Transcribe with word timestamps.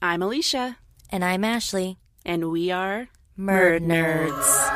I'm 0.00 0.22
Alicia, 0.22 0.76
And 1.10 1.24
I'm 1.24 1.42
Ashlee. 1.42 1.96
and 2.24 2.50
we 2.50 2.70
are 2.70 3.08
Murd 3.38 3.82
Nerds. 3.84 4.74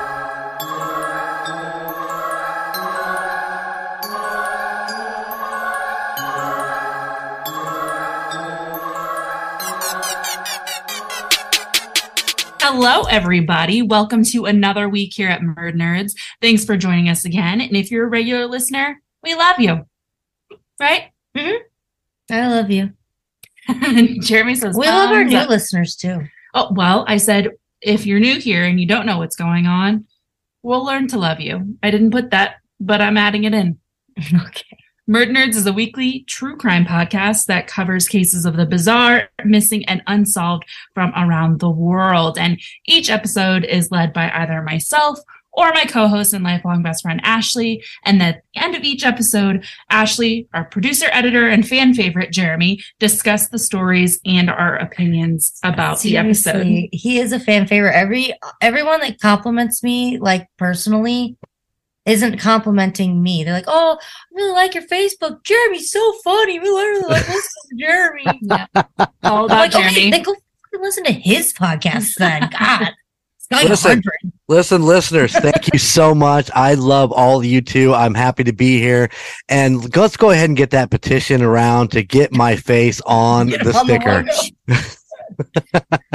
Hello, 12.64 13.02
everybody. 13.04 13.82
Welcome 13.82 14.24
to 14.26 14.46
another 14.46 14.88
week 14.88 15.12
here 15.14 15.28
at 15.28 15.40
Murd 15.40 15.74
Nerds. 15.74 16.12
Thanks 16.40 16.64
for 16.64 16.76
joining 16.76 17.08
us 17.08 17.24
again. 17.24 17.60
And 17.60 17.76
if 17.76 17.90
you're 17.90 18.06
a 18.06 18.08
regular 18.10 18.46
listener, 18.46 19.00
we 19.22 19.34
love 19.34 19.58
you. 19.58 19.84
Right? 20.80 21.10
Mm-hmm. 21.36 21.62
I 22.34 22.48
love 22.48 22.70
you. 22.70 22.92
Jeremy 24.20 24.54
says, 24.54 24.76
We 24.76 24.86
love 24.86 25.10
our 25.10 25.24
new 25.24 25.36
up. 25.36 25.48
listeners 25.48 25.96
too. 25.96 26.22
Oh, 26.54 26.72
well, 26.72 27.04
I 27.08 27.16
said, 27.16 27.48
if 27.80 28.06
you're 28.06 28.20
new 28.20 28.38
here 28.38 28.64
and 28.64 28.80
you 28.80 28.86
don't 28.86 29.06
know 29.06 29.18
what's 29.18 29.36
going 29.36 29.66
on, 29.66 30.06
we'll 30.62 30.84
learn 30.84 31.08
to 31.08 31.18
love 31.18 31.40
you. 31.40 31.76
I 31.82 31.90
didn't 31.90 32.10
put 32.10 32.30
that, 32.30 32.56
but 32.80 33.00
I'm 33.00 33.16
adding 33.16 33.44
it 33.44 33.54
in. 33.54 33.78
okay. 34.18 34.78
Murd 35.10 35.30
Nerds 35.30 35.56
is 35.56 35.66
a 35.66 35.72
weekly 35.72 36.24
true 36.28 36.56
crime 36.56 36.84
podcast 36.84 37.46
that 37.46 37.66
covers 37.66 38.06
cases 38.06 38.46
of 38.46 38.56
the 38.56 38.64
bizarre, 38.64 39.28
missing, 39.44 39.84
and 39.86 40.00
unsolved 40.06 40.64
from 40.94 41.12
around 41.16 41.58
the 41.58 41.70
world. 41.70 42.38
And 42.38 42.60
each 42.86 43.10
episode 43.10 43.64
is 43.64 43.90
led 43.90 44.12
by 44.12 44.30
either 44.30 44.62
myself 44.62 45.18
or 45.52 45.72
my 45.72 45.84
co-host 45.84 46.32
and 46.32 46.44
lifelong 46.44 46.82
best 46.82 47.02
friend 47.02 47.22
Ashlee. 47.24 47.82
And 48.04 48.22
at 48.22 48.42
the 48.54 48.62
end 48.62 48.74
of 48.74 48.82
each 48.82 49.04
episode, 49.04 49.64
Ashlee, 49.90 50.48
our 50.54 50.64
producer, 50.64 51.06
editor, 51.12 51.48
and 51.48 51.66
fan 51.66 51.94
favorite 51.94 52.32
Jeremy, 52.32 52.82
discuss 52.98 53.48
the 53.48 53.58
stories 53.58 54.20
and 54.24 54.50
our 54.50 54.76
opinions 54.76 55.58
about 55.62 56.00
the 56.00 56.16
episode. 56.16 56.66
He 56.92 57.18
is 57.18 57.32
a 57.32 57.40
fan 57.40 57.66
favorite. 57.66 57.94
Every 57.94 58.34
everyone 58.60 59.00
that 59.00 59.20
compliments 59.20 59.82
me, 59.82 60.18
like 60.18 60.48
personally, 60.58 61.36
isn't 62.06 62.38
complimenting 62.38 63.22
me. 63.22 63.44
They're 63.44 63.52
like, 63.52 63.64
"Oh, 63.68 63.98
I 64.00 64.34
really 64.34 64.52
like 64.52 64.74
your 64.74 64.84
Facebook, 64.84 65.44
Jeremy's 65.44 65.92
so 65.92 66.12
funny. 66.24 66.58
We 66.58 66.68
literally 66.70 67.08
like 67.08 67.28
listening 67.28 67.42
to 67.70 67.76
Jeremy." 67.78 68.40
Yeah. 68.42 68.66
All 69.22 69.38
I'm 69.38 69.44
about 69.44 69.48
like, 69.48 69.74
okay, 69.74 69.82
Jeremy. 69.82 70.10
then 70.10 70.22
go 70.22 70.34
listen 70.80 71.04
to 71.04 71.12
his 71.12 71.52
podcast 71.52 72.14
then. 72.16 72.48
God, 72.58 72.92
Listen. 73.52 74.02
Listen, 74.48 74.82
listeners, 74.82 75.32
thank 75.32 75.72
you 75.72 75.78
so 75.78 76.14
much. 76.14 76.50
I 76.54 76.74
love 76.74 77.10
all 77.10 77.38
of 77.38 77.44
you 77.46 77.62
too. 77.62 77.94
I'm 77.94 78.12
happy 78.12 78.44
to 78.44 78.52
be 78.52 78.78
here. 78.78 79.08
And 79.48 79.96
let's 79.96 80.16
go 80.16 80.30
ahead 80.30 80.50
and 80.50 80.56
get 80.56 80.70
that 80.70 80.90
petition 80.90 81.40
around 81.40 81.90
to 81.92 82.02
get 82.02 82.32
my 82.32 82.56
face 82.56 83.00
on 83.06 83.46
Get 83.46 83.64
the 83.64 83.72
sticker. 83.72 84.24
logo. 84.24 84.82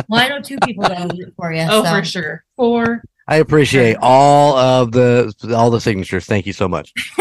well, 0.08 0.22
I 0.22 0.28
know 0.28 0.42
two 0.42 0.58
people 0.66 0.84
that'll 0.84 1.08
do 1.08 1.24
it 1.24 1.34
for 1.36 1.52
you. 1.52 1.66
Oh, 1.68 1.84
so. 1.84 1.90
for 1.90 2.04
sure. 2.04 2.44
For 2.56 3.02
I 3.28 3.38
appreciate 3.38 3.98
all 4.02 4.56
of 4.56 4.92
the 4.92 5.34
all 5.56 5.72
the 5.72 5.82
signatures. 5.82 6.26
Thank 6.26 6.46
you 6.46 6.54
so 6.54 6.68
much. 6.68 6.94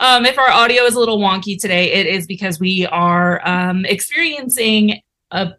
um, 0.00 0.24
if 0.24 0.38
our 0.38 0.50
audio 0.50 0.84
is 0.84 0.94
a 0.94 0.98
little 0.98 1.18
wonky 1.18 1.60
today, 1.60 1.92
it 1.92 2.06
is 2.06 2.26
because 2.26 2.60
we 2.60 2.86
are 2.86 3.46
um, 3.46 3.84
experiencing 3.84 5.00
a 5.30 5.52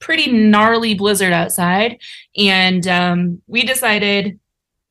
pretty 0.00 0.32
gnarly 0.32 0.94
blizzard 0.94 1.32
outside, 1.32 1.98
and 2.36 2.86
um, 2.88 3.42
we 3.46 3.62
decided 3.62 4.38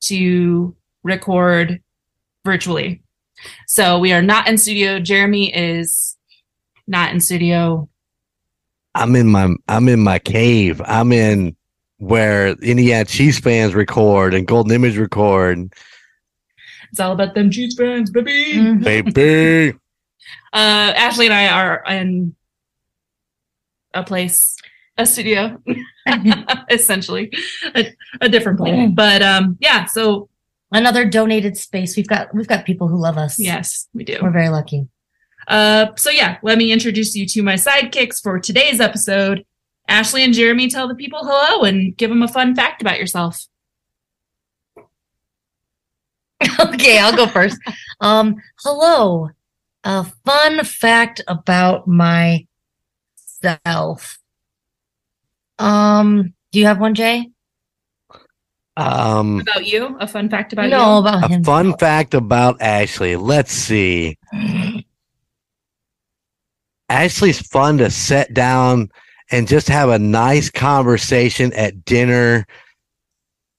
to 0.02 0.76
record 1.04 1.82
virtually. 2.46 3.02
So 3.68 4.00
we 4.00 4.14
are 4.14 4.22
not 4.22 4.48
in 4.48 4.58
studio. 4.58 5.00
Jeremy 5.00 5.54
is 5.56 6.18
not 6.88 7.14
in 7.14 7.20
studio. 7.20 7.90
I'm 8.96 9.16
in 9.16 9.28
my 9.28 9.54
I'm 9.68 9.88
in 9.88 10.00
my 10.02 10.20
cave. 10.20 10.82
I'm 10.86 11.12
in 11.12 11.56
where 11.98 12.50
Indiana 12.50 13.06
Chiefs 13.06 13.40
fans 13.40 13.74
record 13.76 14.34
and 14.34 14.48
Golden 14.48 14.74
Image 14.74 14.98
record. 14.98 15.72
It's 16.92 17.00
all 17.00 17.12
about 17.12 17.36
them 17.36 17.52
Chiefs 17.52 17.75
fans, 17.75 18.09
baby. 18.09 18.53
Mhm. 18.53 18.84
Baby. 18.84 19.78
Uh, 20.52 20.94
Ashley 20.96 21.28
and 21.28 21.34
I 21.34 21.48
are 21.48 21.84
in 21.88 22.36
a 23.94 24.03
place, 24.03 24.58
a 25.00 25.06
studio, 25.06 25.60
essentially, 26.70 27.32
a, 27.76 27.92
a 28.22 28.30
different 28.30 28.60
place. 28.60 28.92
But 28.94 29.24
um, 29.24 29.58
yeah, 29.60 29.86
so 29.86 30.30
Another 30.72 31.04
donated 31.06 31.58
space. 31.58 31.98
We've 31.98 32.08
got 32.08 32.34
we've 32.34 32.48
got 32.48 32.64
people 32.66 32.88
who 32.88 32.98
love 32.98 33.18
us. 33.18 33.40
yes, 33.40 33.88
we 33.94 34.04
do. 34.04 34.20
We're 34.22 34.30
very 34.30 34.50
lucky. 34.50 34.88
Uh, 35.48 35.88
so 35.96 36.12
yeah, 36.12 36.38
let 36.44 36.60
me 36.60 36.72
introduce 36.72 37.16
you 37.16 37.26
to 37.26 37.42
my 37.42 37.56
sidekicks 37.56 38.22
for 38.22 38.40
today's 38.40 38.80
episode. 38.80 39.46
Ashlee 39.90 40.24
and 40.24 40.34
Jeremy 40.34 40.70
tell 40.70 40.88
the 40.88 40.94
people 40.94 41.22
hello 41.24 41.64
and 41.64 41.98
give 41.98 42.12
them 42.12 42.22
a 42.22 42.28
fun 42.28 42.54
fact 42.56 42.84
about 42.84 43.00
yourself. 43.00 43.48
okay, 46.60 47.00
I'll 47.00 47.16
go 47.16 47.26
first. 47.26 47.58
Um, 48.00 48.36
hello. 48.60 49.31
A 49.84 50.04
fun 50.24 50.64
fact 50.64 51.22
about 51.28 51.88
myself. 51.88 52.46
Um, 55.59 56.34
do 56.52 56.59
you 56.59 56.66
have 56.66 56.80
one, 56.80 56.96
Jay? 56.96 57.30
Um 58.78 59.42
About 59.42 59.66
you, 59.66 59.97
a 60.00 60.08
fun 60.08 60.30
fact 60.30 60.53
about 60.53 60.70
no, 60.70 60.94
you. 60.94 61.00
about 61.00 61.24
a 61.25 61.28
him. 61.28 61.44
fun 61.44 61.78
fact 61.78 62.14
about 62.14 62.59
Ashlee. 62.59 63.22
Let's 63.22 63.52
see. 63.52 64.18
Ashlee's 66.90 67.42
fun 67.42 67.78
to 67.80 67.90
sit 67.92 68.34
down 68.34 68.90
and 69.31 69.48
just 69.48 69.68
have 69.68 69.90
a 69.90 70.00
nice 70.00 70.50
conversation 70.50 71.52
at 71.53 71.84
dinner. 71.84 72.48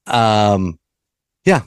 Um, 0.07 0.79
yeah. 1.45 1.63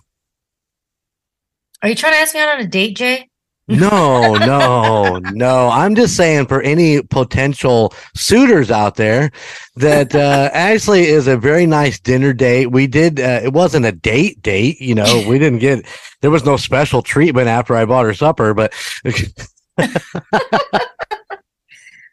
Are 1.84 1.90
you 1.90 1.96
trying 1.96 2.14
to 2.14 2.20
ask 2.20 2.34
me 2.34 2.42
out 2.42 2.50
on 2.50 2.60
a 2.60 2.68
date, 2.68 2.98
Jay? 2.98 3.30
No, 3.68 4.36
no, 4.36 5.20
no. 5.32 5.70
I'm 5.70 5.96
just 5.96 6.18
saying 6.18 6.48
for 6.48 6.62
any 6.62 7.02
potential 7.02 7.94
suitors 8.14 8.70
out 8.70 8.96
there 8.96 9.32
that 9.78 10.14
uh, 10.14 10.50
Ashlee 10.54 11.04
is 11.04 11.28
a 11.28 11.38
very 11.38 11.66
nice 11.66 12.00
dinner 12.00 12.34
date. 12.34 12.72
We 12.72 12.88
did, 12.88 13.22
uh, 13.22 13.40
it 13.42 13.54
wasn't 13.54 13.86
a 13.86 13.94
date 13.94 14.42
date, 14.42 14.82
you 14.82 14.96
know, 14.96 15.24
we 15.28 15.40
didn't 15.40 15.60
get, 15.60 15.86
there 16.22 16.32
was 16.32 16.44
no 16.44 16.58
special 16.58 17.02
treatment 17.02 17.48
after 17.48 17.76
I 17.76 17.86
bought 17.86 18.06
her 18.06 18.14
supper, 18.14 18.54
but 18.54 18.74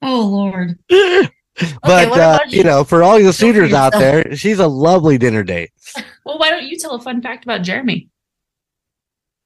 Oh 0.02 0.26
Lord. 0.26 0.78
but 0.88 1.30
what 1.82 2.20
uh, 2.20 2.38
you 2.48 2.58
you? 2.58 2.64
know, 2.64 2.84
for 2.84 3.02
all 3.02 3.22
the 3.22 3.32
suitors 3.32 3.72
out 3.72 3.92
there, 3.92 4.34
she's 4.34 4.58
a 4.58 4.66
lovely 4.66 5.18
dinner 5.18 5.42
date. 5.42 5.70
Well, 6.22 6.38
why 6.38 6.50
don't 6.50 6.64
you 6.64 6.76
tell 6.76 6.92
a 6.92 7.00
fun 7.00 7.22
fact 7.22 7.44
about 7.44 7.62
Jeremy? 7.62 8.08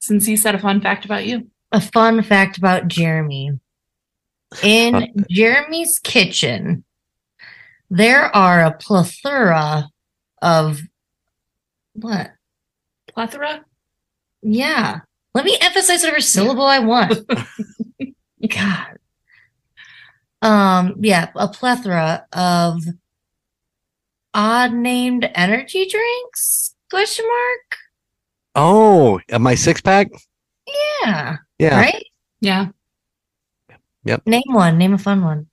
Since 0.01 0.27
he 0.27 0.37
said 0.37 0.57
a 0.57 0.59
fun 0.59 0.81
fact 0.81 1.05
about 1.05 1.25
you. 1.25 1.49
A 1.75 1.81
fun 1.81 2.23
fact 2.23 2.57
about 2.57 2.87
Jeremy. 2.87 3.59
In 4.63 5.13
Jeremy's 5.29 5.99
kitchen, 5.99 6.85
there 7.91 8.27
are 8.35 8.65
a 8.65 8.71
plethora 8.71 9.91
of 10.41 10.83
what? 11.95 12.31
Plethora? 13.09 13.65
Yeah. 14.41 15.01
Let 15.35 15.45
me 15.45 15.59
emphasize 15.61 16.03
whatever 16.05 16.21
syllable 16.21 16.65
I 16.65 16.79
want. 16.79 17.29
God. 18.49 18.99
Um, 20.43 20.95
yeah, 21.01 21.31
a 21.35 21.49
plethora 21.49 22.25
of 22.33 22.85
odd 24.33 24.73
named 24.73 25.29
energy 25.35 25.89
drinks? 25.89 26.77
Question 26.89 27.27
mark? 27.27 27.79
Oh, 28.55 29.21
uh, 29.33 29.41
my 29.41 29.57
six 29.57 29.81
pack? 29.81 30.13
Yeah. 31.03 31.39
Yeah. 31.59 31.81
Right? 31.81 32.05
Yeah. 32.41 32.69
Yep. 34.05 34.27
Name 34.27 34.43
one. 34.49 34.77
Name 34.79 34.95
a 34.95 34.99
fun 34.99 35.25
one. 35.25 35.47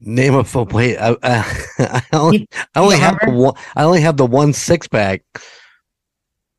Name 0.00 0.34
of 0.34 0.54
a 0.54 0.62
wait. 0.62 0.96
I, 0.96 1.10
uh, 1.10 1.16
I 1.78 2.02
only, 2.12 2.38
You- 2.40 2.46
I 2.74 2.80
only 2.80 2.94
you 2.96 3.00
have 3.02 3.18
the 3.24 3.32
one. 3.32 3.54
I 3.74 3.82
only 3.84 4.00
have 4.00 4.16
the 4.16 4.26
one 4.26 4.52
six 4.52 4.86
pack. 4.86 5.22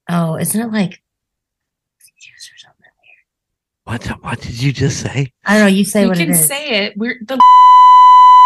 Oh, 0.10 0.36
isn't 0.38 0.60
it 0.60 0.72
like 0.74 1.02
juice 2.20 2.52
or? 2.52 2.70
What? 3.86 4.06
What 4.24 4.42
did 4.42 4.62
you 4.62 4.72
just 4.74 5.00
say? 5.02 5.32
I 5.46 5.54
don't 5.58 5.62
know. 5.62 5.68
You 5.68 5.86
say 5.86 6.02
you 6.04 6.10
what 6.10 6.18
can 6.18 6.30
it 6.30 6.34
is. 6.34 6.46
say 6.48 6.86
it. 6.86 6.98
We're 6.98 7.20
the 7.22 7.40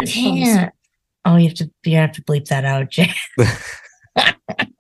Damn. 0.05 0.71
Oh, 1.25 1.37
you 1.37 1.47
have 1.47 1.55
to 1.59 1.71
you 1.85 1.95
have 1.95 2.11
to 2.13 2.21
bleep 2.23 2.49
that 2.49 2.65
out, 2.65 2.89
Jay. 2.89 3.09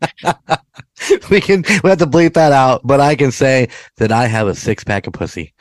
we 1.30 1.40
can. 1.40 1.64
We 1.82 1.90
have 1.90 1.98
to 1.98 2.06
bleep 2.06 2.34
that 2.34 2.52
out. 2.52 2.80
But 2.84 3.00
I 3.00 3.14
can 3.16 3.30
say 3.32 3.68
that 3.96 4.12
I 4.12 4.26
have 4.26 4.46
a 4.48 4.54
six 4.54 4.84
pack 4.84 5.06
of 5.06 5.12
pussy, 5.12 5.54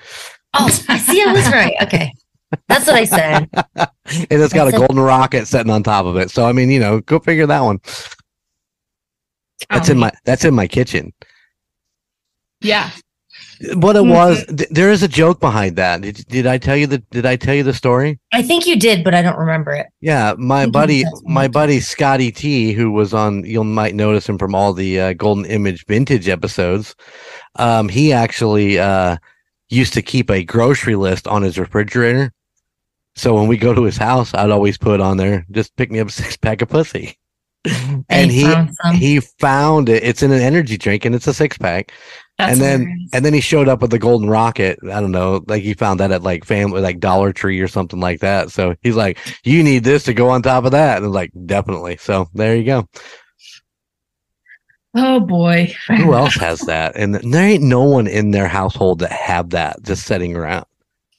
Oh, 0.54 0.66
I 0.90 0.98
see. 0.98 1.24
I 1.24 1.32
was 1.34 1.46
right. 1.48 1.74
Okay, 1.84 2.14
that's 2.68 2.88
what 2.88 2.96
I 2.96 3.04
said. 3.06 3.50
and 3.76 3.90
it's 4.06 4.54
got 4.54 4.68
a 4.68 4.72
That's 4.72 4.84
a- 4.84 4.88
golden 4.88 5.00
rocket 5.00 5.48
sitting 5.48 5.72
on 5.72 5.84
top 5.84 6.06
of 6.06 6.18
it. 6.18 6.32
So 6.32 6.46
I 6.46 6.52
mean, 6.54 6.70
you 6.72 6.80
know, 6.80 7.02
go 7.02 7.20
figure 7.20 7.46
that 7.48 7.62
one. 7.62 7.80
That's 9.70 9.90
Oh, 9.90 9.94
in 9.94 10.00
my. 10.00 10.12
That's 10.26 10.46
in 10.46 10.54
my 10.54 10.68
kitchen. 10.68 11.14
Yeah. 12.62 12.90
What 13.74 13.96
it 13.96 14.06
was, 14.06 14.46
th- 14.46 14.70
there 14.70 14.92
is 14.92 15.04
a 15.04 15.08
joke 15.08 15.40
behind 15.40 15.76
that. 15.78 16.02
Did, 16.02 16.26
did 16.28 16.48
I 16.48 16.58
tell 16.58 16.78
you 16.78 16.88
the 16.88 17.00
Did 17.00 17.26
I 17.26 17.36
tell 17.36 17.56
you 17.56 17.64
the 17.64 17.74
story? 17.74 18.20
I 18.32 18.42
think 18.42 18.68
you 18.68 18.78
did, 18.78 19.04
but 19.04 19.16
I 19.16 19.22
don't 19.22 19.38
remember 19.38 19.72
it. 19.72 19.88
Yeah, 20.02 20.36
my 20.38 20.68
buddy, 20.68 21.04
my 21.24 21.48
buddy 21.48 21.80
Scotty 21.80 22.32
T, 22.32 22.74
who 22.74 22.92
was 22.92 23.14
on, 23.14 23.44
you 23.46 23.64
might 23.64 23.96
notice 23.96 24.28
him 24.28 24.38
from 24.38 24.54
all 24.54 24.74
the 24.74 25.00
uh, 25.00 25.14
Golden 25.14 25.46
Image 25.46 25.86
vintage 25.86 26.28
episodes. 26.30 26.96
Um, 27.56 27.90
he 27.90 28.14
actually 28.14 28.80
uh, 28.80 29.18
used 29.70 29.94
to 29.94 30.02
keep 30.02 30.30
a 30.30 30.44
grocery 30.44 30.96
list 30.96 31.28
on 31.28 31.42
his 31.42 31.58
refrigerator. 31.58 32.32
So 33.16 33.34
when 33.34 33.48
we 33.48 33.58
go 33.58 33.74
to 33.74 33.84
his 33.84 33.98
house, 33.98 34.32
I'd 34.34 34.52
always 34.52 34.78
put 34.78 35.02
on 35.02 35.18
there, 35.18 35.46
just 35.50 35.76
pick 35.76 35.92
me 35.92 36.00
up 36.00 36.10
a 36.10 36.12
six 36.24 36.38
pack 36.38 36.62
of 36.62 36.70
pussy. 36.70 37.18
and 38.10 38.32
he 38.32 38.44
found 38.44 38.72
he 38.94 39.20
found 39.20 39.90
it. 39.90 40.04
It's 40.04 40.24
in 40.24 40.32
an 40.32 40.42
energy 40.42 40.78
drink, 40.78 41.04
and 41.04 41.14
it's 41.16 41.28
a 41.28 41.34
six 41.34 41.58
pack. 41.58 41.92
That's 42.38 42.52
and 42.54 42.62
then 42.62 42.80
hilarious. 42.82 43.10
and 43.14 43.26
then 43.26 43.34
he 43.34 43.42
showed 43.42 43.68
up 43.68 43.82
with 43.82 43.90
the 43.92 43.98
golden 44.00 44.30
rocket. 44.30 44.78
I 44.84 45.02
don't 45.02 45.12
know, 45.12 45.44
like 45.48 45.64
he 45.64 45.74
found 45.74 46.00
that 46.00 46.12
at 46.12 46.22
like 46.22 46.46
family, 46.46 46.82
like 46.82 47.00
Dollar 47.00 47.34
Tree 47.34 47.60
or 47.60 47.68
something 47.68 48.00
like 48.00 48.20
that. 48.20 48.52
So 48.52 48.76
he's 48.84 48.96
like, 48.96 49.18
"You 49.44 49.64
need 49.64 49.84
this 49.84 50.04
to 50.04 50.14
go 50.14 50.30
on 50.30 50.44
top 50.44 50.64
of 50.66 50.72
that," 50.72 51.02
and 51.02 51.12
like, 51.12 51.32
"Definitely." 51.48 51.98
So 51.98 52.28
there 52.36 52.56
you 52.56 52.64
go. 52.64 52.88
oh 54.96 55.20
boy. 55.20 55.74
Who 55.88 56.14
else 56.14 56.36
has 56.36 56.60
that? 56.62 56.96
And 56.96 57.16
there 57.16 57.44
ain't 57.48 57.64
no 57.64 57.84
one 57.84 58.08
in 58.08 58.32
their 58.32 58.48
household 58.48 59.00
that 59.00 59.12
have 59.12 59.50
that 59.52 59.82
just 59.84 60.06
sitting 60.06 60.36
around. 60.36 60.66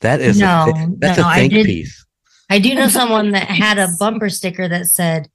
That 0.01 0.21
is 0.21 0.39
No, 0.39 0.67
a 0.71 0.73
thi- 0.73 0.95
that's 0.99 1.19
no, 1.19 1.25
a 1.25 1.29
I 1.29 1.35
think 1.41 1.53
did- 1.53 1.67
piece. 1.67 2.05
I 2.51 2.59
do 2.61 2.75
know 2.75 2.89
someone 2.89 3.33
that 3.33 3.49
had 3.49 3.79
a 3.79 3.89
bumper 3.99 4.31
sticker 4.31 4.69
that 4.69 4.87
said, 4.87 5.29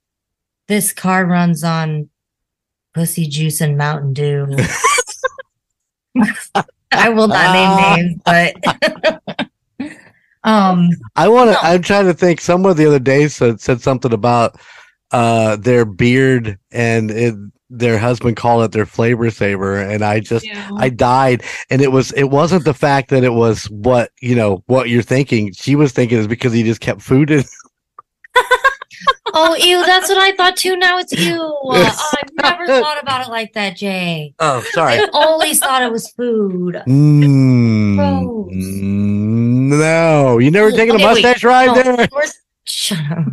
"This 0.66 0.92
car 0.92 1.26
runs 1.26 1.62
on 1.62 2.08
pussy 2.94 3.26
juice 3.28 3.60
and 3.60 3.76
Mountain 3.76 4.14
Dew." 4.14 4.46
I 6.92 7.08
will 7.08 7.28
not 7.28 7.38
Ah. 7.38 7.96
name 7.96 8.06
names, 8.08 8.22
but 8.24 9.48
um, 10.44 10.90
I 11.16 11.28
want 11.28 11.48
to. 11.48 11.54
No. 11.54 11.58
I'm 11.62 11.82
trying 11.82 12.06
to 12.06 12.14
think. 12.14 12.40
Someone 12.40 12.76
the 12.76 12.86
other 12.86 12.98
day 12.98 13.28
said 13.28 13.60
said 13.60 13.80
something 13.80 14.12
about 14.12 14.56
uh 15.10 15.56
their 15.56 15.84
beard 15.84 16.58
and 16.72 17.10
it, 17.10 17.34
their 17.70 17.98
husband 17.98 18.36
called 18.36 18.62
it 18.64 18.72
their 18.72 18.86
flavor 18.86 19.30
saver, 19.30 19.78
and 19.80 20.04
I 20.04 20.20
just 20.20 20.44
I 20.76 20.88
died. 20.90 21.42
And 21.70 21.82
it 21.82 21.90
was 21.92 22.12
it 22.12 22.24
wasn't 22.24 22.64
the 22.64 22.74
fact 22.74 23.10
that 23.10 23.24
it 23.24 23.32
was 23.32 23.64
what 23.70 24.10
you 24.20 24.34
know 24.36 24.62
what 24.66 24.88
you're 24.88 25.02
thinking. 25.02 25.52
She 25.52 25.74
was 25.76 25.92
thinking 25.92 26.18
is 26.18 26.28
because 26.28 26.52
he 26.52 26.62
just 26.62 26.80
kept 26.80 27.02
food 27.02 27.30
in. 27.30 27.42
oh, 29.50 29.54
ew, 29.56 29.84
that's 29.84 30.08
what 30.08 30.18
I 30.18 30.32
thought 30.36 30.56
too. 30.56 30.76
Now 30.76 30.98
it's 30.98 31.12
ew. 31.12 31.42
Uh, 31.42 31.90
I've 32.12 32.34
never 32.34 32.66
thought 32.80 33.02
about 33.02 33.26
it 33.26 33.30
like 33.30 33.52
that, 33.54 33.76
Jay. 33.76 34.34
Oh, 34.38 34.62
sorry. 34.72 34.94
I 34.94 35.08
always 35.12 35.58
thought 35.58 35.82
it 35.82 35.90
was 35.92 36.08
food. 36.12 36.82
Mm, 36.86 37.96
Gross. 37.96 38.50
no, 38.54 40.38
you 40.38 40.50
never 40.50 40.68
Ooh, 40.68 40.72
taken 40.76 40.94
okay, 40.96 41.04
a 41.04 41.06
wait. 41.08 41.22
mustache 41.22 41.44
ride 41.44 41.66
No, 41.66 41.74
there. 41.96 42.08
Shut 42.66 42.98
up. 43.10 43.26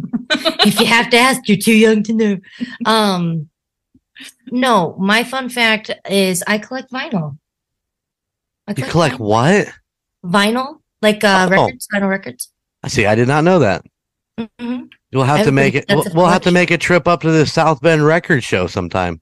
if 0.65 0.79
you 0.79 0.85
have 0.85 1.09
to 1.11 1.17
ask, 1.17 1.47
you're 1.47 1.57
too 1.57 1.73
young 1.75 2.03
to 2.03 2.13
know. 2.13 2.37
Um, 2.85 3.49
no, 4.51 4.95
my 4.99 5.23
fun 5.23 5.49
fact 5.49 5.89
is 6.09 6.43
I 6.47 6.57
collect 6.57 6.91
vinyl. 6.91 7.37
I 8.67 8.73
You 8.75 8.83
collect 8.85 9.15
vinyl. 9.15 9.19
what? 9.19 9.73
vinyl, 10.25 10.79
like 11.01 11.23
uh, 11.23 11.47
Oh. 11.49 11.49
records, 11.65 11.87
vinyl 11.93 12.09
records. 12.09 12.49
I 12.83 12.87
see. 12.89 13.05
I 13.05 13.15
did 13.15 13.27
not 13.27 13.43
know 13.43 13.59
that. 13.59 13.83
Hmm 14.59 14.81
We'll 15.13 15.23
have 15.25 15.45
to 15.45 15.51
make 15.51 15.75
it. 15.75 15.85
We'll, 15.89 16.05
we'll 16.13 16.27
have 16.27 16.43
to 16.43 16.51
make 16.51 16.71
a 16.71 16.77
trip 16.77 17.07
up 17.07 17.21
to 17.21 17.31
the 17.31 17.45
South 17.45 17.81
Bend 17.81 18.05
Record 18.05 18.43
Show 18.43 18.67
sometime. 18.67 19.19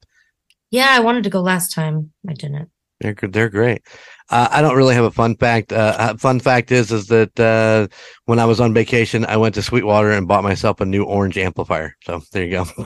Yeah, 0.70 0.90
I 0.92 1.00
wanted 1.00 1.24
to 1.24 1.32
go 1.32 1.42
last 1.42 1.74
time. 1.74 2.12
I 2.30 2.34
didn't. 2.34 2.70
They're 3.00 3.16
they're 3.16 3.50
great. 3.50 3.82
Uh, 4.30 4.48
I 4.52 4.62
don't 4.62 4.76
really 4.76 4.94
have 4.94 5.06
a 5.06 5.12
fun 5.12 5.36
fact. 5.36 5.74
Uh, 5.74 5.96
uh, 5.98 6.18
fun 6.18 6.40
fact 6.40 6.72
is 6.72 6.92
is 6.92 7.08
that 7.08 7.40
uh, 7.40 7.88
when 8.26 8.38
I 8.38 8.46
was 8.46 8.60
on 8.60 8.74
vacation, 8.74 9.26
I 9.26 9.38
went 9.38 9.56
to 9.56 9.64
Sweetwater 9.64 10.12
and 10.12 10.28
bought 10.28 10.44
myself 10.44 10.80
a 10.82 10.86
new 10.86 11.04
orange 11.04 11.38
amplifier. 11.38 11.96
So 12.04 12.22
there 12.34 12.44
you 12.44 12.52
go. 12.52 12.66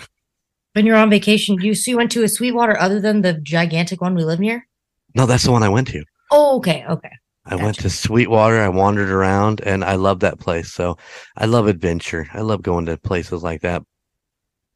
When 0.75 0.88
you're 0.88 0.95
on 0.95 1.12
vacation, 1.12 1.62
you 1.62 1.75
so 1.75 1.91
you 1.91 1.97
went 1.97 2.12
to 2.13 2.24
a 2.24 2.27
Sweetwater 2.27 2.79
other 2.79 3.00
than 3.00 3.21
the 3.21 3.33
gigantic 3.33 4.01
one 4.01 4.15
we 4.15 4.24
live 4.24 4.39
near. 4.39 4.68
no, 5.13 5.27
that's 5.27 5.44
the 5.44 5.51
one 5.51 5.62
I 5.62 5.69
went 5.69 5.88
to. 5.89 6.03
Oh, 6.31 6.57
okay, 6.57 6.83
okay. 6.89 7.12
I 7.45 7.55
went 7.55 7.79
to 7.79 7.89
Sweetwater. 7.89 8.61
I 8.61 8.69
wandered 8.69 9.09
around, 9.09 9.61
and 9.61 9.83
I 9.83 9.95
love 9.95 10.21
that 10.21 10.39
place. 10.39 10.71
So 10.71 10.97
I 11.35 11.45
love 11.45 11.67
adventure. 11.67 12.27
I 12.33 12.41
love 12.41 12.61
going 12.61 12.85
to 12.85 12.97
places 12.97 13.43
like 13.43 13.61
that. 13.61 13.83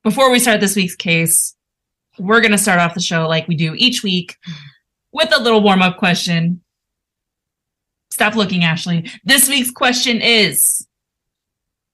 Before 0.03 0.31
we 0.31 0.39
start 0.39 0.59
this 0.59 0.75
week's 0.75 0.95
case, 0.95 1.55
we're 2.19 2.41
going 2.41 2.51
to 2.51 2.57
start 2.57 2.79
off 2.79 2.93
the 2.93 3.01
show 3.01 3.27
like 3.27 3.47
we 3.47 3.55
do 3.55 3.73
each 3.75 4.03
week 4.03 4.35
with 5.11 5.33
a 5.33 5.41
little 5.41 5.61
warm 5.61 5.81
up 5.81 5.97
question. 5.97 6.61
Stop 8.11 8.35
looking, 8.35 8.61
Ashlee. 8.61 9.09
This 9.23 9.47
week's 9.47 9.71
question 9.71 10.21
is 10.21 10.87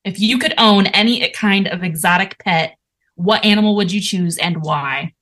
If 0.03 0.19
you 0.19 0.39
could 0.39 0.53
own 0.57 0.87
any 0.87 1.29
kind 1.31 1.67
of 1.67 1.83
exotic 1.83 2.37
pet, 2.39 2.77
what 3.15 3.45
animal 3.45 3.75
would 3.75 3.91
you 3.91 4.01
choose 4.01 4.37
and 4.37 4.63
why? 4.63 5.13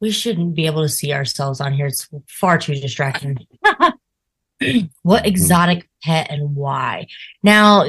We 0.00 0.10
shouldn't 0.10 0.54
be 0.54 0.66
able 0.66 0.82
to 0.82 0.88
see 0.88 1.12
ourselves 1.12 1.60
on 1.60 1.72
here. 1.72 1.86
It's 1.86 2.06
far 2.28 2.58
too 2.58 2.74
distracting. 2.74 3.38
what 5.02 5.26
exotic 5.26 5.88
pet 6.02 6.30
and 6.30 6.54
why? 6.54 7.06
Now, 7.42 7.84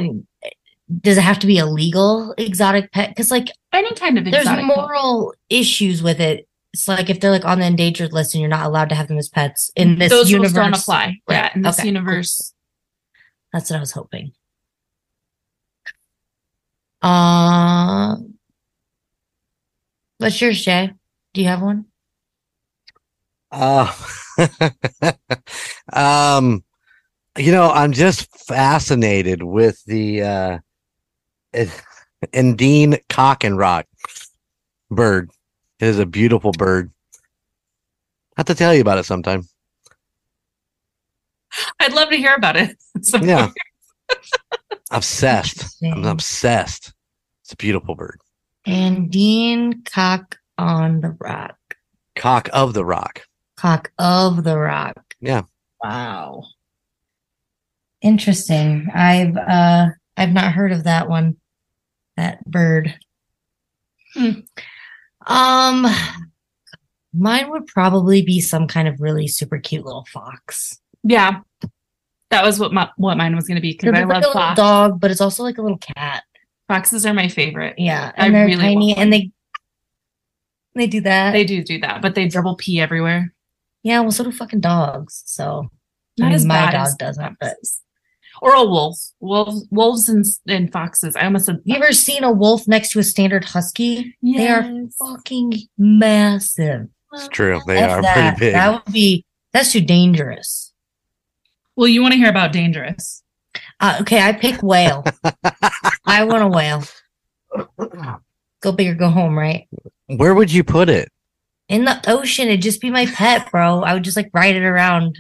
does 1.02 1.18
it 1.18 1.22
have 1.22 1.40
to 1.40 1.48
be 1.48 1.58
a 1.60 1.66
legal 1.66 2.34
exotic 2.38 2.92
pet? 2.94 3.10
Because 3.10 3.30
like 3.30 3.50
Any 3.74 3.94
kind 3.96 4.18
of 4.18 4.24
there's 4.26 4.44
exotic 4.44 4.66
pet. 4.66 4.78
moral 4.78 5.34
issues 5.50 6.02
with 6.02 6.22
it. 6.22 6.48
It's 6.74 6.88
like 6.88 7.10
if 7.10 7.20
they're 7.20 7.32
like 7.32 7.44
on 7.46 7.60
the 7.60 7.66
endangered 7.66 8.14
list 8.14 8.34
and 8.36 8.42
you're 8.42 8.50
not 8.50 8.66
allowed 8.66 8.90
to 8.90 8.96
have 8.96 9.08
them 9.10 9.18
as 9.18 9.28
pets 9.30 9.70
in 9.76 9.98
this 10.00 10.10
Those 10.12 10.30
universe. 10.32 10.54
rules 10.54 10.66
don't 10.66 10.80
apply. 10.80 11.18
Yeah, 11.30 11.42
Right. 11.42 11.56
in 11.56 11.62
this 11.64 11.80
Okay. 11.80 11.88
universe. 11.88 12.54
That's 13.52 13.70
what 13.70 13.78
I 13.78 13.80
was 13.80 13.92
hoping. 13.92 14.32
Uh, 17.02 18.16
what's 20.18 20.40
yours, 20.42 20.64
Jay? 20.64 20.92
Do 21.34 21.42
you 21.42 21.48
have 21.48 21.62
one? 21.62 21.86
Uh, 23.52 23.94
um, 25.94 26.64
you 27.38 27.52
know, 27.52 27.70
I'm 27.72 27.92
just 27.94 28.30
fascinated 28.48 29.44
with 29.44 29.84
the 29.86 30.22
uh, 30.24 30.60
Andean 32.34 32.98
cock 33.10 33.44
and 33.44 33.58
rock 33.58 33.86
bird. 34.90 35.30
It 35.80 35.86
is 35.88 36.00
a 36.00 36.06
beautiful 36.06 36.52
bird. 36.52 36.92
I 37.16 38.42
have 38.42 38.48
to 38.48 38.56
tell 38.56 38.74
you 38.74 38.82
about 38.82 38.98
it 38.98 39.06
sometime. 39.06 39.44
I'd 41.80 41.94
love 41.94 42.10
to 42.10 42.18
hear 42.18 42.36
about 42.36 42.58
it. 42.58 42.78
So- 43.02 43.18
Yeah. 43.20 43.50
Obsessed. 44.92 45.84
I'm 45.84 46.06
obsessed. 46.06 46.94
It's 47.44 47.52
a 47.52 47.58
beautiful 47.58 47.94
bird. 47.94 48.20
Andean 48.66 49.84
Cock 49.84 50.38
on 50.58 51.02
the 51.02 51.10
Rock. 51.20 51.58
Cock 52.16 52.50
of 52.54 52.74
the 52.74 52.86
rock. 52.86 53.24
Cock 53.58 53.92
of 54.00 54.44
the 54.44 54.58
Rock. 54.58 55.16
Yeah. 55.20 55.44
Wow. 55.84 56.46
Interesting. 58.02 58.88
I've 58.94 59.36
uh 59.36 59.88
I've 60.16 60.32
not 60.34 60.54
heard 60.54 60.72
of 60.72 60.84
that 60.86 61.10
one. 61.10 61.38
That 62.16 62.44
bird. 62.46 62.96
Hmm. 64.14 64.32
Um 65.26 65.86
mine 67.14 67.50
would 67.52 67.66
probably 67.68 68.22
be 68.22 68.40
some 68.40 68.68
kind 68.68 68.88
of 68.88 69.00
really 69.02 69.28
super 69.28 69.58
cute 69.60 69.86
little 69.86 70.06
fox. 70.12 70.80
Yeah. 71.04 71.40
That 72.30 72.44
was 72.44 72.60
what 72.60 72.74
my 72.74 72.90
what 72.98 73.18
mine 73.18 73.36
was 73.36 73.48
going 73.48 73.56
to 73.56 73.62
be 73.62 73.72
because 73.72 73.90
It's 73.90 73.98
I 73.98 74.02
like 74.04 74.08
love 74.10 74.18
a 74.18 74.28
little 74.28 74.34
fox. 74.34 74.58
dog, 74.58 75.00
but 75.00 75.12
it's 75.12 75.22
also 75.22 75.44
like 75.44 75.58
a 75.58 75.62
little 75.62 75.78
cat. 75.78 76.24
Foxes 76.68 77.06
are 77.06 77.14
my 77.14 77.30
favorite. 77.30 77.76
Yeah. 77.80 78.12
I 78.18 78.26
And 78.26 78.36
they're 78.36 78.46
really 78.46 78.62
tiny 78.62 78.96
and 78.96 79.12
they 79.12 79.32
they 80.76 80.86
do 80.88 81.02
that. 81.02 81.32
They 81.32 81.44
do 81.46 81.64
do 81.64 81.80
that, 81.80 82.02
but 82.04 82.14
they 82.14 82.28
dribble 82.28 82.58
pee 82.58 82.80
everywhere. 82.80 83.34
Yeah, 83.88 84.02
well 84.02 84.12
so 84.12 84.26
do 84.26 84.32
fucking 84.34 84.60
dogs. 84.60 85.24
So 85.26 85.70
I 86.20 86.24
Not 86.24 86.26
mean, 86.28 86.36
as 86.36 86.46
my 86.46 86.56
bad 86.56 86.72
dog 86.72 86.88
as 86.88 86.96
doesn't, 86.96 87.38
but. 87.40 87.56
Or 88.42 88.54
a 88.54 88.64
wolf. 88.64 89.00
Wolves, 89.22 89.66
wolves 89.72 90.10
and, 90.10 90.26
and 90.46 90.72
foxes. 90.72 91.16
I 91.16 91.24
almost 91.24 91.46
said 91.46 91.62
you 91.64 91.76
ever 91.76 91.94
seen 91.94 92.24
a 92.24 92.32
wolf 92.32 92.68
next 92.68 92.92
to 92.92 93.00
a 93.00 93.04
standard 93.04 93.46
husky? 93.46 94.16
They 94.22 94.50
are 94.50 94.70
fucking 95.00 95.54
massive. 95.78 96.90
It's 97.14 97.30
true. 97.30 97.62
They 97.66 97.78
F 97.78 97.90
are 97.90 98.02
that. 98.02 98.38
pretty 98.38 98.52
big. 98.52 98.54
That 98.54 98.86
would 98.86 98.94
be 98.94 99.26
that's 99.54 99.72
too 99.72 99.82
dangerous. 99.82 100.74
Well, 101.78 101.88
you 101.88 102.02
want 102.02 102.12
to 102.12 102.18
hear 102.18 102.30
about 102.30 102.52
dangerous? 102.52 103.24
Uh, 103.80 104.00
okay, 104.02 104.22
I 104.22 104.34
pick 104.34 104.62
whale. 104.62 105.06
I 106.06 106.26
want 106.26 106.44
a 106.44 106.48
whale. 106.48 106.84
Go 108.62 108.72
big 108.74 108.90
or 108.90 108.96
go 108.96 109.10
home, 109.10 109.38
right? 109.38 109.68
Where 110.08 110.36
would 110.36 110.52
you 110.52 110.64
put 110.64 110.90
it? 110.90 111.10
In 111.70 111.86
the 111.86 112.02
ocean, 112.08 112.48
it'd 112.48 112.62
just 112.62 112.80
be 112.80 112.90
my 112.90 113.06
pet, 113.08 113.52
bro. 113.52 113.84
I 113.84 113.94
would 113.94 114.04
just 114.04 114.16
like 114.16 114.30
ride 114.34 114.56
it 114.56 114.64
around. 114.64 115.18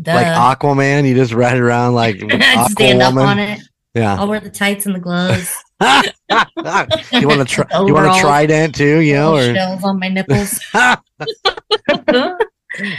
Duh. 0.00 0.14
Like 0.14 0.26
Aquaman? 0.58 1.08
You 1.08 1.14
just 1.14 1.32
ride 1.32 1.58
around 1.58 1.94
like 1.94 2.22
I'd 2.30 2.70
stand 2.70 3.02
up 3.02 3.14
on 3.16 3.38
it. 3.38 3.60
Yeah. 3.94 4.16
I'll 4.16 4.28
wear 4.28 4.40
the 4.40 4.50
tights 4.50 4.86
and 4.86 4.94
the 4.94 5.00
gloves. 5.00 5.56
you 5.80 7.26
want 7.28 7.40
to 7.40 7.44
try? 7.46 7.66
You 7.72 7.94
want 7.94 8.06
a 8.06 8.10
Overalls. 8.10 8.20
trident 8.20 8.74
too? 8.74 9.00
You 9.00 9.14
know, 9.14 9.36
or 9.36 9.54
shells 9.54 9.82
on 9.84 9.98
my 9.98 10.08
nipples. 10.08 10.60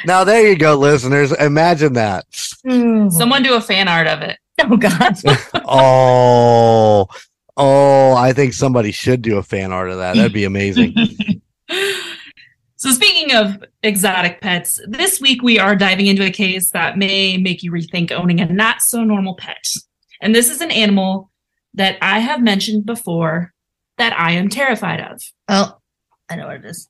Now 0.06 0.24
there 0.24 0.50
you 0.50 0.56
go, 0.56 0.76
listeners. 0.76 1.32
Imagine 1.34 1.94
that. 1.94 2.26
Mm. 2.66 3.12
Someone 3.12 3.44
do 3.44 3.54
a 3.54 3.62
fan 3.62 3.88
art 3.88 4.08
of 4.08 4.22
it. 4.22 4.40
Oh 4.60 4.76
God. 4.76 5.16
Oh, 5.66 7.08
oh, 7.56 8.14
I 8.16 8.34
think 8.34 8.54
somebody 8.54 8.92
should 8.92 9.22
do 9.22 9.38
a 9.38 9.44
fan 9.44 9.72
art 9.72 9.92
of 9.92 10.00
that. 10.00 10.16
That'd 10.16 10.34
be 10.34 10.46
amazing. 10.46 10.96
So, 12.78 12.92
speaking 12.92 13.36
of 13.36 13.64
exotic 13.84 14.40
pets, 14.40 14.80
this 14.88 15.20
week 15.20 15.42
we 15.42 15.60
are 15.60 15.76
diving 15.76 16.06
into 16.08 16.24
a 16.26 16.32
case 16.32 16.70
that 16.70 16.98
may 16.98 17.38
make 17.38 17.64
you 17.64 17.72
rethink 17.72 18.12
owning 18.12 18.40
a 18.40 18.46
not 18.46 18.82
so 18.82 19.04
normal 19.04 19.36
pet. 19.36 19.66
And 20.22 20.34
this 20.34 20.50
is 20.50 20.62
an 20.62 20.72
animal 20.72 21.32
that 21.74 21.98
I 22.02 22.20
have 22.20 22.42
mentioned 22.42 22.86
before 22.86 23.54
that 23.98 24.18
I 24.20 24.32
am 24.32 24.48
terrified 24.50 25.02
of. 25.02 25.22
Oh, 25.48 25.78
I 26.30 26.36
know 26.36 26.48
what 26.48 26.58
it 26.58 26.66
is. 26.66 26.88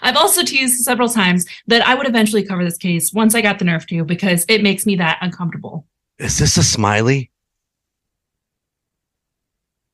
I've 0.00 0.16
also 0.16 0.42
teased 0.42 0.82
several 0.84 1.08
times 1.08 1.46
that 1.68 1.86
I 1.86 1.94
would 1.94 2.08
eventually 2.08 2.42
cover 2.44 2.64
this 2.64 2.76
case 2.76 3.12
once 3.12 3.34
I 3.36 3.40
got 3.42 3.58
the 3.60 3.64
nerve 3.64 3.86
to 3.88 4.04
because 4.04 4.44
it 4.48 4.62
makes 4.62 4.86
me 4.86 4.96
that 4.96 5.18
uncomfortable. 5.20 5.86
Is 6.18 6.38
this 6.38 6.56
a 6.56 6.64
smiley? 6.64 7.30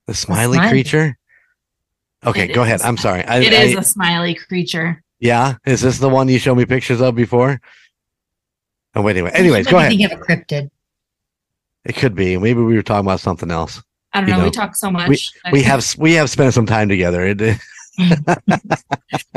The 0.07 0.15
smiley, 0.15 0.55
smiley. 0.57 0.71
creature? 0.71 1.19
Okay, 2.25 2.45
It 2.45 2.55
go 2.55 2.63
is. 2.63 2.69
ahead. 2.69 2.81
I'm 2.83 2.97
sorry. 2.97 3.25
I, 3.25 3.41
It 3.41 3.53
is 3.53 3.77
I- 3.77 3.81
a 3.81 3.85
smiley 3.85 4.35
creature. 4.35 5.03
Yeah. 5.19 5.57
Is 5.67 5.81
this 5.81 5.99
the 5.99 6.09
one 6.09 6.29
you 6.29 6.39
showed 6.39 6.57
me 6.57 6.65
pictures 6.67 7.01
of 7.01 7.15
before? 7.15 7.61
Oh, 8.95 9.03
wait, 9.03 9.17
anyway. 9.17 9.31
Anyways, 9.35 9.67
go 9.67 9.79
ahead. 9.79 9.93
Of 10.13 10.21
a 10.21 10.23
cryptid. 10.23 10.71
It 11.85 11.97
could 11.97 12.15
be. 12.15 12.37
Maybe 12.37 12.61
we 12.61 12.75
were 12.75 12.83
talking 12.83 13.07
about 13.07 13.21
something 13.21 13.51
else. 13.51 13.83
I 14.13 14.21
don't 14.21 14.29
You 14.29 14.35
know. 14.35 14.41
know, 14.41 14.45
we 14.47 14.51
talk 14.51 14.75
so 14.75 14.91
much. 14.91 15.09
We 15.09 15.19
we 15.53 15.63
have 15.63 15.85
we 15.99 16.15
have 16.15 16.31
spent 16.31 16.55
some 16.55 16.67
time 16.67 16.89
together. 16.89 17.27
It, 17.27 17.59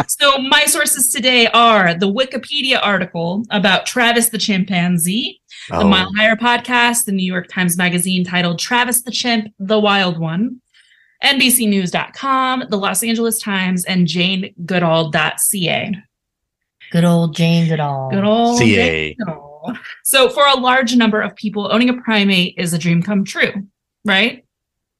So 0.07 0.37
my 0.37 0.65
sources 0.65 1.11
today 1.11 1.47
are 1.47 1.95
the 1.95 2.11
Wikipedia 2.11 2.79
article 2.81 3.43
about 3.49 3.87
Travis 3.87 4.29
the 4.29 4.37
chimpanzee, 4.37 5.41
the 5.69 5.77
oh, 5.77 5.87
Mile 5.87 6.11
Higher 6.15 6.35
podcast, 6.35 7.05
the 7.05 7.11
New 7.11 7.25
York 7.25 7.47
Times 7.47 7.75
Magazine 7.75 8.23
titled 8.23 8.59
Travis 8.59 9.01
the 9.01 9.09
Chimp, 9.11 9.51
the 9.57 9.79
Wild 9.79 10.19
One, 10.19 10.60
NBCNews.com, 11.23 12.65
the 12.69 12.77
Los 12.77 13.03
Angeles 13.03 13.39
Times, 13.39 13.85
and 13.85 14.07
JaneGoodall.ca. 14.07 15.95
Good 16.91 17.03
old 17.05 17.35
Jane 17.35 17.67
Goodall. 17.69 18.09
Good 18.11 18.23
old 18.23 18.57
CA. 18.57 18.65
Jane 19.09 19.15
Goodall. 19.19 19.73
So 20.03 20.27
for 20.29 20.43
a 20.45 20.55
large 20.59 20.95
number 20.95 21.21
of 21.21 21.35
people, 21.35 21.71
owning 21.71 21.89
a 21.89 21.93
primate 22.01 22.55
is 22.57 22.73
a 22.73 22.77
dream 22.79 23.01
come 23.03 23.23
true, 23.23 23.67
right? 24.05 24.43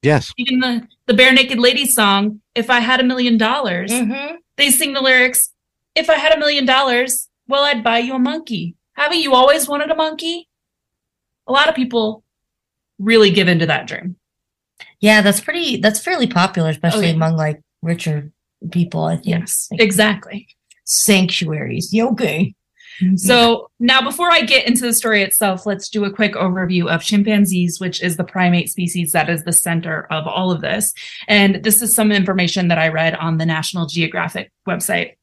yes. 0.04 0.32
Even 0.38 0.60
the, 0.60 0.88
the 1.08 1.14
Barenaked 1.14 1.60
Ladies 1.60 1.94
song, 1.96 2.42
If 2.56 2.70
I 2.70 2.80
Had 2.80 3.00
a 3.00 3.04
Million 3.04 3.38
Dollars, 3.38 3.92
Mhm. 3.92 4.38
they 4.58 4.70
sing 4.72 4.94
the 4.94 5.02
lyrics, 5.02 5.50
If 5.96 6.10
I 6.10 6.16
had 6.16 6.32
a 6.34 6.40
million 6.40 6.66
dollars, 6.66 7.28
well, 7.50 7.64
I'd 7.66 7.84
buy 7.84 7.98
you 8.00 8.14
a 8.16 8.20
monkey. 8.20 8.76
Haven't 8.94 9.20
you 9.20 9.34
always 9.36 9.68
wanted 9.68 9.92
a 9.92 9.96
monkey? 9.96 10.48
A 11.48 11.52
lot 11.52 11.68
of 11.68 11.76
people 11.76 12.24
really 12.98 13.30
give 13.32 13.48
into 13.50 13.66
that 13.66 13.88
dream. 13.88 14.16
Yeah, 15.02 15.22
that's 15.22 15.42
pretty. 15.42 15.78
That's 15.78 16.00
fairly 16.00 16.28
popular, 16.28 16.70
oh, 16.70 16.72
especially 16.72 17.06
Oh, 17.08 17.10
yeah. 17.10 17.16
among 17.16 17.36
like 17.36 17.62
richer 17.82 18.32
people. 18.72 19.04
I 19.04 19.16
think. 19.16 19.28
Yes, 19.28 19.68
Like, 19.72 19.82
exactly. 19.82 20.48
sanctuaries. 20.86 21.94
Yeah, 21.94 22.04
mm-hmm. 22.06 22.14
okay. 22.14 22.56
So 23.16 23.72
now, 23.80 24.04
before 24.04 24.32
I 24.32 24.42
get 24.42 24.68
into 24.68 24.84
the 24.84 24.94
story 24.94 25.24
itself, 25.24 25.66
let's 25.66 25.90
do 25.90 26.06
a 26.06 26.14
quick 26.14 26.34
overview 26.34 26.88
of 26.88 27.02
chimpanzees, 27.02 27.80
which 27.80 28.04
is 28.04 28.16
the 28.16 28.24
primate 28.24 28.70
species 28.70 29.12
that 29.14 29.28
is 29.28 29.44
the 29.44 29.54
center 29.54 30.06
of 30.12 30.28
all 30.28 30.52
of 30.52 30.62
this. 30.62 30.94
And 31.28 31.64
this 31.64 31.82
is 31.82 31.96
some 31.96 32.12
information 32.12 32.68
that 32.68 32.78
I 32.78 32.90
read 32.90 33.16
on 33.16 33.38
the 33.40 33.46
National 33.46 33.88
Geographic 33.88 34.52
website. 34.68 35.14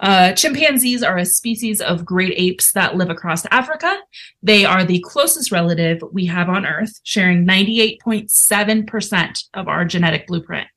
Uh, 0.00 0.32
chimpanzees 0.32 1.02
are 1.02 1.18
a 1.18 1.24
species 1.24 1.80
of 1.80 2.04
great 2.04 2.32
apes 2.36 2.72
that 2.72 2.96
live 2.96 3.10
across 3.10 3.44
Africa. 3.46 3.98
They 4.42 4.64
are 4.64 4.84
the 4.84 5.02
closest 5.06 5.50
relative 5.50 6.02
we 6.12 6.26
have 6.26 6.48
on 6.48 6.66
Earth, 6.66 7.00
sharing 7.02 7.46
98.7% 7.46 9.44
of 9.54 9.68
our 9.68 9.84
genetic 9.84 10.26
blueprint, 10.26 10.68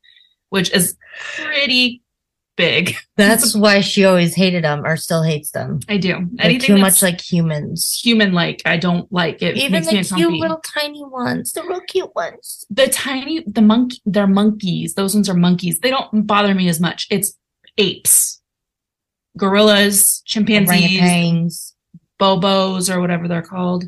which 0.50 0.72
is 0.72 0.98
pretty 1.36 2.01
big. 2.58 2.96
That's 3.18 3.56
why 3.56 3.82
she 3.82 4.06
always 4.06 4.36
hated 4.36 4.63
them, 4.63 4.84
or 4.86 4.98
still 4.98 5.24
hates 5.24 5.51
them. 5.51 5.80
I 5.88 5.98
do. 5.98 6.28
They're 6.34 6.60
too 6.60 6.78
much 6.78 7.01
like 7.01 7.22
humans. 7.22 8.00
human 8.04 8.34
like. 8.34 8.62
I 8.66 8.78
don't 8.78 9.12
like 9.12 9.42
it. 9.42 9.58
Even 9.58 9.84
the 9.84 10.04
cute 10.04 10.34
little 10.34 10.62
tiny 10.66 11.04
ones, 11.04 11.54
the 11.54 11.63
real 11.63 11.82
cute 11.82 12.16
ones. 12.16 12.66
the 12.70 12.88
tiny 12.88 13.44
the 13.46 13.62
monkey 13.62 14.01
they're 14.06 14.28
monkeys 14.28 14.96
those 14.96 15.13
ones 15.13 15.30
are 15.30 15.34
monkeys 15.34 15.80
they 15.80 15.90
don't 15.90 16.25
bother 16.25 16.54
me 16.54 16.68
as 16.68 16.80
much 16.80 17.08
it's 17.10 17.38
apes 17.78 18.41
gorillas 19.38 20.22
chimpanzees 20.26 21.02
Orangutans. 21.02 21.74
bobos 22.20 22.94
or 22.94 23.00
whatever 23.00 23.28
they're 23.28 23.42
called. 23.42 23.86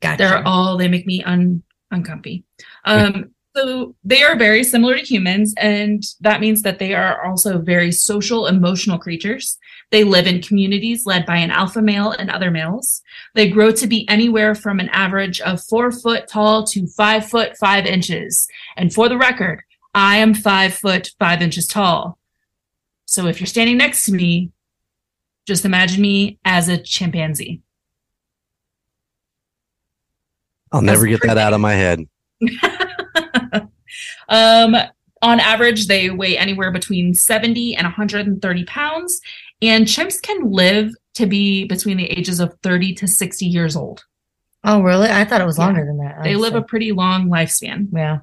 Gotcha. 0.00 0.18
they're 0.18 0.46
all 0.46 0.76
they 0.76 0.88
make 0.88 1.06
me 1.06 1.22
un 1.24 1.62
uncomfy. 1.90 2.44
Um 2.84 3.30
so 3.56 3.96
they 4.04 4.22
are 4.22 4.36
very 4.36 4.62
similar 4.62 4.96
to 4.96 5.04
humans 5.04 5.52
and 5.58 6.02
that 6.20 6.40
means 6.40 6.62
that 6.62 6.78
they 6.78 6.94
are 6.94 7.24
also 7.24 7.58
very 7.58 7.90
social 7.90 8.46
emotional 8.46 8.98
creatures. 8.98 9.58
They 9.90 10.04
live 10.04 10.26
in 10.26 10.42
communities 10.42 11.06
led 11.06 11.26
by 11.26 11.38
an 11.38 11.50
alpha 11.50 11.82
male 11.82 12.12
and 12.12 12.30
other 12.30 12.50
males. 12.50 13.02
They 13.34 13.48
grow 13.48 13.72
to 13.72 13.86
be 13.86 14.08
anywhere 14.08 14.54
from 14.54 14.78
an 14.78 14.90
average 14.90 15.40
of 15.40 15.64
four 15.64 15.90
foot 15.90 16.28
tall 16.28 16.64
to 16.68 16.86
five 16.88 17.28
foot 17.28 17.56
five 17.56 17.86
inches. 17.86 18.46
And 18.76 18.92
for 18.92 19.08
the 19.08 19.18
record 19.18 19.62
i 19.94 20.16
am 20.16 20.34
five 20.34 20.74
foot 20.74 21.10
five 21.18 21.42
inches 21.42 21.66
tall 21.66 22.17
so 23.10 23.26
if 23.26 23.40
you're 23.40 23.46
standing 23.46 23.78
next 23.78 24.04
to 24.04 24.12
me 24.12 24.50
just 25.46 25.64
imagine 25.64 26.02
me 26.02 26.38
as 26.44 26.68
a 26.68 26.76
chimpanzee 26.76 27.62
I'll 30.70 30.82
That's 30.82 31.00
never 31.00 31.06
get 31.06 31.22
that 31.22 31.38
out 31.38 31.54
of 31.54 31.60
my 31.62 31.72
head. 31.72 32.06
um, 34.28 34.76
on 35.22 35.40
average, 35.40 35.86
they 35.86 36.10
weigh 36.10 36.36
anywhere 36.36 36.70
between 36.70 37.14
70 37.14 37.74
and 37.74 37.86
130 37.86 38.64
pounds, 38.66 39.20
and 39.62 39.86
chimps 39.86 40.20
can 40.20 40.50
live 40.50 40.92
to 41.14 41.24
be 41.26 41.64
between 41.64 41.96
the 41.96 42.04
ages 42.10 42.38
of 42.38 42.54
30 42.62 42.92
to 42.96 43.08
60 43.08 43.46
years 43.46 43.76
old. 43.76 44.04
oh, 44.64 44.82
really? 44.82 45.08
I 45.08 45.24
thought 45.24 45.40
it 45.40 45.46
was 45.46 45.56
Yeah. 45.56 45.64
longer 45.66 45.86
than 45.86 45.98
that. 45.98 46.22
They 46.22 46.36
live 46.36 46.54
a 46.54 46.60
pretty 46.62 46.92
long 46.92 47.28
lifespan. 47.30 47.88
yeah. 47.92 48.18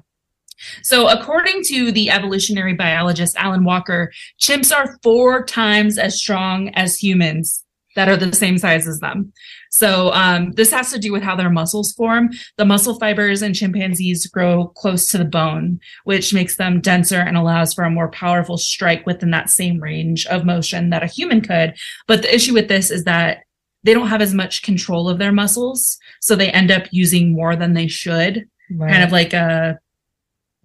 So, 0.82 1.08
according 1.08 1.62
to 1.64 1.92
the 1.92 2.10
evolutionary 2.10 2.74
biologist 2.74 3.36
Alan 3.36 3.64
Walker, 3.64 4.12
chimps 4.40 4.74
are 4.74 4.98
four 5.02 5.44
times 5.44 5.98
as 5.98 6.18
strong 6.18 6.70
as 6.70 6.96
humans 6.96 7.62
that 7.94 8.08
are 8.08 8.16
the 8.16 8.30
same 8.34 8.58
size 8.58 8.86
as 8.86 9.00
them. 9.00 9.32
So, 9.70 10.12
um, 10.12 10.52
this 10.52 10.70
has 10.70 10.92
to 10.92 10.98
do 10.98 11.12
with 11.12 11.22
how 11.22 11.34
their 11.34 11.50
muscles 11.50 11.92
form. 11.94 12.30
The 12.56 12.64
muscle 12.64 12.98
fibers 12.98 13.42
in 13.42 13.54
chimpanzees 13.54 14.26
grow 14.26 14.68
close 14.68 15.08
to 15.08 15.18
the 15.18 15.24
bone, 15.24 15.80
which 16.04 16.32
makes 16.34 16.56
them 16.56 16.80
denser 16.80 17.20
and 17.20 17.36
allows 17.36 17.74
for 17.74 17.84
a 17.84 17.90
more 17.90 18.10
powerful 18.10 18.58
strike 18.58 19.06
within 19.06 19.30
that 19.30 19.50
same 19.50 19.80
range 19.80 20.26
of 20.26 20.44
motion 20.44 20.90
that 20.90 21.02
a 21.02 21.06
human 21.06 21.40
could. 21.40 21.74
But 22.06 22.22
the 22.22 22.34
issue 22.34 22.52
with 22.54 22.68
this 22.68 22.90
is 22.90 23.04
that 23.04 23.44
they 23.82 23.94
don't 23.94 24.08
have 24.08 24.22
as 24.22 24.34
much 24.34 24.62
control 24.62 25.08
of 25.08 25.18
their 25.18 25.32
muscles. 25.32 25.98
So, 26.20 26.36
they 26.36 26.50
end 26.50 26.70
up 26.70 26.84
using 26.90 27.32
more 27.34 27.56
than 27.56 27.74
they 27.74 27.88
should 27.88 28.46
Right. 28.70 28.90
kind 28.90 29.04
of 29.04 29.12
like 29.12 29.32
a 29.32 29.78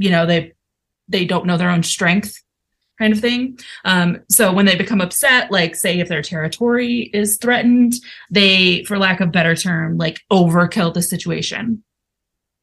you 0.01 0.09
know 0.09 0.25
they 0.25 0.53
they 1.07 1.25
don't 1.25 1.45
know 1.45 1.57
their 1.57 1.69
own 1.69 1.83
strength 1.83 2.41
kind 2.99 3.13
of 3.13 3.19
thing. 3.19 3.57
Um 3.85 4.21
so 4.29 4.53
when 4.53 4.65
they 4.65 4.75
become 4.75 5.01
upset 5.01 5.51
like 5.51 5.75
say 5.75 5.99
if 5.99 6.07
their 6.07 6.21
territory 6.21 7.09
is 7.13 7.37
threatened 7.37 7.93
they 8.29 8.83
for 8.83 8.97
lack 8.97 9.19
of 9.21 9.31
better 9.31 9.55
term 9.55 9.97
like 9.97 10.21
overkill 10.31 10.93
the 10.93 11.01
situation. 11.01 11.83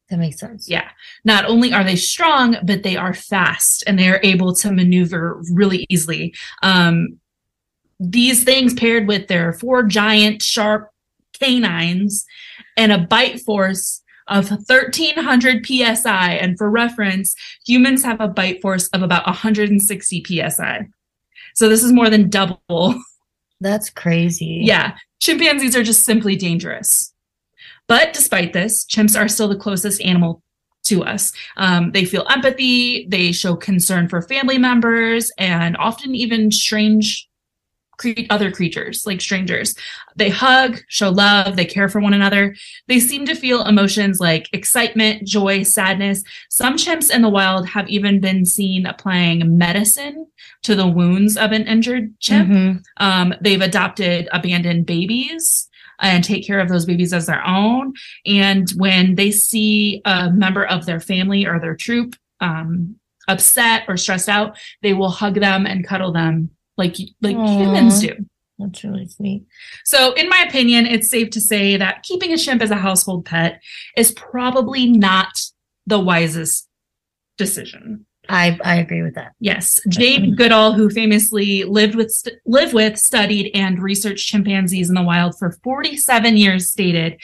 That 0.09 0.19
makes 0.19 0.39
sense. 0.39 0.67
yeah. 0.67 0.89
Not 1.23 1.45
only 1.45 1.71
are 1.71 1.83
they 1.83 1.95
strong 1.95 2.57
but 2.63 2.83
they 2.83 2.95
are 2.97 3.13
fast 3.13 3.83
and 3.85 3.97
they 3.97 4.09
are 4.09 4.19
able 4.23 4.53
to 4.55 4.71
maneuver 4.71 5.41
really 5.51 5.85
easily. 5.89 6.33
Um 6.61 7.19
these 7.99 8.43
things 8.45 8.73
paired 8.73 9.07
with 9.07 9.27
their 9.27 9.51
four 9.53 9.83
giant 9.83 10.41
sharp 10.41 10.89
canines 11.39 12.25
and 12.77 12.91
a 12.91 12.97
bite 12.97 13.41
force 13.41 14.01
of 14.29 14.49
1300 14.49 15.65
psi 15.65 16.31
and 16.33 16.57
for 16.57 16.69
reference 16.69 17.35
humans 17.65 18.03
have 18.03 18.21
a 18.21 18.27
bite 18.27 18.61
force 18.61 18.87
of 18.89 19.01
about 19.01 19.25
160 19.25 20.23
psi 20.25 20.87
so 21.55 21.67
this 21.67 21.83
is 21.83 21.91
more 21.91 22.09
than 22.09 22.29
double 22.29 22.95
That's 23.61 23.89
crazy. 23.89 24.61
yeah, 24.63 24.95
chimpanzees 25.19 25.75
are 25.75 25.83
just 25.83 26.05
simply 26.05 26.35
dangerous. 26.35 27.13
But 27.87 28.13
despite 28.13 28.53
this, 28.53 28.85
chimps 28.85 29.19
are 29.19 29.27
still 29.27 29.47
the 29.47 29.57
closest 29.57 30.01
animal 30.01 30.41
to 30.85 31.03
us. 31.03 31.33
Um, 31.57 31.91
they 31.91 32.05
feel 32.05 32.25
empathy, 32.29 33.05
they 33.09 33.31
show 33.31 33.55
concern 33.55 34.07
for 34.07 34.21
family 34.21 34.57
members, 34.57 35.31
and 35.37 35.75
often 35.77 36.15
even 36.15 36.51
strange 36.51 37.28
cre- 37.99 38.25
other 38.29 38.51
creatures, 38.51 39.05
like 39.05 39.21
strangers. 39.21 39.75
They 40.15 40.29
hug, 40.29 40.79
show 40.87 41.09
love, 41.09 41.55
they 41.55 41.65
care 41.65 41.89
for 41.89 42.01
one 42.01 42.13
another. 42.13 42.55
They 42.87 42.99
seem 42.99 43.25
to 43.25 43.35
feel 43.35 43.65
emotions 43.65 44.19
like 44.19 44.49
excitement, 44.53 45.27
joy, 45.27 45.63
sadness. 45.63 46.23
Some 46.49 46.77
chimps 46.77 47.13
in 47.13 47.21
the 47.21 47.29
wild 47.29 47.67
have 47.67 47.87
even 47.89 48.19
been 48.19 48.45
seen 48.45 48.85
applying 48.85 49.57
medicine 49.57 50.25
to 50.63 50.75
the 50.75 50.87
wounds 50.87 51.37
of 51.37 51.51
an 51.51 51.67
injured 51.67 52.19
chimp. 52.19 52.49
Mhm. 52.49 52.83
Um, 52.97 53.35
they've 53.41 53.61
adopted 53.61 54.27
abandoned 54.31 54.85
babies 54.85 55.69
and 56.01 56.23
take 56.23 56.47
care 56.47 56.59
of 56.59 56.69
those 56.69 56.85
babies 56.85 57.13
as 57.13 57.25
their 57.25 57.45
own. 57.45 57.93
And 58.25 58.69
when 58.77 59.15
they 59.15 59.31
see 59.31 60.01
a 60.05 60.31
member 60.31 60.65
of 60.65 60.85
their 60.85 61.01
family 61.01 61.45
or 61.45 61.59
their 61.59 61.75
troop 61.75 62.15
um, 62.39 62.95
upset 63.27 63.83
or 63.89 63.97
stressed 63.97 64.29
out, 64.29 64.57
they 64.81 64.93
will 64.93 65.09
hug 65.09 65.35
them 65.35 65.65
and 65.65 65.85
cuddle 65.85 66.13
them 66.13 66.49
like 66.79 66.95
like 67.21 67.35
Aw. 67.35 67.57
humans 67.59 68.01
do. 68.01 68.15
That's 68.57 68.83
really 68.83 69.07
sweet. 69.07 69.45
So, 69.85 70.13
in 70.13 70.27
my 70.27 70.43
opinion, 70.47 70.85
it's 70.85 71.09
safe 71.09 71.29
to 71.31 71.41
say 71.41 71.77
that 71.77 72.03
keeping 72.03 72.33
a 72.33 72.37
chimp 72.37 72.61
as 72.61 72.71
a 72.71 72.75
household 72.75 73.25
pet 73.25 73.61
is 73.95 74.11
probably 74.11 74.89
not 74.89 75.31
the 75.85 75.99
wisest 75.99 76.67
decision. 77.37 78.05
I 78.27 78.59
I 78.63 78.75
agree 78.75 79.01
with 79.01 79.15
that. 79.15 79.33
Yes, 79.39 79.79
Jane 79.87 80.35
Goodall, 80.35 80.73
who 80.73 80.89
famously 80.89 81.63
lived 81.63 81.95
with, 81.95 82.11
st- 82.11 82.37
lived 82.45 82.73
with, 82.73 82.97
studied, 82.97 83.51
and 83.53 83.81
researched 83.81 84.27
chimpanzees 84.27 84.89
in 84.89 84.95
the 84.95 85.03
wild 85.03 85.37
for 85.37 85.57
47 85.63 86.37
years, 86.37 86.69
stated, 86.69 87.19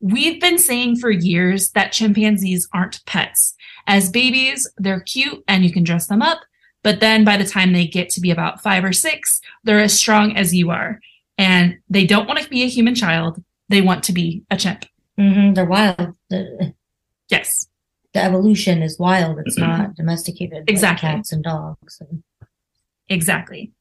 "We've 0.00 0.40
been 0.40 0.58
saying 0.58 0.96
for 0.96 1.10
years 1.10 1.70
that 1.72 1.92
chimpanzees 1.92 2.68
aren't 2.72 3.04
pets. 3.04 3.54
As 3.86 4.10
babies, 4.10 4.70
they're 4.78 5.00
cute 5.00 5.42
and 5.48 5.64
you 5.64 5.72
can 5.72 5.82
dress 5.82 6.06
them 6.06 6.22
up, 6.22 6.40
but 6.88 7.00
then 7.00 7.22
by 7.22 7.36
the 7.36 7.44
time 7.44 7.74
they 7.74 7.86
get 7.86 8.08
to 8.08 8.18
be 8.18 8.30
about 8.30 8.62
five 8.62 8.82
or 8.82 8.94
six, 8.94 9.42
they're 9.62 9.78
as 9.78 9.92
strong 9.92 10.34
as 10.38 10.54
you 10.54 10.70
are, 10.70 11.00
and 11.36 11.76
they 11.90 12.06
don't 12.06 12.26
want 12.26 12.40
to 12.40 12.48
be 12.48 12.62
a 12.62 12.66
human 12.66 12.94
child. 12.94 13.44
They 13.68 13.82
want 13.82 14.04
to 14.04 14.12
be 14.14 14.42
a 14.50 14.56
chimp." 14.56 14.86
hmm 15.18 15.52
They're 15.52 15.66
wild. 15.66 16.14
The, 16.30 16.72
Yes. 17.28 17.68
the 18.14 18.22
evolution 18.24 18.82
is 18.82 18.98
wild. 18.98 19.38
It's 19.44 19.58
not 19.58 19.96
domesticated. 19.96 20.60
like 20.60 20.70
Exactly. 20.70 21.10
cats 21.10 21.30
and 21.30 21.44
dogs. 21.44 22.00
And, 22.00 22.22
Exactly. 23.10 23.72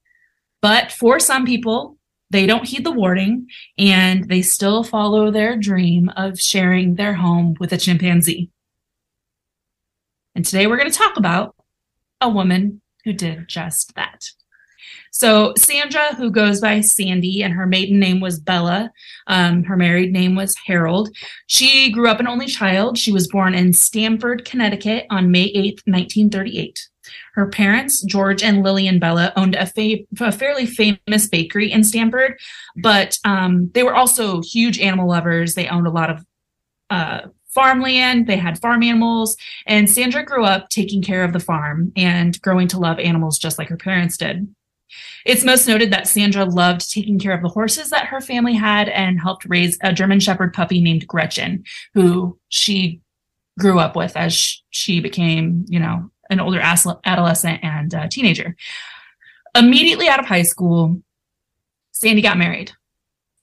But 0.61 0.91
for 0.91 1.17
some 1.17 1.45
people, 1.45 1.97
they 2.29 2.45
don't 2.45 2.67
heed 2.67 2.83
the 2.83 2.91
warning 2.91 3.47
and 3.77 4.27
they 4.27 4.41
still 4.41 4.83
follow 4.83 5.31
their 5.31 5.55
dream 5.55 6.09
of 6.17 6.37
sharing 6.41 6.95
their 6.95 7.13
home 7.13 7.55
with 7.57 7.71
a 7.71 7.77
chimpanzee. 7.77 8.49
And 10.35 10.43
today 10.43 10.67
we're 10.67 10.75
going 10.81 10.91
to 10.91 10.97
talk 10.97 11.15
about 11.15 11.55
a 12.19 12.27
woman 12.27 12.81
who 13.07 13.13
did 13.13 13.47
just 13.47 13.95
that. 13.95 14.29
So, 15.11 15.53
Sandra, 15.57 16.13
who 16.15 16.29
goes 16.29 16.59
by 16.59 16.81
Sandy, 16.81 17.41
and 17.41 17.53
her 17.53 17.65
maiden 17.65 17.99
name 17.99 18.19
was 18.19 18.37
Bella, 18.37 18.91
um, 19.27 19.63
her 19.63 19.77
married 19.77 20.11
name 20.11 20.35
was 20.35 20.57
Herold. 20.67 21.07
She 21.47 21.89
grew 21.89 22.09
up 22.09 22.19
an 22.19 22.27
only 22.27 22.47
child. 22.47 22.97
She 22.97 23.13
was 23.13 23.29
born 23.29 23.55
in 23.55 23.71
Stamford, 23.71 24.43
Connecticut 24.43 25.05
on 25.09 25.31
May 25.31 25.47
8th, 25.53 25.87
1938. 25.87 26.89
Her 27.35 27.47
parents, 27.47 28.01
George 28.03 28.43
and 28.43 28.61
Lillian 28.61 28.99
Bella, 28.99 29.31
owned 29.37 29.55
a, 29.55 29.65
fa- 29.65 30.03
a 30.19 30.31
fairly 30.33 30.65
famous 30.65 31.27
bakery 31.29 31.71
in 31.71 31.85
Stamford, 31.85 32.37
but 32.75 33.17
um, 33.23 33.71
they 33.73 33.83
were 33.83 33.95
also 33.95 34.41
huge 34.41 34.79
animal 34.79 35.07
lovers. 35.07 35.55
They 35.55 35.69
owned 35.69 35.87
a 35.87 35.91
lot 35.91 36.09
of 36.09 36.25
uh, 36.89 37.21
farmland, 37.57 38.27
they 38.27 38.37
had 38.37 38.61
farm 38.61 38.83
animals, 38.83 39.35
and 39.65 39.89
Sandra 39.89 40.23
grew 40.23 40.45
up 40.45 40.69
taking 40.69 41.01
care 41.01 41.23
of 41.23 41.33
the 41.33 41.39
farm 41.39 41.91
and 41.95 42.39
growing 42.43 42.67
to 42.67 42.77
love 42.77 42.99
animals 42.99 43.39
just 43.39 43.57
like 43.57 43.69
her 43.69 43.77
parents 43.77 44.15
did. 44.15 44.47
It's 45.25 45.43
most 45.43 45.67
noted 45.67 45.91
that 45.91 46.07
Sandra 46.07 46.45
loved 46.45 46.93
taking 46.93 47.17
care 47.17 47.33
of 47.33 47.41
the 47.41 47.49
horses 47.49 47.89
that 47.89 48.05
her 48.05 48.21
family 48.21 48.53
had 48.53 48.89
and 48.89 49.19
helped 49.19 49.45
raise 49.45 49.75
a 49.81 49.91
German 49.91 50.19
Shepherd 50.19 50.53
puppy 50.53 50.81
named 50.81 51.07
Gretchen, 51.07 51.63
who 51.95 52.37
she 52.49 53.01
grew 53.57 53.79
up 53.79 53.95
with 53.95 54.15
as 54.15 54.61
she 54.69 54.99
became, 54.99 55.65
you 55.67 55.79
know, 55.79 56.11
an 56.29 56.39
older 56.39 56.59
adolescent 56.59 57.63
and 57.63 57.95
uh, 57.95 58.07
teenager. 58.07 58.55
Immediately 59.55 60.07
out 60.07 60.19
of 60.19 60.27
high 60.27 60.43
school, 60.43 61.01
Sandy 61.91 62.21
got 62.21 62.37
married. 62.37 62.71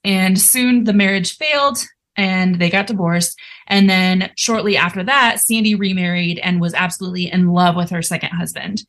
And 0.04 0.40
soon 0.40 0.84
the 0.84 0.92
marriage 0.92 1.36
failed 1.36 1.78
and 2.16 2.60
they 2.60 2.70
got 2.70 2.86
divorced. 2.86 3.38
And 3.66 3.88
then 3.88 4.30
shortly 4.36 4.76
after 4.76 5.02
that, 5.04 5.40
Sandy 5.40 5.74
remarried 5.74 6.38
and 6.38 6.60
was 6.60 6.74
absolutely 6.74 7.30
in 7.30 7.48
love 7.48 7.76
with 7.76 7.90
her 7.90 8.02
second 8.02 8.30
husband. 8.30 8.84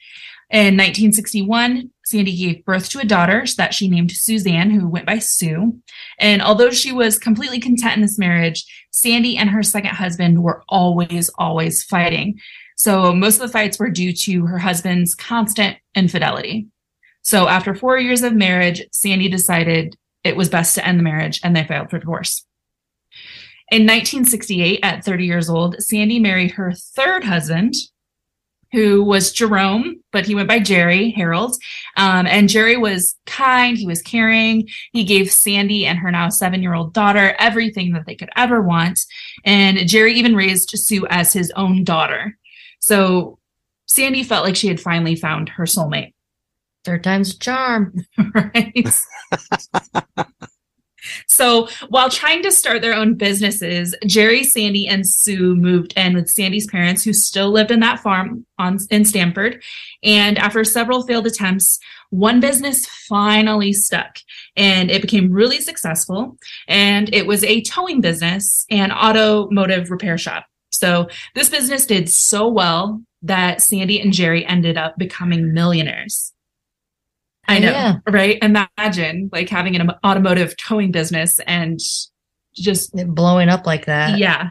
In 0.52 0.78
1961, 0.78 1.90
Sandy 2.06 2.36
gave 2.36 2.66
birth 2.66 2.90
to 2.90 3.00
a 3.00 3.06
daughter 3.06 3.46
that 3.58 3.74
she 3.74 3.90
named 3.90 4.12
Suzanne, 4.12 4.70
who 4.70 4.88
went 4.88 5.08
by 5.08 5.18
Sue. 5.18 5.80
And 6.20 6.42
although 6.42 6.70
she 6.70 6.92
was 6.92 7.18
completely 7.18 7.60
content 7.60 7.96
in 7.96 8.02
this 8.02 8.20
marriage, 8.20 8.64
Sandy 8.92 9.38
and 9.38 9.50
her 9.50 9.64
second 9.64 9.96
husband 9.96 10.44
were 10.44 10.64
always, 10.70 11.30
always 11.40 11.84
fighting. 11.84 12.40
So 12.78 13.14
most 13.14 13.36
of 13.36 13.42
the 13.42 13.54
fights 13.54 13.80
were 13.80 13.90
due 13.90 14.14
to 14.14 14.46
her 14.46 14.60
husband's 14.60 15.16
constant 15.16 15.78
infidelity. 15.96 16.68
So 17.24 17.48
after 17.48 17.74
four 17.74 17.98
years 17.98 18.22
of 18.22 18.34
marriage, 18.34 18.84
Sandy 18.92 19.30
decided 19.30 19.98
it 20.24 20.38
was 20.38 20.50
best 20.50 20.76
to 20.76 20.86
end 20.86 21.00
the 21.00 21.04
marriage 21.04 21.40
and 21.44 21.56
they 21.56 21.64
filed 21.64 21.90
for 21.90 21.98
divorce. 21.98 22.46
In 23.72 23.82
1968, 23.82 24.80
at 24.84 25.04
30 25.04 25.26
years 25.26 25.50
old, 25.50 25.82
Sandy 25.82 26.20
married 26.20 26.52
her 26.52 26.74
third 26.74 27.24
husband, 27.24 27.74
who 28.72 29.04
was 29.04 29.32
Jerome, 29.32 30.04
but 30.12 30.26
he 30.26 30.36
went 30.36 30.48
by 30.48 30.60
Jerry 30.60 31.16
Herold. 31.18 31.56
Um, 31.98 32.28
and 32.28 32.50
Jerry 32.50 32.78
was 32.78 33.16
kind, 33.26 33.78
he 33.78 33.88
was 33.88 34.02
caring. 34.02 34.68
He 34.92 35.04
gave 35.04 35.32
Sandy 35.32 35.86
and 35.86 35.98
her 35.98 36.12
now 36.12 36.30
seven 36.30 36.62
year 36.62 36.76
old 36.76 36.94
daughter 36.94 37.36
everything 37.40 37.94
that 37.94 38.06
they 38.06 38.16
could 38.16 38.30
ever 38.36 38.62
want. 38.62 39.00
And 39.46 39.88
Jerry 39.88 40.14
even 40.14 40.36
raised 40.36 40.70
Sue 40.72 41.08
as 41.10 41.34
his 41.34 41.52
own 41.56 41.84
daughter. 41.84 42.38
So 42.80 43.40
Sandy 43.88 44.24
felt 44.24 44.46
like 44.46 44.56
she 44.56 44.68
had 44.68 44.80
finally 44.80 45.16
found 45.16 45.50
her 45.50 45.64
soulmate. 45.64 46.14
third 46.84 47.04
time's 47.04 47.34
a 47.34 47.40
charm. 47.40 48.06
right? 48.36 48.88
so 51.28 51.68
while 51.90 52.10
trying 52.10 52.44
to 52.44 52.52
start 52.52 52.82
their 52.82 52.96
own 52.96 53.16
businesses, 53.16 53.96
Jerry, 54.06 54.44
Sandy, 54.44 54.88
and 54.88 55.08
Sue 55.08 55.56
moved 55.56 55.94
in 55.96 56.16
with 56.16 56.30
Sandy's 56.30 56.68
parents, 56.68 57.04
who 57.04 57.14
still 57.14 57.52
lived 57.52 57.72
in 57.72 57.80
that 57.82 58.00
farm 58.00 58.46
on 58.58 58.80
in 58.90 59.06
Stamford. 59.06 59.64
And 60.04 60.38
after 60.38 60.64
several 60.64 61.04
failed 61.04 61.28
attempts, 61.28 61.80
one 62.10 62.40
business 62.40 62.86
finally 62.86 63.74
stuck 63.74 64.18
and 64.56 64.90
it 64.90 65.02
became 65.02 65.32
really 65.32 65.60
successful. 65.60 66.38
And 66.68 67.14
it 67.14 67.28
was 67.28 67.44
a 67.44 67.62
towing 67.62 68.02
business 68.02 68.66
and 68.70 68.92
automotive 68.92 69.92
repair 69.92 70.18
shop. 70.18 70.46
So 70.72 71.08
this 71.34 71.50
business 71.50 71.86
did 71.86 72.10
so 72.10 72.48
well 72.48 73.02
that 73.24 73.62
Sandy 73.62 74.00
and 74.00 74.14
Jerry 74.14 74.46
ended 74.46 74.78
up 74.78 74.98
becoming 74.98 75.54
millionaires. 75.54 76.32
I 77.48 77.60
know, 77.60 77.72
Yeah. 77.72 77.96
right? 78.10 78.38
Imagine 78.42 79.30
like 79.32 79.50
having 79.50 79.76
an 79.76 79.92
automotive 80.04 80.56
towing 80.58 80.92
business 80.92 81.40
and 81.48 81.80
just, 82.56 82.94
Blowing 83.14 83.50
up 83.50 83.66
like 83.66 83.86
that. 83.86 84.18
yeah. 84.18 84.50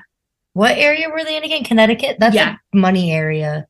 What 0.52 0.76
area 0.78 1.09
were 1.11 1.24
they 1.24 1.37
in 1.37 1.42
again? 1.44 1.64
Connecticut? 1.64 2.18
That's 2.20 2.35
Yeah. 2.37 2.57
a 2.72 2.76
money 2.76 3.11
area, 3.12 3.66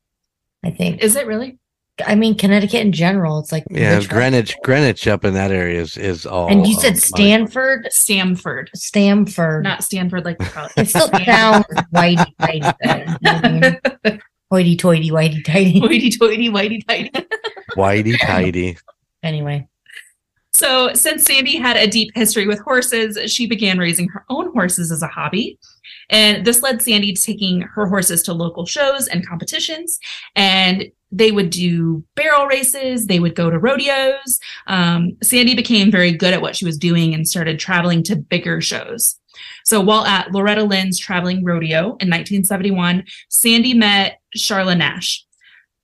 I 0.63 0.69
think. 0.71 1.01
Is 1.01 1.15
it 1.15 1.25
really? 1.25 1.57
I 2.05 2.15
mean, 2.15 2.37
Connecticut 2.37 2.81
in 2.81 2.91
general. 2.91 3.39
It's 3.39 3.53
like 3.53 3.63
Yeah, 3.71 3.95
rich- 3.95 4.09
Greenwich, 4.09 4.55
Greenwich 4.65 5.07
up 5.07 5.23
in 5.23 5.33
that 5.35 5.49
area 5.51 5.79
is 5.81 5.95
is 5.97 6.25
all. 6.25 6.49
And 6.51 6.67
you 6.67 6.75
said 6.75 6.89
money. 6.89 6.99
Stanford, 6.99 7.87
Stamford, 7.91 8.69
Stamford. 8.75 9.63
not 9.63 9.81
Stanford 9.83 10.25
like 10.25 10.37
the 10.37 10.71
it 10.75 10.89
still 10.89 11.07
sounds 11.23 11.65
whitey 11.93 12.25
tighty. 12.37 14.19
Hoity 14.51 14.75
toity, 14.75 15.09
whitey 15.09 15.43
tighty. 15.43 15.79
Whitey 15.81 16.19
toity, 16.19 16.49
whitey 16.49 16.85
tighty. 16.85 17.09
Whitey 17.77 18.19
tidy. 18.19 18.77
Anyway, 19.25 19.67
So, 20.53 20.93
since 20.93 21.25
Sandy 21.25 21.57
had 21.57 21.75
a 21.75 21.87
deep 21.87 22.11
history 22.15 22.47
with 22.47 22.59
horses, 22.59 23.17
she 23.29 23.47
began 23.47 23.77
raising 23.77 24.07
her 24.09 24.23
own 24.29 24.53
horses 24.53 24.91
as 24.91 25.01
a 25.01 25.07
hobby. 25.07 25.59
And 26.09 26.45
this 26.45 26.61
led 26.61 26.81
Sandy 26.81 27.11
to 27.11 27.21
taking 27.21 27.61
her 27.61 27.87
horses 27.87 28.23
to 28.23 28.33
local 28.33 28.65
shows 28.65 29.07
and 29.07 29.27
competitions. 29.27 29.99
And 30.35 30.85
they 31.11 31.31
would 31.31 31.49
do 31.49 32.05
barrel 32.15 32.45
races, 32.45 33.07
they 33.07 33.19
would 33.19 33.35
go 33.35 33.49
to 33.49 33.59
rodeos. 33.59 34.39
Um, 34.67 35.17
Sandy 35.23 35.55
became 35.55 35.91
very 35.91 36.11
good 36.11 36.33
at 36.33 36.41
what 36.41 36.55
she 36.55 36.65
was 36.65 36.77
doing 36.77 37.13
and 37.13 37.27
started 37.27 37.59
traveling 37.59 38.03
to 38.03 38.15
bigger 38.15 38.61
shows. 38.61 39.19
So, 39.65 39.81
while 39.81 40.05
at 40.05 40.31
Loretta 40.31 40.63
Lynn's 40.63 40.99
traveling 40.99 41.43
rodeo 41.43 41.97
in 41.99 42.09
1971, 42.09 43.03
Sandy 43.29 43.73
met 43.73 44.21
Charla 44.37 44.77
Nash. 44.77 45.24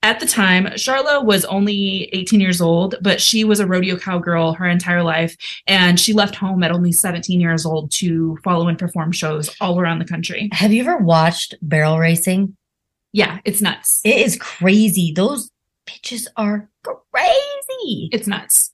At 0.04 0.20
the 0.20 0.26
time, 0.26 0.66
Charla 0.66 1.24
was 1.24 1.46
only 1.46 2.10
18 2.14 2.40
years 2.40 2.60
old, 2.60 2.96
but 3.02 3.22
she 3.22 3.44
was 3.44 3.60
a 3.60 3.68
rodeo 3.68 3.98
cowgirl 3.98 4.54
her 4.54 4.68
entire 4.68 5.04
life. 5.04 5.38
And 5.68 6.00
she 6.00 6.12
left 6.12 6.34
home 6.34 6.64
at 6.64 6.72
only 6.72 6.92
17 6.92 7.40
years 7.40 7.68
old 7.68 7.92
to 7.92 8.36
follow 8.44 8.68
and 8.68 8.80
perform 8.80 9.12
shows 9.12 9.56
all 9.62 9.80
around 9.80 10.00
the 10.00 10.06
country. 10.06 10.50
have 10.54 10.74
you 10.74 10.82
ever 10.82 10.98
watched 10.98 11.54
barrel 11.62 12.00
racing? 12.00 12.58
Yeah, 13.14 13.40
it's 13.46 13.62
nuts. 13.62 14.02
It 14.04 14.18
is 14.18 14.38
crazy. 14.38 15.12
Those 15.12 15.52
bitches 15.86 16.26
are 16.36 16.68
crazy. 16.84 18.10
It's 18.12 18.26
nuts. 18.26 18.71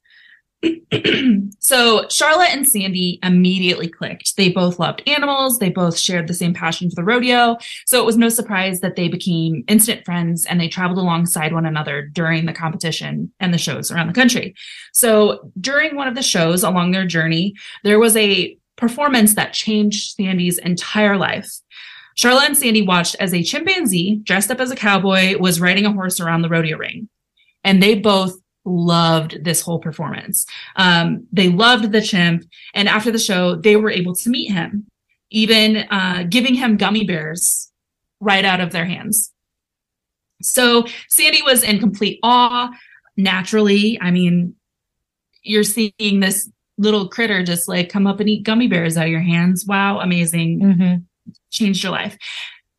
so 1.60 2.08
Charlotte 2.10 2.50
and 2.50 2.68
Sandy 2.68 3.20
immediately 3.22 3.88
clicked. 3.88 4.36
They 4.38 4.50
both 4.50 4.80
loved 4.80 5.04
animals. 5.08 5.60
They 5.60 5.70
both 5.70 5.98
shared 5.98 6.28
the 6.28 6.34
same 6.34 6.54
passion 6.54 6.90
for 6.90 6.96
the 6.96 7.04
rodeo. 7.04 7.58
So 7.86 8.02
it 8.02 8.06
was 8.06 8.18
no 8.18 8.30
surprise 8.30 8.80
that 8.80 8.96
they 8.96 9.08
became 9.08 9.64
instant 9.68 10.06
friends 10.06 10.46
and 10.46 10.60
they 10.60 10.68
traveled 10.68 11.00
alongside 11.00 11.54
one 11.54 11.66
another 11.66 12.04
during 12.04 12.46
the 12.46 12.54
competition 12.54 13.32
and 13.40 13.54
the 13.54 13.58
shows 13.58 13.92
around 13.92 14.08
the 14.08 14.14
country. 14.14 14.56
So 14.94 15.52
during 15.60 15.96
one 15.96 16.08
of 16.08 16.16
the 16.16 16.24
shows 16.24 16.64
along 16.64 16.92
their 16.92 17.06
journey, 17.06 17.54
there 17.84 18.00
was 18.00 18.16
a 18.18 18.58
performance 18.78 19.36
that 19.36 19.54
changed 19.54 20.16
Sandy's 20.16 20.58
entire 20.60 21.18
life. 21.18 21.50
Charlotte 22.16 22.46
and 22.46 22.58
Sandy 22.58 22.82
watched 22.82 23.16
as 23.20 23.34
a 23.34 23.44
chimpanzee 23.44 24.22
dressed 24.24 24.50
up 24.50 24.60
as 24.60 24.72
a 24.72 24.76
cowboy 24.76 25.38
was 25.38 25.62
riding 25.62 25.86
a 25.86 25.92
horse 25.92 26.20
around 26.20 26.42
the 26.42 26.50
rodeo 26.50 26.78
ring. 26.78 27.10
And 27.64 27.82
they 27.82 27.96
both 27.96 28.40
loved 28.68 29.44
this 29.44 29.62
whole 29.62 29.80
performance. 29.80 30.46
Um, 30.76 31.26
they 31.32 31.50
loved 31.50 31.92
the 31.92 32.02
chimp. 32.02 32.44
And 32.74 32.88
after 32.88 33.12
the 33.12 33.20
show, 33.20 33.56
they 33.56 33.76
were 33.76 33.90
able 33.90 34.14
to 34.16 34.30
meet 34.30 34.52
him, 34.52 34.88
even 35.32 35.78
uh, 35.90 36.26
giving 36.30 36.54
him 36.54 36.78
gummy 36.78 37.06
bears 37.06 37.72
right 38.20 38.46
out 38.46 38.60
of 38.60 38.72
their 38.72 38.86
hands. 38.86 39.32
So 40.42 40.86
Sandy 41.10 41.42
was 41.42 41.64
in 41.64 41.80
complete 41.80 42.20
awe. 42.22 42.70
Naturally, 43.16 43.98
I 44.00 44.12
mean, 44.12 44.56
you're 45.42 45.64
seeing 45.64 46.20
this 46.20 46.50
little 46.78 47.10
critter 47.10 47.44
just 47.44 47.68
like 47.68 47.90
come 47.90 48.06
up 48.06 48.20
and 48.20 48.30
eat 48.30 48.44
gummy 48.44 48.68
bears 48.68 48.98
out 48.98 49.06
of 49.06 49.12
your 49.12 49.22
hands. 49.22 49.66
Wow, 49.66 50.00
amazing. 50.00 50.60
Mm-hmm. 50.60 51.32
Changed 51.50 51.84
your 51.84 51.92
life. 51.92 52.18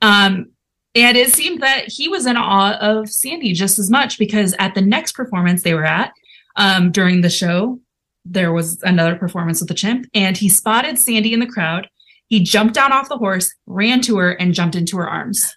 Um, 0.01 0.53
and 0.99 1.17
it 1.17 1.33
seemed 1.35 1.63
that 1.63 1.85
he 1.89 2.09
was 2.09 2.27
in 2.27 2.37
awe 2.37 2.77
of 2.81 3.09
Sandy 3.11 3.53
just 3.53 3.79
as 3.79 3.89
much 3.91 4.19
because 4.19 4.55
at 4.59 4.75
the 4.75 4.81
next 4.81 5.13
performance 5.13 5.63
they 5.63 5.75
were 5.75 5.85
at 5.85 6.13
um, 6.57 6.91
during 6.91 7.21
the 7.21 7.31
show, 7.31 7.81
there 8.25 8.53
was 8.53 8.83
another 8.83 9.17
performance 9.17 9.61
with 9.61 9.69
the 9.69 9.75
chimp, 9.75 10.07
and 10.15 10.37
he 10.37 10.49
spotted 10.49 10.99
Sandy 10.99 11.33
in 11.33 11.41
the 11.41 11.47
crowd. 11.47 11.89
He 12.27 12.41
jumped 12.41 12.75
down 12.75 12.93
off 12.93 13.09
the 13.09 13.17
horse, 13.17 13.55
ran 13.67 14.01
to 14.03 14.19
her, 14.19 14.33
and 14.33 14.53
jumped 14.55 14.75
into 14.77 14.97
her 14.99 15.09
arms. 15.09 15.55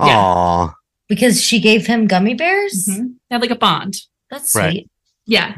Yeah. 0.00 0.68
Because 1.08 1.42
she 1.42 1.60
gave 1.60 1.86
him 1.86 2.06
gummy 2.06 2.34
bears? 2.34 2.86
Mhm. 2.88 3.14
They 3.28 3.34
had 3.34 3.40
like 3.40 3.50
a 3.50 3.56
bond. 3.56 3.94
That's 4.30 4.54
Right. 4.54 4.70
sweet. 4.72 4.90
Yeah. 5.26 5.56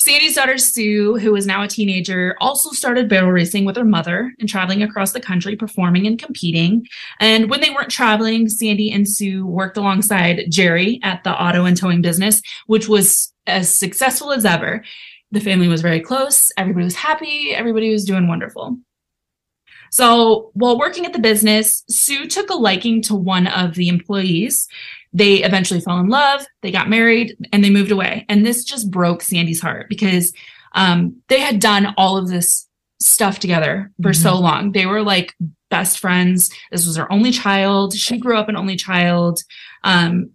Sandy's 0.00 0.36
daughter 0.36 0.58
Sue, 0.58 1.16
who 1.16 1.34
is 1.34 1.44
now 1.44 1.64
a 1.64 1.68
teenager, 1.68 2.36
also 2.40 2.70
started 2.70 3.08
barrel 3.08 3.32
racing 3.32 3.64
with 3.64 3.76
her 3.76 3.84
mother 3.84 4.32
and 4.38 4.48
traveling 4.48 4.82
across 4.82 5.10
the 5.10 5.20
country 5.20 5.56
performing 5.56 6.06
and 6.06 6.20
competing. 6.20 6.86
And 7.18 7.50
when 7.50 7.60
they 7.60 7.70
weren't 7.70 7.90
traveling, 7.90 8.48
Sandy 8.48 8.92
and 8.92 9.08
Sue 9.08 9.44
worked 9.44 9.76
alongside 9.76 10.44
Jerry 10.50 11.00
at 11.02 11.24
the 11.24 11.30
auto 11.30 11.64
and 11.64 11.76
towing 11.76 12.00
business, 12.00 12.40
which 12.66 12.88
was 12.88 13.34
as 13.48 13.76
successful 13.76 14.32
as 14.32 14.44
ever. 14.44 14.84
The 15.32 15.40
family 15.40 15.66
was 15.66 15.82
very 15.82 16.00
close, 16.00 16.52
everybody 16.56 16.84
was 16.84 16.94
happy, 16.94 17.52
everybody 17.52 17.90
was 17.90 18.04
doing 18.04 18.28
wonderful. 18.28 18.78
So 19.90 20.50
while 20.54 20.78
working 20.78 21.06
at 21.06 21.12
the 21.12 21.18
business, 21.18 21.82
Sue 21.88 22.26
took 22.26 22.50
a 22.50 22.54
liking 22.54 23.02
to 23.02 23.14
one 23.14 23.46
of 23.46 23.74
the 23.74 23.88
employees. 23.88 24.68
They 25.12 25.42
eventually 25.42 25.80
fell 25.80 25.98
in 25.98 26.08
love, 26.08 26.44
they 26.62 26.70
got 26.70 26.88
married, 26.90 27.36
and 27.52 27.64
they 27.64 27.70
moved 27.70 27.90
away. 27.90 28.26
And 28.28 28.44
this 28.44 28.64
just 28.64 28.90
broke 28.90 29.22
Sandy's 29.22 29.60
heart 29.60 29.88
because 29.88 30.32
um, 30.74 31.16
they 31.28 31.40
had 31.40 31.60
done 31.60 31.94
all 31.96 32.16
of 32.16 32.28
this 32.28 32.66
stuff 33.00 33.38
together 33.38 33.90
for 34.02 34.12
so 34.12 34.34
long. 34.38 34.72
They 34.72 34.84
were 34.86 35.02
like 35.02 35.34
best 35.70 35.98
friends. 35.98 36.50
This 36.70 36.86
was 36.86 36.96
her 36.96 37.10
only 37.12 37.30
child. 37.30 37.94
She 37.94 38.18
grew 38.18 38.36
up 38.36 38.48
an 38.48 38.56
only 38.56 38.76
child. 38.76 39.40
Um, 39.84 40.30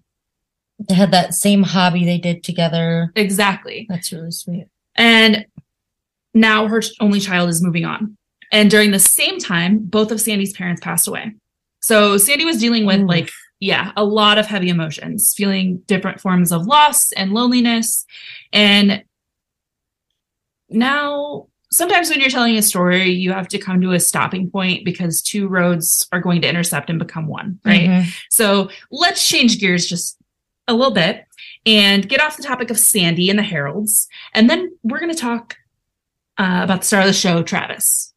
They 0.87 0.95
had 0.95 1.11
that 1.11 1.33
same 1.33 1.63
hobby 1.63 2.05
they 2.05 2.17
did 2.17 2.43
together. 2.43 3.11
exactly. 3.15 3.85
That's 3.89 4.11
really 4.11 4.31
sweet. 4.31 4.65
And 4.95 5.45
now 6.33 6.67
her 6.67 6.81
only 6.99 7.19
child 7.19 7.49
is 7.49 7.61
moving 7.61 7.85
on. 7.85 8.17
And 8.51 8.69
during 8.71 8.91
the 8.91 8.99
same 8.99 9.39
time, 9.39 9.79
both 9.79 10.11
of 10.11 10.21
Sandy's 10.21 10.53
parents 10.53 10.81
passed 10.81 11.07
away. 11.07 11.33
So 11.81 12.17
Sandy 12.17 12.45
was 12.45 12.57
dealing 12.59 12.85
with 12.85 13.01
like, 13.01 13.29
yeah, 13.63 13.93
a 13.95 14.03
lot 14.03 14.37
of 14.37 14.45
heavy 14.45 14.67
emotions, 14.67 15.33
feeling 15.33 15.77
different 15.87 16.19
forms 16.19 16.51
of 16.51 16.65
loss 16.65 17.13
and 17.13 17.31
loneliness. 17.31 18.05
And 18.51 19.05
now, 20.69 21.47
sometimes 21.71 22.09
when 22.09 22.19
you're 22.19 22.29
telling 22.29 22.57
a 22.57 22.61
story, 22.61 23.09
you 23.09 23.31
have 23.31 23.47
to 23.47 23.57
come 23.57 23.79
to 23.79 23.93
a 23.93 24.01
stopping 24.01 24.51
point 24.51 24.83
because 24.83 25.21
two 25.21 25.47
roads 25.47 26.05
are 26.11 26.19
going 26.19 26.41
to 26.41 26.49
intercept 26.49 26.89
and 26.89 26.99
become 26.99 27.25
one, 27.25 27.57
right? 27.63 27.87
Mhm. 27.89 28.13
So 28.29 28.69
let's 28.91 29.25
change 29.25 29.61
gears 29.61 29.87
just 29.87 30.17
a 30.67 30.73
little 30.73 30.93
bit 30.93 31.23
and 31.65 32.09
get 32.09 32.21
off 32.21 32.35
the 32.35 32.43
topic 32.43 32.69
of 32.69 32.77
Sandy 32.77 33.29
and 33.29 33.39
the 33.39 33.43
Herolds. 33.43 34.09
And 34.33 34.49
then 34.49 34.77
we're 34.83 34.99
going 34.99 35.13
to 35.13 35.17
talk 35.17 35.55
uh, 36.37 36.59
about 36.63 36.81
the 36.81 36.87
star 36.87 36.99
of 37.01 37.07
the 37.07 37.13
show, 37.13 37.43
Travis. 37.43 38.13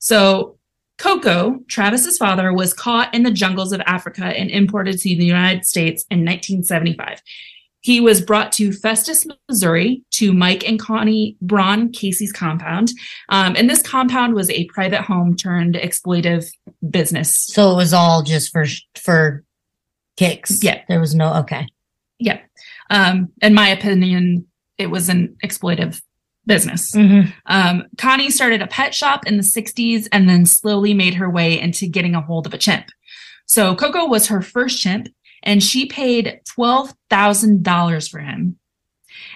So, 0.00 0.58
Coco, 1.02 1.58
Travis's 1.66 2.16
father, 2.16 2.52
was 2.52 2.72
caught 2.72 3.12
in 3.12 3.24
the 3.24 3.32
jungles 3.32 3.72
of 3.72 3.80
Africa 3.86 4.24
and 4.24 4.48
imported 4.48 4.98
to 5.00 5.16
the 5.16 5.24
United 5.24 5.66
States 5.66 6.04
in 6.12 6.18
1975. 6.18 7.20
He 7.80 8.00
was 8.00 8.20
brought 8.20 8.52
to 8.52 8.72
Festus, 8.72 9.26
Missouri, 9.48 10.04
to 10.12 10.32
Mike 10.32 10.64
and 10.64 10.78
Connie 10.78 11.36
Braun 11.42 11.90
Casey's 11.90 12.30
compound. 12.30 12.92
Um, 13.30 13.56
and 13.56 13.68
this 13.68 13.82
compound 13.82 14.34
was 14.34 14.48
a 14.50 14.66
private 14.66 15.00
home 15.00 15.36
turned 15.36 15.74
exploitive 15.74 16.48
business 16.88 17.36
So 17.36 17.72
it 17.72 17.76
was 17.76 17.92
all 17.92 18.22
just 18.22 18.52
for 18.52 18.66
for 18.94 19.42
kicks. 20.16 20.62
Yeah. 20.62 20.82
There 20.88 21.00
was 21.00 21.16
no 21.16 21.34
okay. 21.38 21.66
Yeah. 22.20 22.38
Um, 22.90 23.32
in 23.42 23.54
my 23.54 23.70
opinion, 23.70 24.46
it 24.78 24.86
was 24.86 25.08
an 25.08 25.36
exploitive 25.44 26.00
business. 26.46 26.92
Mm-hmm. 26.92 27.30
Um, 27.46 27.84
Connie 27.98 28.30
started 28.30 28.62
a 28.62 28.66
pet 28.66 28.94
shop 28.94 29.26
in 29.26 29.36
the 29.36 29.42
60s 29.42 30.08
and 30.12 30.28
then 30.28 30.46
slowly 30.46 30.94
made 30.94 31.14
her 31.14 31.30
way 31.30 31.58
into 31.58 31.86
getting 31.86 32.14
a 32.14 32.20
hold 32.20 32.46
of 32.46 32.54
a 32.54 32.58
chimp. 32.58 32.86
So 33.46 33.74
Coco 33.74 34.06
was 34.06 34.28
her 34.28 34.42
first 34.42 34.80
chimp 34.80 35.08
and 35.42 35.62
she 35.62 35.86
paid 35.86 36.40
$12,000 36.58 38.10
for 38.10 38.18
him. 38.18 38.58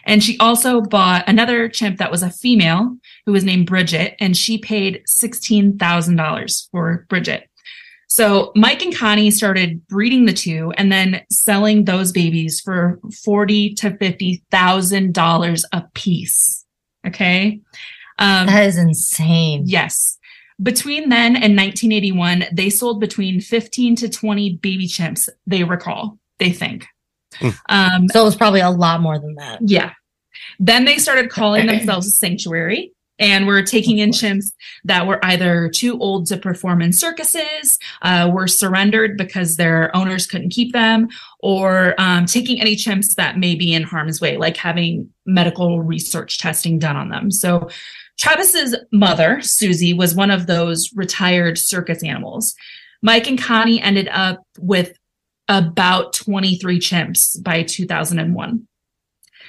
And 0.04 0.22
she 0.22 0.38
also 0.38 0.80
bought 0.80 1.24
another 1.28 1.68
chimp 1.68 1.98
that 1.98 2.10
was 2.10 2.22
a 2.22 2.30
female 2.30 2.96
who 3.24 3.32
was 3.32 3.44
named 3.44 3.66
Bridget 3.66 4.16
and 4.20 4.36
she 4.36 4.58
paid 4.58 5.02
$16,000 5.08 6.70
for 6.70 7.06
Bridget. 7.08 7.48
So 8.08 8.52
Mike 8.54 8.82
and 8.82 8.96
Connie 8.96 9.30
started 9.30 9.86
breeding 9.88 10.26
the 10.26 10.32
two 10.32 10.72
and 10.76 10.90
then 10.90 11.22
selling 11.30 11.84
those 11.84 12.12
babies 12.12 12.60
for 12.60 13.00
forty 13.24 13.74
to 13.74 13.96
fifty 13.96 14.42
thousand 14.50 15.12
dollars 15.12 15.64
a 15.72 15.84
piece. 15.92 16.65
Okay. 17.06 17.60
Um, 18.18 18.46
That 18.46 18.66
is 18.66 18.78
insane. 18.78 19.64
yes. 19.66 20.18
Between 20.62 21.10
then 21.10 21.36
and 21.36 21.54
1981, 21.56 22.46
they 22.52 22.70
sold 22.70 22.98
between 22.98 23.40
15 23.42 23.96
to 23.96 24.08
20 24.08 24.54
baby 24.56 24.88
chimps, 24.88 25.28
they 25.46 25.64
recall, 25.64 26.18
they 26.38 26.50
think. 26.50 26.86
Hmm. 27.34 27.48
Um, 27.68 28.08
So 28.08 28.22
it 28.22 28.24
was 28.24 28.36
probably 28.36 28.60
a 28.60 28.70
lot 28.70 29.02
more 29.02 29.18
than 29.18 29.34
that. 29.34 29.58
yeah. 29.60 29.92
Then 30.58 30.84
they 30.86 30.96
started 30.98 31.28
calling 31.30 31.66
themselves 31.72 32.06
a 32.06 32.10
sanctuary 32.10 32.92
and 33.18 33.46
were 33.46 33.62
taking 33.62 33.98
in 33.98 34.10
chimps 34.10 34.52
that 34.84 35.06
were 35.06 35.24
either 35.24 35.68
too 35.68 35.98
old 35.98 36.26
to 36.26 36.36
perform 36.36 36.82
in 36.82 36.92
circuses, 36.92 37.78
uh, 38.02 38.30
were 38.32 38.46
surrendered 38.46 39.16
because 39.16 39.56
their 39.56 39.94
owners 39.96 40.26
couldn't 40.26 40.50
keep 40.50 40.72
them, 40.72 41.08
or 41.40 41.94
um, 41.98 42.26
taking 42.26 42.60
any 42.60 42.76
chimps 42.76 43.14
that 43.14 43.38
may 43.38 43.54
be 43.54 43.72
in 43.72 43.82
harm's 43.82 44.20
way, 44.20 44.36
like 44.36 44.56
having 44.56 45.08
medical 45.24 45.82
research 45.82 46.38
testing 46.38 46.78
done 46.78 46.96
on 46.96 47.08
them. 47.08 47.30
So 47.30 47.68
Travis's 48.18 48.76
mother, 48.92 49.40
Susie, 49.42 49.92
was 49.92 50.14
one 50.14 50.30
of 50.30 50.46
those 50.46 50.90
retired 50.94 51.58
circus 51.58 52.02
animals. 52.02 52.54
Mike 53.02 53.28
and 53.28 53.40
Connie 53.40 53.80
ended 53.80 54.08
up 54.10 54.42
with 54.58 54.96
about 55.48 56.12
23 56.14 56.78
chimps 56.80 57.42
by 57.42 57.62
2001. 57.62 58.66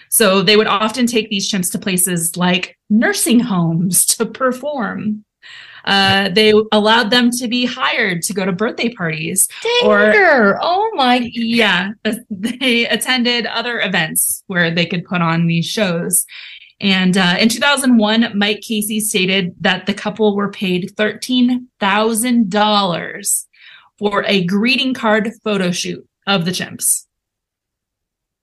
So 0.09 0.41
they 0.41 0.57
would 0.57 0.67
often 0.67 1.05
take 1.05 1.29
these 1.29 1.51
chimps 1.51 1.71
to 1.71 1.79
places 1.79 2.35
like 2.37 2.77
nursing 2.89 3.39
homes 3.39 4.05
to 4.05 4.25
perform. 4.25 5.23
Uh, 5.85 6.27
they 6.29 6.53
allowed 6.73 7.09
them 7.11 7.31
to 7.31 7.47
be 7.47 7.65
hired 7.65 8.21
to 8.21 8.33
go 8.33 8.45
to 8.45 8.51
birthday 8.51 8.93
parties. 8.93 9.47
Or- 9.85 10.11
Danger. 10.11 10.59
oh 10.61 10.91
my 10.95 11.29
Yeah, 11.33 11.91
uh, 12.03 12.15
they 12.29 12.85
attended 12.87 13.45
other 13.45 13.79
events 13.79 14.43
where 14.47 14.69
they 14.69 14.85
could 14.85 15.05
put 15.05 15.21
on 15.21 15.47
these 15.47 15.65
shows. 15.65 16.25
And 16.79 17.17
uh, 17.17 17.37
in 17.39 17.49
2001, 17.49 18.37
Mike 18.37 18.61
Casey 18.61 18.99
stated 18.99 19.55
that 19.61 19.85
the 19.87 19.93
couple 19.93 20.35
were 20.35 20.51
paid 20.51 20.91
$13,000 20.95 23.45
for 23.97 24.23
a 24.27 24.43
greeting 24.45 24.93
card 24.93 25.31
photo 25.43 25.71
shoot 25.71 26.07
of 26.27 26.45
the 26.45 26.51
chimps. 26.51 27.05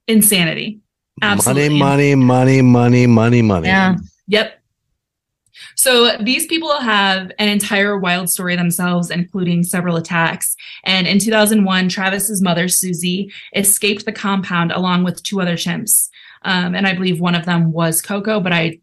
Insanity. 0.08 0.80
Absolutely. 1.22 1.78
Money, 1.78 2.14
money, 2.14 2.62
money, 2.62 3.06
money, 3.06 3.06
money, 3.06 3.42
money. 3.42 3.68
Yeah. 3.68 3.96
Yep. 4.28 4.60
So 5.76 6.16
these 6.18 6.46
people 6.46 6.80
have 6.80 7.30
an 7.38 7.48
entire 7.48 7.98
wild 7.98 8.30
story 8.30 8.56
themselves, 8.56 9.10
including 9.10 9.62
several 9.62 9.96
attacks. 9.96 10.56
And 10.84 11.06
in 11.06 11.18
2001, 11.18 11.88
Travis's 11.88 12.42
mother, 12.42 12.68
Susie, 12.68 13.32
escaped 13.54 14.04
the 14.04 14.12
compound 14.12 14.72
along 14.72 15.04
with 15.04 15.22
two 15.22 15.40
other 15.40 15.54
chimps. 15.54 16.08
Um, 16.42 16.74
and 16.74 16.86
I 16.86 16.94
believe 16.94 17.20
one 17.20 17.34
of 17.34 17.46
them 17.46 17.72
was 17.72 18.02
Coco, 18.02 18.40
but 18.40 18.52
I 18.52 18.80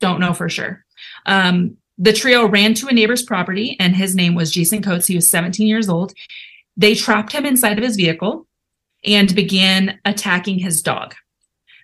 don't 0.00 0.20
know 0.20 0.32
for 0.32 0.48
sure. 0.48 0.84
Um, 1.26 1.76
the 1.98 2.12
trio 2.12 2.48
ran 2.48 2.74
to 2.74 2.88
a 2.88 2.92
neighbor's 2.92 3.22
property, 3.22 3.76
and 3.78 3.94
his 3.94 4.14
name 4.16 4.34
was 4.34 4.50
Jason 4.50 4.82
Coates. 4.82 5.06
He 5.06 5.14
was 5.14 5.28
17 5.28 5.66
years 5.66 5.88
old. 5.88 6.12
They 6.76 6.94
trapped 6.94 7.32
him 7.32 7.46
inside 7.46 7.78
of 7.78 7.84
his 7.84 7.96
vehicle 7.96 8.46
and 9.04 9.34
began 9.34 10.00
attacking 10.04 10.58
his 10.58 10.82
dog. 10.82 11.14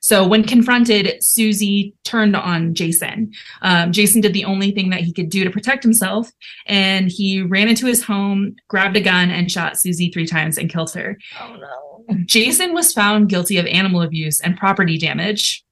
So 0.01 0.27
when 0.27 0.45
confronted, 0.45 1.23
Susie 1.23 1.95
turned 2.05 2.35
on 2.35 2.75
Jason. 2.75 3.33
Um, 3.63 3.93
Jason 3.93 4.23
did 4.23 4.33
the 4.33 4.47
only 4.47 4.71
thing 4.71 4.91
that 4.91 5.01
he 5.01 5.13
could 5.13 5.29
do 5.29 5.45
to 5.45 5.51
protect 5.51 5.83
himself, 5.83 6.31
and 6.67 7.11
he 7.11 7.43
ran 7.43 7.69
into 7.69 7.87
his 7.87 8.03
home, 8.03 8.57
grabbed 8.69 8.97
a 8.97 9.01
gun, 9.01 9.31
and 9.31 9.51
shot 9.51 9.79
Susie 9.79 10.11
three 10.11 10.27
times 10.27 10.57
and 10.57 10.71
killed 10.71 10.93
her. 10.95 11.19
Oh 11.41 11.57
no. 11.57 12.15
Jason 12.25 12.73
was 12.73 12.93
found 12.93 13.29
guilty 13.29 13.59
of 13.59 13.67
animal 13.67 14.03
abuse 14.03 14.41
and 14.41 14.57
property 14.57 14.99
damage, 14.99 15.63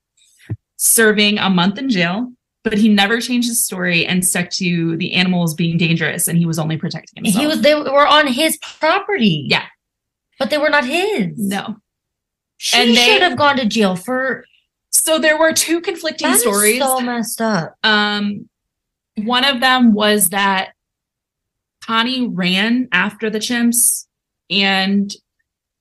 serving 0.77 1.39
a 1.39 1.51
month 1.51 1.79
in 1.79 1.89
jail. 1.89 2.33
But 2.65 2.77
he 2.77 2.89
never 2.89 3.21
changed 3.21 3.49
his 3.49 3.65
story 3.65 4.05
and 4.05 4.23
stuck 4.27 4.51
to 4.51 4.97
the 4.99 5.15
animals 5.15 5.55
being 5.55 5.79
dangerous, 5.79 6.29
and 6.29 6.37
he 6.37 6.45
was 6.45 6.59
only 6.59 6.77
protecting 6.77 7.25
himself. 7.25 7.41
He 7.41 7.47
was 7.47 7.63
they 7.63 7.75
were 7.75 8.07
on 8.07 8.27
his 8.27 8.59
property. 8.79 9.47
Yeah. 9.49 9.65
But 10.39 10.51
they 10.51 10.59
were 10.59 10.69
not 10.69 10.85
his. 10.85 11.39
no. 11.39 11.77
She 12.59 12.77
And 12.77 12.91
they- 12.91 13.05
should 13.07 13.23
have 13.23 13.39
gone 13.39 13.57
to 13.57 13.65
jail 13.67 13.97
for 13.97 14.45
So 14.91 15.19
there 15.19 15.39
were 15.39 15.53
two 15.53 15.81
conflicting 15.81 16.35
stories. 16.35 16.81
so 16.81 17.01
messed 17.01 17.41
up. 17.41 17.75
Um, 17.85 18.49
one 19.17 19.45
of 19.45 19.61
them 19.61 19.93
was 19.95 20.29
that 20.31 20.73
Connie 21.83 22.27
ran 22.27 22.89
after 22.93 23.31
the 23.31 23.39
chimps 23.39 24.07
and 24.51 25.13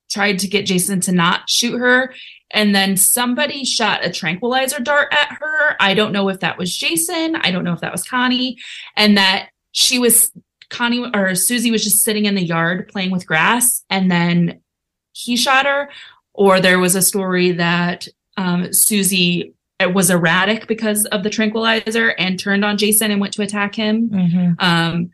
tried 0.10 0.40
to 0.40 0.48
get 0.48 0.66
Jason 0.66 1.00
to 1.02 1.12
not 1.12 1.50
shoot 1.50 1.78
her. 1.78 2.13
And 2.52 2.74
then 2.74 2.96
somebody 2.96 3.66
shot 3.66 4.06
a 4.06 4.12
tranquilizer 4.12 4.80
dart 4.80 5.10
at 5.13 5.38
her. 5.40 5.76
I 5.82 5.94
don't 5.94 6.13
know 6.13 6.30
if 6.30 6.40
that 6.40 6.58
was 6.58 6.74
Jason. 6.76 7.36
I 7.36 7.52
don't 7.52 7.63
know 7.66 7.74
if 7.74 7.82
that 7.82 7.92
was 7.92 8.04
Connie. 8.04 8.58
And 8.96 9.18
that 9.18 9.50
she 9.74 10.00
was, 10.00 10.32
Connie 10.70 11.10
or 11.13 11.36
Susie 11.36 11.72
was 11.72 11.84
just 11.84 12.02
sitting 12.04 12.26
in 12.26 12.36
the 12.36 12.46
yard 12.46 12.88
playing 12.90 13.12
with 13.12 13.28
grass. 13.28 13.84
And 13.90 14.10
then 14.10 14.62
he 15.12 15.36
shot 15.36 15.66
her. 15.66 15.90
Or 16.38 16.62
there 16.62 16.80
was 16.80 16.95
a 16.95 17.02
story 17.02 17.52
that 17.54 18.08
um, 18.38 18.71
Susie 18.71 19.54
uh, 19.84 19.89
was 19.89 20.10
erratic 20.10 20.67
because 20.67 21.06
of 21.06 21.23
the 21.23 21.30
tranquilizer 21.30 22.10
and 22.17 22.39
turned 22.39 22.63
on 22.63 22.78
Jason 22.78 23.12
and 23.12 23.19
went 23.19 23.34
to 23.34 23.41
attack 23.41 23.76
him. 23.76 24.10
Mhm. 24.10 24.56
Um, 24.63 25.10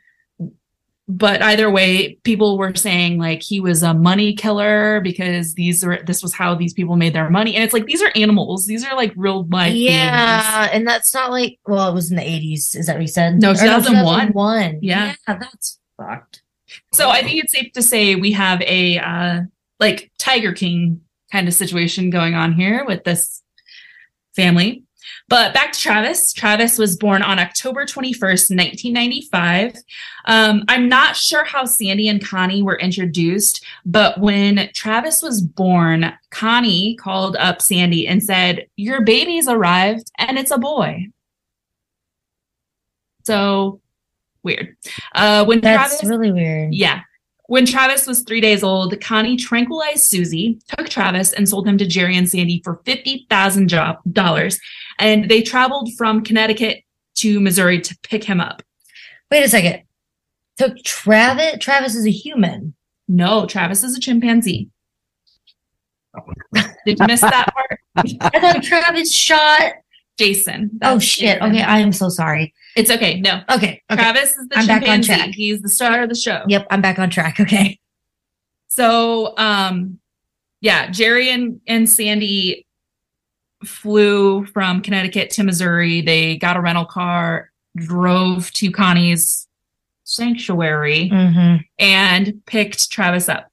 but 1.08 1.42
either 1.42 1.70
way, 1.70 2.16
people 2.24 2.58
were 2.58 2.74
saying 2.76 3.18
like 3.20 3.42
he 3.44 3.60
was 3.60 3.84
a 3.84 3.94
money 3.94 4.34
killer 4.34 5.02
because 5.02 5.54
these 5.56 5.84
are 5.84 6.02
this 6.06 6.24
was 6.24 6.34
how 6.34 6.56
these 6.56 6.74
people 6.74 6.96
made 6.96 7.14
their 7.14 7.30
money, 7.30 7.56
and 7.56 7.64
it's 7.64 7.74
like 7.74 7.86
these 7.86 8.02
are 8.02 8.12
animals. 8.16 8.68
These 8.68 8.86
are 8.86 8.96
like 8.96 9.12
real 9.18 9.46
life. 9.48 9.74
beings. 9.74 9.92
Yeah, 9.92 10.70
and 10.72 10.88
that's 10.88 11.14
not 11.14 11.30
like 11.32 11.60
well, 11.68 11.90
it 11.90 11.94
was 11.94 12.10
in 12.10 12.16
the 12.16 12.24
eighties. 12.30 12.74
Is 12.74 12.86
that 12.88 12.94
what 12.96 13.02
you 13.02 13.08
said? 13.10 13.42
No, 13.42 13.52
Or 13.52 13.56
2001. 13.56 14.28
2001. 14.28 14.80
Yeah. 14.82 15.16
that's 15.28 15.80
fucked. 15.98 16.42
So 16.94 17.10
I 17.10 17.22
think 17.22 17.44
it's 17.44 17.52
safe 17.52 17.74
to 17.74 17.82
say 17.82 18.16
we 18.16 18.32
have 18.32 18.62
a 18.62 18.98
uh, 19.00 19.42
like 19.82 20.10
Tiger 20.18 20.54
King 20.54 21.02
kind 21.34 21.48
of 21.48 21.54
situation 21.56 22.12
going 22.12 22.36
on 22.36 22.54
here 22.54 22.86
with 22.86 23.04
this 23.04 23.42
family. 24.36 24.84
But 25.28 25.54
back 25.54 25.74
to 25.74 25.80
Travis. 25.80 26.32
Travis 26.32 26.78
was 26.78 26.96
born 26.96 27.24
on 27.24 27.40
October 27.40 27.86
21st, 27.86 28.56
1995. 28.56 29.76
Um, 30.26 30.64
I'm 30.68 30.88
not 30.88 31.16
sure 31.16 31.44
how 31.44 31.66
Sandy 31.66 32.08
and 32.08 32.24
Connie 32.24 32.62
were 32.62 32.78
introduced, 32.78 33.66
but 33.84 34.20
when 34.20 34.70
Travis 34.76 35.22
was 35.24 35.42
born, 35.42 36.14
Connie 36.30 36.96
called 36.96 37.36
up 37.38 37.62
Sandy 37.62 38.08
and 38.08 38.22
said, 38.22 38.68
Your 38.76 39.04
baby's 39.04 39.48
arrived 39.48 40.12
and 40.20 40.38
it's 40.38 40.52
a 40.52 40.58
boy. 40.60 41.08
So 43.24 43.82
weird. 44.44 44.78
Uh, 45.16 45.46
when 45.46 45.62
That's 45.62 46.00
Travis 46.00 46.10
really 46.10 46.32
weird. 46.32 46.76
yeah. 46.76 47.02
When 47.48 47.66
Travis 47.66 48.08
was 48.08 48.22
three 48.22 48.40
days 48.40 48.64
old, 48.64 49.00
Connie 49.02 49.36
tranquilized 49.36 50.04
Susie, 50.04 50.60
took 50.70 50.88
Travis, 50.88 51.34
and 51.34 51.48
sold 51.48 51.68
him 51.68 51.78
to 51.78 51.86
Jerry 51.86 52.16
and 52.18 52.30
Sandy 52.30 52.62
for 52.64 52.78
$50,000. 52.86 54.60
And 55.00 55.30
they 55.30 55.42
traveled 55.42 55.90
from 55.98 56.24
Connecticut 56.24 56.84
to 57.16 57.40
Missouri 57.42 57.82
to 57.82 57.98
pick 58.04 58.24
him 58.24 58.40
up. 58.40 58.64
Wait 59.30 59.44
a 59.44 59.50
second. 59.50 59.84
So 60.58 60.74
Travis, 60.86 61.58
Travis 61.60 61.96
is 61.96 62.06
a 62.06 62.12
human. 62.12 62.74
No, 63.08 63.46
Travis 63.46 63.84
is 63.84 63.98
a 63.98 64.00
chimpanzee. 64.00 64.70
Did 66.86 67.00
you 67.00 67.08
miss 67.08 67.22
that 67.22 67.54
part? 67.54 67.80
I 67.96 68.40
thought 68.40 68.64
Travis 68.64 69.14
shot. 69.14 69.74
Jason. 70.18 70.80
Oh 70.84 71.00
shit. 71.00 71.40
Jason. 71.40 71.52
Okay, 71.52 71.64
I 71.64 71.80
am 71.80 71.92
so 71.92 72.08
sorry. 72.08 72.54
It's 72.76 72.90
okay. 72.90 73.20
No. 73.20 73.42
Okay. 73.50 73.82
Okay. 73.92 74.02
Travis 74.02 74.32
is 74.36 74.48
the 74.48 74.58
I'm 74.58 74.68
back 74.68 74.88
on 74.88 75.02
chimpanzee. 75.04 75.32
He's 75.34 75.62
the 75.62 75.70
star 75.70 76.04
of 76.04 76.10
the 76.10 76.16
show. 76.16 76.44
Yep, 76.48 76.68
I'm 76.72 76.82
back 76.82 76.98
on 77.00 77.10
track. 77.10 77.40
Okay. 77.40 77.80
So, 78.68 79.38
um, 79.38 80.00
yeah, 80.62 80.90
Jerry 80.90 81.30
and, 81.30 81.62
and 81.68 81.88
Sandy 81.88 82.66
flew 83.64 84.46
from 84.48 84.82
Connecticut 84.82 85.30
to 85.32 85.44
Missouri. 85.44 86.02
They 86.02 86.38
got 86.38 86.58
a 86.58 86.62
rental 86.62 86.86
car, 86.86 87.52
drove 87.76 88.52
to 88.54 88.72
Connie's 88.72 89.48
sanctuary, 90.06 91.10
Mm-hmm. 91.14 91.58
and 91.80 92.46
picked 92.46 92.90
Travis 92.90 93.30
up 93.30 93.50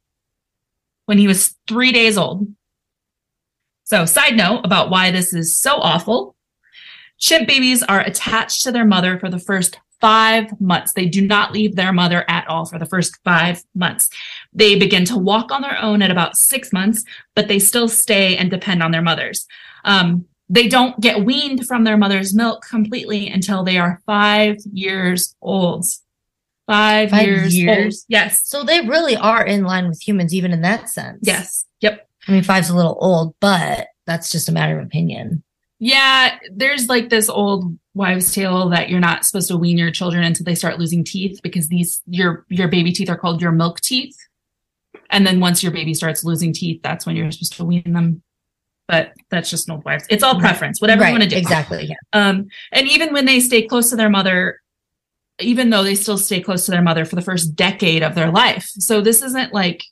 when 1.07 1.19
he 1.19 1.27
was 1.27 1.55
three 1.69 1.93
days 1.93 2.17
old. 2.17 2.47
So, 3.85 4.07
side 4.07 4.37
note 4.37 4.61
about 4.65 4.89
why 4.89 5.11
this 5.11 5.35
is 5.35 5.59
so 5.59 5.77
awful 5.77 6.35
chimp 7.21 7.47
babies 7.47 7.83
are 7.85 8.01
attached 8.01 8.63
to 8.65 8.73
their 8.73 8.85
mother 8.85 9.19
for 9.19 9.31
the 9.31 9.39
first 9.39 9.79
five 10.01 10.59
months. 10.61 10.95
They 10.95 11.07
do 11.07 11.21
not 11.25 11.53
leave 11.53 11.77
their 11.77 11.93
mother 11.93 12.25
at 12.29 12.49
all 12.49 12.65
for 12.65 12.79
the 12.79 12.87
first 12.87 13.19
five 13.23 13.63
months. 13.75 14.09
They 14.53 14.79
begin 14.79 15.05
to 15.07 15.17
walk 15.19 15.53
on 15.53 15.61
their 15.63 15.79
own 15.81 16.01
at 16.03 16.11
about 16.11 16.37
six 16.37 16.73
months, 16.73 17.05
but 17.37 17.49
they 17.49 17.59
still 17.59 17.89
stay 17.89 18.37
and 18.37 18.51
depend 18.51 18.83
on 18.83 18.91
their 18.91 19.03
mothers. 19.03 19.47
Um, 19.85 20.25
they 20.49 20.69
don't 20.69 20.99
get 21.01 21.25
weaned 21.25 21.67
from 21.67 21.85
their 21.85 21.97
mother's 21.97 22.35
milk 22.35 22.65
completely 22.69 23.29
until 23.29 23.63
they 23.63 23.79
are 23.79 24.03
five 24.07 24.57
years 24.73 25.37
old. 25.41 25.85
Five, 26.67 27.11
Five 27.11 27.27
years, 27.27 27.59
years? 27.59 27.85
old. 27.85 28.05
Yes. 28.09 28.47
So 28.47 28.65
they 28.65 28.81
really 28.87 29.17
are 29.17 29.45
in 29.45 29.65
line 29.65 29.89
with 29.89 30.01
humans, 30.07 30.33
even 30.33 30.53
in 30.53 30.63
that 30.63 30.89
sense. 30.89 31.19
Yes. 31.23 31.67
Yep. 31.81 32.09
I 32.27 32.33
mean, 32.33 32.43
five's 32.43 32.71
a 32.71 32.77
little 32.77 32.97
old, 33.01 33.35
but 33.41 33.89
that's 34.07 34.31
just 34.31 34.49
a 34.49 34.53
matter 34.53 34.79
of 34.79 34.87
opinion. 34.87 35.43
Yeah, 35.81 36.39
there's 36.53 36.89
like 36.89 37.09
this 37.09 37.29
old 37.29 37.77
wives' 37.95 38.33
tale 38.33 38.69
that 38.69 38.91
you're 38.91 39.01
not 39.01 39.25
supposed 39.25 39.49
to 39.49 39.57
wean 39.57 39.79
your 39.79 39.91
children 39.91 40.23
until 40.23 40.45
they 40.45 40.55
start 40.55 40.79
losing 40.79 41.05
teeth 41.05 41.41
because 41.43 41.69
these 41.69 42.03
your 42.07 42.45
your 42.49 42.69
baby 42.69 42.93
teeth 42.93 43.09
are 43.09 43.17
called 43.17 43.41
your 43.41 43.51
milk 43.51 43.81
teeth. 43.81 44.17
And 45.09 45.27
then 45.27 45.41
once 45.41 45.63
your 45.63 45.73
baby 45.73 45.95
starts 45.95 46.23
losing 46.23 46.53
teeth, 46.53 46.83
that's 46.83 47.07
when 47.07 47.17
you're 47.17 47.31
supposed 47.33 47.55
to 47.55 47.65
wean 47.65 47.93
them. 47.93 48.23
But 48.87 49.13
that's 49.31 49.49
just 49.49 49.69
an 49.69 49.75
old 49.75 49.85
wives. 49.85 50.05
It's 50.11 50.23
all 50.23 50.39
preference, 50.39 50.81
whatever 50.81 51.05
you 51.05 51.13
want 51.13 51.23
to 51.23 51.29
do. 51.29 51.37
Exactly. 51.37 51.87
Yeah. 51.87 51.97
Um, 52.13 52.49
and 52.73 52.87
even 52.89 53.13
when 53.13 53.25
they 53.25 53.41
stay 53.41 53.63
close 53.63 53.91
to 53.91 53.97
their 53.97 54.11
mother, 54.11 54.61
even 55.41 55.71
though 55.71 55.83
they 55.83 55.95
still 55.95 56.19
stay 56.19 56.41
close 56.41 56.67
to 56.67 56.73
their 56.73 56.83
mother 56.83 57.05
for 57.05 57.17
the 57.17 57.23
first 57.23 57.57
decade 57.57 58.03
of 58.03 58.15
their 58.15 58.31
life. 58.31 58.65
So 58.65 59.01
this 59.01 59.23
isn't 59.23 59.55
like 59.55 59.83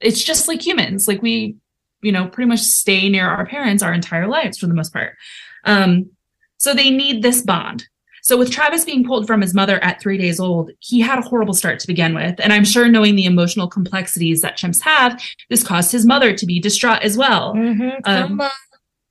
it's 0.00 0.22
just 0.22 0.48
like 0.48 0.66
humans. 0.66 1.06
Like 1.08 1.22
we, 1.22 1.56
you 2.02 2.12
know, 2.12 2.26
pretty 2.26 2.48
much 2.48 2.60
stay 2.60 3.08
near 3.08 3.28
our 3.28 3.46
parents 3.46 3.82
our 3.82 3.92
entire 3.92 4.28
lives 4.28 4.58
for 4.58 4.66
the 4.66 4.74
most 4.74 4.92
part. 4.92 5.16
Um, 5.64 6.10
so 6.56 6.74
they 6.74 6.90
need 6.90 7.22
this 7.22 7.42
bond. 7.42 7.86
So 8.22 8.36
with 8.36 8.50
Travis 8.50 8.84
being 8.84 9.06
pulled 9.06 9.26
from 9.26 9.40
his 9.40 9.54
mother 9.54 9.82
at 9.82 10.00
three 10.00 10.18
days 10.18 10.38
old, 10.38 10.70
he 10.80 11.00
had 11.00 11.18
a 11.18 11.22
horrible 11.22 11.54
start 11.54 11.78
to 11.80 11.86
begin 11.86 12.14
with. 12.14 12.38
And 12.40 12.52
I'm 12.52 12.64
sure 12.64 12.88
knowing 12.88 13.16
the 13.16 13.24
emotional 13.24 13.68
complexities 13.68 14.42
that 14.42 14.58
chimps 14.58 14.82
have, 14.82 15.22
this 15.48 15.62
caused 15.62 15.92
his 15.92 16.04
mother 16.04 16.34
to 16.34 16.46
be 16.46 16.60
distraught 16.60 17.02
as 17.02 17.16
well 17.16 17.54
Mm-hmm. 17.54 18.00
Um, 18.04 18.42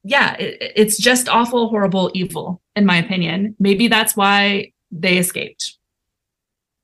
yeah, 0.04 0.36
it, 0.36 0.74
it's 0.76 0.98
just 0.98 1.28
awful, 1.28 1.68
horrible, 1.70 2.12
evil, 2.14 2.62
in 2.76 2.86
my 2.86 2.98
opinion. 2.98 3.56
Maybe 3.60 3.88
that's 3.88 4.16
why 4.16 4.72
they 4.92 5.18
escaped 5.18 5.78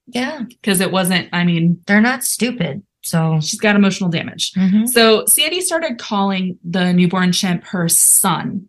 yeah. 0.08 0.42
because 0.42 0.82
it 0.82 0.92
wasn't, 0.92 1.30
I 1.32 1.46
mean, 1.46 1.82
They're 1.88 2.02
not 2.02 2.24
stupid. 2.24 2.84
So 3.04 3.40
she's 3.42 3.60
got 3.60 3.76
emotional 3.76 4.10
damage. 4.10 4.52
Mhm. 4.54 4.88
So 4.88 5.26
Sandy 5.26 5.62
started 5.62 5.98
calling 5.98 6.58
the 6.64 6.94
newborn 6.94 7.32
chimp 7.32 7.64
her 7.66 7.88
son. 7.90 8.68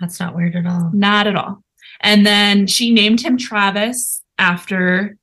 that's 0.00 0.18
not 0.20 0.34
weird 0.36 0.54
at 0.56 0.66
all. 0.66 0.90
Not 0.92 1.26
at 1.26 1.36
all. 1.36 1.62
And 2.00 2.26
then 2.26 2.66
she 2.66 2.92
named 2.92 3.20
him 3.20 3.36
Travis 3.38 4.22
after 4.38 5.16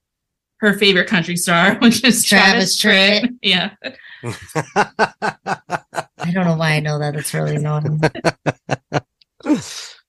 her 0.59 0.73
favorite 0.77 1.07
country 1.07 1.35
star, 1.35 1.75
which 1.81 2.03
is 2.03 2.23
Travis 2.23 2.75
Travis, 2.77 3.27
Tritt. 3.27 3.37
Yeah. 3.41 3.71
I 6.23 6.31
don't 6.31 6.45
know 6.45 6.55
why 6.55 6.73
I 6.73 6.79
know 6.79 6.99
that. 6.99 7.13
That's 7.15 7.33
really 7.33 7.55
annoying. 7.55 7.99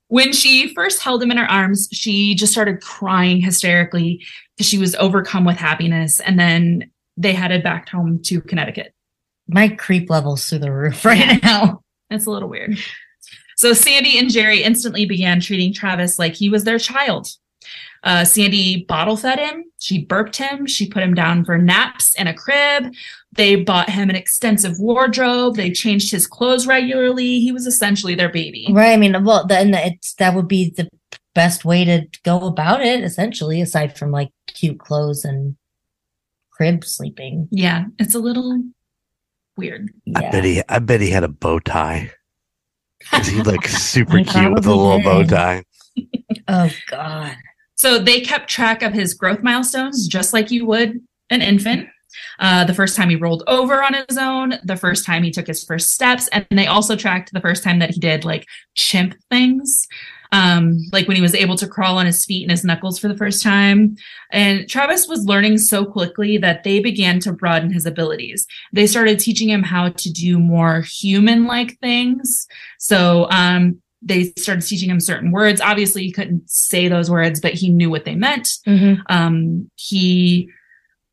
When 0.09 0.33
she 0.35 0.75
first 0.75 1.03
held 1.03 1.23
him 1.23 1.31
in 1.31 1.39
her 1.39 1.51
arms, 1.51 1.89
she 1.93 2.35
just 2.35 2.53
started 2.53 2.81
crying 2.83 3.41
hysterically 3.41 4.23
because 4.57 4.67
she 4.69 4.77
was 4.79 4.95
overcome 4.97 5.45
with 5.45 5.57
happiness. 5.57 6.21
And 6.21 6.39
then 6.39 6.91
they 7.17 7.33
headed 7.33 7.63
back 7.63 7.89
home 7.89 8.21
to 8.25 8.41
Connecticut. 8.41 8.95
My 9.49 9.69
creep 9.69 10.09
level's 10.11 10.49
through 10.49 10.61
the 10.61 10.73
roof 10.73 11.05
right 11.05 11.19
Yeah. 11.19 11.39
now. 11.43 11.83
It's 12.11 12.27
a 12.27 12.31
little 12.31 12.49
weird. 12.49 12.79
So 13.57 13.73
Sandy 13.73 14.19
and 14.19 14.31
Jerry 14.31 14.63
instantly 14.63 15.07
began 15.07 15.41
treating 15.41 15.73
Travis 15.73 16.19
like 16.19 16.35
he 16.35 16.49
was 16.49 16.65
their 16.65 16.79
child. 16.79 17.29
Uh, 18.05 18.25
Sandy 18.25 18.85
bottle 18.89 19.17
fed 19.17 19.39
him. 19.39 19.65
She 19.79 20.05
burped 20.05 20.37
him. 20.37 20.67
She 20.67 20.89
put 20.89 21.03
him 21.03 21.15
down 21.15 21.45
for 21.45 21.57
naps 21.57 22.15
in 22.17 22.27
a 22.27 22.35
crib. 22.35 22.93
They 23.33 23.55
bought 23.57 23.89
him 23.91 24.11
an 24.11 24.17
extensive 24.17 24.79
wardrobe. 24.81 25.55
They 25.57 25.71
changed 25.71 26.11
his 26.11 26.27
clothes 26.27 26.67
regularly. 26.67 27.39
He 27.41 27.53
was 27.53 27.67
essentially 27.67 28.15
their 28.17 28.29
baby. 28.29 28.67
Right. 28.73 28.93
I 28.93 28.97
mean, 28.97 29.23
well, 29.25 29.47
then 29.47 29.73
it's 29.75 30.15
that 30.15 30.35
would 30.35 30.49
be 30.49 30.71
the 30.71 30.89
best 31.35 31.65
way 31.65 31.85
to 31.85 32.07
go 32.25 32.47
about 32.47 32.83
it, 32.83 33.05
essentially, 33.05 33.61
aside 33.61 33.97
from 33.97 34.11
like 34.11 34.31
cute 34.49 34.81
clothes 34.81 35.25
and 35.25 35.57
crib 36.63 36.85
sleeping. 36.85 37.49
Yeah, 37.51 37.85
it's 37.99 38.15
a 38.15 38.19
little 38.21 38.63
weird. 39.57 39.91
I 40.15 40.31
bet 40.31 40.45
he. 40.45 40.63
I 40.69 40.79
bet 40.79 41.01
he 41.01 41.11
had 41.11 41.25
a 41.25 41.29
bow 41.29 41.59
tie. 41.59 42.11
'Cause 43.11 43.27
He 43.27 43.43
looked 43.43 43.69
super 43.69 44.19
cute 44.23 44.53
with 44.53 44.65
a 44.65 44.69
probably 44.69 44.73
little 44.75 45.03
bow 45.03 45.25
tie. 45.25 45.65
Oh 46.49 46.71
God. 46.89 47.37
So 47.77 47.99
they 47.99 48.21
kept 48.21 48.49
track 48.49 48.83
of 48.83 48.93
his 48.95 49.13
growth 49.15 49.43
milestones 49.43 50.09
just 50.09 50.33
like 50.33 50.51
you 50.51 50.65
would 50.67 51.01
an 51.31 51.43
infant. 51.43 51.89
Uh, 52.39 52.65
the 52.65 52.73
first 52.75 52.97
time 52.97 53.11
he 53.11 53.17
rolled 53.17 53.43
over 53.47 53.83
on 53.83 53.95
his 54.09 54.17
own, 54.19 54.55
the 54.65 54.77
first 54.77 55.05
time 55.05 55.23
he 55.23 55.31
took 55.31 55.47
his 55.47 55.63
first 55.63 55.93
steps, 55.93 56.29
and 56.29 56.47
they 56.51 56.67
also 56.67 56.97
tracked 56.97 57.33
the 57.33 57.41
first 57.41 57.63
time 57.63 57.79
that 57.81 57.91
he 57.91 58.01
did 58.01 58.25
like 58.25 58.47
chimp 58.75 59.15
things, 59.31 59.87
um, 60.33 60.79
like 60.93 61.07
when 61.07 61.17
he 61.17 61.23
was 61.23 61.35
able 61.35 61.57
to 61.57 61.69
crawl 61.69 61.99
on 61.99 62.07
his 62.07 62.25
feet 62.25 62.43
and 62.43 62.51
his 62.51 62.65
knuckles 62.65 62.99
for 62.99 63.07
the 63.09 63.17
first 63.17 63.43
time. 63.43 63.97
And 64.31 64.69
Travis 64.69 65.07
was 65.07 65.25
learning 65.27 65.59
so 65.59 65.85
quickly 65.85 66.39
that 66.39 66.65
they 66.65 66.81
began 66.81 67.21
to 67.21 67.33
broaden 67.33 67.73
his 67.73 67.87
abilities. 67.87 68.47
They 68.73 68.87
started 68.87 69.19
teaching 69.21 69.49
him 69.51 69.63
how 69.63 69.91
to 69.91 70.11
do 70.13 70.39
more 70.39 70.81
human 70.81 71.47
like 71.47 71.79
things. 71.81 72.47
So, 72.79 73.29
um, 73.31 73.81
they 74.05 74.33
started 74.37 74.67
teaching 74.67 74.91
him 74.91 74.99
certain 74.99 75.31
words. 75.31 75.61
Obviously, 75.61 76.03
he 76.03 76.11
couldn't 76.11 76.51
say 76.51 76.89
those 76.89 77.09
words, 77.09 77.39
but 77.39 77.55
he 77.55 77.69
knew 77.69 77.89
what 77.89 78.05
they 78.05 78.17
meant. 78.17 78.49
Mhm. 78.67 79.01
Um, 79.09 79.71
he 79.77 80.49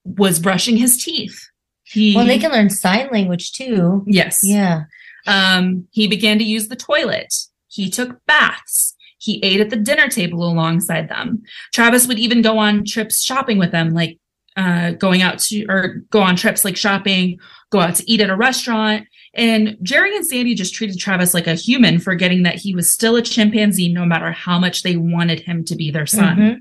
was 0.06 0.40
brushing 0.40 0.76
his 0.78 1.04
teeth. 1.04 1.40
He, 1.84 2.16
Well, 2.16 2.26
they 2.26 2.40
can 2.40 2.52
learn 2.52 2.70
sign 2.72 3.10
language 3.12 3.52
too. 3.52 4.04
yes. 4.08 4.40
Yeah. 4.44 4.84
Um, 5.28 5.88
he 5.92 6.08
began 6.08 6.40
to 6.40 6.44
use 6.44 6.68
the 6.70 6.76
toilet. 6.76 7.32
He 7.68 7.90
took 7.92 8.26
baths. 8.26 8.96
He 9.20 9.44
ate 9.44 9.62
at 9.62 9.70
the 9.70 9.76
dinner 9.76 10.08
table 10.08 10.44
alongside 10.44 11.10
them. 11.10 11.44
Travis 11.74 12.08
would 12.08 12.20
even 12.20 12.42
go 12.42 12.58
on 12.58 12.86
trips 12.86 13.22
shopping 13.22 13.58
with 13.58 13.72
them, 13.72 13.92
like 13.92 14.18
uh, 14.58 14.92
going 14.92 15.22
out 15.22 15.40
to 15.40 15.66
or 15.70 16.04
go 16.10 16.22
on 16.22 16.36
trips 16.36 16.66
like 16.66 16.76
shopping, 16.76 17.38
go 17.70 17.80
out 17.80 17.96
to 17.96 18.12
eat 18.12 18.22
at 18.22 18.30
a 18.30 18.36
restaurant. 18.36 19.06
And 19.34 19.78
Jerry 19.84 20.16
and 20.16 20.26
Sandy 20.26 20.56
just 20.56 20.74
treated 20.74 20.98
Travis 20.98 21.34
like 21.34 21.48
a 21.48 21.54
human, 21.54 22.00
forgetting 22.00 22.44
that 22.44 22.56
he 22.56 22.74
was 22.74 22.92
still 22.92 23.16
a 23.16 23.22
chimpanzee, 23.22 23.94
no 23.94 24.06
matter 24.06 24.32
how 24.32 24.58
much 24.58 24.82
they 24.84 24.98
wanted 24.98 25.42
him 25.42 25.64
to 25.66 25.76
be 25.76 25.92
their 25.92 26.08
son. 26.08 26.38
Mhm. 26.38 26.58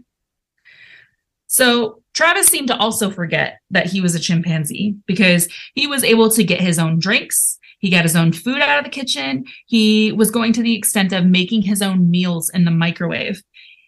So 1.47 2.03
Travis 2.15 2.47
seemed 2.47 2.69
to 2.69 2.77
also 2.77 3.11
forget 3.11 3.61
that 3.71 3.87
he 3.87 4.01
was 4.01 4.15
a 4.15 4.21
chimpanzee 4.21 4.97
because 5.07 5.49
he 5.75 5.87
was 5.87 6.05
able 6.05 6.31
to 6.31 6.45
get 6.45 6.61
his 6.61 6.79
own 6.79 6.99
drinks. 6.99 7.58
He 7.79 7.91
got 7.91 8.03
his 8.03 8.17
own 8.17 8.33
food 8.33 8.61
out 8.61 8.79
of 8.79 8.85
the 8.85 8.91
kitchen. 8.91 9.45
He 9.67 10.13
was 10.13 10.31
going 10.31 10.53
to 10.55 10.63
the 10.63 10.75
extent 10.77 11.13
of 11.13 11.25
making 11.27 11.63
his 11.63 11.81
own 11.83 12.11
meals 12.11 12.51
in 12.51 12.65
the 12.65 12.71
microwave. 12.71 13.43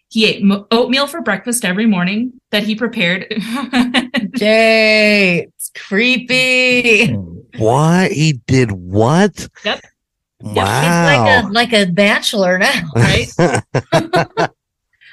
He 0.09 0.25
ate 0.25 0.43
mo- 0.43 0.67
oatmeal 0.71 1.07
for 1.07 1.21
breakfast 1.21 1.63
every 1.63 1.85
morning 1.85 2.33
that 2.51 2.63
he 2.63 2.75
prepared. 2.75 3.27
Jay, 4.35 5.47
it's 5.47 5.71
creepy. 5.75 7.07
What 7.57 8.11
he 8.11 8.33
did? 8.47 8.71
What? 8.71 9.47
Yep. 9.65 9.81
He's 10.43 10.55
Wow. 10.55 11.05
like 11.05 11.43
a 11.43 11.47
like 11.49 11.73
a 11.73 11.85
bachelor 11.91 12.57
now. 12.57 12.81
right? 12.95 13.29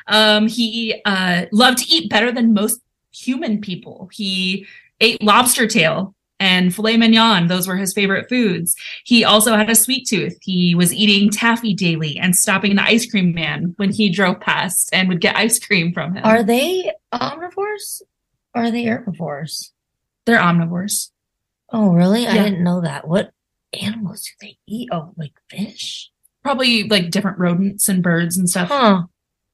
um, 0.07 0.47
he 0.49 1.01
uh, 1.05 1.47
loved 1.53 1.79
to 1.79 1.89
eat 1.95 2.09
better 2.11 2.33
than 2.33 2.55
most 2.55 2.81
human 3.13 3.61
people. 3.61 4.09
He 4.13 4.67
ate 5.01 5.23
lobster 5.23 5.67
tail 5.67 6.15
and 6.41 6.75
filet 6.75 6.97
mignon. 6.97 7.49
Those 7.49 7.67
were 7.67 7.77
his 7.77 7.93
favorite 7.93 8.29
foods. 8.29 8.75
He 9.05 9.25
also 9.25 9.57
had 9.57 9.71
a 9.71 9.75
sweet 9.75 10.07
tooth. 10.07 10.39
He 10.43 10.75
was 10.75 10.95
eating 10.95 11.31
taffy 11.31 11.75
daily 11.75 12.19
and 12.19 12.35
stopping 12.35 12.77
the 12.77 12.85
ice 12.85 13.11
cream 13.11 13.35
man 13.35 13.75
when 13.77 13.93
he 13.93 14.11
drove 14.11 14.41
past 14.41 14.91
and 14.93 15.09
would 15.09 15.21
get 15.21 15.37
ice 15.37 15.59
cream 15.59 15.93
from 15.93 16.15
him. 16.17 16.25
Are 16.25 16.43
they 16.43 16.93
omnivores 17.13 18.03
or 18.55 18.65
are 18.65 18.71
they 18.71 18.85
herbivores? 18.85 19.73
They're 20.27 20.39
omnivores. 20.39 21.11
Oh, 21.71 21.93
really? 21.93 22.27
I 22.27 22.35
didn't 22.35 22.65
know 22.65 22.81
that. 22.81 23.07
What 23.07 23.33
animals 23.79 24.23
do 24.23 24.47
they 24.47 24.59
eat? 24.67 24.89
Oh, 24.93 25.13
like 25.17 25.33
fish? 25.51 26.11
Probably 26.43 26.85
like 26.85 27.11
different 27.11 27.39
rodents 27.39 27.89
and 27.89 28.03
birds 28.03 28.37
and 28.37 28.49
stuff. 28.49 28.69
Huh. 28.69 29.03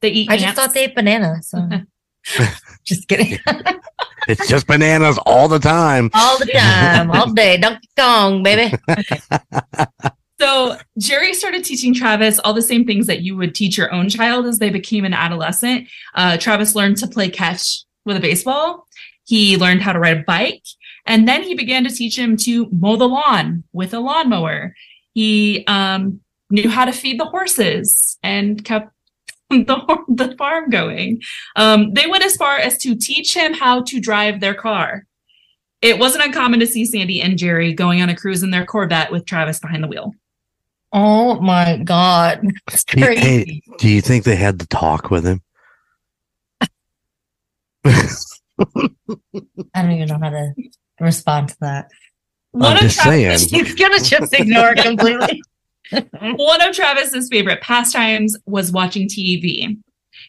They 0.00 0.10
eat 0.10 0.30
I 0.30 0.36
just 0.36 0.54
thought 0.54 0.74
they 0.74 0.84
ate 0.84 0.94
bananas. 0.94 1.48
So. 1.48 1.68
just 2.84 3.08
kidding. 3.08 3.38
it's 4.28 4.48
just 4.48 4.66
bananas 4.66 5.18
all 5.26 5.48
the 5.48 5.58
time. 5.58 6.10
all 6.14 6.38
the 6.38 6.46
time, 6.46 7.10
all 7.10 7.32
day. 7.32 7.56
Donkey 7.56 7.88
Kong, 7.96 8.42
baby. 8.42 8.76
So 10.40 10.76
Jerry 10.98 11.32
started 11.32 11.64
teaching 11.64 11.94
Travis 11.94 12.38
all 12.40 12.52
the 12.52 12.60
same 12.60 12.84
things 12.84 13.06
that 13.06 13.22
you 13.22 13.36
would 13.36 13.54
teach 13.54 13.78
your 13.78 13.92
own 13.92 14.08
child 14.08 14.46
as 14.46 14.58
they 14.58 14.68
became 14.68 15.04
an 15.04 15.14
adolescent. 15.14 15.88
Uh, 16.14 16.36
Travis 16.36 16.74
learned 16.74 16.96
to 16.98 17.06
play 17.06 17.30
catch 17.30 17.84
with 18.04 18.16
a 18.16 18.20
baseball. 18.20 18.86
He 19.24 19.56
learned 19.56 19.82
how 19.82 19.92
to 19.92 19.98
ride 19.98 20.18
a 20.18 20.24
bike, 20.24 20.64
and 21.06 21.26
then 21.26 21.44
he 21.44 21.54
began 21.54 21.84
to 21.84 21.90
teach 21.90 22.18
him 22.18 22.36
to 22.38 22.68
mow 22.70 22.96
the 22.96 23.08
lawn 23.08 23.64
with 23.72 23.94
a 23.94 24.00
lawnmower. 24.00 24.74
He 25.14 25.64
um, 25.66 26.20
knew 26.50 26.68
how 26.68 26.84
to 26.84 26.92
feed 26.92 27.18
the 27.18 27.26
horses 27.26 28.18
and 28.22 28.62
kept 28.62 28.90
the, 29.66 30.04
the 30.08 30.34
farm 30.36 30.70
going. 30.70 31.22
Um, 31.56 31.92
they 31.94 32.06
went 32.06 32.24
as 32.24 32.36
far 32.36 32.56
as 32.58 32.76
to 32.78 32.94
teach 32.96 33.34
him 33.34 33.54
how 33.54 33.82
to 33.84 34.00
drive 34.00 34.40
their 34.40 34.54
car. 34.54 35.06
It 35.82 35.98
wasn't 35.98 36.24
uncommon 36.24 36.60
to 36.60 36.66
see 36.66 36.84
Sandy 36.84 37.20
and 37.20 37.36
Jerry 37.38 37.72
going 37.74 38.00
on 38.02 38.08
a 38.08 38.16
cruise 38.16 38.42
in 38.42 38.50
their 38.50 38.64
Corvette 38.64 39.12
with 39.12 39.26
Travis 39.26 39.58
behind 39.60 39.82
the 39.84 39.88
wheel. 39.88 40.12
Oh 40.92 41.40
my 41.40 41.78
God. 41.84 42.40
That's 42.68 42.84
Hey, 42.88 43.02
crazy. 43.02 43.20
hey, 43.20 43.62
do 43.78 43.88
you 43.88 44.00
think 44.00 44.24
they 44.24 44.36
had 44.36 44.60
to 44.60 44.66
talk 44.66 45.10
with 45.10 45.24
him? 45.26 45.42
I 47.84 49.82
don't 49.82 49.90
even 49.92 50.08
know 50.08 50.18
how 50.22 50.30
to 50.30 50.52
respond 51.00 51.48
to 51.50 51.56
that. 51.60 51.90
One 52.52 52.76
of 52.76 52.82
just 52.82 53.00
Travis- 53.00 53.50
saying. 53.50 53.64
He's 53.66 53.74
gonna 53.74 53.98
just 54.00 54.32
ignore 54.32 54.70
it 54.70 54.78
completely. 54.78 55.42
One 56.20 56.62
of 56.62 56.74
Travis's 56.74 57.28
favorite 57.28 57.60
pastimes 57.60 58.36
was 58.46 58.72
watching 58.72 59.08
TV. 59.08 59.78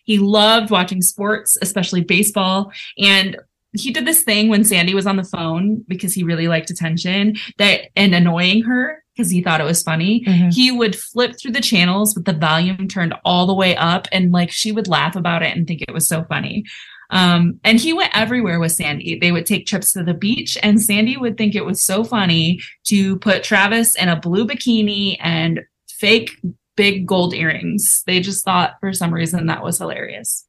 He 0.04 0.18
loved 0.18 0.72
watching 0.72 1.02
sports, 1.02 1.58
especially 1.62 2.02
baseball. 2.02 2.72
And 2.98 3.38
he 3.74 3.92
did 3.92 4.06
this 4.06 4.24
thing 4.24 4.50
when 4.50 4.64
Sandy 4.64 4.94
was 4.94 5.06
on 5.08 5.18
the 5.18 5.24
phone 5.24 5.84
because 5.88 6.14
he 6.14 6.24
really 6.24 6.48
liked 6.48 6.70
attention 6.70 7.36
that 7.58 7.90
and 7.96 8.16
annoying 8.16 8.64
her 8.64 9.04
because 9.16 9.30
he 9.30 9.42
thought 9.42 9.62
it 9.62 9.66
was 9.66 9.84
funny. 9.84 10.24
Mhm. 10.26 10.54
He 10.54 10.72
would 10.72 10.96
flip 10.96 11.36
through 11.40 11.52
the 11.52 11.62
channels 11.62 12.16
with 12.16 12.26
the 12.26 12.34
volume 12.34 12.88
turned 12.88 13.14
all 13.24 13.46
the 13.46 13.54
way 13.54 13.76
up 13.76 14.08
and 14.12 14.32
like 14.32 14.52
she 14.52 14.72
would 14.72 14.88
laugh 14.88 15.16
about 15.16 15.44
it 15.44 15.56
and 15.56 15.68
think 15.68 15.82
it 15.82 15.94
was 15.94 16.08
so 16.08 16.24
funny. 16.26 16.64
Um, 17.10 17.60
and 17.64 17.80
he 17.80 17.94
went 17.94 18.16
everywhere 18.18 18.60
with 18.60 18.72
Sandy. 18.72 19.20
They 19.20 19.32
would 19.32 19.46
take 19.46 19.66
trips 19.66 19.94
to 19.94 20.04
the 20.04 20.14
beach, 20.14 20.58
and 20.64 20.82
Sandy 20.82 21.18
would 21.18 21.38
think 21.38 21.56
it 21.56 21.66
was 21.66 21.84
so 21.84 22.04
funny 22.04 22.62
to 22.86 23.18
put 23.20 23.44
Travis 23.44 23.96
in 23.96 24.10
a 24.10 24.20
blue 24.20 24.46
bikini 24.46 25.18
and 25.20 25.62
fake 25.88 26.32
big 26.76 27.06
gold 27.06 27.34
earrings. 27.34 28.04
They 28.06 28.20
just 28.20 28.44
thought 28.44 28.76
for 28.80 28.94
some 28.94 29.14
reason 29.14 29.46
that 29.48 29.64
was 29.64 29.78
hilarious. 29.78 30.46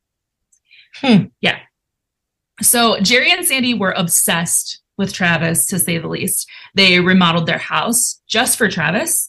Hmm. 0.96 1.26
Yeah. 1.40 1.58
So 2.62 3.00
Jerry 3.00 3.30
and 3.30 3.46
Sandy 3.46 3.74
were 3.74 3.92
obsessed 3.96 4.80
with 4.96 5.12
Travis, 5.12 5.66
to 5.66 5.78
say 5.78 5.98
the 5.98 6.08
least. 6.08 6.48
They 6.74 7.00
remodeled 7.00 7.46
their 7.46 7.58
house 7.58 8.22
just 8.26 8.56
for 8.56 8.68
Travis. 8.68 9.28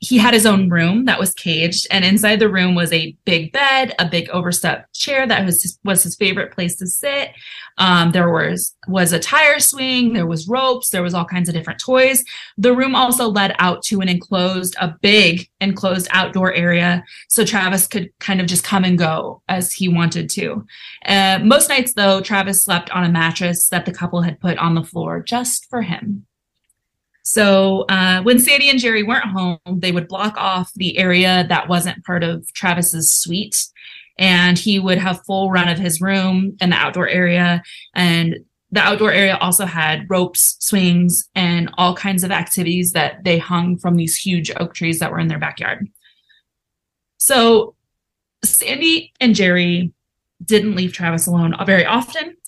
He 0.00 0.18
had 0.18 0.32
his 0.32 0.46
own 0.46 0.68
room 0.68 1.06
that 1.06 1.18
was 1.18 1.34
caged, 1.34 1.86
and 1.90 2.04
inside 2.04 2.38
the 2.38 2.48
room 2.48 2.76
was 2.76 2.92
a 2.92 3.16
big 3.24 3.52
bed, 3.52 3.94
a 3.98 4.08
big 4.08 4.28
overstuffed 4.30 4.92
chair 4.94 5.26
that 5.26 5.44
was 5.44 5.62
his, 5.62 5.78
was 5.84 6.04
his 6.04 6.14
favorite 6.14 6.52
place 6.52 6.76
to 6.76 6.86
sit. 6.86 7.30
Um, 7.78 8.12
there 8.12 8.30
was 8.30 8.76
was 8.86 9.12
a 9.12 9.18
tire 9.18 9.58
swing, 9.58 10.12
there 10.12 10.26
was 10.26 10.48
ropes, 10.48 10.90
there 10.90 11.02
was 11.02 11.14
all 11.14 11.24
kinds 11.24 11.48
of 11.48 11.54
different 11.54 11.80
toys. 11.80 12.24
The 12.56 12.74
room 12.74 12.94
also 12.94 13.28
led 13.28 13.54
out 13.58 13.82
to 13.84 14.00
an 14.00 14.08
enclosed, 14.08 14.76
a 14.80 14.94
big 15.00 15.48
enclosed 15.60 16.08
outdoor 16.10 16.52
area, 16.54 17.04
so 17.28 17.44
Travis 17.44 17.86
could 17.86 18.10
kind 18.20 18.40
of 18.40 18.46
just 18.46 18.64
come 18.64 18.84
and 18.84 18.98
go 18.98 19.42
as 19.48 19.72
he 19.72 19.88
wanted 19.88 20.30
to. 20.30 20.64
Uh, 21.06 21.40
most 21.42 21.68
nights, 21.68 21.94
though, 21.94 22.20
Travis 22.20 22.62
slept 22.62 22.90
on 22.90 23.04
a 23.04 23.08
mattress 23.08 23.68
that 23.68 23.84
the 23.84 23.92
couple 23.92 24.22
had 24.22 24.40
put 24.40 24.58
on 24.58 24.74
the 24.74 24.84
floor 24.84 25.22
just 25.22 25.68
for 25.68 25.82
him. 25.82 26.26
So 27.30 27.84
uh, 27.90 28.22
when 28.22 28.38
Sandy 28.38 28.70
and 28.70 28.78
Jerry 28.78 29.02
weren't 29.02 29.26
home, 29.26 29.58
they 29.66 29.92
would 29.92 30.08
block 30.08 30.38
off 30.38 30.72
the 30.76 30.96
area 30.96 31.44
that 31.50 31.68
wasn't 31.68 32.02
part 32.02 32.24
of 32.24 32.50
Travis's 32.54 33.12
suite, 33.12 33.66
and 34.16 34.58
he 34.58 34.78
would 34.78 34.96
have 34.96 35.26
full 35.26 35.50
run 35.50 35.68
of 35.68 35.78
his 35.78 36.00
room 36.00 36.56
and 36.58 36.72
the 36.72 36.76
outdoor 36.76 37.06
area. 37.06 37.62
And 37.94 38.38
the 38.70 38.80
outdoor 38.80 39.12
area 39.12 39.36
also 39.42 39.66
had 39.66 40.08
ropes, 40.08 40.56
swings, 40.60 41.28
and 41.34 41.70
all 41.76 41.94
kinds 41.94 42.24
of 42.24 42.30
activities 42.30 42.92
that 42.92 43.24
they 43.24 43.36
hung 43.36 43.76
from 43.76 43.96
these 43.96 44.16
huge 44.16 44.50
oak 44.56 44.72
trees 44.72 44.98
that 45.00 45.12
were 45.12 45.20
in 45.20 45.28
their 45.28 45.38
backyard. 45.38 45.86
So 47.18 47.74
Sandy 48.42 49.12
and 49.20 49.34
Jerry 49.34 49.92
didn't 50.42 50.76
leave 50.76 50.94
Travis 50.94 51.26
alone 51.26 51.54
very 51.66 51.84
often. 51.84 52.38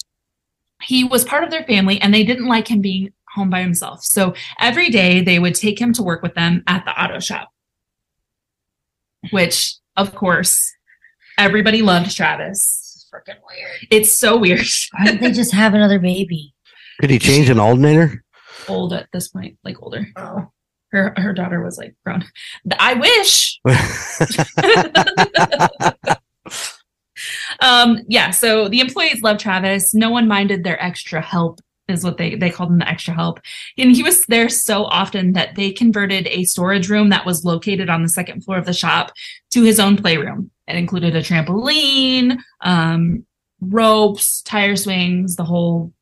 He 0.80 1.04
was 1.04 1.22
part 1.22 1.44
of 1.44 1.50
their 1.50 1.64
family 1.64 2.00
and 2.00 2.14
they 2.14 2.24
didn't 2.24 2.48
like 2.48 2.68
him 2.70 2.80
being 2.80 3.12
home 3.34 3.50
by 3.50 3.60
himself. 3.60 4.04
So 4.04 4.34
every 4.58 4.90
day 4.90 5.20
they 5.20 5.38
would 5.38 5.54
take 5.54 5.80
him 5.80 5.92
to 5.94 6.02
work 6.02 6.22
with 6.22 6.34
them 6.34 6.62
at 6.66 6.84
the 6.84 7.00
auto 7.00 7.20
shop, 7.20 7.50
which, 9.30 9.76
of 9.96 10.14
course, 10.14 10.72
everybody 11.38 11.82
loved 11.82 12.14
Travis. 12.14 13.08
Freaking 13.12 13.38
weird. 13.48 13.88
It's 13.90 14.12
so 14.12 14.38
weird. 14.38 14.66
Why 14.92 15.06
didn't 15.06 15.20
they 15.20 15.32
just 15.32 15.52
have 15.52 15.74
another 15.74 15.98
baby? 15.98 16.54
Could 17.00 17.10
he 17.10 17.18
change 17.18 17.48
an 17.48 17.58
alternator? 17.58 18.22
Old 18.68 18.92
at 18.92 19.08
this 19.12 19.28
point, 19.28 19.58
like 19.64 19.82
older. 19.82 20.06
Oh. 20.16 20.50
Her 20.92 21.14
her 21.16 21.32
daughter 21.32 21.62
was 21.62 21.78
like 21.78 21.94
grown. 22.04 22.24
I 22.78 22.94
wish. 22.94 23.60
um, 27.60 28.00
yeah, 28.08 28.30
so 28.30 28.68
the 28.68 28.80
employees 28.80 29.22
loved 29.22 29.40
Travis. 29.40 29.94
No 29.94 30.10
one 30.10 30.26
minded 30.26 30.64
their 30.64 30.82
extra 30.82 31.20
help, 31.20 31.60
is 31.90 32.04
what 32.04 32.16
they 32.16 32.34
they 32.34 32.50
called 32.50 32.70
him 32.70 32.78
the 32.78 32.88
extra 32.88 33.14
help. 33.14 33.40
And 33.76 33.94
he 33.94 34.02
was 34.02 34.24
there 34.26 34.48
so 34.48 34.84
often 34.84 35.32
that 35.34 35.54
they 35.54 35.72
converted 35.72 36.26
a 36.28 36.44
storage 36.44 36.88
room 36.88 37.10
that 37.10 37.26
was 37.26 37.44
located 37.44 37.90
on 37.90 38.02
the 38.02 38.08
second 38.08 38.42
floor 38.44 38.58
of 38.58 38.66
the 38.66 38.72
shop 38.72 39.12
to 39.50 39.62
his 39.62 39.80
own 39.80 39.96
playroom. 39.96 40.50
It 40.68 40.76
included 40.76 41.16
a 41.16 41.22
trampoline, 41.22 42.38
um, 42.60 43.26
ropes, 43.60 44.42
tire 44.42 44.76
swings, 44.76 45.36
the 45.36 45.44
whole 45.44 45.92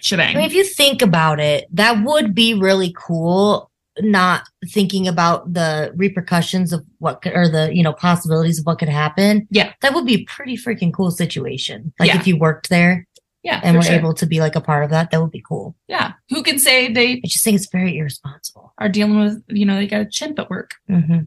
shebang. 0.00 0.36
I 0.36 0.40
mean, 0.40 0.46
if 0.46 0.54
you 0.54 0.64
think 0.64 1.02
about 1.02 1.38
it, 1.40 1.66
that 1.72 2.02
would 2.04 2.34
be 2.34 2.54
really 2.54 2.94
cool. 2.96 3.70
Not 4.00 4.42
thinking 4.68 5.08
about 5.08 5.54
the 5.54 5.90
repercussions 5.96 6.74
of 6.74 6.84
what 6.98 7.22
could, 7.22 7.32
or 7.34 7.48
the 7.48 7.74
you 7.74 7.82
know 7.82 7.94
possibilities 7.94 8.58
of 8.58 8.66
what 8.66 8.78
could 8.78 8.90
happen. 8.90 9.46
Yeah. 9.50 9.72
that 9.80 9.94
would 9.94 10.04
be 10.04 10.16
a 10.16 10.24
pretty 10.24 10.56
freaking 10.56 10.92
cool 10.92 11.10
situation. 11.10 11.94
Like 11.98 12.08
Yeah. 12.08 12.20
if 12.20 12.26
you 12.26 12.36
worked 12.38 12.68
there 12.68 13.05
yeah, 13.46 13.60
and 13.64 13.76
we're 13.76 13.82
sure. 13.82 13.94
able 13.94 14.14
to 14.14 14.26
be 14.26 14.40
like 14.40 14.56
a 14.56 14.60
part 14.60 14.82
of 14.84 14.90
that, 14.90 15.10
that 15.10 15.20
would 15.22 15.30
be 15.30 15.42
cool. 15.48 15.74
yeah. 15.88 16.12
Who 16.30 16.42
can 16.42 16.58
say 16.58 16.92
they 16.92 17.08
I 17.24 17.28
just 17.28 17.44
think 17.44 17.54
it's 17.56 17.70
very 17.70 17.96
irresponsible. 17.98 18.72
are 18.78 18.88
dealing 18.88 19.18
with, 19.20 19.42
you 19.48 19.64
know, 19.64 19.76
they 19.76 19.86
got 19.86 20.00
a 20.02 20.06
chimp 20.06 20.38
at 20.38 20.50
work. 20.50 20.74
hmm 20.88 21.20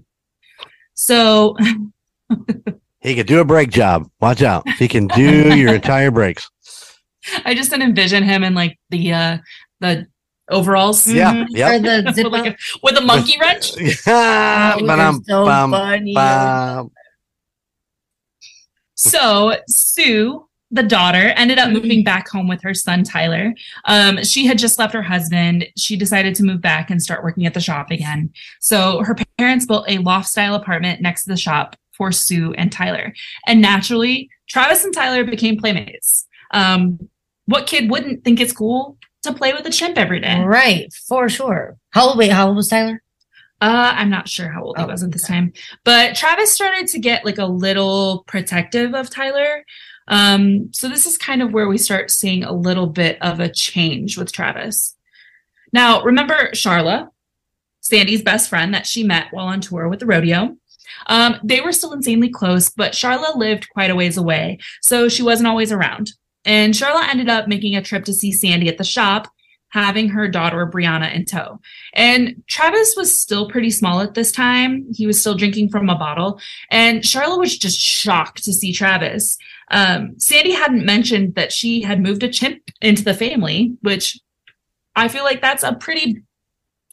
So 0.94 1.56
he 3.00 3.16
could 3.16 3.28
do 3.28 3.40
a 3.40 3.46
brake 3.46 3.72
job. 3.72 4.10
Watch 4.20 4.42
out. 4.44 4.68
He 4.78 4.88
can 4.88 5.08
do 5.08 5.56
your 5.62 5.74
entire 5.76 6.12
brakes. 6.12 6.48
I 7.46 7.54
just 7.56 7.70
didn't 7.72 7.88
envision 7.90 8.24
him 8.24 8.44
in 8.44 8.54
like 8.54 8.78
the 8.90 9.14
uh 9.14 9.38
the 9.80 10.08
overalls. 10.50 11.08
Yeah. 11.08 11.34
Mhm. 11.34 11.46
Yep. 11.52 11.70
Or 11.72 11.80
the 11.80 12.14
with, 12.24 12.34
like 12.34 12.48
a, 12.54 12.58
with 12.84 12.98
a 12.98 13.02
monkey 13.02 13.36
wrench. 13.40 13.72
Yeah, 13.80 14.74
Oh, 14.76 14.80
but 14.86 14.98
you're 14.98 15.08
I'm 15.08 15.24
so 15.24 15.46
bum, 15.46 15.72
funny. 15.72 16.14
bum. 16.14 16.92
So 18.96 19.56
Sue, 19.68 20.49
the 20.72 20.84
daughter, 20.84 21.34
ended 21.36 21.58
up 21.58 21.72
moving 21.72 22.04
back 22.04 22.30
home 22.30 22.48
with 22.48 22.62
her 22.62 22.74
son 22.74 23.04
Tyler. 23.04 23.54
Um, 23.86 24.24
she 24.24 24.46
had 24.46 24.60
just 24.60 24.78
left 24.78 24.94
her 24.94 25.02
husband. 25.02 25.66
She 25.76 25.96
decided 25.96 26.36
to 26.36 26.44
move 26.44 26.62
back 26.62 26.92
and 26.92 27.02
start 27.02 27.24
working 27.24 27.46
at 27.46 27.54
the 27.54 27.60
shop 27.60 27.90
again. 27.90 28.32
So 28.60 29.04
her 29.04 29.16
parents 29.38 29.66
built 29.66 29.86
a 29.90 29.98
loft 29.98 30.28
style 30.28 30.54
apartment 30.56 31.02
next 31.02 31.24
to 31.24 31.30
the 31.32 31.38
shop 31.38 31.76
for 31.94 32.12
Sue 32.12 32.54
and 32.54 32.72
Tyler. 32.72 33.14
And 33.48 33.62
naturally, 33.62 34.30
Travis 34.48 34.86
and 34.86 34.94
Tyler 34.94 35.24
became 35.24 35.58
playmates. 35.58 36.28
Um, 36.52 37.10
what 37.46 37.66
kid 37.68 37.90
wouldn't 37.90 38.24
think 38.24 38.40
it's 38.40 38.54
cool 38.54 38.98
to 39.24 39.34
play 39.34 39.54
with 39.54 39.66
a 39.66 39.72
chimp 39.72 39.98
every 39.98 40.20
day? 40.20 40.40
Right, 40.44 40.94
for 40.94 41.30
sure. 41.30 41.78
How 41.90 42.10
old? 42.10 42.18
Wait, 42.18 42.32
how 42.32 42.48
old 42.48 42.56
was 42.56 42.68
Tyler? 42.68 43.02
Uh, 43.62 43.92
I'm 43.96 44.10
not 44.10 44.30
sure 44.30 44.48
how 44.50 44.64
old 44.64 44.78
he 44.78 44.84
Oh, 44.84 44.88
was 44.88 45.04
at 45.04 45.12
this 45.12 45.26
okay. 45.26 45.34
time, 45.34 45.54
but 45.84 46.16
Travis 46.16 46.54
started 46.54 46.88
to 46.88 47.00
get 47.00 47.26
like 47.26 47.40
a 47.40 47.46
little 47.46 48.24
protective 48.28 48.94
of 48.96 49.10
Tyler. 49.10 49.66
Um, 50.10 50.74
so 50.74 50.89
this 50.89 51.05
is 51.05 51.18
kind 51.18 51.41
of 51.41 51.53
where 51.53 51.70
we 51.70 51.78
start 51.78 52.12
seeing 52.12 52.43
a 52.43 52.51
little 52.51 52.88
bit 52.88 53.22
of 53.22 53.39
a 53.39 53.49
change 53.49 54.18
with 54.18 54.32
Travis. 54.32 54.95
Now, 55.72 56.01
remember 56.01 56.49
Charla, 56.51 57.10
Sandy's 57.82 58.24
best 58.24 58.49
friend 58.49 58.74
that 58.74 58.88
she 58.88 59.03
met 59.03 59.28
while 59.32 59.47
on 59.47 59.62
tour 59.62 59.88
with 59.88 59.99
the 59.99 60.05
rodeo. 60.05 60.57
Um, 61.07 61.38
they 61.43 61.62
were 61.62 61.72
still 61.72 61.93
insanely 61.93 62.30
close, 62.30 62.70
but 62.70 62.93
Charla 62.93 63.36
lived 63.36 63.70
quite 63.70 63.91
a 63.91 63.95
ways 63.95 64.18
away, 64.18 64.57
so 64.82 65.07
she 65.07 65.24
wasn't 65.24 65.47
always 65.47 65.72
around. 65.72 66.12
And 66.45 66.74
Charla 66.74 67.07
ended 67.07 67.30
up 67.30 67.47
making 67.47 67.76
a 67.76 67.82
trip 67.82 68.05
to 68.05 68.14
see 68.14 68.32
Sandy 68.32 68.68
at 68.68 68.78
the 68.78 68.84
shop, 68.84 69.28
having 69.70 70.10
her 70.10 70.28
daughter 70.28 70.66
Brianna 70.68 71.14
in 71.14 71.26
tow. 71.26 71.60
And 71.94 72.44
Travis 72.48 72.96
was 72.98 73.18
still 73.18 73.50
pretty 73.50 73.70
small 73.70 74.02
at 74.02 74.14
this 74.14 74.32
time. 74.32 74.88
He 74.94 75.06
was 75.08 75.20
still 75.20 75.36
drinking 75.36 75.70
from 75.70 75.90
a 75.90 75.96
bottle. 75.96 76.40
And 76.72 77.06
Charlotte 77.06 77.40
was 77.40 77.58
just 77.58 77.80
shocked 77.80 78.44
to 78.44 78.54
see 78.54 78.74
Travis. 78.74 79.38
Um, 79.72 80.16
Sandy 80.18 80.52
hadn't 80.52 80.86
mentioned 80.86 81.36
that 81.36 81.52
she 81.52 81.82
had 81.82 82.02
moved 82.02 82.24
a 82.24 82.30
chimp 82.30 82.62
into 82.82 83.04
the 83.04 83.14
family, 83.14 83.78
which 83.82 84.20
I 84.96 85.08
feel 85.08 85.24
like 85.24 85.42
that's 85.42 85.64
a 85.64 85.74
pretty 85.74 86.24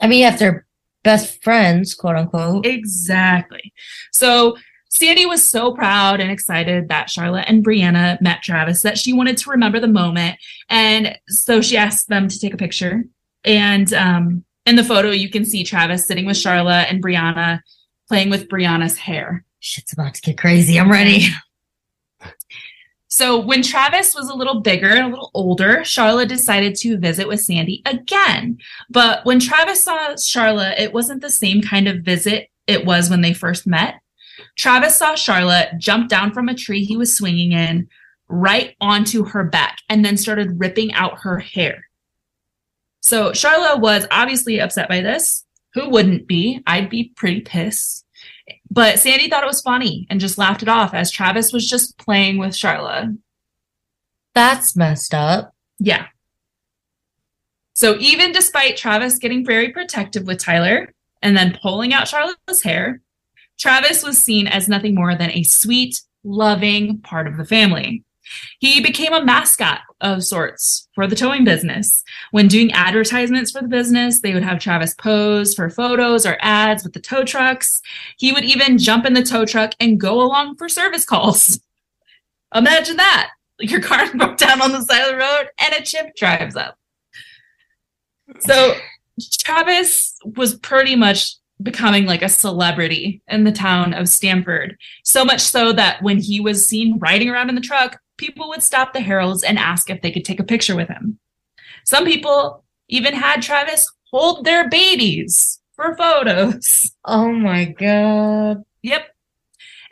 I 0.01 0.07
mean, 0.07 0.25
if 0.25 0.39
they're 0.39 0.67
best 1.03 1.43
friends, 1.43 1.95
quote 1.95 2.17
unquote. 2.17 2.67
exactly. 2.67 3.73
So 4.13 4.57
Sandy 4.97 5.27
was 5.27 5.47
so 5.47 5.73
proud 5.73 6.21
and 6.21 6.31
excited 6.31 6.89
that 6.89 7.11
Charlotte 7.11 7.45
and 7.49 7.65
Brianna 7.65 8.21
met 8.21 8.43
Travis 8.43 8.83
that 8.83 8.97
she 8.97 9.13
wanted 9.13 9.37
to 9.39 9.51
remember 9.51 9.79
the 9.79 9.87
moment. 9.87 10.39
And 10.71 11.19
so 11.29 11.61
she 11.61 11.77
asked 11.77 12.09
them 12.09 12.29
to 12.29 12.39
take 12.39 12.55
a 12.55 12.57
picture. 12.57 13.05
And 13.45 13.93
um, 13.93 14.45
in 14.65 14.77
the 14.77 14.85
photo, 14.85 15.11
you 15.11 15.29
can 15.29 15.45
see 15.45 15.65
Travis 15.65 16.07
sitting 16.07 16.25
with 16.25 16.39
Charlotte 16.39 16.87
and 16.91 17.05
Brianna 17.05 17.61
playing 18.09 18.31
with 18.31 18.49
Brianna's 18.49 18.97
hair. 18.97 19.45
Shit's 19.61 19.93
about 19.93 20.15
to 20.15 20.23
get 20.23 20.39
crazy. 20.39 20.81
I'm 20.81 20.91
ready. 20.91 21.27
So 23.09 23.39
when 23.39 23.63
Travis 23.63 24.15
was 24.15 24.29
a 24.29 24.35
little 24.35 24.61
bigger 24.61 24.89
and 24.89 25.07
a 25.07 25.09
little 25.09 25.31
older, 25.33 25.83
Charlotte 25.85 26.29
decided 26.29 26.75
to 26.77 26.99
visit 26.99 27.27
with 27.27 27.41
Sandy 27.41 27.81
again. 27.87 28.59
But 28.91 29.25
when 29.25 29.41
Travis 29.41 29.85
saw 29.85 30.17
Charlotte, 30.17 30.79
it 30.79 30.93
wasn't 30.93 31.23
the 31.23 31.31
same 31.31 31.63
kind 31.63 31.89
of 31.89 32.03
visit 32.03 32.51
it 32.67 32.85
was 32.85 33.09
when 33.09 33.23
they 33.23 33.33
first 33.33 33.67
met. 33.67 34.01
Travis 34.57 34.97
saw 34.97 35.15
Charlotte 35.15 35.71
jump 35.79 36.09
down 36.09 36.33
from 36.33 36.49
a 36.49 36.55
tree 36.55 36.85
he 36.85 36.97
was 36.97 37.17
swinging 37.17 37.53
in 37.53 37.89
right 38.29 38.75
onto 38.81 39.25
her 39.25 39.45
back 39.45 39.79
and 39.89 40.05
then 40.05 40.17
started 40.17 40.59
ripping 40.59 40.93
out 40.95 41.21
her 41.21 41.39
hair. 41.39 41.87
So 43.01 43.33
Charlotte 43.33 43.81
was 43.81 44.07
obviously 44.11 44.61
upset 44.61 44.89
by 44.89 45.01
this. 45.01 45.45
Who 45.75 45.91
wouldn't 45.91 46.27
be? 46.27 46.63
I'd 46.67 46.91
be 46.91 47.13
pretty 47.17 47.43
pissed. 47.43 48.05
But 48.71 48.99
Sandy 48.99 49.29
thought 49.29 49.45
it 49.45 49.49
was 49.49 49.61
funny 49.61 50.07
and 50.11 50.21
just 50.21 50.39
laughed 50.39 50.63
it 50.63 50.69
off 50.69 50.95
as 50.95 51.11
Travis 51.11 51.53
was 51.53 51.69
just 51.69 51.99
playing 51.99 52.39
with 52.39 52.57
Charlotte. 52.57 53.17
That's 54.35 54.75
messed 54.75 55.15
up. 55.15 55.55
Yeah. 55.79 56.07
So 57.75 57.97
even 57.99 58.33
despite 58.33 58.77
Travis 58.77 59.19
getting 59.19 59.45
very 59.45 59.69
protective 59.69 60.27
with 60.27 60.39
Tyler 60.39 60.93
and 61.23 61.37
then 61.37 61.59
pulling 61.61 61.93
out 61.93 62.09
Charlotte's 62.09 62.63
hair, 62.63 63.03
Travis 63.59 64.03
was 64.03 64.19
seen 64.19 64.47
as 64.47 64.69
nothing 64.69 64.95
more 64.95 65.15
than 65.15 65.31
a 65.31 65.43
sweet, 65.43 66.01
loving 66.25 66.99
part 66.99 67.27
of 67.27 67.37
the 67.37 67.45
family. 67.45 68.05
He 68.59 68.81
became 68.81 69.13
a 69.13 69.25
mascot 69.25 69.81
of 70.01 70.25
sorts 70.25 70.89
for 70.95 71.07
the 71.07 71.17
towing 71.17 71.45
business. 71.45 72.03
When 72.33 72.49
doing 72.49 72.73
advertisements 72.73 73.53
for 73.53 73.63
the 73.63 73.69
business, 73.69 74.21
they 74.21 74.35
would 74.35 74.43
have 74.43 74.59
Travis 74.59 74.95
pose 74.95 75.55
for 75.55 75.71
photos 75.71 76.27
or 76.27 76.37
ads 76.41 76.85
with 76.85 76.93
the 76.93 77.01
tow 77.01 77.25
trucks. 77.25 77.81
He 78.19 78.33
would 78.33 78.45
even 78.45 78.79
jump 78.79 79.07
in 79.07 79.15
the 79.15 79.23
tow 79.23 79.45
truck 79.45 79.73
and 79.81 80.01
go 80.01 80.21
along 80.21 80.57
for 80.57 80.69
service 80.69 81.05
calls. 81.05 81.61
Imagine 82.55 82.97
that. 82.97 83.31
Your 83.61 83.81
car 83.81 84.13
broke 84.15 84.39
down 84.39 84.61
on 84.61 84.73
the 84.73 84.83
side 84.83 85.03
of 85.03 85.11
the 85.11 85.17
road 85.17 85.49
and 85.61 85.75
a 85.75 85.83
chip 85.83 86.15
drives 86.17 86.57
up. 86.57 86.77
So 88.41 88.75
Travis 89.39 90.17
was 90.25 90.57
pretty 90.57 90.97
much 90.97 91.37
becoming 91.63 92.05
like 92.05 92.23
a 92.23 92.29
celebrity 92.29 93.23
in 93.29 93.45
the 93.45 93.53
town 93.53 93.95
of 93.95 94.09
Stamford. 94.09 94.77
So 95.05 95.25
much 95.25 95.41
so 95.41 95.73
that 95.73 96.03
when 96.03 96.19
he 96.19 96.41
was 96.41 96.67
seen 96.67 96.99
riding 96.99 97.31
around 97.31 97.49
in 97.49 97.55
the 97.55 97.61
truck, 97.61 97.99
people 98.17 98.49
would 98.49 98.63
stop 98.63 98.93
the 98.93 99.01
Herolds 99.01 99.43
and 99.43 99.59
ask 99.59 99.91
if 99.91 100.03
they 100.03 100.11
could 100.11 100.25
take 100.25 100.41
a 100.41 100.45
picture 100.45 100.77
with 100.77 100.89
him. 100.89 101.19
Some 101.85 102.05
people 102.05 102.65
even 102.89 103.15
had 103.15 103.43
Travis 103.43 103.87
hold 104.11 104.45
their 104.45 104.69
babies 104.69 105.61
for 105.75 105.97
photos. 105.97 106.93
Oh 107.09 107.31
my 107.31 107.67
god. 107.67 108.65
Yep. 108.83 109.15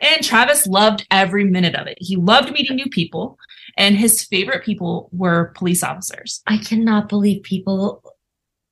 And 0.01 0.21
Travis 0.21 0.67
loved 0.67 1.07
every 1.09 1.45
minute 1.45 1.73
of 1.73 1.87
it. 1.87 1.97
He 2.01 2.17
loved 2.17 2.51
meeting 2.51 2.75
new 2.75 2.89
people, 2.89 3.37
and 3.77 3.95
his 3.95 4.21
favorite 4.25 4.65
people 4.65 5.09
were 5.13 5.53
police 5.55 5.81
officers. 5.81 6.41
I 6.45 6.57
cannot 6.57 7.07
believe 7.07 7.43
people 7.43 8.03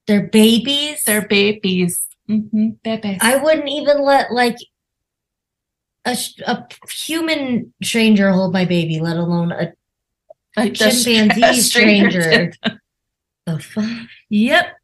they're 0.07 0.27
babies. 0.27 1.03
They're 1.05 1.27
babies. 1.27 2.05
Mm-hmm. 2.41 2.69
Bebes. 2.83 3.19
I 3.21 3.37
wouldn't 3.37 3.69
even 3.69 4.01
let 4.01 4.31
like 4.31 4.57
a, 6.05 6.17
a 6.45 6.67
human 6.89 7.73
stranger 7.81 8.31
hold 8.31 8.53
my 8.53 8.65
baby, 8.65 8.99
let 8.99 9.17
alone 9.17 9.51
a 9.51 9.73
A- 10.57 10.69
chimpanzee 10.69 11.41
a 11.43 11.53
stranger 11.61 12.21
stranger. 12.21 12.53
the 13.45 13.59
fuck? 13.59 13.89
Yep. 14.29 14.77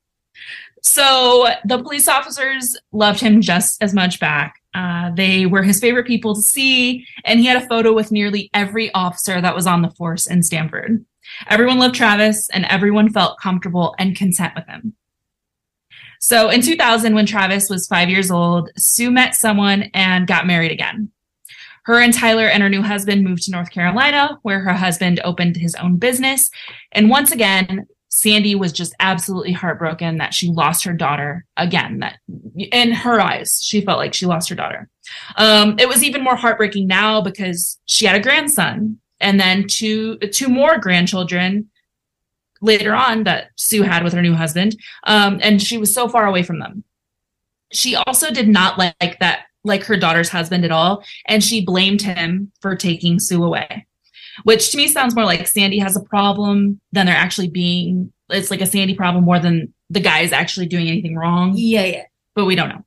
So 0.81 1.47
the 1.65 1.81
police 1.83 2.07
officers 2.07 2.77
loved 2.91 3.19
him 3.19 3.41
just 3.41 3.83
as 3.83 3.93
much 3.93 4.19
back. 4.19 4.55
Uh, 4.73 5.11
they 5.13 5.45
were 5.45 5.63
his 5.63 5.79
favorite 5.79 6.07
people 6.07 6.35
to 6.35 6.41
see, 6.41 7.05
and 7.25 7.39
he 7.39 7.45
had 7.47 7.61
a 7.61 7.67
photo 7.67 7.91
with 7.91 8.11
nearly 8.11 8.49
every 8.53 8.93
officer 8.93 9.41
that 9.41 9.55
was 9.55 9.67
on 9.67 9.81
the 9.81 9.89
force 9.91 10.27
in 10.27 10.41
Stamford. 10.43 11.03
Everyone 11.47 11.79
loved 11.79 11.95
Travis, 11.95 12.49
and 12.49 12.65
everyone 12.65 13.11
felt 13.11 13.39
comfortable 13.39 13.93
and 13.99 14.15
content 14.15 14.53
with 14.55 14.67
him. 14.67 14.95
So 16.19 16.49
in 16.49 16.61
2000, 16.61 17.15
when 17.15 17.25
Travis 17.25 17.69
was 17.69 17.87
five 17.87 18.09
years 18.09 18.29
old, 18.29 18.69
Sue 18.77 19.09
met 19.09 19.35
someone 19.35 19.83
and 19.93 20.27
got 20.27 20.45
married 20.45 20.71
again. 20.71 21.11
Her 21.85 21.99
and 21.99 22.13
Tyler 22.13 22.47
and 22.47 22.61
her 22.61 22.69
new 22.69 22.81
husband 22.81 23.23
moved 23.23 23.43
to 23.43 23.51
North 23.51 23.71
Carolina, 23.71 24.37
where 24.43 24.59
her 24.59 24.73
husband 24.73 25.21
opened 25.23 25.55
his 25.55 25.75
own 25.75 25.97
business. 25.97 26.51
And 26.91 27.09
once 27.09 27.31
again, 27.31 27.87
Sandy 28.09 28.53
was 28.53 28.73
just 28.73 28.93
absolutely 28.99 29.53
heartbroken 29.53 30.17
that 30.17 30.33
she 30.33 30.49
lost 30.49 30.83
her 30.83 30.93
daughter 30.93 31.45
again. 31.57 31.99
That 31.99 32.17
in 32.57 32.91
her 32.91 33.21
eyes, 33.21 33.61
she 33.63 33.81
felt 33.81 33.99
like 33.99 34.13
she 34.13 34.25
lost 34.25 34.49
her 34.49 34.55
daughter. 34.55 34.89
Um, 35.37 35.77
it 35.79 35.87
was 35.87 36.03
even 36.03 36.23
more 36.23 36.35
heartbreaking 36.35 36.85
now 36.85 37.21
because 37.21 37.79
she 37.85 38.05
had 38.05 38.15
a 38.15 38.19
grandson 38.19 38.99
and 39.19 39.39
then 39.39 39.65
two 39.67 40.17
two 40.17 40.49
more 40.49 40.77
grandchildren 40.77 41.69
later 42.61 42.93
on 42.93 43.23
that 43.23 43.49
Sue 43.55 43.83
had 43.83 44.03
with 44.03 44.13
her 44.13 44.21
new 44.21 44.33
husband. 44.33 44.77
Um, 45.03 45.39
and 45.41 45.61
she 45.61 45.77
was 45.77 45.93
so 45.93 46.07
far 46.09 46.25
away 46.25 46.43
from 46.43 46.59
them. 46.59 46.83
She 47.71 47.95
also 47.95 48.31
did 48.31 48.47
not 48.47 48.77
like 48.77 49.19
that 49.19 49.45
like 49.63 49.83
her 49.83 49.97
daughter's 49.97 50.29
husband 50.29 50.63
at 50.65 50.71
all, 50.71 51.03
and 51.27 51.43
she 51.43 51.65
blamed 51.65 52.01
him 52.01 52.51
for 52.61 52.75
taking 52.75 53.19
Sue 53.19 53.43
away 53.43 53.85
which 54.43 54.71
to 54.71 54.77
me 54.77 54.87
sounds 54.87 55.15
more 55.15 55.25
like 55.25 55.47
Sandy 55.47 55.79
has 55.79 55.95
a 55.95 56.01
problem 56.01 56.79
than 56.91 57.05
they're 57.05 57.15
actually 57.15 57.49
being. 57.49 58.11
It's 58.29 58.51
like 58.51 58.61
a 58.61 58.65
Sandy 58.65 58.95
problem 58.95 59.23
more 59.23 59.39
than 59.39 59.73
the 59.89 59.99
guy 59.99 60.19
is 60.19 60.31
actually 60.31 60.67
doing 60.67 60.87
anything 60.87 61.15
wrong. 61.15 61.53
Yeah, 61.55 61.85
yeah. 61.85 62.03
But 62.35 62.45
we 62.45 62.55
don't 62.55 62.69
know. 62.69 62.85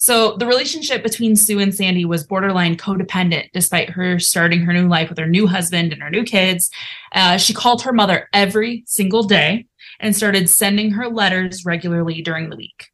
So 0.00 0.36
the 0.36 0.46
relationship 0.46 1.02
between 1.02 1.34
Sue 1.34 1.58
and 1.58 1.74
Sandy 1.74 2.04
was 2.04 2.24
borderline 2.24 2.76
codependent, 2.76 3.50
despite 3.52 3.90
her 3.90 4.20
starting 4.20 4.60
her 4.60 4.72
new 4.72 4.86
life 4.88 5.08
with 5.08 5.18
her 5.18 5.26
new 5.26 5.48
husband 5.48 5.92
and 5.92 6.00
her 6.00 6.10
new 6.10 6.22
kids. 6.22 6.70
Uh, 7.12 7.36
she 7.36 7.52
called 7.52 7.82
her 7.82 7.92
mother 7.92 8.28
every 8.32 8.84
single 8.86 9.24
day 9.24 9.66
and 9.98 10.14
started 10.14 10.48
sending 10.48 10.92
her 10.92 11.08
letters 11.08 11.64
regularly 11.64 12.22
during 12.22 12.48
the 12.48 12.56
week. 12.56 12.86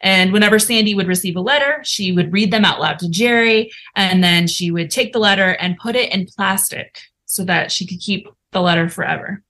And 0.00 0.32
whenever 0.32 0.58
Sandy 0.58 0.94
would 0.94 1.08
receive 1.08 1.36
a 1.36 1.40
letter, 1.40 1.80
she 1.84 2.12
would 2.12 2.32
read 2.32 2.50
them 2.50 2.64
out 2.64 2.80
loud 2.80 2.98
to 3.00 3.10
Jerry, 3.10 3.70
and 3.94 4.24
then 4.24 4.46
she 4.46 4.70
would 4.70 4.90
take 4.90 5.12
the 5.12 5.18
letter 5.18 5.50
and 5.52 5.78
put 5.78 5.94
it 5.94 6.12
in 6.12 6.26
plastic 6.26 7.00
so 7.26 7.44
that 7.44 7.70
she 7.70 7.86
could 7.86 8.00
keep 8.00 8.28
the 8.52 8.62
letter 8.62 8.88
forever. 8.88 9.42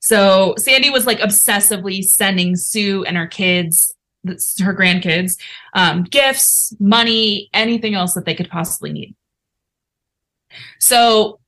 So 0.00 0.54
Sandy 0.56 0.88
was 0.88 1.06
like 1.06 1.18
obsessively 1.18 2.02
sending 2.04 2.56
Sue 2.56 3.04
and 3.04 3.16
her 3.16 3.26
kids, 3.26 3.94
her 4.26 4.74
grandkids, 4.74 5.38
um, 5.74 6.04
gifts, 6.04 6.74
money, 6.78 7.48
anything 7.52 7.94
else 7.94 8.14
that 8.14 8.24
they 8.24 8.34
could 8.34 8.50
possibly 8.50 8.92
need. 8.92 9.14
So 10.80 11.40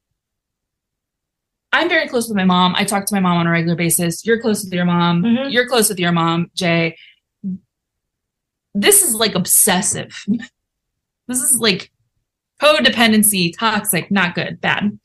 I'm 1.72 1.88
very 1.88 2.08
close 2.08 2.28
with 2.28 2.36
my 2.36 2.44
mom. 2.44 2.74
I 2.74 2.84
talk 2.84 3.06
to 3.06 3.14
my 3.14 3.20
mom 3.20 3.38
on 3.38 3.46
a 3.46 3.50
regular 3.50 3.76
basis. 3.76 4.24
You're 4.24 4.40
close 4.40 4.64
with 4.64 4.72
your 4.72 4.84
mom. 4.84 5.22
Mm-hmm. 5.22 5.50
You're 5.50 5.68
close 5.68 5.88
with 5.88 6.00
your 6.00 6.12
mom, 6.12 6.50
Jay. 6.54 6.96
This 8.74 9.02
is 9.02 9.14
like 9.14 9.34
obsessive. 9.34 10.24
this 11.28 11.42
is 11.42 11.58
like 11.58 11.90
codependency, 12.60 13.56
toxic, 13.56 14.10
not 14.10 14.34
good, 14.34 14.60
bad. 14.60 14.98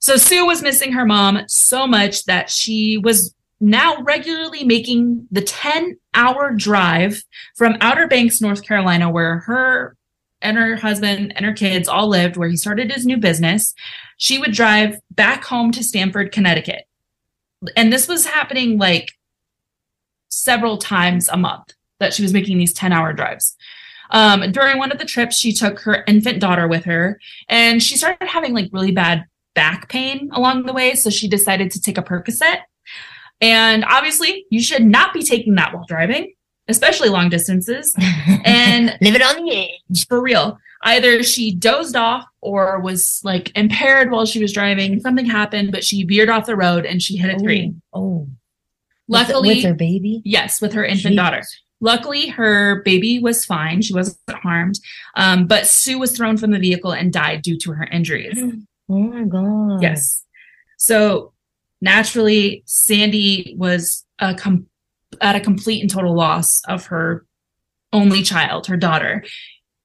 So 0.00 0.16
Sue 0.16 0.44
was 0.44 0.62
missing 0.62 0.92
her 0.92 1.06
mom 1.06 1.44
so 1.48 1.86
much 1.86 2.24
that 2.26 2.50
she 2.50 2.98
was 2.98 3.34
now 3.64 4.02
regularly 4.02 4.62
making 4.64 5.26
the 5.30 5.40
10 5.40 5.96
hour 6.12 6.52
drive 6.52 7.22
from 7.56 7.76
Outer 7.80 8.06
Banks, 8.06 8.40
North 8.40 8.62
Carolina, 8.62 9.10
where 9.10 9.38
her 9.40 9.96
and 10.42 10.58
her 10.58 10.76
husband 10.76 11.32
and 11.34 11.46
her 11.46 11.54
kids 11.54 11.88
all 11.88 12.08
lived, 12.08 12.36
where 12.36 12.48
he 12.48 12.56
started 12.56 12.92
his 12.92 13.06
new 13.06 13.16
business. 13.16 13.74
She 14.18 14.38
would 14.38 14.52
drive 14.52 14.98
back 15.10 15.44
home 15.44 15.72
to 15.72 15.82
Stamford, 15.82 16.32
Connecticut. 16.32 16.86
And 17.76 17.90
this 17.92 18.06
was 18.06 18.26
happening 18.26 18.78
like 18.78 19.12
several 20.28 20.76
times 20.76 21.28
a 21.28 21.36
month 21.36 21.72
that 22.00 22.12
she 22.12 22.22
was 22.22 22.34
making 22.34 22.58
these 22.58 22.74
10 22.74 22.92
hour 22.92 23.14
drives. 23.14 23.56
Um, 24.10 24.52
during 24.52 24.76
one 24.76 24.92
of 24.92 24.98
the 24.98 25.06
trips, 25.06 25.36
she 25.36 25.52
took 25.52 25.80
her 25.80 26.04
infant 26.06 26.40
daughter 26.40 26.68
with 26.68 26.84
her 26.84 27.18
and 27.48 27.82
she 27.82 27.96
started 27.96 28.28
having 28.28 28.52
like 28.52 28.68
really 28.72 28.92
bad 28.92 29.24
back 29.54 29.88
pain 29.88 30.30
along 30.34 30.66
the 30.66 30.74
way. 30.74 30.94
So 30.94 31.08
she 31.08 31.28
decided 31.28 31.70
to 31.70 31.80
take 31.80 31.96
a 31.96 32.02
Percocet. 32.02 32.58
And 33.44 33.84
obviously, 33.84 34.46
you 34.48 34.62
should 34.62 34.86
not 34.86 35.12
be 35.12 35.22
taking 35.22 35.54
that 35.56 35.74
while 35.74 35.84
driving, 35.86 36.32
especially 36.66 37.10
long 37.10 37.28
distances. 37.28 37.94
And 38.46 38.96
live 39.00 39.14
it 39.14 39.22
on 39.22 39.42
the 39.42 39.68
edge. 39.90 40.06
For 40.06 40.20
real. 40.20 40.58
Either 40.82 41.22
she 41.22 41.54
dozed 41.54 41.96
off 41.96 42.26
or 42.42 42.78
was 42.80 43.20
like 43.24 43.50
impaired 43.56 44.10
while 44.10 44.26
she 44.26 44.40
was 44.40 44.52
driving. 44.52 45.00
Something 45.00 45.24
happened, 45.24 45.72
but 45.72 45.82
she 45.82 46.04
veered 46.04 46.28
off 46.28 46.44
the 46.44 46.56
road 46.56 46.84
and 46.84 47.02
she 47.02 47.16
hit 47.16 47.34
a 47.34 47.42
tree. 47.42 47.74
Oh. 47.94 48.28
Luckily, 49.08 49.48
with, 49.48 49.56
with 49.58 49.64
her 49.64 49.74
baby? 49.74 50.20
Yes, 50.24 50.60
with 50.60 50.74
her 50.74 50.84
infant 50.84 51.14
Jeez. 51.14 51.16
daughter. 51.16 51.42
Luckily, 51.80 52.28
her 52.28 52.82
baby 52.82 53.18
was 53.18 53.44
fine. 53.44 53.80
She 53.82 53.94
wasn't 53.94 54.18
harmed. 54.30 54.78
Um, 55.16 55.46
but 55.46 55.66
Sue 55.66 55.98
was 55.98 56.16
thrown 56.16 56.36
from 56.36 56.50
the 56.50 56.58
vehicle 56.58 56.92
and 56.92 57.12
died 57.12 57.42
due 57.42 57.58
to 57.58 57.72
her 57.72 57.84
injuries. 57.84 58.38
Oh 58.86 58.98
my 58.98 59.24
god. 59.24 59.80
Yes. 59.80 60.26
So 60.76 61.32
naturally, 61.84 62.62
Sandy 62.66 63.54
was 63.56 64.04
a 64.18 64.34
com- 64.34 64.66
at 65.20 65.36
a 65.36 65.40
complete 65.40 65.82
and 65.82 65.90
total 65.90 66.14
loss 66.14 66.62
of 66.64 66.86
her 66.86 67.24
only 67.92 68.22
child, 68.22 68.66
her 68.66 68.76
daughter. 68.76 69.22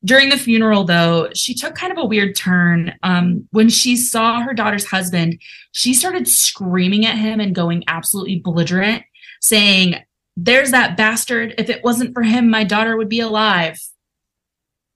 During 0.03 0.29
the 0.29 0.37
funeral, 0.37 0.85
though, 0.85 1.29
she 1.35 1.53
took 1.53 1.75
kind 1.75 1.91
of 1.91 1.97
a 1.97 2.05
weird 2.05 2.35
turn. 2.35 2.93
Um, 3.03 3.47
when 3.51 3.69
she 3.69 3.97
saw 3.97 4.41
her 4.41 4.53
daughter's 4.53 4.85
husband, 4.85 5.41
she 5.73 5.93
started 5.93 6.27
screaming 6.27 7.05
at 7.05 7.17
him 7.17 7.39
and 7.39 7.53
going 7.53 7.83
absolutely 7.87 8.39
belligerent, 8.39 9.03
saying, 9.41 9.95
There's 10.37 10.71
that 10.71 10.95
bastard. 10.95 11.53
If 11.57 11.69
it 11.69 11.83
wasn't 11.83 12.13
for 12.13 12.23
him, 12.23 12.49
my 12.49 12.63
daughter 12.63 12.95
would 12.95 13.09
be 13.09 13.19
alive. 13.19 13.77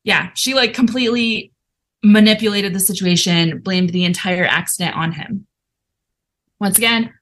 Yeah, 0.05 0.29
she 0.35 0.53
like 0.53 0.73
completely 0.73 1.51
manipulated 2.01 2.73
the 2.73 2.79
situation, 2.79 3.59
blamed 3.59 3.89
the 3.89 4.05
entire 4.05 4.45
accident 4.45 4.95
on 4.95 5.11
him. 5.11 5.47
Once 6.63 6.77
again, 6.77 7.13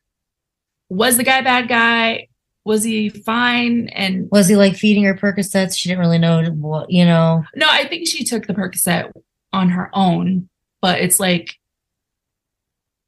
was 0.89 1.17
the 1.17 1.23
guy 1.23 1.41
bad 1.41 1.67
guy? 1.67 2.27
Was 2.63 2.83
he 2.83 3.09
fine? 3.09 3.89
And 3.89 4.29
was 4.29 4.47
he 4.47 4.55
like 4.55 4.75
feeding 4.75 5.03
her 5.05 5.15
Percocets? 5.15 5.75
She 5.75 5.89
didn't 5.89 6.01
really 6.01 6.19
know 6.19 6.43
what, 6.51 6.91
you 6.91 7.05
know. 7.05 7.43
No, 7.55 7.67
I 7.67 7.87
think 7.87 8.07
she 8.07 8.23
took 8.23 8.45
the 8.45 8.53
Percocet 8.53 9.11
on 9.51 9.69
her 9.69 9.89
own, 9.93 10.47
but 10.79 11.01
it's 11.01 11.19
like 11.19 11.55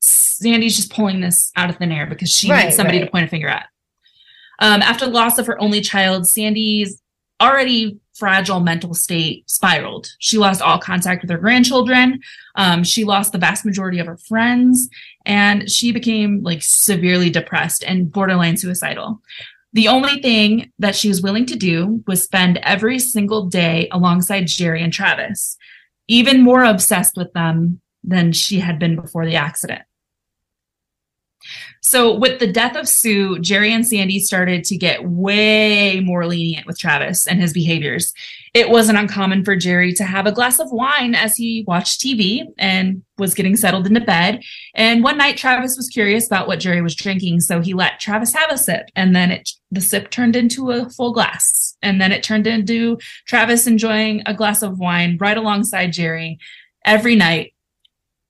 Sandy's 0.01 0.75
just 0.75 0.91
pulling 0.91 1.21
this 1.21 1.51
out 1.55 1.69
of 1.69 1.77
thin 1.77 1.91
air 1.91 2.07
because 2.07 2.35
she 2.35 2.49
right, 2.49 2.63
needs 2.63 2.77
somebody 2.77 2.97
right. 2.97 3.05
to 3.05 3.11
point 3.11 3.25
a 3.25 3.29
finger 3.29 3.47
at. 3.47 3.67
Um, 4.57 4.81
after 4.81 5.05
the 5.05 5.11
loss 5.11 5.37
of 5.37 5.45
her 5.45 5.61
only 5.61 5.81
child, 5.81 6.27
Sandy's 6.27 6.99
already 7.39 7.99
fragile 8.13 8.59
mental 8.59 8.93
state 8.93 9.49
spiraled. 9.49 10.07
She 10.19 10.37
lost 10.37 10.61
all 10.61 10.77
contact 10.77 11.21
with 11.21 11.31
her 11.31 11.37
grandchildren. 11.37 12.21
Um, 12.55 12.83
she 12.83 13.03
lost 13.03 13.31
the 13.31 13.37
vast 13.37 13.65
majority 13.65 13.99
of 13.99 14.07
her 14.07 14.17
friends, 14.17 14.89
and 15.25 15.69
she 15.69 15.91
became 15.91 16.43
like 16.43 16.61
severely 16.61 17.29
depressed 17.29 17.83
and 17.83 18.11
borderline 18.11 18.57
suicidal. 18.57 19.21
The 19.73 19.87
only 19.87 20.21
thing 20.21 20.71
that 20.77 20.95
she 20.95 21.07
was 21.07 21.23
willing 21.23 21.47
to 21.47 21.55
do 21.55 22.03
was 22.05 22.21
spend 22.23 22.59
every 22.61 22.99
single 22.99 23.47
day 23.47 23.87
alongside 23.91 24.47
Jerry 24.47 24.83
and 24.83 24.93
Travis, 24.93 25.57
even 26.07 26.43
more 26.43 26.63
obsessed 26.63 27.17
with 27.17 27.33
them 27.33 27.81
than 28.03 28.33
she 28.33 28.59
had 28.59 28.77
been 28.77 28.95
before 28.95 29.25
the 29.25 29.35
accident. 29.35 29.81
So, 31.85 32.15
with 32.15 32.39
the 32.39 32.51
death 32.51 32.77
of 32.77 32.87
Sue, 32.87 33.39
Jerry 33.39 33.73
and 33.73 33.85
Sandy 33.85 34.19
started 34.19 34.63
to 34.65 34.77
get 34.77 35.03
way 35.03 35.99
more 35.99 36.25
lenient 36.25 36.65
with 36.65 36.79
Travis 36.79 37.27
and 37.27 37.41
his 37.41 37.51
behaviors. 37.51 38.13
It 38.53 38.69
wasn't 38.69 38.99
uncommon 38.99 39.43
for 39.43 39.57
Jerry 39.57 39.91
to 39.95 40.05
have 40.05 40.25
a 40.25 40.31
glass 40.31 40.59
of 40.59 40.71
wine 40.71 41.13
as 41.13 41.35
he 41.35 41.65
watched 41.67 41.99
TV 41.99 42.45
and 42.57 43.03
was 43.17 43.33
getting 43.33 43.57
settled 43.57 43.85
into 43.85 43.99
bed. 43.99 44.41
And 44.73 45.03
one 45.03 45.17
night, 45.17 45.35
Travis 45.35 45.75
was 45.75 45.89
curious 45.89 46.25
about 46.25 46.47
what 46.47 46.61
Jerry 46.61 46.81
was 46.81 46.95
drinking, 46.95 47.41
so 47.41 47.59
he 47.59 47.73
let 47.73 47.99
Travis 47.99 48.33
have 48.33 48.49
a 48.49 48.57
sip. 48.57 48.89
And 48.95 49.13
then 49.13 49.31
it, 49.31 49.49
the 49.69 49.81
sip 49.81 50.09
turned 50.09 50.37
into 50.37 50.71
a 50.71 50.89
full 50.89 51.11
glass. 51.11 51.75
And 51.81 51.99
then 51.99 52.13
it 52.13 52.23
turned 52.23 52.47
into 52.47 52.97
Travis 53.27 53.67
enjoying 53.67 54.23
a 54.25 54.33
glass 54.33 54.61
of 54.61 54.79
wine 54.79 55.17
right 55.19 55.37
alongside 55.37 55.91
Jerry 55.91 56.37
every 56.85 57.17
night 57.17 57.53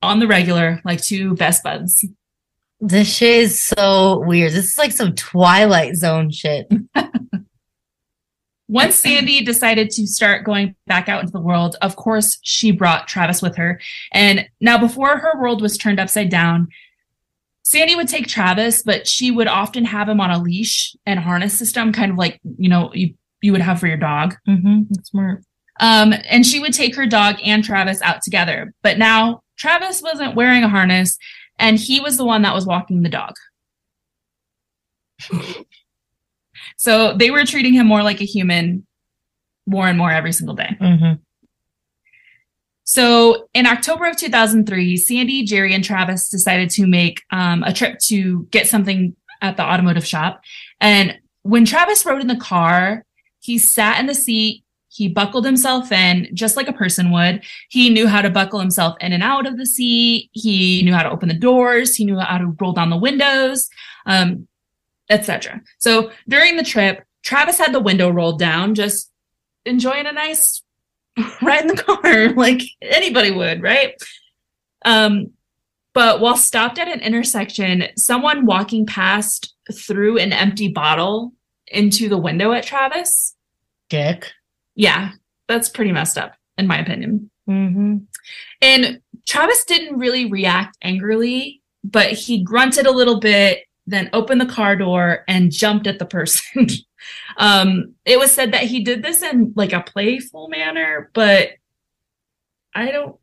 on 0.02 0.20
the 0.20 0.28
regular, 0.28 0.82
like 0.84 1.04
two 1.04 1.36
best 1.36 1.64
buds. 1.64 2.04
This 2.86 3.16
shit 3.16 3.44
is 3.44 3.62
so 3.62 4.20
weird. 4.20 4.52
This 4.52 4.66
is 4.66 4.78
like 4.78 4.92
some 4.92 5.16
Twilight 5.16 5.96
Zone 5.96 6.30
shit. 6.30 6.70
Once 8.68 8.96
Sandy 8.96 9.42
decided 9.42 9.90
to 9.92 10.06
start 10.06 10.44
going 10.44 10.76
back 10.86 11.08
out 11.08 11.22
into 11.22 11.32
the 11.32 11.40
world, 11.40 11.78
of 11.82 11.96
course, 11.96 12.40
she 12.42 12.72
brought 12.72 13.08
Travis 13.08 13.42
with 13.42 13.56
her. 13.56 13.80
And 14.12 14.50
now, 14.60 14.78
before 14.78 15.18
her 15.18 15.40
world 15.40 15.62
was 15.62 15.78
turned 15.78 15.98
upside 15.98 16.30
down, 16.30 16.68
Sandy 17.64 17.96
would 17.96 18.10
take 18.10 18.28
Travis, 18.28 18.84
but 18.84 19.08
she 19.08 19.32
would 19.32 19.48
often 19.48 19.86
have 19.86 20.10
him 20.10 20.20
on 20.20 20.32
a 20.32 20.40
leash 20.40 20.94
and 21.06 21.22
harness 21.22 21.58
system, 21.58 21.94
kind 21.94 22.12
of 22.12 22.18
like, 22.18 22.42
you 22.58 22.68
know, 22.68 22.92
you, 22.94 23.14
you 23.42 23.54
would 23.54 23.62
have 23.62 23.80
for 23.80 23.88
your 23.88 23.96
dog. 23.96 24.36
Mm-hmm. 24.46 24.94
Smart. 25.04 25.42
Um, 25.80 26.14
and 26.30 26.46
she 26.46 26.60
would 26.60 26.74
take 26.74 26.98
her 26.98 27.06
dog 27.06 27.38
and 27.42 27.64
Travis 27.64 28.02
out 28.02 28.22
together. 28.24 28.74
But 28.82 28.98
now 28.98 29.42
Travis 29.58 30.02
wasn't 30.02 30.36
wearing 30.36 30.66
a 30.66 30.70
harness 30.70 31.18
and 31.60 31.78
he 31.80 32.00
was 32.00 32.18
the 32.18 32.26
one 32.26 32.42
that 32.44 32.54
was 32.54 32.66
walking 32.66 33.02
the 33.04 33.10
dog. 33.10 33.34
so 36.78 37.16
they 37.16 37.32
were 37.32 37.46
treating 37.46 37.74
him 37.74 37.88
more 37.88 38.04
like 38.04 38.22
a 38.22 38.26
human 38.26 38.86
more 39.66 39.88
and 39.88 39.98
more 39.98 40.12
every 40.12 40.34
single 40.34 40.56
day. 40.56 40.76
Mhm. 40.82 41.20
So 42.84 43.48
in 43.54 43.66
October 43.66 44.06
of 44.08 44.18
2003, 44.18 44.98
Sandy, 44.98 45.44
Jerry, 45.46 45.74
and 45.74 45.84
Travis 45.84 46.28
decided 46.30 46.70
to 46.72 46.86
make 46.86 47.22
um, 47.32 47.64
a 47.64 47.72
trip 47.72 47.98
to 48.08 48.46
get 48.52 48.68
something 48.68 49.16
at 49.42 49.56
the 49.56 49.64
automotive 49.64 50.06
shop. 50.06 50.42
And 50.82 51.18
when 51.44 51.66
Travis 51.66 52.06
rode 52.06 52.22
in 52.22 52.28
the 52.28 52.36
car, 52.36 53.06
he 53.40 53.58
sat 53.58 54.00
in 54.00 54.06
the 54.06 54.16
seat. 54.16 54.63
He 54.94 55.08
buckled 55.08 55.44
himself 55.44 55.92
in 55.92 56.30
just 56.36 56.56
like 56.56 56.68
a 56.68 56.74
person 56.74 57.10
would. 57.10 57.44
He 57.70 57.90
knew 57.90 58.08
how 58.08 58.22
to 58.22 58.30
buckle 58.30 58.60
himself 58.60 58.96
in 59.02 59.12
and 59.12 59.24
out 59.24 59.48
of 59.48 59.58
the 59.58 59.66
seat. 59.66 60.30
He 60.34 60.84
knew 60.84 60.94
how 60.94 61.02
to 61.02 61.10
open 61.10 61.30
the 61.30 61.34
doors. 61.34 61.96
He 61.96 62.06
knew 62.06 62.20
how 62.20 62.38
to 62.38 62.56
roll 62.60 62.74
down 62.74 62.92
the 62.92 62.98
windows, 62.98 63.70
um, 64.06 64.48
etc. 65.10 65.62
So 65.80 66.12
during 66.30 66.58
the 66.58 66.64
trip, 66.64 67.04
Travis 67.24 67.58
had 67.58 67.74
the 67.74 67.80
window 67.80 68.10
rolled 68.10 68.38
down, 68.38 68.76
just 68.76 69.10
enjoying 69.66 70.06
a 70.06 70.12
nice 70.12 70.62
ride 71.42 71.62
in 71.62 71.68
the 71.68 71.82
car 71.82 72.30
like 72.36 72.62
anybody 72.82 73.32
would, 73.32 73.64
right? 73.64 73.96
Um, 74.86 75.32
but 75.94 76.20
while 76.20 76.38
stopped 76.38 76.78
at 76.78 76.88
an 76.88 77.00
intersection, 77.00 77.86
someone 77.98 78.46
walking 78.46 78.86
past 78.86 79.56
threw 79.72 80.20
an 80.20 80.34
empty 80.34 80.68
bottle 80.68 81.34
into 81.68 82.10
the 82.10 82.18
window 82.18 82.52
at 82.52 82.64
Travis. 82.64 83.36
Dick. 83.90 84.32
Yeah, 84.76 85.12
that's 85.48 85.70
pretty 85.70 85.92
messed 85.92 86.18
up, 86.18 86.36
in 86.58 86.68
my 86.68 86.80
opinion. 86.80 87.30
Mm-hmm. 87.50 87.98
And 88.62 89.02
Travis 89.28 89.66
didn't 89.66 90.00
really 90.00 90.30
react 90.30 90.78
angrily, 90.82 91.62
but 91.84 92.12
he 92.12 92.44
grunted 92.44 92.86
a 92.86 92.92
little 92.92 93.20
bit, 93.20 93.66
then 93.86 94.10
opened 94.14 94.42
the 94.42 94.46
car 94.46 94.76
door 94.76 95.24
and 95.28 95.52
jumped 95.52 95.88
at 95.88 96.00
the 96.00 96.06
person. 96.06 96.68
um, 97.38 97.94
it 98.06 98.18
was 98.18 98.32
said 98.32 98.54
that 98.54 98.64
he 98.64 98.84
did 98.84 99.04
this 99.04 99.22
in 99.22 99.54
like 99.56 99.74
a 99.74 99.82
playful 99.82 100.48
manner, 100.48 101.10
but 101.14 101.50
I 102.74 102.92
don't 102.92 103.18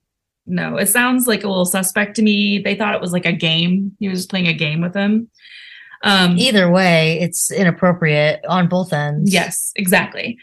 know. 0.46 0.76
It 0.76 0.88
sounds 0.88 1.26
like 1.26 1.44
a 1.44 1.48
little 1.48 1.64
suspect 1.64 2.16
to 2.16 2.22
me. 2.22 2.59
They 2.59 2.74
thought 2.74 2.94
it 2.94 3.01
was 3.01 3.12
like 3.12 3.26
a 3.26 3.32
game. 3.32 3.96
He 3.98 4.09
was 4.09 4.26
playing 4.26 4.48
a 4.48 4.55
game 4.55 4.80
with 4.80 4.94
him. 4.94 5.30
Um, 6.03 6.38
Either 6.38 6.70
way, 6.70 7.18
it's 7.20 7.51
inappropriate 7.51 8.44
on 8.48 8.68
both 8.68 8.92
ends. 8.92 9.32
Yes, 9.32 9.72
exactly. 9.76 10.38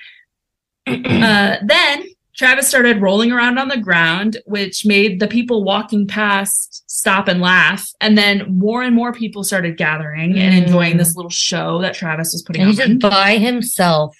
Uh, 0.87 1.57
then 1.63 2.03
Travis 2.35 2.67
started 2.67 3.01
rolling 3.01 3.31
around 3.31 3.57
on 3.57 3.67
the 3.67 3.77
ground, 3.77 4.37
which 4.45 4.85
made 4.85 5.19
the 5.19 5.27
people 5.27 5.63
walking 5.63 6.05
past 6.07 6.83
stop 6.89 7.27
and 7.27 7.41
laugh. 7.41 7.89
And 8.01 8.17
then 8.17 8.57
more 8.57 8.83
and 8.83 8.95
more 8.95 9.11
people 9.13 9.43
started 9.43 9.77
gathering 9.77 10.37
and 10.37 10.53
Mm. 10.53 10.63
enjoying 10.67 10.97
this 10.97 11.15
little 11.15 11.29
show 11.31 11.81
that 11.81 11.93
Travis 11.95 12.31
was 12.33 12.41
putting 12.43 12.61
And 12.61 12.71
he's 12.71 12.79
on, 12.79 12.99
just 12.99 12.99
by 13.01 13.37
himself. 13.37 14.15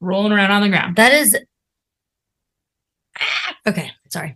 rolling 0.00 0.32
around 0.32 0.50
on 0.50 0.62
the 0.62 0.68
ground. 0.68 0.96
That 0.96 1.12
is. 1.12 1.36
Okay, 3.66 3.90
sorry. 4.08 4.34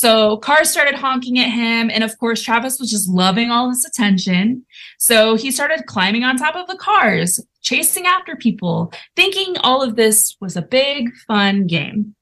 So 0.00 0.38
cars 0.38 0.70
started 0.70 0.94
honking 0.94 1.38
at 1.38 1.50
him. 1.50 1.90
And 1.90 2.02
of 2.02 2.18
course, 2.18 2.40
Travis 2.40 2.80
was 2.80 2.90
just 2.90 3.06
loving 3.06 3.50
all 3.50 3.68
this 3.68 3.84
attention. 3.84 4.64
So 4.98 5.36
he 5.36 5.50
started 5.50 5.84
climbing 5.84 6.24
on 6.24 6.38
top 6.38 6.56
of 6.56 6.66
the 6.68 6.78
cars, 6.78 7.38
chasing 7.60 8.06
after 8.06 8.34
people, 8.34 8.94
thinking 9.14 9.58
all 9.58 9.82
of 9.82 9.96
this 9.96 10.38
was 10.40 10.56
a 10.56 10.62
big, 10.62 11.10
fun 11.28 11.66
game. 11.66 12.14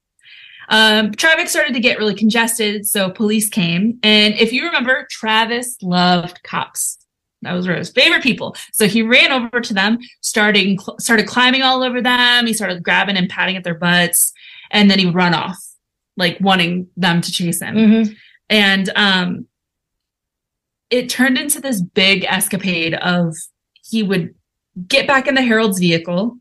Um, 0.70 1.12
traffic 1.12 1.46
started 1.46 1.72
to 1.74 1.78
get 1.78 1.98
really 1.98 2.16
congested. 2.16 2.84
So 2.84 3.10
police 3.10 3.48
came. 3.48 4.00
And 4.02 4.34
if 4.34 4.52
you 4.52 4.64
remember, 4.64 5.06
Travis 5.08 5.76
loved 5.80 6.42
cops. 6.42 6.98
That 7.42 7.52
was 7.52 7.66
his 7.66 7.90
favorite 7.90 8.24
people. 8.24 8.56
So 8.72 8.88
he 8.88 9.02
ran 9.02 9.30
over 9.30 9.60
to 9.60 9.72
them, 9.72 9.98
starting, 10.20 10.80
started 10.98 11.28
climbing 11.28 11.62
all 11.62 11.84
over 11.84 12.02
them. 12.02 12.48
He 12.48 12.54
started 12.54 12.82
grabbing 12.82 13.16
and 13.16 13.28
patting 13.28 13.56
at 13.56 13.62
their 13.62 13.78
butts. 13.78 14.32
And 14.72 14.90
then 14.90 14.98
he 14.98 15.08
run 15.08 15.32
off, 15.32 15.56
like 16.18 16.36
wanting 16.40 16.88
them 16.96 17.20
to 17.22 17.32
chase 17.32 17.60
him 17.62 17.74
Mm-hmm. 17.76 18.12
and 18.50 18.90
um 18.96 19.46
it 20.90 21.08
turned 21.08 21.38
into 21.38 21.60
this 21.60 21.80
big 21.82 22.24
escapade 22.24 22.94
of 22.94 23.34
he 23.84 24.02
would 24.02 24.34
get 24.86 25.06
back 25.06 25.26
in 25.26 25.34
the 25.34 25.42
Herold's 25.42 25.78
vehicle 25.78 26.36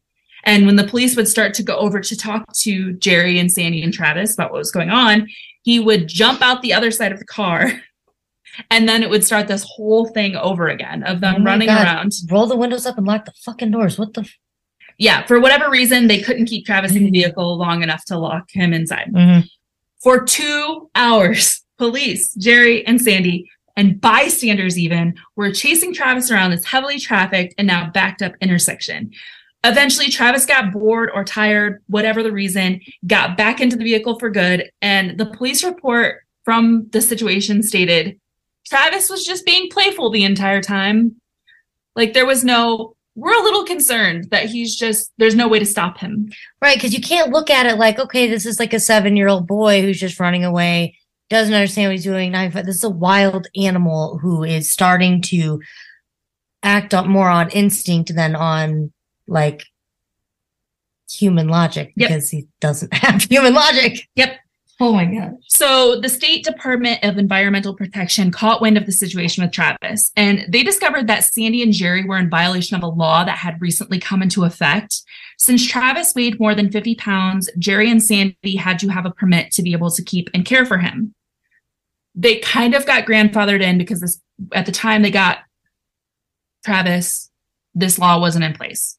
and 0.45 0.65
when 0.65 0.75
the 0.77 0.87
police 0.87 1.15
would 1.15 1.27
start 1.27 1.53
to 1.55 1.63
go 1.63 1.75
over 1.77 1.99
to 1.99 2.15
talk 2.15 2.45
to 2.61 2.93
Jerry 2.93 3.39
and 3.39 3.51
Sandy 3.51 3.81
and 3.83 3.93
Travis 3.93 4.33
about 4.33 4.51
what 4.51 4.59
was 4.59 4.71
going 4.71 4.89
on 4.89 5.27
he 5.63 5.79
would 5.79 6.07
jump 6.07 6.41
out 6.41 6.61
the 6.61 6.73
other 6.73 6.91
side 6.91 7.11
of 7.11 7.19
the 7.19 7.25
car 7.25 7.71
and 8.71 8.87
then 8.87 9.03
it 9.03 9.09
would 9.09 9.25
start 9.25 9.47
this 9.47 9.65
whole 9.75 10.07
thing 10.07 10.35
over 10.35 10.67
again 10.69 11.03
of 11.03 11.19
them 11.19 11.41
Oh 11.41 11.43
running 11.43 11.67
God. 11.67 11.83
around 11.85 12.11
Roll 12.31 12.47
the 12.47 12.55
windows 12.57 12.85
up 12.85 12.97
and 12.97 13.05
lock 13.05 13.25
the 13.25 13.33
fucking 13.45 13.71
doors. 13.71 13.97
What 13.99 14.13
the? 14.13 14.21
F- 14.21 14.37
yeah 14.99 15.25
for 15.27 15.39
whatever 15.39 15.69
reason 15.69 16.07
they 16.07 16.21
couldn't 16.21 16.45
keep 16.47 16.65
Travis 16.65 16.95
in 16.95 17.03
the 17.03 17.11
vehicle 17.11 17.57
long 17.57 17.83
enough 17.83 18.03
to 18.05 18.17
lock 18.17 18.45
him 18.51 18.73
inside 18.73 19.11
Mhm. 19.13 19.47
For 20.07 20.23
two 20.23 20.89
hours, 20.95 21.65
police, 21.77 22.33
Jerry 22.35 22.87
and 22.87 23.01
Sandy, 23.01 23.51
and 23.75 23.99
bystanders 23.99 24.79
even 24.79 25.15
were 25.35 25.51
chasing 25.51 25.93
Travis 25.93 26.31
around 26.31 26.51
this 26.51 26.63
heavily 26.63 26.97
trafficked 26.97 27.55
and 27.57 27.67
now 27.67 27.89
backed 27.89 28.21
up 28.21 28.31
intersection. 28.39 29.11
Eventually, 29.65 30.07
Travis 30.07 30.45
got 30.45 30.71
bored 30.71 31.09
or 31.13 31.25
tired, 31.25 31.83
whatever 31.87 32.23
the 32.23 32.31
reason, 32.31 32.79
got 33.05 33.35
back 33.35 33.59
into 33.59 33.75
the 33.75 33.83
vehicle 33.83 34.17
for 34.17 34.29
good. 34.29 34.71
And 34.81 35.17
the 35.17 35.25
police 35.25 35.61
report 35.61 36.19
from 36.45 36.87
the 36.91 37.01
situation 37.01 37.61
stated 37.61 38.17
Travis 38.65 39.09
was 39.09 39.25
just 39.25 39.45
being 39.45 39.69
playful 39.69 40.09
the 40.09 40.23
entire 40.23 40.61
time. 40.61 41.17
Like 41.97 42.13
there 42.13 42.25
was 42.25 42.45
no, 42.45 42.95
we're 43.17 43.37
a 43.37 43.43
little 43.43 43.65
concerned 43.65 44.29
that 44.29 44.45
he's 44.45 44.75
just, 44.75 45.11
there's 45.17 45.35
no 45.35 45.47
way 45.47 45.57
to 45.59 45.65
stop 45.65 45.97
him. 45.97 46.29
Right, 46.61 46.75
because 46.77 46.93
you 46.93 47.01
can't 47.01 47.31
look 47.31 47.49
at 47.49 47.65
it 47.65 47.77
like, 47.77 47.97
okay, 47.99 48.27
this 48.29 48.45
is 48.45 48.59
like 48.59 48.73
a 48.73 48.79
seven-year-old 48.79 49.47
boy 49.47 49.81
who's 49.81 49.99
just 49.99 50.19
running 50.19 50.45
away, 50.45 50.95
doesn't 51.29 51.53
understand 51.53 51.89
what 51.89 51.93
he's 51.93 52.03
doing. 52.03 52.31
Now, 52.31 52.47
this 52.47 52.75
is 52.77 52.83
a 52.83 52.89
wild 52.89 53.47
animal 53.55 54.19
who 54.19 54.43
is 54.43 54.71
starting 54.71 55.21
to 55.23 55.59
act 56.61 56.93
on 56.93 57.09
more 57.09 57.27
on 57.29 57.49
instinct 57.49 58.13
than 58.15 58.35
on 58.35 58.93
like 59.27 59.63
human 61.09 61.47
logic 61.47 61.93
Yep. 61.95 62.09
because 62.09 62.29
he 62.29 62.47
doesn't 62.59 62.93
have 62.93 63.23
human 63.23 63.53
logic. 63.53 64.07
Yep. 64.15 64.37
Oh 64.79 64.93
my 64.93 65.05
god. 65.05 65.37
So 65.47 65.99
the 65.99 66.09
State 66.09 66.43
Department 66.43 67.03
of 67.03 67.17
Environmental 67.17 67.73
Protection 67.75 68.29
caught 68.29 68.61
wind 68.61 68.77
of 68.77 68.85
the 68.85 68.91
situation 68.91 69.43
with 69.43 69.51
Travis, 69.51 70.11
and 70.15 70.45
they 70.49 70.61
discovered 70.61 71.07
that 71.07 71.23
Sandy 71.23 71.63
and 71.63 71.73
Jerry 71.73 72.05
were 72.05 72.17
in 72.17 72.29
violation 72.29 72.77
of 72.77 72.83
a 72.83 72.87
law 72.87 73.23
that 73.23 73.39
had 73.39 73.59
recently 73.59 73.99
come 73.99 74.21
into 74.21 74.43
effect. 74.43 75.01
Since 75.39 75.67
Travis 75.67 76.13
weighed 76.15 76.39
more 76.39 76.53
than 76.53 76.71
50 76.71 76.93
pounds, 76.95 77.49
Jerry 77.57 77.89
and 77.89 78.03
Sandy 78.03 78.55
had 78.55 78.77
to 78.79 78.89
have 78.89 79.05
a 79.07 79.11
permit 79.11 79.51
to 79.53 79.63
be 79.63 79.71
able 79.73 79.89
to 79.91 80.03
keep 80.03 80.29
and 80.35 80.45
care 80.45 80.65
for 80.65 80.77
him. 80.77 81.15
They 82.13 82.37
kind 82.37 82.75
of 82.75 82.85
got 82.85 83.05
grandfathered 83.05 83.61
in 83.61 83.77
because 83.79 84.01
this, 84.01 84.21
at 84.53 84.67
the 84.67 84.71
time 84.71 85.01
they 85.01 85.11
got 85.11 85.39
Travis, 86.65 87.31
this 87.73 87.97
law 87.97 88.19
wasn't 88.19 88.45
in 88.45 88.53
place. 88.53 88.97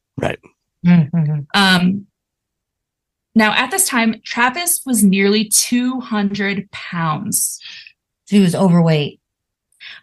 Mhm. 0.84 1.46
Um, 1.54 2.06
now, 3.38 3.54
at 3.54 3.70
this 3.70 3.86
time, 3.86 4.20
Travis 4.24 4.80
was 4.84 5.04
nearly 5.04 5.44
200 5.44 6.68
pounds. 6.72 7.60
He 8.28 8.40
was 8.40 8.52
overweight. 8.52 9.20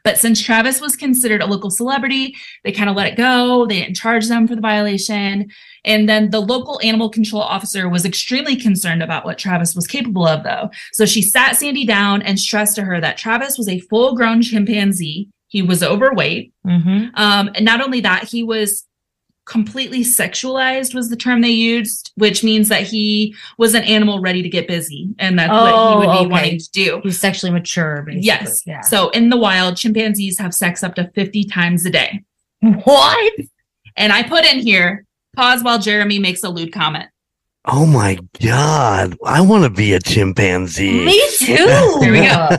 But 0.06 0.18
since 0.18 0.42
Travis 0.42 0.80
was 0.80 0.96
considered 0.96 1.42
a 1.42 1.46
local 1.46 1.70
celebrity, 1.70 2.34
they 2.64 2.72
kind 2.72 2.90
of 2.90 2.96
let 2.96 3.08
it 3.08 3.18
go. 3.18 3.66
They 3.66 3.82
didn't 3.82 3.98
charge 3.98 4.28
them 4.28 4.48
for 4.48 4.56
the 4.56 4.62
violation. 4.62 5.52
And 5.84 6.08
then 6.08 6.30
the 6.30 6.40
local 6.40 6.80
animal 6.82 7.10
control 7.10 7.42
officer 7.42 7.90
was 7.90 8.06
extremely 8.06 8.56
concerned 8.56 9.04
about 9.04 9.26
what 9.26 9.38
Travis 9.38 9.76
was 9.76 9.86
capable 9.86 10.26
of, 10.26 10.44
though. 10.44 10.70
So 10.94 11.06
she 11.06 11.22
sat 11.22 11.58
Sandy 11.58 11.86
down 11.86 12.22
and 12.22 12.40
stressed 12.40 12.78
to 12.78 12.84
her 12.84 13.02
that 13.02 13.18
Travis 13.18 13.58
was 13.58 13.68
a 13.68 13.82
full 13.82 14.16
grown 14.16 14.42
chimpanzee. 14.42 15.28
He 15.50 15.62
was 15.62 15.84
overweight. 15.84 16.54
Mm-hmm. 16.66 17.16
Um, 17.16 17.52
and 17.54 17.66
not 17.66 17.82
only 17.82 18.00
that, 18.00 18.24
he 18.24 18.44
was 18.44 18.86
completely 19.46 20.02
sexualized 20.02 20.94
was 20.94 21.10
the 21.10 21.16
term 21.16 21.42
they 21.42 21.50
used, 21.50 22.12
which 22.16 22.44
means 22.44 22.68
that 22.70 22.84
he 22.84 23.36
was 23.58 23.74
an 23.76 23.84
animal 23.84 24.20
ready 24.20 24.42
to 24.42 24.50
get 24.50 24.68
busy. 24.68 25.10
And 25.20 25.38
that's 25.38 25.52
what 25.52 25.74
Oh, 25.74 25.90
he 25.90 25.96
would 26.08 26.12
be 26.14 26.18
oh, 26.18 26.22
okay. 26.22 26.28
wanting 26.30 26.60
to 26.60 26.72
do. 26.72 27.00
He 27.04 27.08
was 27.08 27.20
sexually 27.20 27.52
mature, 27.52 28.02
basically. 28.02 28.26
Yes. 28.26 28.64
Yeah. 28.66 28.82
So 28.82 29.10
in 29.10 29.30
the 29.30 29.38
wild, 29.38 29.78
chimpanzees 29.78 30.40
have 30.40 30.54
sex 30.54 30.84
up 30.84 30.96
to 30.96 31.10
50 31.14 31.44
times 31.46 31.86
a 31.86 31.90
day. 31.92 32.24
What? 32.62 33.34
And 33.96 34.12
I 34.12 34.24
put 34.24 34.46
in 34.46 34.60
here, 34.60 35.06
pause 35.36 35.64
while 35.64 35.80
Jeremy 35.80 36.20
makes 36.20 36.44
a 36.44 36.50
lewd 36.50 36.74
comment. 36.74 37.10
Oh 37.68 37.86
my 37.86 38.20
god, 38.42 39.18
I 39.26 39.42
want 39.42 39.64
to 39.64 39.72
be 39.72 39.94
a 39.94 40.00
chimpanzee. 40.00 41.04
Me 41.06 41.22
too. 41.40 41.56
There 42.00 42.12
we 42.12 42.22
go. 42.22 42.50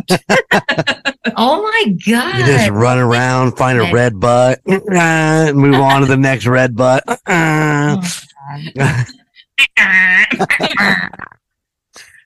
oh 1.36 1.62
my 1.62 1.94
god. 2.06 2.38
You 2.40 2.46
just 2.46 2.70
run 2.70 2.98
around, 2.98 3.56
find 3.56 3.78
a 3.78 3.92
red 3.92 4.18
butt, 4.18 4.60
uh, 4.66 5.52
move 5.54 5.74
on 5.76 6.00
to 6.00 6.06
the 6.06 6.16
next 6.16 6.46
red 6.46 6.74
butt. 6.74 7.04
uh. 7.26 8.02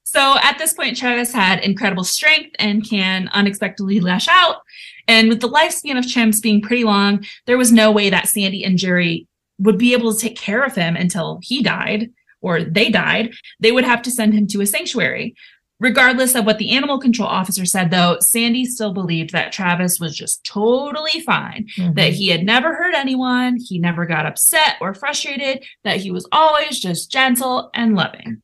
So 0.05 0.37
at 0.43 0.57
this 0.59 0.72
point, 0.72 0.97
Travis 0.97 1.33
had 1.33 1.61
incredible 1.61 2.05
strength 2.05 2.57
and 2.59 2.89
can 2.89 3.28
unexpectedly 3.33 4.01
lash 4.01 4.26
out. 4.28 4.62
And 5.07 5.28
with 5.28 5.41
the 5.41 5.49
lifespan 5.49 5.99
of 5.99 6.05
chimps 6.05 6.43
being 6.43 6.62
pretty 6.62 6.85
long, 6.85 7.26
there 7.47 7.59
was 7.59 7.72
no 7.72 7.93
way 7.93 8.11
that 8.11 8.28
Sandy 8.28 8.64
and 8.64 8.78
Jerry 8.78 9.26
would 9.59 9.76
be 9.76 9.93
able 9.93 10.14
to 10.14 10.18
take 10.18 10.37
care 10.37 10.64
of 10.64 10.74
him 10.74 10.97
until 10.97 11.41
he 11.43 11.62
died 11.62 12.11
or 12.41 12.62
they 12.62 12.91
died. 12.91 13.32
They 13.59 13.72
would 13.72 13.84
have 13.84 14.03
to 14.03 14.11
send 14.11 14.34
him 14.34 14.47
to 14.49 14.61
a 14.61 14.66
sanctuary. 14.66 15.34
Regardless 15.78 16.34
of 16.34 16.45
what 16.45 16.59
the 16.59 16.72
animal 16.72 16.99
control 16.99 17.26
officer 17.28 17.64
said, 17.64 17.91
though, 17.91 18.18
Sandy 18.20 18.66
still 18.66 18.93
believed 18.93 19.32
that 19.32 19.51
Travis 19.51 19.99
was 19.99 20.14
just 20.14 20.45
totally 20.45 21.20
fine, 21.20 21.68
Mhm. 21.78 21.95
that 21.95 22.12
he 22.12 22.28
had 22.28 22.45
never 22.45 22.74
hurt 22.74 22.95
anyone, 22.95 23.57
he 23.59 23.78
never 23.78 24.05
got 24.05 24.26
upset 24.26 24.76
or 24.82 24.93
frustrated, 24.93 25.64
that 25.84 25.97
he 25.97 26.11
was 26.11 26.28
always 26.32 26.78
just 26.80 27.11
gentle 27.11 27.70
and 27.72 27.95
loving. 27.95 28.43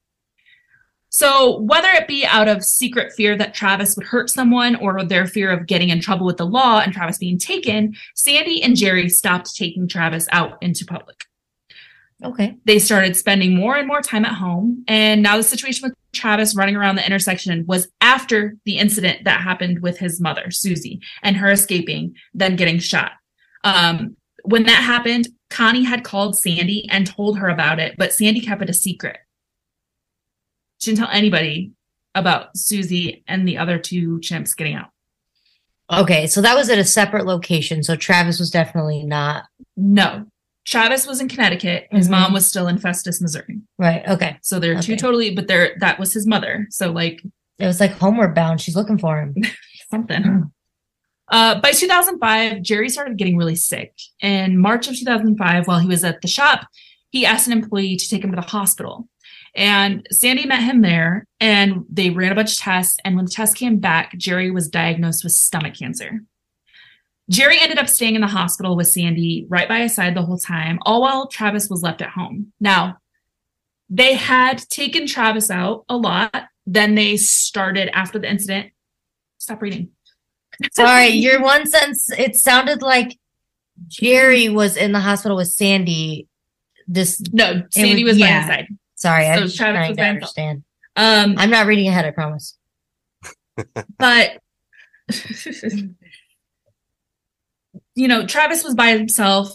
So, 1.11 1.61
whether 1.61 1.89
it 1.91 2.09
be 2.09 2.27
out 2.27 2.49
of 2.49 2.65
secret 2.65 3.13
fear 3.13 3.37
that 3.37 3.55
Travis 3.55 3.97
would 3.97 4.07
hurt 4.07 4.29
someone 4.31 4.75
or 4.77 5.05
their 5.05 5.27
fear 5.27 5.51
of 5.51 5.67
getting 5.67 5.91
in 5.91 6.01
trouble 6.01 6.27
with 6.27 6.37
the 6.39 6.47
law 6.47 6.81
and 6.81 6.93
Travis 6.93 7.19
being 7.19 7.39
taken, 7.39 7.97
Sandy 8.15 8.63
and 8.63 8.77
Jerry 8.77 9.09
stopped 9.09 9.55
taking 9.57 9.89
Travis 9.89 10.27
out 10.33 10.59
into 10.63 10.85
public 10.87 11.25
Okay. 12.25 12.57
they 12.65 12.79
started 12.79 13.15
spending 13.15 13.55
more 13.55 13.77
and 13.77 13.87
more 13.87 14.01
time 14.01 14.25
at 14.25 14.33
home. 14.35 14.83
And 14.89 15.23
now 15.23 15.37
the 15.37 15.43
situation 15.43 15.87
with 15.87 15.95
Travis 16.13 16.57
running 16.57 16.75
around 16.75 16.97
the 16.97 17.05
intersection 17.05 17.65
was 17.67 17.89
after 18.01 18.57
the 18.65 18.79
incident 18.79 19.25
that 19.25 19.43
happened 19.43 19.83
with 19.83 19.99
his 19.99 20.19
mother, 20.19 20.51
Susie, 20.51 21.01
and 21.23 21.37
her 21.37 21.51
escaping, 21.51 22.15
then 22.33 22.57
getting 22.57 22.79
shot. 22.79 23.13
Um, 23.65 24.17
when 24.45 24.63
that 24.63 24.83
happened, 24.83 25.29
Connie 25.51 25.85
had 25.85 26.05
called 26.05 26.39
Sandy 26.39 26.89
and 26.91 27.07
told 27.07 27.39
her 27.39 27.49
about 27.49 27.79
it, 27.81 27.97
but 27.99 28.15
Sandy 28.15 28.41
kept 28.41 28.63
it 28.63 28.71
a 28.71 28.75
secret. 28.75 29.19
She 30.79 30.91
didn't 30.91 31.05
tell 31.05 31.15
anybody 31.15 31.73
about 32.15 32.57
Susie 32.57 33.25
and 33.29 33.47
the 33.47 33.59
other 33.59 33.79
two 33.79 34.19
chimps 34.21 34.57
getting 34.57 34.75
out. 34.75 34.89
Okay. 35.93 36.27
So 36.27 36.41
that 36.41 36.57
was 36.57 36.71
at 36.71 36.79
a 36.79 36.85
separate 36.85 37.27
location. 37.27 37.83
So 37.83 37.95
Travis 37.95 38.39
was 38.41 38.51
definitely 38.51 39.05
not. 39.05 39.45
No. 39.77 40.27
Travis 40.67 41.07
was 41.07 41.21
in 41.21 41.29
Connecticut. 41.29 41.87
His 41.93 42.09
Mhm. 42.09 42.11
mom 42.11 42.33
was 42.33 42.47
still 42.47 42.67
in 42.69 42.79
Festus, 42.79 43.21
Missouri. 43.21 43.61
Right. 43.79 44.07
Okay. 44.09 44.37
So 44.43 44.59
they're 44.59 44.81
two 44.81 44.97
totally, 44.97 45.35
but 45.35 45.47
they're 45.47 45.77
that 45.81 45.99
was 45.99 46.13
his 46.13 46.27
mother. 46.27 46.67
So 46.71 46.91
like 46.93 47.23
It 47.59 47.67
was 47.67 47.81
like 47.81 47.93
homeward 47.93 48.35
bound. 48.35 48.61
She's 48.61 48.77
looking 48.77 48.99
for 48.99 49.21
him. 49.21 49.35
something. 49.91 50.51
Uh, 51.29 51.61
by 51.61 51.73
2005, 51.73 52.63
Jerry 52.63 52.89
started 52.89 53.17
getting 53.17 53.37
really 53.37 53.57
sick. 53.57 53.95
In 54.21 54.59
March 54.59 54.89
of 54.89 54.97
2005, 54.97 55.67
while 55.67 55.79
he 55.79 55.89
was 55.89 56.05
at 56.05 56.21
the 56.23 56.29
shop, 56.29 56.67
he 57.11 57.25
asked 57.25 57.47
an 57.47 57.53
employee 57.53 57.97
to 57.97 58.09
take 58.09 58.23
him 58.23 58.31
to 58.31 58.37
the 58.37 58.43
hospital. 58.47 59.09
And 59.55 60.07
Sandy 60.13 60.45
met 60.47 60.63
him 60.63 60.83
there, 60.83 61.27
and 61.41 61.85
they 61.91 62.11
ran 62.11 62.31
a 62.31 62.35
bunch 62.35 62.53
of 62.53 62.59
tests. 62.59 62.99
And 63.05 63.17
when 63.17 63.25
the 63.25 63.31
test 63.31 63.57
came 63.57 63.79
back, 63.79 64.17
Jerry 64.19 64.51
was 64.51 64.69
diagnosed 64.69 65.25
with 65.25 65.33
stomach 65.33 65.75
cancer. 65.75 66.21
Jerry 67.29 67.59
ended 67.61 67.79
up 67.79 67.89
staying 67.89 68.15
in 68.15 68.21
the 68.21 68.27
hospital 68.29 68.77
with 68.77 68.87
Sandy 68.89 69.47
right 69.49 69.69
by 69.69 69.81
his 69.81 69.95
side 69.95 70.15
the 70.15 70.23
whole 70.23 70.39
time, 70.39 70.79
all 70.83 71.03
while 71.03 71.27
Travis 71.27 71.69
was 71.69 71.83
left 71.83 72.01
at 72.01 72.11
home. 72.11 72.53
Now, 72.61 72.99
they 73.91 74.15
had 74.15 74.59
taken 74.69 75.07
Travis 75.07 75.51
out 75.51 75.85
a 75.89 75.97
lot. 75.97 76.45
Then 76.67 76.95
they 76.95 77.17
started 77.17 77.89
after 77.97 78.19
the 78.19 78.31
incident. 78.31 78.73
Stop 79.39 79.63
reading. 79.63 79.91
Sorry, 80.73 81.07
your 81.11 81.43
one 81.43 81.67
sentence, 81.67 82.11
it 82.11 82.37
sounded 82.37 82.81
like 82.83 83.19
Jerry 83.89 84.49
was 84.49 84.77
in 84.77 84.93
the 84.93 85.01
hospital 85.01 85.37
with 85.37 85.49
Sandy. 85.49 86.29
This, 86.89 87.21
No, 87.33 87.65
Sandy 87.71 88.05
was, 88.05 88.15
was- 88.15 88.23
by 88.23 88.27
his 88.29 88.47
side. 88.47 88.69
sorry, 88.95 89.25
So 89.25 89.31
I'm 89.31 89.39
just 89.43 89.57
Travis 89.57 89.77
trying 89.79 89.89
was 89.91 89.97
to 89.97 90.03
by 90.03 90.09
understand. 90.09 90.65
Um, 90.97 91.35
I'm 91.39 91.51
not 91.51 91.67
reading 91.67 91.89
ahead, 91.89 92.05
I 92.05 92.11
promise. 92.13 92.57
but 93.99 94.41
you 97.97 98.07
know, 98.07 98.25
Travis 98.27 98.63
was 98.63 98.75
by 98.75 98.97
himself. 98.97 99.51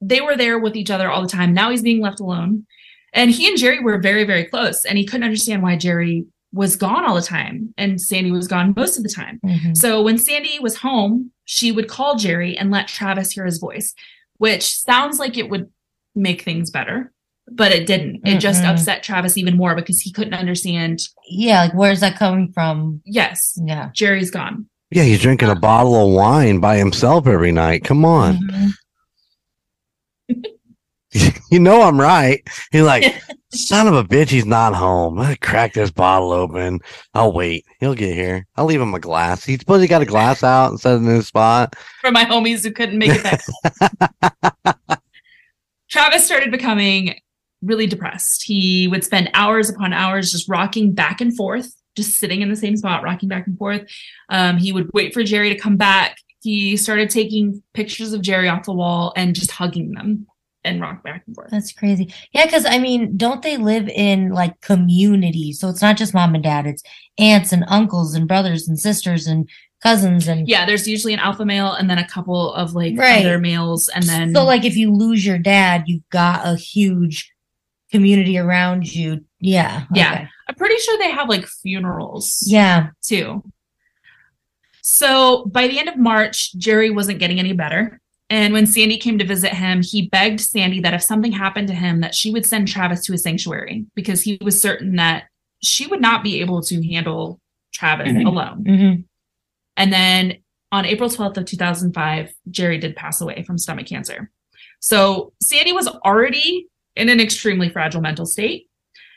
They 0.00 0.20
were 0.20 0.36
there 0.36 0.58
with 0.60 0.76
each 0.76 0.90
other 0.90 1.10
all 1.10 1.22
the 1.22 1.28
time. 1.28 1.52
Now 1.52 1.70
he's 1.70 1.82
being 1.82 2.00
left 2.00 2.20
alone. 2.20 2.66
And 3.12 3.30
he 3.30 3.48
and 3.48 3.58
Jerry 3.58 3.80
were 3.80 3.98
very, 3.98 4.22
very 4.24 4.44
close. 4.44 4.84
And 4.84 4.96
he 4.98 5.04
couldn't 5.04 5.24
understand 5.24 5.62
why 5.62 5.76
Jerry 5.76 6.26
was 6.52 6.76
gone 6.76 7.04
all 7.04 7.14
the 7.14 7.22
time 7.22 7.74
and 7.76 8.00
Sandy 8.00 8.30
was 8.30 8.46
gone 8.46 8.72
most 8.76 8.96
of 8.96 9.02
the 9.02 9.08
time. 9.08 9.40
Mhm. 9.44 9.76
So 9.76 10.02
when 10.02 10.16
Sandy 10.18 10.58
was 10.60 10.76
home, 10.76 11.32
she 11.44 11.72
would 11.72 11.88
call 11.88 12.16
Jerry 12.16 12.56
and 12.56 12.70
let 12.70 12.88
Travis 12.88 13.32
hear 13.32 13.44
his 13.44 13.58
voice, 13.58 13.94
which 14.36 14.78
sounds 14.78 15.18
like 15.18 15.36
it 15.36 15.50
would 15.50 15.68
make 16.14 16.42
things 16.42 16.70
better, 16.70 17.12
but 17.50 17.72
it 17.72 17.86
didn't. 17.86 18.26
It 18.26 18.38
just 18.38 18.62
Mm-mm. 18.62 18.70
upset 18.72 19.02
Travis 19.02 19.36
even 19.36 19.56
more 19.56 19.74
because 19.74 20.00
he 20.00 20.12
couldn't 20.12 20.34
understand. 20.34 21.00
Yeah, 21.28 21.62
like 21.62 21.74
where's 21.74 22.00
that 22.00 22.16
coming 22.18 22.52
from? 22.52 23.02
Yes, 23.04 23.58
Yeah. 23.62 23.90
Jerry's 23.94 24.30
gone. 24.30 24.68
Yeah, 24.90 25.02
he's 25.02 25.20
drinking 25.20 25.50
a 25.50 25.54
bottle 25.54 25.94
of 25.94 26.14
wine 26.14 26.60
by 26.60 26.76
himself 26.76 27.26
every 27.26 27.52
night. 27.52 27.84
Come 27.84 28.04
on. 28.04 28.38
Mhm. 30.30 30.44
you 31.50 31.58
know 31.58 31.82
I'm 31.82 32.00
right. 32.00 32.42
He's 32.70 32.82
like, 32.82 33.04
son 33.50 33.88
of 33.88 33.94
a 33.94 34.04
bitch, 34.04 34.28
he's 34.28 34.46
not 34.46 34.74
home. 34.74 35.18
I 35.18 35.36
crack 35.36 35.72
this 35.74 35.90
bottle 35.90 36.32
open. 36.32 36.80
I'll 37.14 37.32
wait. 37.32 37.64
He'll 37.80 37.94
get 37.94 38.14
here. 38.14 38.46
I'll 38.56 38.66
leave 38.66 38.80
him 38.80 38.94
a 38.94 39.00
glass. 39.00 39.44
He 39.44 39.56
supposed 39.56 39.82
he 39.82 39.88
got 39.88 40.02
a 40.02 40.06
glass 40.06 40.42
out 40.42 40.70
and 40.70 40.80
set 40.80 40.94
it 40.94 40.98
in 40.98 41.06
his 41.06 41.26
spot. 41.26 41.74
For 42.00 42.10
my 42.10 42.24
homies 42.24 42.62
who 42.62 42.72
couldn't 42.72 42.98
make 42.98 43.12
it 43.12 43.22
back. 43.22 45.00
Travis 45.90 46.26
started 46.26 46.50
becoming 46.50 47.18
really 47.62 47.86
depressed. 47.86 48.42
He 48.44 48.86
would 48.88 49.04
spend 49.04 49.30
hours 49.34 49.70
upon 49.70 49.92
hours 49.92 50.32
just 50.32 50.48
rocking 50.48 50.92
back 50.92 51.20
and 51.20 51.34
forth, 51.34 51.72
just 51.98 52.16
sitting 52.16 52.40
in 52.40 52.48
the 52.48 52.56
same 52.56 52.76
spot, 52.76 53.02
rocking 53.02 53.28
back 53.28 53.46
and 53.46 53.58
forth. 53.58 53.82
Um, 54.30 54.56
he 54.56 54.72
would 54.72 54.90
wait 54.94 55.12
for 55.12 55.22
Jerry 55.22 55.50
to 55.50 55.58
come 55.60 55.76
back. 55.76 56.16
He 56.40 56.76
started 56.76 57.10
taking 57.10 57.62
pictures 57.74 58.12
of 58.14 58.22
Jerry 58.22 58.48
off 58.48 58.64
the 58.64 58.72
wall 58.72 59.12
and 59.16 59.34
just 59.34 59.50
hugging 59.50 59.92
them 59.92 60.26
and 60.64 60.80
rock 60.80 61.02
back 61.02 61.24
and 61.26 61.34
forth. 61.34 61.50
That's 61.50 61.72
crazy. 61.72 62.12
Yeah, 62.32 62.46
because 62.46 62.64
I 62.64 62.78
mean, 62.78 63.16
don't 63.16 63.42
they 63.42 63.56
live 63.56 63.88
in 63.88 64.30
like 64.30 64.60
communities? 64.60 65.60
So 65.60 65.68
it's 65.68 65.82
not 65.82 65.96
just 65.96 66.14
mom 66.14 66.34
and 66.34 66.42
dad, 66.42 66.66
it's 66.66 66.82
aunts 67.18 67.52
and 67.52 67.64
uncles 67.68 68.14
and 68.14 68.26
brothers 68.28 68.68
and 68.68 68.78
sisters 68.78 69.26
and 69.26 69.48
cousins 69.82 70.26
and 70.28 70.48
Yeah, 70.48 70.66
there's 70.66 70.88
usually 70.88 71.12
an 71.14 71.20
alpha 71.20 71.44
male 71.44 71.72
and 71.72 71.88
then 71.90 71.98
a 71.98 72.08
couple 72.08 72.52
of 72.54 72.72
like 72.74 72.96
Right. 72.98 73.24
other 73.24 73.38
males, 73.38 73.88
and 73.88 74.04
then 74.04 74.34
so 74.34 74.44
like 74.44 74.64
if 74.64 74.76
you 74.76 74.92
lose 74.92 75.24
your 75.26 75.38
dad, 75.38 75.84
you've 75.86 76.08
got 76.10 76.46
a 76.46 76.56
huge 76.56 77.32
community 77.90 78.38
around 78.38 78.92
you. 78.94 79.24
Yeah. 79.40 79.84
Yeah. 79.94 80.12
okay. 80.12 80.28
I'm 80.48 80.54
pretty 80.54 80.76
sure 80.78 80.98
they 80.98 81.10
have 81.10 81.28
like 81.28 81.46
funerals. 81.46 82.42
Yeah. 82.46 82.88
too. 83.02 83.42
So 84.82 85.44
by 85.46 85.68
the 85.68 85.78
end 85.78 85.88
of 85.88 85.96
March, 85.98 86.54
Jerry 86.54 86.90
wasn't 86.90 87.18
getting 87.18 87.38
any 87.38 87.52
better. 87.52 88.00
And 88.30 88.52
when 88.52 88.66
Sandy 88.66 88.98
came 88.98 89.18
to 89.18 89.24
visit 89.26 89.52
him, 89.54 89.82
he 89.82 90.08
begged 90.08 90.40
Sandy 90.40 90.80
that 90.80 90.94
if 90.94 91.02
something 91.02 91.32
happened 91.32 91.68
to 91.68 91.74
him, 91.74 92.00
that 92.00 92.14
she 92.14 92.30
would 92.30 92.44
send 92.46 92.68
Travis 92.68 93.04
to 93.06 93.14
a 93.14 93.18
sanctuary 93.18 93.86
because 93.94 94.22
he 94.22 94.38
was 94.42 94.60
certain 94.60 94.96
that 94.96 95.24
she 95.62 95.86
would 95.86 96.00
not 96.00 96.22
be 96.22 96.40
able 96.40 96.62
to 96.62 96.82
handle 96.88 97.40
Travis 97.72 98.08
Mhm. 98.12 98.26
alone. 98.26 98.64
hmm 98.64 99.00
And 99.76 99.92
then 99.92 100.38
on 100.72 100.84
April 100.84 101.08
12th 101.08 101.36
of 101.38 101.44
2005, 101.46 102.30
Jerry 102.50 102.78
did 102.78 102.96
pass 102.96 103.20
away 103.20 103.42
from 103.44 103.56
stomach 103.58 103.86
cancer. 103.86 104.30
So 104.80 105.32
Sandy 105.42 105.72
was 105.72 105.86
already 105.88 106.66
in 106.96 107.08
an 107.08 107.20
extremely 107.20 107.68
fragile 107.70 108.00
mental 108.00 108.26
state. 108.26 108.67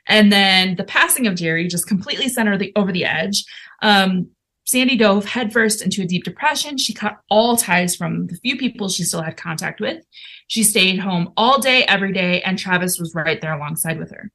And 0.07 0.31
then 0.31 0.75
the 0.75 0.83
passing 0.83 1.27
of 1.27 1.35
Jerry 1.35 1.67
just 1.67 1.87
completely 1.87 2.27
sent 2.27 2.49
her 2.49 2.57
the, 2.57 2.71
over 2.75 2.91
the 2.91 3.05
edge. 3.05 3.43
Um, 3.81 4.29
Sandy 4.65 4.95
dove 4.95 5.25
headfirst 5.25 5.81
into 5.81 6.01
a 6.01 6.05
deep 6.05 6.23
depression. 6.23 6.77
She 6.77 6.93
cut 6.93 7.19
all 7.29 7.57
ties 7.57 7.95
from 7.95 8.27
the 8.27 8.35
few 8.37 8.57
people 8.57 8.89
she 8.89 9.03
still 9.03 9.21
had 9.21 9.35
contact 9.35 9.81
with. 9.81 10.03
She 10.47 10.63
stayed 10.63 10.99
home 10.99 11.33
all 11.35 11.59
day, 11.59 11.83
every 11.85 12.13
day, 12.13 12.41
and 12.43 12.57
Travis 12.57 12.99
was 12.99 13.15
right 13.15 13.41
there 13.41 13.53
alongside 13.53 13.99
with 13.99 14.11
her. 14.11 14.31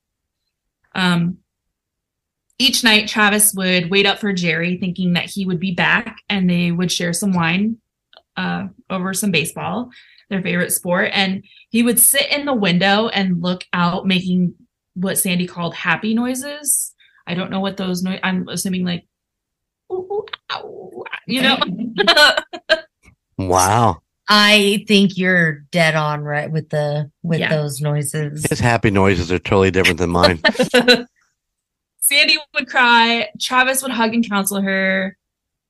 Um, 0.94 1.38
each 2.58 2.82
night, 2.82 3.08
Travis 3.08 3.54
would 3.54 3.90
wait 3.90 4.06
up 4.06 4.18
for 4.18 4.32
Jerry, 4.32 4.78
thinking 4.78 5.12
that 5.12 5.30
he 5.30 5.44
would 5.44 5.60
be 5.60 5.72
back 5.72 6.18
and 6.28 6.48
they 6.48 6.72
would 6.72 6.90
share 6.90 7.12
some 7.12 7.32
wine 7.32 7.78
uh, 8.36 8.68
over 8.88 9.12
some 9.14 9.30
baseball, 9.30 9.90
their 10.30 10.42
favorite 10.42 10.72
sport. 10.72 11.10
And 11.12 11.44
he 11.70 11.82
would 11.82 11.98
sit 11.98 12.30
in 12.30 12.46
the 12.46 12.54
window 12.54 13.08
and 13.08 13.42
look 13.42 13.64
out, 13.72 14.06
making 14.06 14.54
what 14.96 15.18
Sandy 15.18 15.46
called 15.46 15.74
happy 15.74 16.12
noises. 16.14 16.92
I 17.26 17.34
don't 17.34 17.50
know 17.50 17.60
what 17.60 17.76
those 17.76 18.02
noise. 18.02 18.18
I'm 18.22 18.48
assuming 18.48 18.84
like, 18.84 19.06
ooh, 19.92 20.06
ooh, 20.10 20.24
ow, 20.52 21.04
you 21.26 21.42
know. 21.42 21.58
Wow. 23.38 24.00
I 24.28 24.84
think 24.88 25.18
you're 25.18 25.60
dead 25.70 25.94
on 25.94 26.22
right 26.22 26.50
with 26.50 26.70
the 26.70 27.10
with 27.22 27.38
Yeah. 27.40 27.50
those 27.50 27.80
noises. 27.82 28.46
His 28.48 28.58
happy 28.58 28.90
noises 28.90 29.30
are 29.30 29.38
totally 29.38 29.70
different 29.70 29.98
than 29.98 30.10
mine. 30.10 30.40
Sandy 32.00 32.38
would 32.54 32.68
cry, 32.68 33.28
Travis 33.40 33.82
would 33.82 33.90
hug 33.92 34.14
and 34.14 34.26
counsel 34.28 34.60
her, 34.62 35.16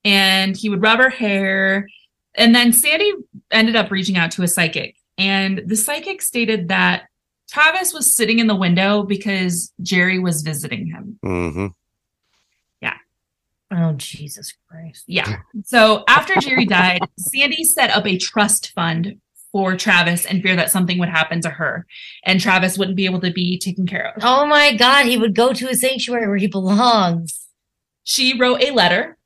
and 0.04 0.56
he 0.56 0.68
would 0.68 0.80
rub 0.82 0.98
her 1.00 1.10
hair. 1.10 1.88
And 2.34 2.54
then 2.54 2.72
Sandy 2.72 3.12
ended 3.50 3.74
up 3.76 3.90
reaching 3.90 4.16
out 4.16 4.30
to 4.32 4.42
a 4.42 4.48
psychic, 4.48 4.94
and 5.18 5.62
the 5.66 5.76
psychic 5.76 6.22
stated 6.22 6.68
that 6.68 7.08
Travis 7.50 7.92
was 7.92 8.14
sitting 8.14 8.38
in 8.38 8.46
the 8.46 8.56
window 8.56 9.02
because 9.02 9.72
Jerry 9.82 10.18
was 10.18 10.42
visiting 10.42 10.86
him. 10.86 11.18
hmm 11.22 11.66
Oh 13.70 13.94
Jesus 13.94 14.54
Christ! 14.68 15.04
Yeah. 15.08 15.38
So 15.64 16.04
after 16.08 16.34
Jerry 16.40 16.66
died, 16.66 17.00
Sandy 17.18 17.64
set 17.64 17.90
up 17.90 18.06
a 18.06 18.16
trust 18.16 18.72
fund 18.74 19.20
for 19.50 19.76
Travis 19.76 20.24
in 20.24 20.40
fear 20.40 20.54
that 20.54 20.70
something 20.70 20.98
would 20.98 21.08
happen 21.08 21.40
to 21.40 21.50
her 21.50 21.86
and 22.24 22.40
Travis 22.40 22.78
wouldn't 22.78 22.96
be 22.96 23.06
able 23.06 23.20
to 23.20 23.32
be 23.32 23.58
taken 23.58 23.86
care 23.86 24.12
of. 24.14 24.22
Oh 24.22 24.46
my 24.46 24.76
God! 24.76 25.06
He 25.06 25.16
would 25.16 25.34
go 25.34 25.52
to 25.52 25.68
a 25.68 25.74
sanctuary 25.74 26.28
where 26.28 26.36
he 26.36 26.46
belongs. 26.46 27.48
She 28.04 28.38
wrote 28.38 28.62
a 28.62 28.70
letter 28.70 29.18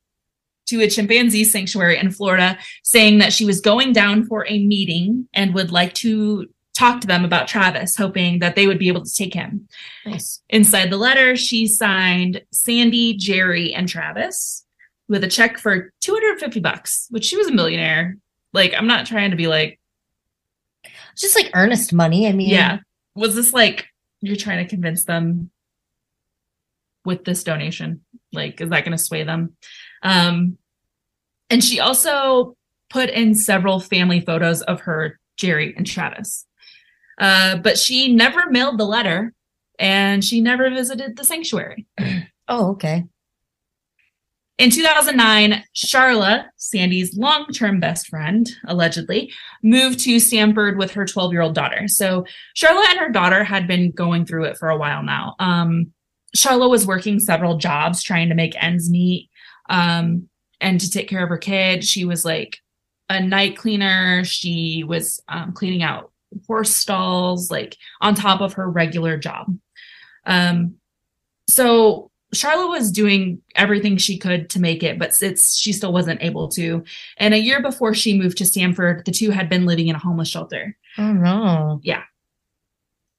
to 0.69 0.81
a 0.81 0.89
chimpanzee 0.89 1.45
sanctuary 1.45 1.99
in 1.99 2.11
Florida 2.11 2.57
saying 2.83 3.19
that 3.19 3.35
she 3.35 3.45
was 3.45 3.61
going 3.61 3.93
down 3.93 4.25
for 4.25 4.47
a 4.47 4.65
meeting 4.65 5.29
and 5.35 5.53
would 5.53 5.71
like 5.71 5.93
to 5.95 6.49
talk 6.81 7.01
to 7.03 7.07
them 7.07 7.25
about 7.27 7.47
Travis, 7.47 7.95
hoping 7.95 8.39
that 8.39 8.57
they 8.57 8.67
would 8.67 8.79
be 8.79 8.89
able 8.89 9.05
to 9.05 9.13
take 9.13 9.35
him. 9.35 9.69
Nice. 10.07 10.43
Inside 10.49 10.91
the 10.91 10.97
letter, 10.97 11.37
she 11.37 11.67
signed 11.67 12.43
Sandy, 12.53 13.15
Jerry, 13.15 13.75
and 13.75 13.87
Travis 13.87 14.65
with 15.07 15.23
a 15.23 15.29
check 15.29 15.59
for 15.59 15.93
250 16.01 16.61
bucks, 16.61 17.07
which 17.11 17.25
she 17.27 17.37
was 17.37 17.49
a 17.49 17.53
millionaire. 17.53 18.17
Like, 18.55 18.73
I'm 18.75 18.87
not 18.87 19.05
trying 19.05 19.31
to 19.31 19.37
be 19.37 19.47
like, 19.47 19.79
It's 21.13 21.21
just 21.21 21.37
like 21.37 21.51
earnest 21.53 21.93
money. 21.93 22.27
I 22.27 22.33
mean, 22.33 22.49
yeah. 22.49 22.79
Was 23.15 23.35
this 23.35 23.53
like 23.53 23.87
you're 24.23 24.37
trying 24.37 24.65
to 24.65 24.71
convince 24.71 25.05
them 25.05 25.51
with 27.05 27.25
this 27.25 27.45
donation? 27.45 28.05
Like, 28.33 28.61
is 28.61 28.71
that 28.71 28.85
going 28.85 28.97
to 28.97 29.03
sway 29.03 29.25
them? 29.25 29.57
Um, 30.03 30.57
and 31.51 31.63
she 31.63 31.81
also 31.81 32.57
put 32.89 33.11
in 33.11 33.35
several 33.35 33.81
family 33.81 34.21
photos 34.21 34.63
of 34.63 34.83
her, 34.83 35.19
Jerry, 35.37 35.75
and 35.77 35.87
Travis. 35.87 36.47
Uh, 37.21 37.57
but 37.59 37.79
she 37.79 38.13
never 38.13 38.51
mailed 38.51 38.79
the 38.79 38.85
letter 38.85 39.35
and 39.79 40.25
she 40.25 40.41
never 40.41 40.71
visited 40.71 41.17
the 41.17 41.25
sanctuary. 41.25 41.87
Oh, 42.53 42.71
okay. 42.73 43.05
In 44.59 44.71
2009, 44.71 45.63
Charla, 45.73 46.47
Sandy's 46.57 47.17
long 47.17 47.47
term 47.47 47.79
best 47.79 48.09
friend, 48.09 48.47
allegedly, 48.67 49.33
moved 49.63 50.01
to 50.01 50.19
Stamford 50.19 50.77
with 50.77 50.91
her 50.95 51.07
12 51.07 51.33
year 51.33 51.43
old 51.43 51.55
daughter. 51.55 51.87
So 51.87 52.25
Charla 52.57 52.85
and 52.91 52.99
her 52.99 53.11
daughter 53.11 53.45
had 53.45 53.69
been 53.69 53.93
going 53.93 54.27
through 54.27 54.47
it 54.47 54.59
for 54.59 54.69
a 54.69 54.77
while 54.77 55.05
now. 55.05 55.37
Um, 55.39 55.93
Charla 56.37 56.69
was 56.69 56.89
working 56.89 57.21
several 57.21 57.57
jobs 57.57 58.03
trying 58.03 58.31
to 58.31 58.35
make 58.35 58.61
ends 58.61 58.91
meet 58.91 59.31
um, 59.69 60.29
and 60.61 60.81
to 60.81 60.91
take 60.91 61.09
care 61.09 61.23
of 61.23 61.29
her 61.29 61.39
kid. 61.39 61.85
She 61.85 62.05
was 62.05 62.25
like 62.25 62.59
a 63.09 63.21
night 63.21 63.57
cleaner, 63.57 64.25
she 64.25 64.85
was 64.85 65.21
um, 65.29 65.53
cleaning 65.53 65.85
out 65.85 66.10
horse 66.47 66.75
stalls, 66.75 67.51
like 67.51 67.77
on 68.01 68.15
top 68.15 68.41
of 68.41 68.55
her 68.55 68.69
regular 68.69 69.17
job. 69.17 69.57
Um, 70.25 70.77
so 71.49 72.11
Charlotte 72.33 72.69
was 72.69 72.93
doing 72.93 73.41
everything 73.57 73.97
she 73.97 74.19
could 74.19 74.51
to 74.51 74.61
make 74.61 74.83
it, 74.83 74.99
but 74.99 75.21
it's 75.21 75.59
she 75.59 75.73
still 75.73 75.93
wasn't 75.93 76.23
able 76.23 76.49
to. 76.49 76.85
And 77.17 77.35
a 77.35 77.41
year 77.41 77.61
before 77.61 77.95
she 77.95 78.19
moved 78.19 78.39
to 78.39 78.47
Stamford, 78.47 79.05
the 79.05 79.13
two 79.13 79.31
had 79.31 79.49
been 79.49 79.67
living 79.67 79.89
in 79.89 79.97
a 79.97 80.01
homeless 80.01 80.29
shelter. 80.29 80.77
Oh 80.99 81.13
no. 81.13 81.81
Yeah. 81.83 82.03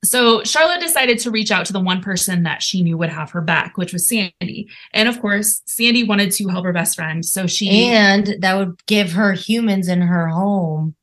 So 0.03 0.43
Charlotte 0.43 0.81
decided 0.81 1.19
to 1.19 1.31
reach 1.31 1.51
out 1.51 1.65
to 1.67 1.73
the 1.73 1.79
one 1.79 2.01
person 2.01 2.43
that 2.43 2.63
she 2.63 2.81
knew 2.81 2.97
would 2.97 3.09
have 3.09 3.29
her 3.31 3.41
back, 3.41 3.77
which 3.77 3.93
was 3.93 4.07
Sandy. 4.07 4.67
And 4.93 5.07
of 5.07 5.21
course, 5.21 5.61
Sandy 5.65 6.03
wanted 6.03 6.31
to 6.31 6.47
help 6.47 6.65
her 6.65 6.73
best 6.73 6.95
friend. 6.95 7.23
So 7.23 7.45
she 7.45 7.85
And 7.85 8.35
that 8.39 8.55
would 8.55 8.83
give 8.87 9.11
her 9.11 9.33
humans 9.33 9.87
in 9.87 10.01
her 10.01 10.27
home. 10.27 10.95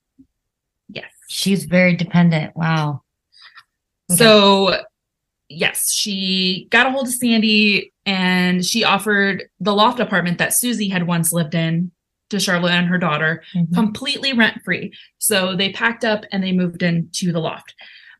She's 1.29 1.64
very 1.64 1.95
dependent. 1.95 2.57
Wow. 2.57 3.03
Okay. 4.11 4.16
So, 4.18 4.81
yes, 5.49 5.93
she 5.93 6.66
got 6.70 6.87
a 6.87 6.91
hold 6.91 7.07
of 7.07 7.12
Sandy 7.14 7.93
and 8.07 8.64
she 8.64 8.83
offered 8.83 9.45
the 9.61 9.74
loft 9.74 10.01
apartment 10.01 10.39
that 10.39 10.55
Susie 10.55 10.89
had 10.89 11.07
once 11.07 11.33
lived 11.33 11.55
in 11.55 11.91
to 12.31 12.41
Charlotte 12.41 12.72
and 12.72 12.87
her 12.89 12.99
daughter 12.99 13.43
Mhm. 13.55 13.72
completely 13.74 14.33
rent 14.33 14.62
free. 14.64 14.93
So 15.18 15.55
they 15.57 15.72
packed 15.72 16.05
up 16.05 16.24
and 16.33 16.43
they 16.43 16.53
moved 16.53 16.83
into 16.83 17.33
the 17.33 17.41
loft. 17.41 17.74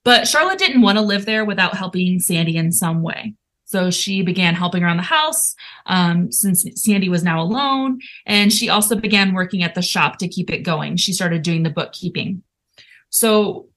But 0.04 0.28
Charlotte 0.28 0.59
didn't 0.59 0.82
want 0.82 0.96
to 0.96 1.02
live 1.02 1.26
there 1.26 1.44
without 1.44 1.76
helping 1.76 2.20
Sandy 2.20 2.56
in 2.56 2.72
some 2.72 3.02
way. 3.02 3.34
So 3.66 3.90
she 3.90 4.22
began 4.22 4.54
helping 4.54 4.82
around 4.82 4.96
the 4.96 5.02
house 5.02 5.54
um, 5.84 6.32
since 6.32 6.64
Sandy 6.76 7.11
was 7.11 7.22
now 7.22 7.42
alone. 7.42 8.00
And 8.24 8.50
she 8.50 8.70
also 8.70 8.96
began 8.96 9.34
working 9.34 9.62
at 9.62 9.74
the 9.74 9.82
shop 9.82 10.18
to 10.18 10.28
keep 10.28 10.50
it 10.50 10.62
going. 10.62 10.96
She 10.96 11.12
started 11.12 11.42
doing 11.42 11.62
the 11.64 11.70
bookkeeping. 11.70 12.42
So 13.11 13.68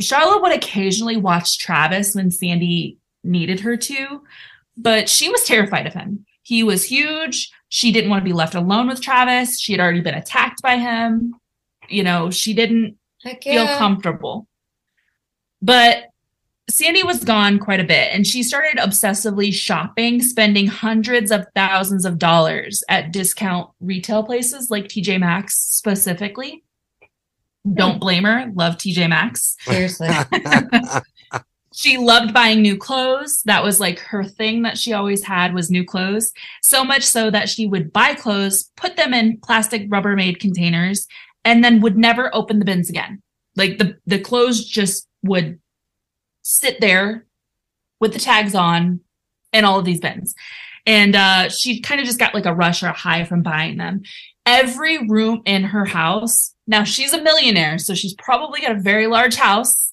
Charlotte 0.00 0.42
would 0.42 0.52
occasionally 0.52 1.16
watch 1.16 1.58
Travis 1.58 2.14
when 2.14 2.30
Sandy 2.30 2.98
needed 3.24 3.60
her 3.60 3.76
to, 3.76 4.22
but 4.76 5.08
she 5.08 5.28
was 5.28 5.44
terrified 5.44 5.86
of 5.86 5.94
him. 5.94 6.26
He 6.42 6.62
was 6.62 6.84
huge. 6.84 7.50
She 7.68 7.90
didn't 7.90 8.10
want 8.10 8.20
to 8.20 8.28
be 8.28 8.32
left 8.32 8.54
alone 8.54 8.88
with 8.88 9.00
Travis. 9.00 9.58
She 9.58 9.72
had 9.72 9.80
already 9.80 10.00
been 10.00 10.14
attacked 10.14 10.62
by 10.62 10.76
him. 10.76 11.34
You 11.88 12.04
know, 12.04 12.30
she 12.30 12.54
didn't 12.54 12.98
Heck 13.24 13.42
feel 13.42 13.66
comfortable. 13.78 14.46
But 15.62 16.04
Sandy 16.68 17.04
was 17.04 17.24
gone 17.24 17.58
quite 17.58 17.80
a 17.80 17.84
bit 17.84 18.10
and 18.12 18.26
she 18.26 18.42
started 18.42 18.78
obsessively 18.78 19.52
shopping, 19.52 20.20
spending 20.20 20.66
hundreds 20.66 21.30
of 21.30 21.46
thousands 21.54 22.04
of 22.04 22.18
dollars 22.18 22.82
at 22.88 23.12
discount 23.12 23.70
retail 23.80 24.22
places 24.22 24.70
like 24.70 24.84
TJ 24.84 25.20
Maxx 25.20 25.56
specifically. 25.58 26.64
Don't 27.74 28.00
blame 28.00 28.24
her. 28.24 28.50
Love 28.54 28.76
TJ 28.76 29.08
Maxx. 29.08 29.56
Seriously. 29.60 30.08
She 31.76 31.98
loved 31.98 32.32
buying 32.32 32.62
new 32.62 32.78
clothes. 32.78 33.42
That 33.42 33.62
was 33.62 33.80
like 33.80 33.98
her 33.98 34.24
thing 34.24 34.62
that 34.62 34.78
she 34.78 34.94
always 34.94 35.22
had 35.22 35.52
was 35.52 35.70
new 35.70 35.84
clothes. 35.84 36.32
So 36.62 36.82
much 36.82 37.02
so 37.02 37.30
that 37.30 37.50
she 37.50 37.66
would 37.66 37.92
buy 37.92 38.14
clothes, 38.14 38.70
put 38.78 38.96
them 38.96 39.12
in 39.12 39.36
plastic 39.44 39.86
Rubbermaid 39.90 40.40
containers, 40.40 41.06
and 41.44 41.62
then 41.62 41.82
would 41.82 41.98
never 41.98 42.34
open 42.34 42.60
the 42.60 42.64
bins 42.64 42.88
again. 42.88 43.20
Like 43.56 43.76
the 43.76 43.98
the 44.06 44.18
clothes 44.18 44.64
just 44.64 45.06
would 45.22 45.60
sit 46.40 46.80
there 46.80 47.26
with 48.00 48.14
the 48.14 48.20
tags 48.20 48.54
on 48.54 49.00
in 49.52 49.66
all 49.66 49.78
of 49.78 49.84
these 49.84 50.00
bins. 50.00 50.34
And 50.86 51.14
uh, 51.14 51.50
she 51.50 51.82
kind 51.82 52.00
of 52.00 52.06
just 52.06 52.18
got 52.18 52.32
like 52.32 52.46
a 52.46 52.54
rush 52.54 52.82
or 52.82 52.86
a 52.86 52.92
high 52.92 53.24
from 53.24 53.42
buying 53.42 53.76
them. 53.76 54.00
Every 54.46 55.06
room 55.06 55.42
in 55.44 55.64
her 55.64 55.84
house. 55.84 56.54
Now 56.66 56.84
she's 56.84 57.12
a 57.12 57.22
millionaire, 57.22 57.78
so 57.78 57.94
she's 57.94 58.14
probably 58.14 58.60
got 58.60 58.72
a 58.72 58.80
very 58.80 59.06
large 59.06 59.36
house. 59.36 59.92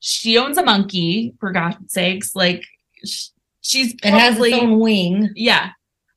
She 0.00 0.36
owns 0.38 0.58
a 0.58 0.62
monkey, 0.64 1.34
for 1.40 1.50
God's 1.50 1.92
sakes. 1.92 2.36
Like 2.36 2.64
sh- 3.04 3.28
she's 3.62 3.94
It 3.94 4.04
has 4.04 4.34
probably 4.34 4.52
its 4.52 4.62
own 4.62 4.78
wing. 4.78 5.30
yeah. 5.34 5.70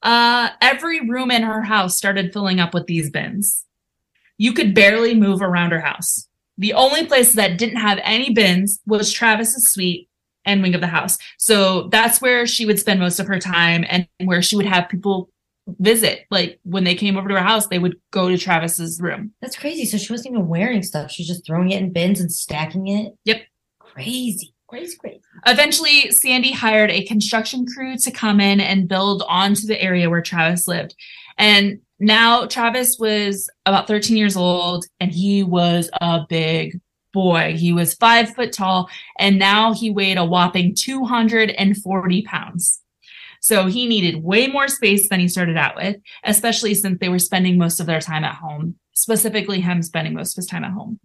Uh, 0.04 0.50
every 0.62 1.02
room 1.02 1.32
in 1.32 1.42
her 1.42 1.64
house 1.64 1.98
started 1.98 2.32
filling 2.32 2.60
up 2.60 2.74
with 2.74 2.86
these 2.86 3.10
bins. 3.10 3.66
You 4.38 4.54
could 4.54 4.76
barely 4.76 5.16
move 5.16 5.42
around 5.42 5.72
her 5.72 5.80
house. 5.80 6.28
The 6.60 6.74
only 6.74 7.06
place 7.06 7.34
that 7.34 7.58
didn't 7.58 7.80
have 7.80 8.00
any 8.04 8.32
bins 8.32 8.80
was 8.86 9.12
Travis's 9.12 9.68
suite 9.68 10.08
and 10.46 10.62
wing 10.62 10.76
of 10.76 10.82
the 10.82 10.88
house. 10.88 11.18
So 11.38 11.88
that's 11.90 12.22
where 12.22 12.46
she 12.46 12.66
would 12.66 12.80
spend 12.80 13.00
most 13.00 13.20
of 13.20 13.28
her 13.28 13.40
time 13.40 13.84
and 13.90 14.08
where 14.24 14.42
she 14.42 14.56
would 14.56 14.66
have 14.68 14.88
people 14.90 15.30
visit. 15.80 16.26
Like 16.32 16.60
when 16.64 16.84
they 16.84 16.96
came 16.96 17.18
over 17.18 17.28
to 17.28 17.36
her 17.36 17.42
house, 17.42 17.68
they 17.68 17.80
would 17.80 17.98
go 18.12 18.30
to 18.30 18.38
Travis's 18.38 19.02
room. 19.02 19.34
That's 19.42 19.58
crazy. 19.58 19.86
So 19.86 19.98
she 19.98 20.14
wasn't 20.14 20.34
even 20.34 20.48
wearing 20.48 20.84
stuff. 20.84 21.12
She's 21.12 21.28
just 21.28 21.46
throwing 21.46 21.72
it 21.72 21.82
in 21.82 21.94
bins 21.94 22.20
and 22.20 22.32
stacking 22.32 22.88
it. 22.88 23.14
Yep. 23.26 23.42
Crazy. 23.80 24.54
Crazy, 24.68 24.98
crazy. 24.98 25.22
Eventually, 25.46 26.12
Sandy 26.12 26.52
hired 26.52 26.92
a 26.92 27.06
construction 27.06 27.66
crew 27.66 27.98
to 27.98 28.12
come 28.12 28.42
in 28.42 28.60
and 28.60 28.90
build 28.90 29.24
onto 29.28 29.66
the 29.66 29.82
area 29.82 30.10
where 30.10 30.22
Travis 30.22 30.68
lived. 30.68 30.94
And 31.38 31.80
now 32.00 32.46
Travis 32.48 32.98
was 33.00 33.50
about 33.66 33.88
13 33.88 34.18
years 34.18 34.36
old 34.36 34.86
and 35.00 35.12
he 35.12 35.44
was 35.44 35.90
a 36.02 36.26
big 36.28 36.80
boy. 37.14 37.56
He 37.58 37.72
was 37.72 37.94
five 37.94 38.36
foot 38.36 38.52
tall 38.52 38.90
and 39.18 39.40
now 39.40 39.74
he 39.74 39.90
weighed 39.90 40.18
a 40.18 40.26
whopping 40.26 40.76
240 40.76 42.22
pounds. 42.24 42.82
So 43.42 43.68
he 43.68 43.88
needed 43.88 44.24
way 44.24 44.48
more 44.48 44.68
space 44.68 45.10
than 45.10 45.20
he 45.20 45.28
started 45.28 45.58
out 45.58 45.76
with, 45.76 45.98
especially 46.24 46.74
since 46.74 47.00
they 47.00 47.10
were 47.10 47.20
spending 47.20 47.58
most 47.58 47.80
of 47.80 47.86
their 47.86 48.02
time 48.02 48.24
at 48.24 48.36
home, 48.36 48.76
specifically 48.94 49.62
him 49.62 49.82
spending 49.82 50.14
most 50.14 50.34
of 50.34 50.38
his 50.38 50.48
time 50.48 50.64
at 50.64 50.72
home. 50.72 51.00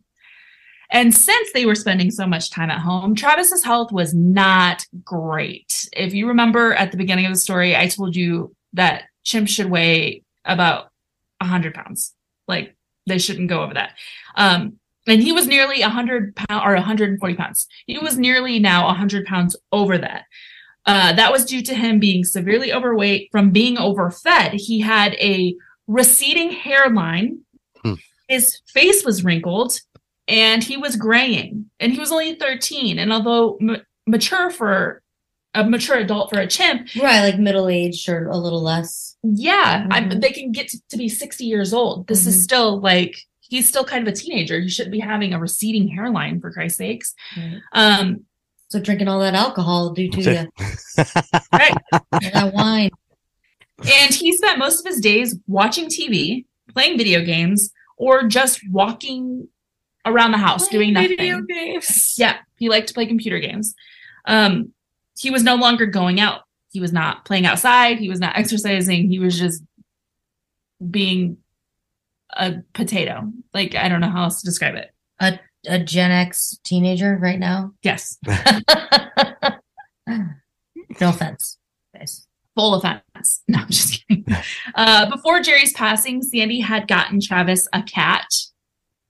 And 0.91 1.15
since 1.15 1.53
they 1.53 1.65
were 1.65 1.75
spending 1.75 2.11
so 2.11 2.27
much 2.27 2.51
time 2.51 2.71
at 2.71 2.81
home, 2.81 3.15
Travis's 3.15 3.65
health 3.65 3.93
was 3.93 4.13
not 4.13 4.85
great. 5.03 5.89
If 5.95 6.13
you 6.13 6.29
remember 6.29 6.75
at 6.75 6.91
the 6.91 6.99
beginning 6.99 7.25
of 7.25 7.33
the 7.33 7.39
story, 7.39 7.75
I 7.75 7.89
told 7.89 8.15
you 8.15 8.55
that 8.75 9.05
chimps 9.25 9.49
should 9.49 9.71
weigh 9.71 10.23
about 10.45 10.91
100 11.39 11.75
pounds. 11.75 12.15
Like 12.47 12.77
they 13.07 13.19
shouldn't 13.19 13.49
go 13.49 13.63
over 13.63 13.75
that. 13.75 13.97
Um, 14.37 14.79
and 15.07 15.23
he 15.23 15.33
was 15.33 15.47
nearly 15.47 15.81
100 15.81 16.37
pounds 16.37 16.63
or 16.65 16.75
140 16.75 17.35
pounds. 17.35 17.67
He 17.87 17.99
was 17.99 18.19
nearly 18.19 18.59
now 18.59 18.87
100 18.87 19.27
pounds 19.27 19.57
over 19.73 19.99
that. 19.99 20.25
Uh, 20.87 21.13
that 21.13 21.31
was 21.31 21.45
due 21.45 21.63
to 21.63 21.75
him 21.75 21.99
being 22.01 22.25
severely 22.25 22.73
overweight 22.73 23.29
from 23.31 23.51
being 23.51 23.77
overfed. 23.77 24.53
He 24.55 24.81
had 24.81 25.15
a 25.15 25.55
receding 25.87 26.51
hairline. 26.51 27.41
Hmm. 27.85 27.95
His 28.29 28.61
face 28.69 29.05
was 29.05 29.23
wrinkled 29.25 29.79
and 30.29 30.63
he 30.65 30.77
was 30.77 30.97
graying 30.97 31.67
and 31.81 31.93
he 31.93 31.99
was 31.99 32.11
only 32.13 32.35
13 32.35 32.99
and 32.99 33.13
although 33.13 33.57
m- 33.61 33.83
mature 34.07 34.51
for 34.51 35.03
a 35.55 35.63
mature 35.65 35.99
adult 35.99 36.31
for 36.31 36.41
a 36.41 36.47
chimp 36.47 36.89
Right, 37.01 37.21
like 37.21 37.39
middle 37.39 37.69
aged 37.69 38.09
or 38.09 38.27
a 38.29 38.37
little 38.37 38.63
less. 38.63 39.17
Yeah, 39.23 39.87
I'm, 39.91 40.09
Mhm. 40.11 40.21
they 40.23 40.31
can 40.31 40.51
get 40.53 40.69
to, 40.69 40.79
to 40.91 40.97
be 40.97 41.09
60 41.09 41.45
years 41.45 41.75
old. 41.75 42.07
This 42.07 42.25
Mhm. 42.25 42.29
is 42.29 42.43
still 42.43 42.81
like 42.81 43.17
he's 43.41 43.69
still 43.69 43.85
kind 43.85 44.07
of 44.09 44.13
a 44.15 44.17
teenager. 44.17 44.59
He 44.61 44.69
shouldn't 44.71 44.93
be 44.93 45.01
having 45.01 45.35
a 45.35 45.39
receding 45.39 45.89
hairline 45.89 46.41
for 46.41 46.51
Christ's 46.51 46.79
sakes. 46.79 47.15
Right. 47.37 47.61
Um, 47.73 48.25
So 48.73 48.81
drinking 48.81 49.07
all 49.07 49.21
that 49.21 49.35
alcohol 49.35 49.91
due 49.91 50.09
to 50.09 50.23
you, 50.23 50.49
right. 51.53 51.77
that 52.23 52.53
wine. 52.55 52.89
And 53.79 54.15
he 54.15 54.35
spent 54.35 54.59
most 54.59 54.81
of 54.81 54.91
his 54.91 54.99
days 54.99 55.37
watching 55.47 55.91
TV, 55.91 56.47
playing 56.73 56.97
video 56.97 57.23
games, 57.23 57.71
or 57.99 58.23
just 58.23 58.61
walking 58.71 59.47
around 60.07 60.33
the 60.33 60.39
house 60.39 60.69
doing 60.69 60.95
nothing. 60.95 61.11
Video 61.11 61.43
games. 61.43 62.15
Yeah, 62.17 62.39
he 62.57 62.71
liked 62.71 62.89
to 62.89 62.95
play 62.95 63.05
computer 63.05 63.39
games. 63.41 63.75
Um, 64.25 64.73
he 65.19 65.31
was 65.31 65.43
no 65.43 65.57
longer 65.57 65.85
going 65.85 66.19
out. 66.19 66.45
He 66.71 66.81
was 66.81 66.95
not 66.95 67.27
playing 67.27 67.45
outside. 67.45 67.99
He 67.99 68.09
was 68.09 68.21
not 68.21 68.39
exercising. 68.39 69.11
He 69.11 69.19
was 69.19 69.39
just 69.39 69.63
being 70.91 71.37
a 72.31 72.55
potato. 72.73 73.31
Like 73.53 73.75
I 73.75 73.91
don't 73.91 74.01
know 74.01 74.09
how 74.09 74.23
else 74.23 74.41
to 74.41 74.47
describe 74.47 74.77
it. 74.77 74.95
A 75.21 75.39
Gen 75.85 76.11
X 76.11 76.59
teenager 76.65 77.19
right 77.21 77.39
now. 77.39 77.73
Yes, 77.83 78.19
no 78.27 78.35
offense, 81.01 81.59
guys. 81.95 82.27
full 82.55 82.75
offense. 82.75 83.03
No, 83.49 83.61
I'm 83.61 83.69
just 83.69 84.05
kidding. 84.09 84.27
Uh, 84.75 85.09
before 85.09 85.41
Jerry's 85.41 85.73
passing, 85.73 86.23
Sandy 86.23 86.59
had 86.61 86.89
gotten 86.89 87.21
Travis 87.21 87.69
a 87.73 87.83
cat 87.83 88.27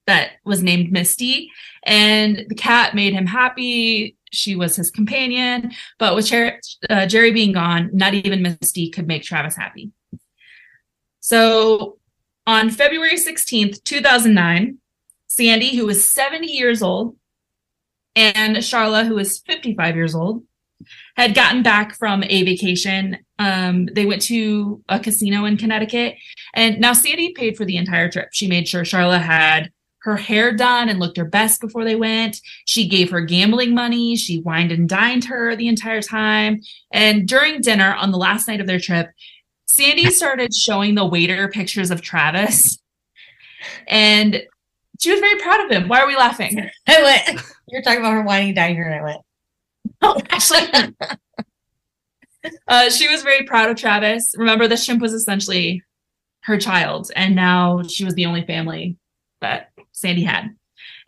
that 0.07 0.33
was 0.45 0.63
named 0.63 0.93
Misty, 0.93 1.51
and 1.85 2.45
the 2.49 2.55
cat 2.55 2.95
made 2.95 3.15
him 3.15 3.27
happy. 3.27 4.17
She 4.33 4.55
was 4.55 4.77
his 4.77 4.91
companion, 4.91 5.73
but 5.99 6.15
with 6.15 6.27
Jer- 6.27 6.61
uh, 6.91 7.07
Jerry 7.07 7.31
being 7.31 7.53
gone, 7.53 7.89
not 7.95 8.13
even 8.13 8.43
Misty 8.43 8.91
could 8.91 9.07
make 9.07 9.23
Travis 9.23 9.57
happy. 9.57 9.93
So 11.21 11.99
on 12.47 12.69
February 12.69 13.17
16th, 13.17 13.83
2009, 13.85 14.79
Sandy, 15.35 15.75
who 15.75 15.87
was 15.87 16.05
70 16.05 16.47
years 16.47 16.83
old, 16.83 17.17
and 18.15 18.59
Charla, 18.59 19.07
who 19.07 19.15
was 19.15 19.39
55 19.39 19.97
years 19.97 20.15
old, 20.15 20.43
had 21.17 21.35
gotten 21.35 21.63
back 21.63 21.97
from 21.97 22.23
a 22.25 22.43
vacation. 22.43 23.17
Um, 23.39 23.87
they 23.87 24.05
went 24.05 24.21
to 24.23 24.83
a 24.91 25.01
casino 25.01 25.47
in 25.47 25.57
Connecticut, 25.57 26.17
and 26.53 26.81
now 26.81 26.93
Sandy 26.93 27.33
paid 27.33 27.57
for 27.57 27.65
the 27.65 27.79
entire 27.79 28.11
trip. 28.11 28.29
She 28.33 28.47
made 28.47 28.69
sure 28.69 28.83
Charla 28.83 29.23
had 29.23 29.73
her 30.03 30.17
hair 30.17 30.55
done 30.55 30.91
and 30.91 30.99
looked 30.99 31.17
her 31.17 31.25
best 31.25 31.63
before 31.63 31.85
they 31.85 31.97
went. 31.97 32.39
She 32.67 32.87
gave 32.87 33.11
her 33.11 33.23
gambling 33.23 33.75
money. 33.75 34.17
She 34.17 34.43
wined 34.43 34.71
and 34.71 34.87
dined 34.87 35.25
her 35.25 35.57
the 35.57 35.69
entire 35.69 36.03
time. 36.03 36.61
And 36.93 37.27
during 37.27 37.63
dinner 37.63 37.95
on 37.95 38.11
the 38.11 38.19
last 38.19 38.49
night 38.49 38.61
of 38.61 38.67
their 38.67 38.81
trip, 38.81 39.09
Sandy 39.65 40.11
started 40.11 40.53
showing 40.53 40.95
the 40.95 41.07
waiter 41.07 41.49
pictures 41.49 41.91
of 41.91 42.03
Travis. 42.03 42.79
And 43.87 44.43
she 45.03 45.11
was 45.11 45.21
very 45.21 45.37
proud 45.41 45.65
of 45.65 45.71
him. 45.71 45.89
Why 45.89 46.01
are 46.01 46.07
we 46.07 46.15
laughing? 46.15 46.71
I 46.87 47.03
went. 47.03 47.43
You're 47.69 47.83
talking 47.83 48.01
about 48.01 48.13
her 48.13 48.23
whining 48.23 48.55
diner, 48.55 48.85
and 48.85 48.95
I 48.95 49.03
went. 49.03 49.21
Oh, 50.05 50.21
actually, 50.31 50.95
uh, 52.67 52.91
she 52.91 53.09
was 53.09 53.23
very 53.23 53.45
proud 53.45 53.71
of 53.71 53.77
Travis. 53.77 54.35
Remember, 54.37 54.67
the 54.67 54.77
chimp 54.77 55.01
was 55.01 55.13
essentially 55.13 55.83
her 56.43 56.59
child, 56.59 57.11
and 57.15 57.37
now 57.37 57.83
she 57.85 58.05
was 58.05 58.15
the 58.15 58.27
only 58.27 58.45
family 58.45 58.97
that 59.41 59.71
Sandy 59.93 60.25
had. 60.25 60.57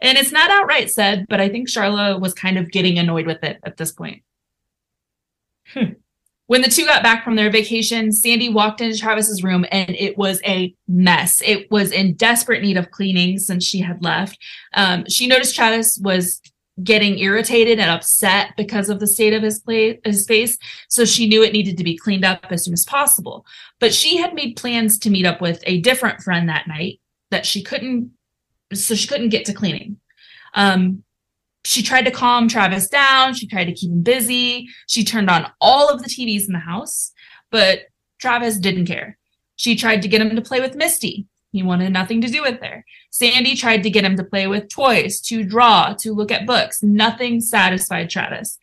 And 0.01 0.17
it's 0.17 0.31
not 0.31 0.51
outright 0.51 0.91
said, 0.91 1.27
but 1.29 1.41
I 1.41 1.49
think 1.49 1.69
Charla 1.69 2.21
was 2.21 2.35
kind 2.35 2.57
of 2.57 2.71
getting 2.71 2.99
annoyed 2.99 3.27
with 3.27 3.43
it 3.43 3.59
at 3.65 3.77
this 3.77 3.91
point. 3.91 4.23
Hmm. 5.69 5.95
When 6.47 6.61
the 6.61 6.69
two 6.69 6.85
got 6.85 7.03
back 7.03 7.25
from 7.25 7.37
their 7.37 7.51
vacation, 7.51 8.13
Sandy 8.13 8.51
walked 8.51 8.83
into 8.83 8.99
Travis's 8.99 9.43
room 9.43 9.65
and 9.73 9.91
it 9.91 10.19
was 10.19 10.43
a 10.45 10.75
mess. 10.87 11.41
It 11.43 11.71
was 11.71 11.91
in 11.91 12.15
desperate 12.15 12.63
need 12.63 12.77
of 12.77 12.91
cleaning 12.91 13.39
since 13.39 13.65
she 13.65 13.79
had 13.79 14.03
left. 14.03 14.39
Um, 14.75 15.07
she 15.09 15.27
noticed 15.27 15.55
Travis 15.55 15.99
was 16.03 16.43
getting 16.83 17.19
irritated 17.19 17.79
and 17.79 17.91
upset 17.91 18.53
because 18.57 18.89
of 18.89 18.99
the 18.99 19.07
state 19.07 19.33
of 19.33 19.45
his 19.45 19.61
place 19.61 19.97
his 20.05 20.27
face 20.27 20.59
so 20.89 21.05
she 21.05 21.29
knew 21.29 21.41
it 21.41 21.53
needed 21.53 21.77
to 21.77 21.85
be 21.85 21.97
cleaned 21.97 22.25
up 22.25 22.45
as 22.51 22.65
soon 22.65 22.75
as 22.75 22.85
possible 22.85 23.47
but 23.79 23.95
she 23.95 24.17
had 24.17 24.35
made 24.35 24.57
plans 24.57 24.99
to 24.99 25.09
meet 25.09 25.25
up 25.25 25.41
with 25.41 25.63
a 25.67 25.81
different 25.83 26.21
friend 26.21 26.49
that 26.49 26.67
night 26.67 27.01
that 27.31 27.47
she 27.47 27.63
couldn't 27.63 28.11
so 28.73 28.97
she 28.97 29.07
couldn't 29.07 29.29
get 29.29 29.45
to 29.45 29.55
cleaning 29.55 29.97
um 30.55 31.05
she 31.65 31.83
tried 31.83 32.05
to 32.05 32.11
calm 32.11 32.49
Travis 32.49 32.89
down 32.89 33.35
she 33.35 33.47
tried 33.47 33.65
to 33.65 33.73
keep 33.73 33.91
him 33.91 34.03
busy 34.03 34.69
she 34.87 35.05
turned 35.05 35.31
on 35.31 35.51
all 35.61 35.89
of 35.89 36.03
the 36.03 36.09
TVs 36.09 36.47
in 36.47 36.53
the 36.53 36.59
house 36.59 37.13
but 37.51 37.81
Travis 38.19 38.59
didn't 38.59 38.87
care 38.87 39.19
she 39.57 39.77
tried 39.77 40.03
to 40.03 40.09
get 40.09 40.21
him 40.21 40.35
to 40.35 40.43
play 40.43 40.61
with 40.61 40.77
Misty 40.77 41.27
he 41.53 41.63
wanted 41.63 41.93
nothing 41.93 42.21
to 42.21 42.29
do 42.29 42.43
with 42.43 42.61
her 42.63 42.85
Sandy 43.15 43.55
tried 43.55 43.85
to 43.85 43.91
get 43.91 44.05
him 44.05 44.17
to 44.17 44.25
play 44.25 44.49
with 44.49 44.69
toys, 44.69 45.21
to 45.21 45.45
draw, 45.45 45.95
to 46.01 46.13
look 46.13 46.33
at 46.33 46.49
books. 46.49 46.83
Nothing 46.83 47.41
satisfied 47.41 48.11
Travis. 48.11 48.59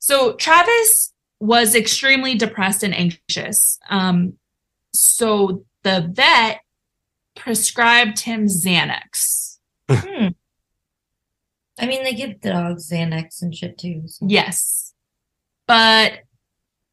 So 0.00 0.32
Travis 0.32 1.12
was 1.38 1.76
extremely 1.76 2.34
depressed 2.34 2.82
and 2.82 2.92
anxious. 2.92 3.78
Um, 3.88 4.32
so 4.92 5.64
the 5.84 6.10
vet 6.12 6.58
prescribed 7.36 8.18
him 8.18 8.46
Xanax. 8.46 9.58
Hmm. 9.88 10.30
I 11.78 11.86
mean, 11.86 12.04
they 12.04 12.14
give 12.14 12.40
dogs 12.40 12.90
Xanax 12.90 13.42
and 13.42 13.54
shit 13.54 13.78
too. 13.78 14.02
so- 14.06 14.26
Yes. 14.28 14.92
But 15.66 16.20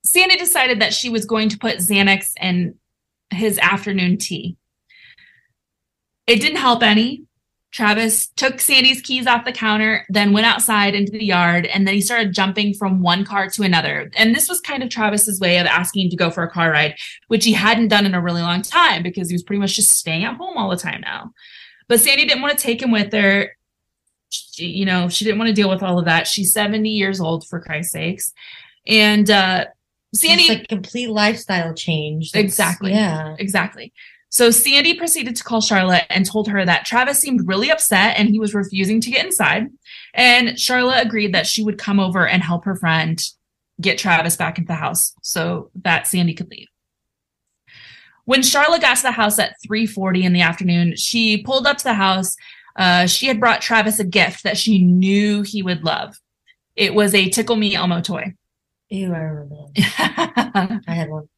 Sandy 0.06 0.36
decided 0.36 0.82
that 0.82 0.94
she 0.94 1.10
was 1.10 1.26
going 1.26 1.50
to 1.50 1.58
put 1.58 1.78
Xanax 1.78 2.32
in 2.42 2.76
his 3.30 3.58
afternoon 3.60 4.18
tea. 4.18 4.58
It 6.28 6.42
didn't 6.42 6.58
help 6.58 6.84
any. 6.84 7.24
Travis 7.72 8.28
took 8.28 8.62
Sandy's 8.62 9.02
keys 9.02 9.26
off 9.26 9.46
the 9.46 9.52
counter, 9.52 10.06
then 10.10 10.32
went 10.32 10.46
outside 10.46 10.94
into 10.94 11.12
the 11.12 11.26
yard, 11.26 11.66
and 11.66 11.88
then 11.88 11.96
he 11.96 12.02
started 12.02 12.32
jumping 12.34 12.74
from 12.76 13.02
one 13.02 13.26
car 13.26 13.50
to 13.50 13.64
another. 13.64 14.12
And 14.16 14.36
this 14.36 14.48
was 14.48 14.62
kind 14.62 14.84
of 14.84 14.90
Travis's 14.90 15.40
way 15.40 15.58
of 15.58 15.66
asking 15.66 16.12
to 16.12 16.16
go 16.16 16.30
for 16.30 16.44
a 16.44 16.50
car 16.52 16.70
ride, 16.72 16.96
which 17.30 17.46
he 17.46 17.54
hadn't 17.54 17.88
done 17.88 18.06
in 18.06 18.14
a 18.14 18.22
really 18.22 18.44
long 18.44 18.62
time 18.62 19.02
because 19.02 19.28
he 19.30 19.34
was 19.34 19.42
pretty 19.42 19.60
much 19.60 19.76
just 19.76 19.90
staying 19.90 20.24
at 20.24 20.36
home 20.36 20.56
all 20.56 20.70
the 20.70 20.78
time 20.78 21.02
now. 21.02 21.32
But 21.88 22.00
Sandy 22.00 22.28
didn't 22.28 22.44
want 22.44 22.56
to 22.56 22.64
take 22.64 22.80
him 22.82 22.92
with 22.92 23.12
her. 23.12 23.50
She, 24.34 24.66
you 24.68 24.86
know, 24.86 25.10
she 25.10 25.26
didn't 25.26 25.38
want 25.40 25.50
to 25.50 25.54
deal 25.54 25.70
with 25.70 25.84
all 25.84 26.00
of 26.00 26.06
that. 26.06 26.28
She's 26.28 26.52
70 26.54 26.90
years 26.90 27.20
old, 27.20 27.46
for 27.48 27.60
Christ's 27.60 27.92
sakes. 27.94 28.34
And 28.88 29.30
uh, 29.30 29.66
Sandy. 30.16 30.44
It's 30.44 30.50
like 30.50 30.68
complete 30.68 31.10
lifestyle 31.10 31.74
change. 31.74 32.32
That's- 32.32 32.46
Exactly. 32.52 32.92
Yeah. 32.92 33.36
Exactly. 33.40 33.94
So 34.30 34.50
Sandy 34.50 34.96
proceeded 34.96 35.36
to 35.36 35.44
call 35.44 35.62
Charlotte 35.62 36.06
and 36.10 36.26
told 36.26 36.48
her 36.48 36.66
that 36.66 36.86
Travis 36.86 37.20
seemed 37.20 37.48
really 37.48 37.70
upset 37.70 38.18
and 38.18 38.30
he 38.30 38.40
was 38.40 38.56
refusing 38.56 39.00
to 39.02 39.12
get 39.12 39.24
inside. 39.24 39.68
And 40.16 40.60
Charlotte 40.60 41.06
agreed 41.06 41.36
that 41.36 41.46
she 41.46 41.64
would 41.64 41.78
come 41.78 42.00
over 42.00 42.28
and 42.28 42.42
help 42.42 42.66
her 42.66 42.76
friend 42.76 43.22
get 43.80 44.00
Travis 44.00 44.36
back 44.36 44.58
into 44.58 44.68
the 44.70 44.74
house 44.76 45.14
so 45.22 45.70
that 45.84 46.08
Sandy 46.08 46.34
could 46.34 46.50
leave. 46.50 46.68
When 48.26 48.42
Charlotte 48.42 48.82
got 48.82 48.98
to 48.98 49.04
the 49.04 49.12
house 49.12 49.38
at 49.38 49.56
3:40 49.68 50.24
in 50.24 50.34
the 50.34 50.42
afternoon, 50.42 50.96
she 50.96 51.44
pulled 51.44 51.68
up 51.68 51.78
to 51.78 51.84
the 51.84 51.94
house. 51.94 52.36
Uh, 52.76 53.06
she 53.06 53.28
had 53.28 53.40
brought 53.40 53.62
Travis 53.62 54.00
a 54.00 54.04
gift 54.04 54.44
that 54.44 54.58
she 54.58 54.84
knew 54.84 55.42
he 55.42 55.62
would 55.62 55.84
love. 55.84 56.20
It 56.76 56.96
was 56.96 57.14
a 57.14 57.30
Tickle 57.30 57.56
Me 57.56 57.76
Elmo 57.76 58.02
toy. 58.02 58.34
Ew, 58.90 59.14
I 59.14 59.20
remember. 59.20 59.56
I 59.78 60.94
had 60.94 61.10
one. 61.10 61.30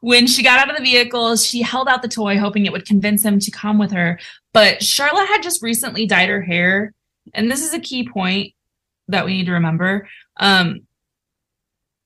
When 0.00 0.26
she 0.26 0.42
got 0.42 0.58
out 0.58 0.70
of 0.70 0.76
the 0.76 0.82
vehicle, 0.82 1.36
she 1.36 1.62
held 1.62 1.88
out 1.88 2.02
the 2.02 2.08
toy, 2.08 2.38
hoping 2.38 2.66
it 2.66 2.72
would 2.72 2.86
convince 2.86 3.24
him 3.24 3.38
to 3.38 3.50
come 3.50 3.78
with 3.78 3.90
her. 3.92 4.20
But 4.52 4.82
Charlotte 4.82 5.28
had 5.28 5.42
just 5.42 5.62
recently 5.62 6.06
dyed 6.06 6.28
her 6.28 6.42
hair. 6.42 6.92
And 7.32 7.50
this 7.50 7.64
is 7.64 7.72
a 7.72 7.80
key 7.80 8.08
point 8.08 8.52
that 9.08 9.24
we 9.24 9.36
need 9.36 9.46
to 9.46 9.52
remember. 9.52 10.06
Um, 10.36 10.82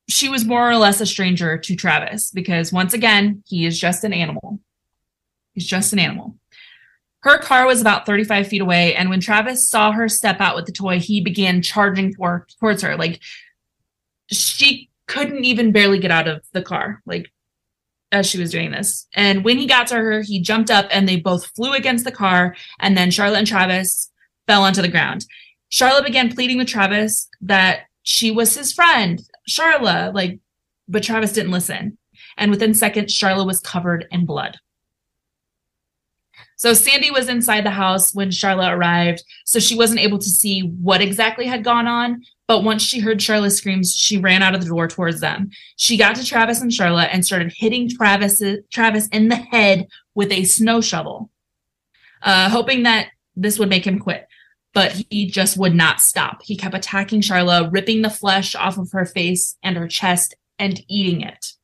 she 0.09 0.29
was 0.29 0.45
more 0.45 0.71
or 0.71 0.77
less 0.77 1.01
a 1.01 1.07
stranger 1.07 1.59
to 1.59 1.77
Travis 1.77 2.31
because, 2.31 2.73
once 2.73 2.95
again, 2.95 3.43
he 3.47 3.67
is 3.67 3.79
just 3.79 4.05
an 4.05 4.13
animal. 4.13 4.61
He's 5.55 5.67
just 5.67 5.93
an 5.93 5.99
animal. 5.99 6.38
Her 7.29 7.37
car 7.37 7.67
was 7.67 7.83
about 7.83 8.07
35 8.07 8.49
feet 8.49 8.63
away. 8.63 8.95
And 8.95 9.11
when 9.11 9.21
Travis 9.21 9.69
saw 9.69 9.93
her 9.93 10.09
step 10.09 10.41
out 10.41 10.57
with 10.57 10.65
the 10.65 10.73
toy, 10.73 10.99
he 10.99 11.21
began 11.21 11.61
charging 11.61 12.15
toward, 12.15 12.49
towards 12.59 12.81
her. 12.81 12.97
Like, 12.97 13.21
she 14.31 14.89
couldn't 15.07 15.45
even 15.45 15.71
barely 15.71 15.99
get 15.99 16.11
out 16.11 16.27
of 16.27 16.43
the 16.53 16.63
car. 16.63 17.03
Like, 17.05 17.31
as 18.13 18.27
she 18.27 18.39
was 18.39 18.51
doing 18.51 18.71
this. 18.71 19.07
And 19.15 19.45
when 19.45 19.59
he 19.59 19.67
got 19.67 19.89
to 19.89 19.97
her, 19.97 20.23
he 20.23 20.41
jumped 20.41 20.71
up 20.71 20.87
and 20.91 21.07
they 21.07 21.17
both 21.17 21.55
flew 21.55 21.75
against 21.75 22.07
the 22.07 22.13
car. 22.13 22.57
And 22.81 22.97
then 22.97 23.11
Charlotte 23.11 23.41
and 23.41 23.47
Travis 23.47 24.11
fell 24.47 24.63
onto 24.63 24.81
the 24.81 24.89
ground. 24.89 25.27
Charlotte 25.69 26.07
began 26.07 26.35
pleading 26.35 26.57
with 26.57 26.69
Travis 26.69 27.29
that 27.43 27.81
she 28.05 28.31
was 28.31 28.57
his 28.57 28.73
friend, 28.73 29.21
Charlotte, 29.47 30.15
like, 30.15 30.41
but 30.89 31.03
Travis 31.03 31.33
didn't 31.33 31.53
listen. 31.53 31.99
And 32.39 32.51
within 32.51 32.73
seconds, 32.73 33.13
Charlotte 33.13 33.45
was 33.45 33.61
covered 33.61 34.07
in 34.11 34.25
blood. 34.25 34.57
So 36.59 36.75
Sandy 36.75 37.13
was 37.13 37.29
inside 37.29 37.65
the 37.65 37.71
house 37.71 38.13
when 38.13 38.33
Charlotte 38.33 38.73
arrived, 38.73 39.23
so 39.45 39.61
she 39.61 39.77
wasn't 39.77 40.01
able 40.01 40.19
to 40.19 40.29
see 40.29 40.61
what 40.61 41.01
exactly 41.01 41.47
had 41.47 41.63
gone 41.63 41.87
on. 41.87 42.25
But 42.49 42.65
once 42.65 42.83
she 42.83 42.99
heard 42.99 43.23
Charlotte's 43.23 43.55
screams, 43.55 43.95
she 43.95 44.19
ran 44.19 44.43
out 44.43 44.57
of 44.57 44.61
the 44.61 44.67
door 44.67 44.89
towards 44.89 45.21
them. 45.21 45.51
She 45.77 45.97
got 45.97 46.17
to 46.17 46.25
Travis 46.25 46.61
and 46.61 46.73
Charlotte 46.73 47.11
and 47.13 47.25
started 47.25 47.53
hitting 47.57 47.89
Travis 47.89 48.43
Travis 48.73 49.07
in 49.09 49.29
the 49.29 49.37
head 49.37 49.87
with 50.17 50.33
a 50.33 50.45
snow 50.45 50.81
shovel, 50.81 51.31
uh, 52.23 52.49
hoping 52.49 52.83
that 52.83 53.11
this 53.37 53.59
would 53.61 53.69
make 53.69 53.87
him 53.87 54.01
quit. 54.01 54.27
But 54.75 55.01
he 55.11 55.31
just 55.31 55.57
would 55.59 55.77
not 55.77 56.01
stop. 56.01 56.43
He 56.43 56.57
kept 56.57 56.75
attacking 56.75 57.21
Charlotte, 57.21 57.71
ripping 57.71 58.03
the 58.03 58.11
flesh 58.11 58.57
off 58.57 58.79
of 58.79 58.91
her 58.91 59.05
face 59.05 59.57
and 59.63 59.77
her 59.77 59.87
chest 59.87 60.35
and 60.59 60.83
eating 60.89 61.21
it. 61.21 61.55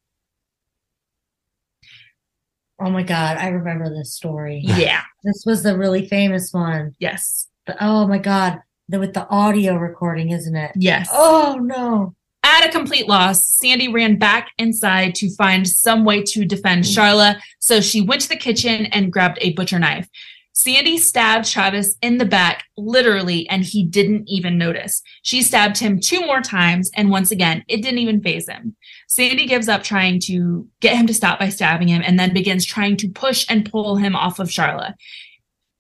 Oh 2.81 2.91
my 2.91 3.03
god, 3.03 3.39
I 3.39 3.49
remember 3.49 3.89
this 3.89 4.14
story. 4.14 4.61
Yeah. 4.64 5.03
This 5.22 5.45
was 5.47 5.62
the 5.62 5.77
really 5.77 6.07
famous 6.09 6.53
one. 6.53 6.95
Yes. 6.99 7.49
The- 7.66 7.83
oh 7.83 8.07
my 8.07 8.18
god, 8.18 8.61
the, 8.89 8.99
with 8.99 9.14
the 9.14 9.29
audio 9.29 9.77
recording, 9.77 10.31
isn't 10.31 10.57
it? 10.57 10.72
Yes. 10.75 11.09
Oh 11.12 11.59
no. 11.62 12.14
At 12.43 12.68
a 12.68 12.70
complete 12.70 13.09
loss, 13.09 13.43
Sandy 13.43 13.89
ran 13.89 14.18
back 14.18 14.51
inside 14.59 15.14
to 15.16 15.35
find 15.35 15.66
some 15.66 16.05
way 16.05 16.22
to 16.25 16.45
defend 16.45 16.85
mm. 16.85 16.95
Charla, 16.95 17.41
so 17.59 17.81
she 17.81 18.03
went 18.03 18.20
to 18.22 18.29
the 18.29 18.37
kitchen 18.37 18.87
and 18.87 19.11
grabbed 19.11 19.39
a 19.41 19.55
butcher 19.55 19.79
knife. 19.79 20.09
Sandy 20.57 20.98
stabbed 20.98 21.50
Travis 21.50 21.96
in 22.00 22.18
the 22.18 22.24
back, 22.24 22.64
literally, 22.76 23.48
and 23.48 23.64
he 23.64 23.82
didn't 23.84 24.28
even 24.28 24.57
notice. 24.57 25.02
She 25.22 25.42
stabbed 25.42 25.78
him 25.78 25.98
two 25.98 26.20
more 26.20 26.40
times, 26.40 26.92
and 26.94 27.11
once 27.11 27.32
again, 27.32 27.64
it 27.66 27.82
didn't 27.82 27.98
even 27.98 28.22
phase 28.22 28.48
him. 28.48 28.76
Sandy 29.09 29.46
gives 29.46 29.68
up 29.68 29.82
trying 29.82 30.20
to 30.20 30.68
get 30.78 30.96
him 30.96 31.09
to 31.09 31.14
stop 31.14 31.40
by 31.40 31.48
stabbing 31.48 31.88
him 31.88 32.02
and 32.05 32.20
then 32.20 32.32
begins 32.32 32.64
trying 32.64 32.96
to 32.98 33.09
push 33.09 33.44
and 33.48 33.68
pull 33.68 33.96
him 33.96 34.14
off 34.14 34.38
of 34.38 34.48
Charla. 34.48 34.94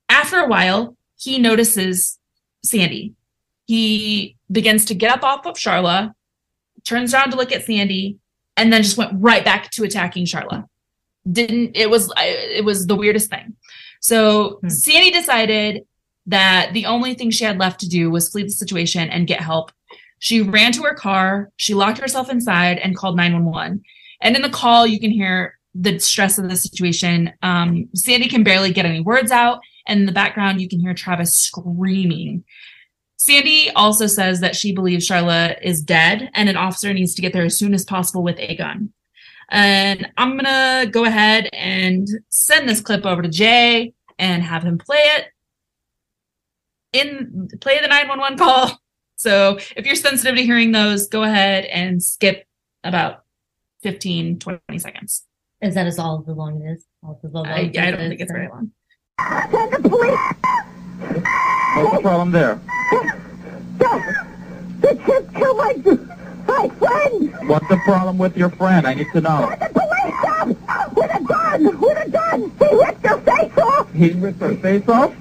After 0.08 0.38
a 0.38 0.48
while, 0.48 0.96
he 1.16 1.38
notices 1.38 2.18
Sandy. 2.64 3.14
He 3.66 4.36
begins 4.50 4.86
to 4.86 4.94
get 4.94 5.12
up 5.12 5.22
off 5.22 5.46
of 5.46 5.54
Charla, 5.54 6.14
turns 6.82 7.14
around 7.14 7.30
to 7.30 7.36
look 7.36 7.52
at 7.52 7.64
Sandy, 7.64 8.18
and 8.56 8.72
then 8.72 8.82
just 8.82 8.98
went 8.98 9.12
right 9.14 9.44
back 9.44 9.70
to 9.70 9.84
attacking 9.84 10.26
Charla. 10.26 10.64
Didn't 11.30 11.76
it 11.76 11.88
was 11.88 12.12
it 12.18 12.64
was 12.64 12.88
the 12.88 12.96
weirdest 12.96 13.30
thing. 13.30 13.54
So 14.04 14.58
Hmm. 14.60 14.68
Sandy 14.68 15.10
decided 15.10 15.86
that 16.26 16.74
the 16.74 16.84
only 16.84 17.14
thing 17.14 17.30
she 17.30 17.44
had 17.44 17.58
left 17.58 17.80
to 17.80 17.88
do 17.88 18.10
was 18.10 18.28
flee 18.28 18.42
the 18.42 18.50
situation 18.50 19.08
and 19.08 19.26
get 19.26 19.40
help. 19.40 19.72
She 20.18 20.42
ran 20.42 20.72
to 20.72 20.82
her 20.82 20.94
car, 20.94 21.50
she 21.56 21.72
locked 21.72 21.98
herself 21.98 22.28
inside 22.28 22.76
and 22.78 22.94
called 22.94 23.16
911. 23.16 23.82
And 24.20 24.36
in 24.36 24.42
the 24.42 24.50
call, 24.50 24.86
you 24.86 25.00
can 25.00 25.10
hear 25.10 25.58
the 25.74 25.98
stress 25.98 26.36
of 26.36 26.50
the 26.50 26.56
situation. 26.56 27.32
Um, 27.42 27.88
Sandy 27.94 28.28
can 28.28 28.44
barely 28.44 28.72
get 28.74 28.84
any 28.84 29.00
words 29.00 29.30
out. 29.30 29.60
And 29.86 30.00
in 30.00 30.06
the 30.06 30.12
background, 30.12 30.60
you 30.60 30.68
can 30.68 30.80
hear 30.80 30.92
Travis 30.92 31.34
screaming. 31.34 32.44
Sandy 33.16 33.70
also 33.70 34.06
says 34.06 34.40
that 34.40 34.54
she 34.54 34.74
believes 34.74 35.08
Charla 35.08 35.56
is 35.62 35.82
dead 35.82 36.30
and 36.34 36.50
an 36.50 36.58
officer 36.58 36.92
needs 36.92 37.14
to 37.14 37.22
get 37.22 37.32
there 37.32 37.44
as 37.44 37.56
soon 37.56 37.72
as 37.72 37.86
possible 37.86 38.22
with 38.22 38.38
a 38.38 38.54
gun. 38.54 38.92
And 39.48 40.10
I'm 40.16 40.38
going 40.38 40.44
to 40.44 40.90
go 40.90 41.04
ahead 41.04 41.48
and 41.52 42.08
send 42.28 42.68
this 42.68 42.80
clip 42.80 43.04
over 43.06 43.22
to 43.22 43.28
Jay 43.28 43.92
and 44.18 44.42
have 44.42 44.62
him 44.62 44.78
play 44.78 44.98
it 44.98 45.26
in 46.92 47.48
play 47.60 47.80
the 47.80 47.88
911 47.88 48.38
call. 48.38 48.80
So 49.16 49.58
if 49.76 49.86
you're 49.86 49.94
sensitive 49.94 50.34
to 50.36 50.42
hearing 50.42 50.72
those, 50.72 51.06
go 51.06 51.22
ahead 51.22 51.64
and 51.66 52.02
skip 52.02 52.46
about 52.82 53.22
15, 53.82 54.40
20 54.40 54.60
seconds. 54.78 55.24
Is 55.62 55.76
that 55.76 55.86
as 55.86 55.98
all 55.98 56.18
the 56.18 56.34
long 56.34 56.60
it 56.60 56.72
is? 56.72 56.84
All 57.02 57.18
the, 57.22 57.28
the 57.28 57.38
I, 57.38 57.70
I 57.78 57.90
don't 57.90 58.08
think 58.08 58.20
it's 58.20 58.32
very 58.32 58.48
long. 58.48 58.72
What's 59.16 59.50
the 61.96 62.00
problem 62.02 62.32
there? 62.32 62.60
The 64.80 65.00
kid 65.06 65.34
killed 65.34 65.56
my, 65.56 66.13
my 66.46 66.68
friend! 66.78 67.48
What's 67.48 67.68
the 67.68 67.76
problem 67.84 68.18
with 68.18 68.36
your 68.36 68.50
friend? 68.50 68.86
I 68.86 68.94
need 68.94 69.08
to 69.12 69.20
know. 69.20 69.50
The 69.60 69.68
police 69.72 70.14
stop! 70.20 70.48
Oh, 70.68 70.92
with 70.96 71.14
a 71.14 71.22
gun! 71.24 71.80
With 71.80 72.06
a 72.06 72.10
gun! 72.10 72.52
He 72.58 72.74
ripped 72.76 73.06
her 73.06 73.18
face 73.20 73.58
off! 73.58 73.92
He 73.92 74.10
ripped 74.12 74.40
her 74.40 74.54
face 74.56 74.88
off? 74.88 75.12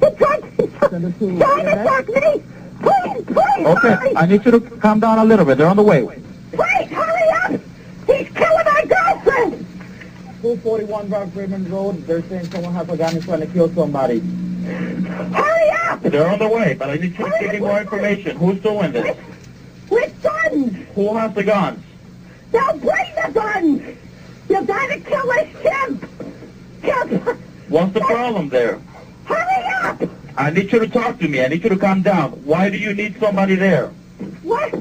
He 0.00 0.10
tried, 0.16 0.44
he 0.58 0.66
tried 0.66 0.90
to 0.90 1.06
attack 1.82 2.08
me! 2.08 2.42
Please, 2.80 3.24
please, 3.26 3.66
Okay, 3.66 3.94
hurry! 3.94 4.16
I 4.16 4.26
need 4.26 4.44
you 4.44 4.50
to 4.52 4.60
calm 4.60 5.00
down 5.00 5.18
a 5.18 5.24
little 5.24 5.44
bit. 5.44 5.58
They're 5.58 5.66
on 5.68 5.76
the 5.76 5.82
way. 5.82 6.02
Please, 6.52 6.88
hurry 6.90 7.28
up! 7.44 7.60
He's 8.06 8.28
killing 8.34 8.64
my 8.64 8.84
girlfriend! 8.88 9.66
241 10.42 11.10
Rock 11.10 11.28
Rimmon 11.34 11.70
Road. 11.70 12.06
They're 12.06 12.22
saying 12.22 12.46
someone 12.50 12.72
has 12.74 12.88
a 12.88 12.96
gun 12.96 13.14
and 13.14 13.22
trying 13.22 13.40
to 13.40 13.46
kill 13.46 13.68
somebody. 13.74 14.20
Hurry 14.20 15.70
up! 15.88 16.00
They're 16.02 16.28
on 16.30 16.38
the 16.38 16.48
way, 16.48 16.74
but 16.74 16.88
I 16.90 16.94
need 16.94 17.18
you 17.18 17.24
to 17.30 17.36
give 17.40 17.52
me 17.52 17.58
more 17.60 17.80
information. 17.80 18.36
Who's 18.38 18.60
doing 18.60 18.92
this? 18.92 19.16
With 19.90 20.22
guns! 20.22 20.76
Who 20.94 21.16
has 21.16 21.34
the 21.34 21.44
guns? 21.44 21.84
Now 22.52 22.72
bring 22.72 23.14
the 23.16 23.30
guns! 23.32 23.82
You 24.48 24.64
gotta 24.64 25.00
kill 25.00 25.26
this 25.26 25.62
chimp! 25.62 26.08
Chimp! 26.82 27.38
What's 27.68 27.92
the 27.92 28.00
problem 28.00 28.48
there? 28.48 28.80
Hurry 29.24 29.64
up! 29.82 30.02
I 30.36 30.50
need 30.50 30.72
you 30.72 30.78
to 30.78 30.88
talk 30.88 31.18
to 31.18 31.28
me. 31.28 31.44
I 31.44 31.48
need 31.48 31.62
you 31.62 31.70
to 31.70 31.76
calm 31.76 32.02
down. 32.02 32.32
Why 32.44 32.70
do 32.70 32.78
you 32.78 32.94
need 32.94 33.18
somebody 33.20 33.56
there? 33.56 33.88
What? 34.42 34.74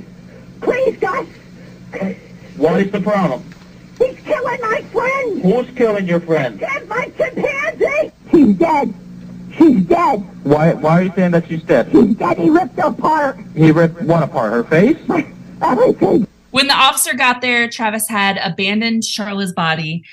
Please, 0.61 0.97
Gus! 0.97 1.27
What 2.57 2.81
is 2.81 2.91
the 2.91 3.01
problem? 3.01 3.43
He's 3.97 4.19
killing 4.19 4.61
my 4.61 4.81
friend! 4.91 5.41
Who's 5.41 5.69
killing 5.75 6.07
your 6.07 6.19
friend? 6.19 6.59
Dead, 6.59 6.87
my 6.87 7.11
chimpanzee! 7.17 8.11
He's 8.29 8.55
dead! 8.57 8.93
She's 9.59 9.81
dead! 9.81 10.19
Why 10.43 10.73
Why 10.73 10.91
are 10.99 11.03
you 11.03 11.13
saying 11.15 11.31
that 11.31 11.47
she's 11.47 11.61
dead? 11.63 11.91
She's 11.91 12.15
dead! 12.15 12.37
He 12.37 12.49
ripped 12.49 12.77
her 12.77 12.87
apart! 12.87 13.37
He 13.55 13.71
ripped 13.71 14.01
what 14.01 14.23
apart? 14.23 14.53
Her 14.53 14.63
face? 14.63 14.97
Everything! 15.61 16.27
When 16.51 16.67
the 16.67 16.73
officer 16.73 17.13
got 17.13 17.41
there, 17.41 17.69
Travis 17.69 18.07
had 18.07 18.37
abandoned 18.37 19.03
Charla's 19.03 19.53
body. 19.53 20.03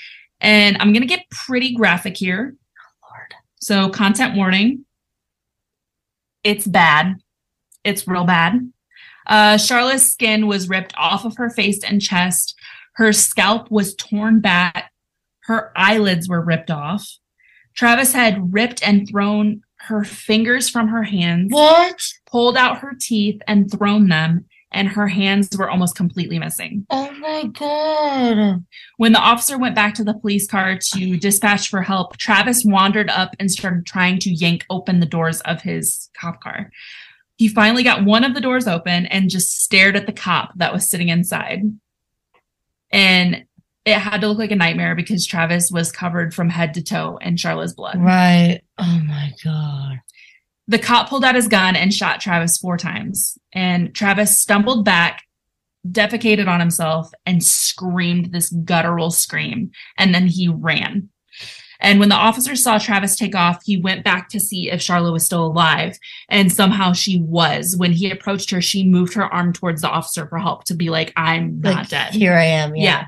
And 0.40 0.76
I'm 0.78 0.92
going 0.92 1.02
to 1.02 1.08
get 1.08 1.30
pretty 1.30 1.74
graphic 1.74 2.16
here. 2.16 2.56
Lord. 3.02 3.34
So, 3.60 3.88
content 3.88 4.36
warning. 4.36 4.84
It's 6.44 6.66
bad. 6.66 7.16
It's 7.84 8.06
real 8.06 8.24
bad. 8.24 8.70
Uh, 9.26 9.56
Charla's 9.56 10.12
skin 10.12 10.46
was 10.46 10.68
ripped 10.68 10.92
off 10.96 11.24
of 11.24 11.36
her 11.36 11.50
face 11.50 11.82
and 11.82 12.02
chest. 12.02 12.54
Her 12.94 13.12
scalp 13.12 13.70
was 13.70 13.94
torn 13.94 14.40
back. 14.40 14.92
Her 15.44 15.72
eyelids 15.76 16.28
were 16.28 16.40
ripped 16.40 16.70
off. 16.70 17.08
Travis 17.76 18.12
had 18.12 18.52
ripped 18.52 18.86
and 18.86 19.08
thrown 19.08 19.62
her 19.80 20.02
fingers 20.02 20.68
from 20.68 20.88
her 20.88 21.02
hands 21.04 21.52
What? 21.52 22.00
pulled 22.30 22.56
out 22.56 22.78
her 22.78 22.94
teeth 22.98 23.40
and 23.46 23.70
thrown 23.70 24.08
them, 24.08 24.46
and 24.72 24.88
her 24.88 25.06
hands 25.06 25.56
were 25.56 25.70
almost 25.70 25.94
completely 25.94 26.38
missing. 26.38 26.86
Oh 26.90 27.10
my 27.12 27.44
god. 27.44 28.64
When 28.96 29.12
the 29.12 29.20
officer 29.20 29.58
went 29.58 29.74
back 29.74 29.94
to 29.94 30.04
the 30.04 30.14
police 30.14 30.46
car 30.48 30.78
to 30.94 31.16
dispatch 31.18 31.68
for 31.68 31.82
help, 31.82 32.16
Travis 32.16 32.64
wandered 32.64 33.10
up 33.10 33.36
and 33.38 33.50
started 33.50 33.86
trying 33.86 34.18
to 34.20 34.30
yank 34.30 34.64
open 34.70 34.98
the 35.00 35.06
doors 35.06 35.40
of 35.42 35.62
his 35.62 36.08
cop 36.18 36.40
car. 36.40 36.72
He 37.36 37.48
finally 37.48 37.82
got 37.82 38.04
one 38.04 38.24
of 38.24 38.34
the 38.34 38.40
doors 38.40 38.66
open 38.66 39.06
and 39.06 39.30
just 39.30 39.60
stared 39.62 39.94
at 39.96 40.06
the 40.06 40.12
cop 40.12 40.52
that 40.56 40.72
was 40.72 40.88
sitting 40.88 41.10
inside. 41.10 41.62
And 42.90 43.44
it 43.86 43.94
had 43.94 44.20
to 44.20 44.28
look 44.28 44.38
like 44.38 44.50
a 44.50 44.56
nightmare 44.56 44.96
because 44.96 45.24
Travis 45.24 45.70
was 45.70 45.92
covered 45.92 46.34
from 46.34 46.48
head 46.50 46.74
to 46.74 46.82
toe 46.82 47.18
in 47.22 47.36
Charlotte's 47.36 47.72
blood. 47.72 47.98
Right. 47.98 48.60
Oh 48.78 49.00
my 49.06 49.32
god. 49.44 50.00
The 50.66 50.80
cop 50.80 51.08
pulled 51.08 51.24
out 51.24 51.36
his 51.36 51.46
gun 51.46 51.76
and 51.76 51.94
shot 51.94 52.20
Travis 52.20 52.58
four 52.58 52.76
times. 52.76 53.38
And 53.52 53.94
Travis 53.94 54.36
stumbled 54.36 54.84
back, 54.84 55.22
defecated 55.88 56.48
on 56.48 56.58
himself, 56.58 57.12
and 57.24 57.44
screamed 57.44 58.32
this 58.32 58.50
guttural 58.50 59.12
scream. 59.12 59.70
And 59.96 60.12
then 60.12 60.26
he 60.26 60.48
ran. 60.48 61.08
And 61.78 62.00
when 62.00 62.08
the 62.08 62.16
officer 62.16 62.56
saw 62.56 62.78
Travis 62.78 63.14
take 63.14 63.36
off, 63.36 63.62
he 63.64 63.76
went 63.76 64.02
back 64.02 64.28
to 64.30 64.40
see 64.40 64.70
if 64.70 64.82
Charlotte 64.82 65.12
was 65.12 65.24
still 65.24 65.46
alive. 65.46 65.96
And 66.28 66.50
somehow 66.50 66.92
she 66.92 67.20
was. 67.20 67.76
When 67.76 67.92
he 67.92 68.10
approached 68.10 68.50
her, 68.50 68.60
she 68.60 68.88
moved 68.88 69.14
her 69.14 69.32
arm 69.32 69.52
towards 69.52 69.82
the 69.82 69.90
officer 69.90 70.26
for 70.26 70.38
help 70.38 70.64
to 70.64 70.74
be 70.74 70.90
like, 70.90 71.12
I'm 71.16 71.60
not 71.60 71.74
Like, 71.74 71.88
dead. 71.90 72.14
Here 72.14 72.34
I 72.34 72.44
am. 72.44 72.74
Yeah. 72.74 72.82
Yeah. 72.82 73.04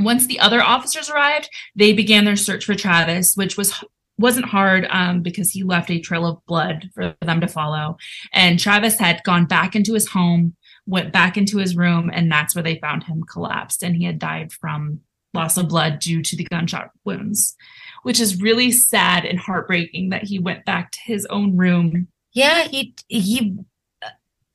Once 0.00 0.26
the 0.26 0.40
other 0.40 0.62
officers 0.62 1.08
arrived, 1.08 1.48
they 1.74 1.92
began 1.92 2.24
their 2.24 2.36
search 2.36 2.64
for 2.64 2.74
Travis, 2.74 3.34
which 3.34 3.56
was 3.56 3.72
wasn't 4.18 4.46
hard 4.46 4.86
um, 4.90 5.22
because 5.22 5.50
he 5.50 5.62
left 5.62 5.90
a 5.90 6.00
trail 6.00 6.26
of 6.26 6.44
blood 6.46 6.88
for 6.94 7.14
them 7.20 7.40
to 7.40 7.48
follow. 7.48 7.98
And 8.32 8.58
Travis 8.58 8.98
had 8.98 9.22
gone 9.24 9.44
back 9.44 9.76
into 9.76 9.92
his 9.92 10.08
home, 10.08 10.56
went 10.86 11.12
back 11.12 11.36
into 11.36 11.58
his 11.58 11.76
room, 11.76 12.10
and 12.12 12.30
that's 12.32 12.54
where 12.54 12.62
they 12.62 12.78
found 12.78 13.04
him 13.04 13.22
collapsed, 13.24 13.82
and 13.82 13.94
he 13.94 14.04
had 14.04 14.18
died 14.18 14.52
from 14.52 15.00
loss 15.34 15.56
of 15.58 15.68
blood 15.68 15.98
due 15.98 16.22
to 16.22 16.36
the 16.36 16.44
gunshot 16.44 16.90
wounds, 17.04 17.56
which 18.02 18.18
is 18.18 18.40
really 18.40 18.72
sad 18.72 19.24
and 19.24 19.38
heartbreaking 19.38 20.08
that 20.08 20.24
he 20.24 20.38
went 20.38 20.64
back 20.64 20.90
to 20.92 20.98
his 21.04 21.26
own 21.26 21.56
room. 21.56 22.08
Yeah, 22.32 22.64
he 22.64 22.94
he 23.08 23.58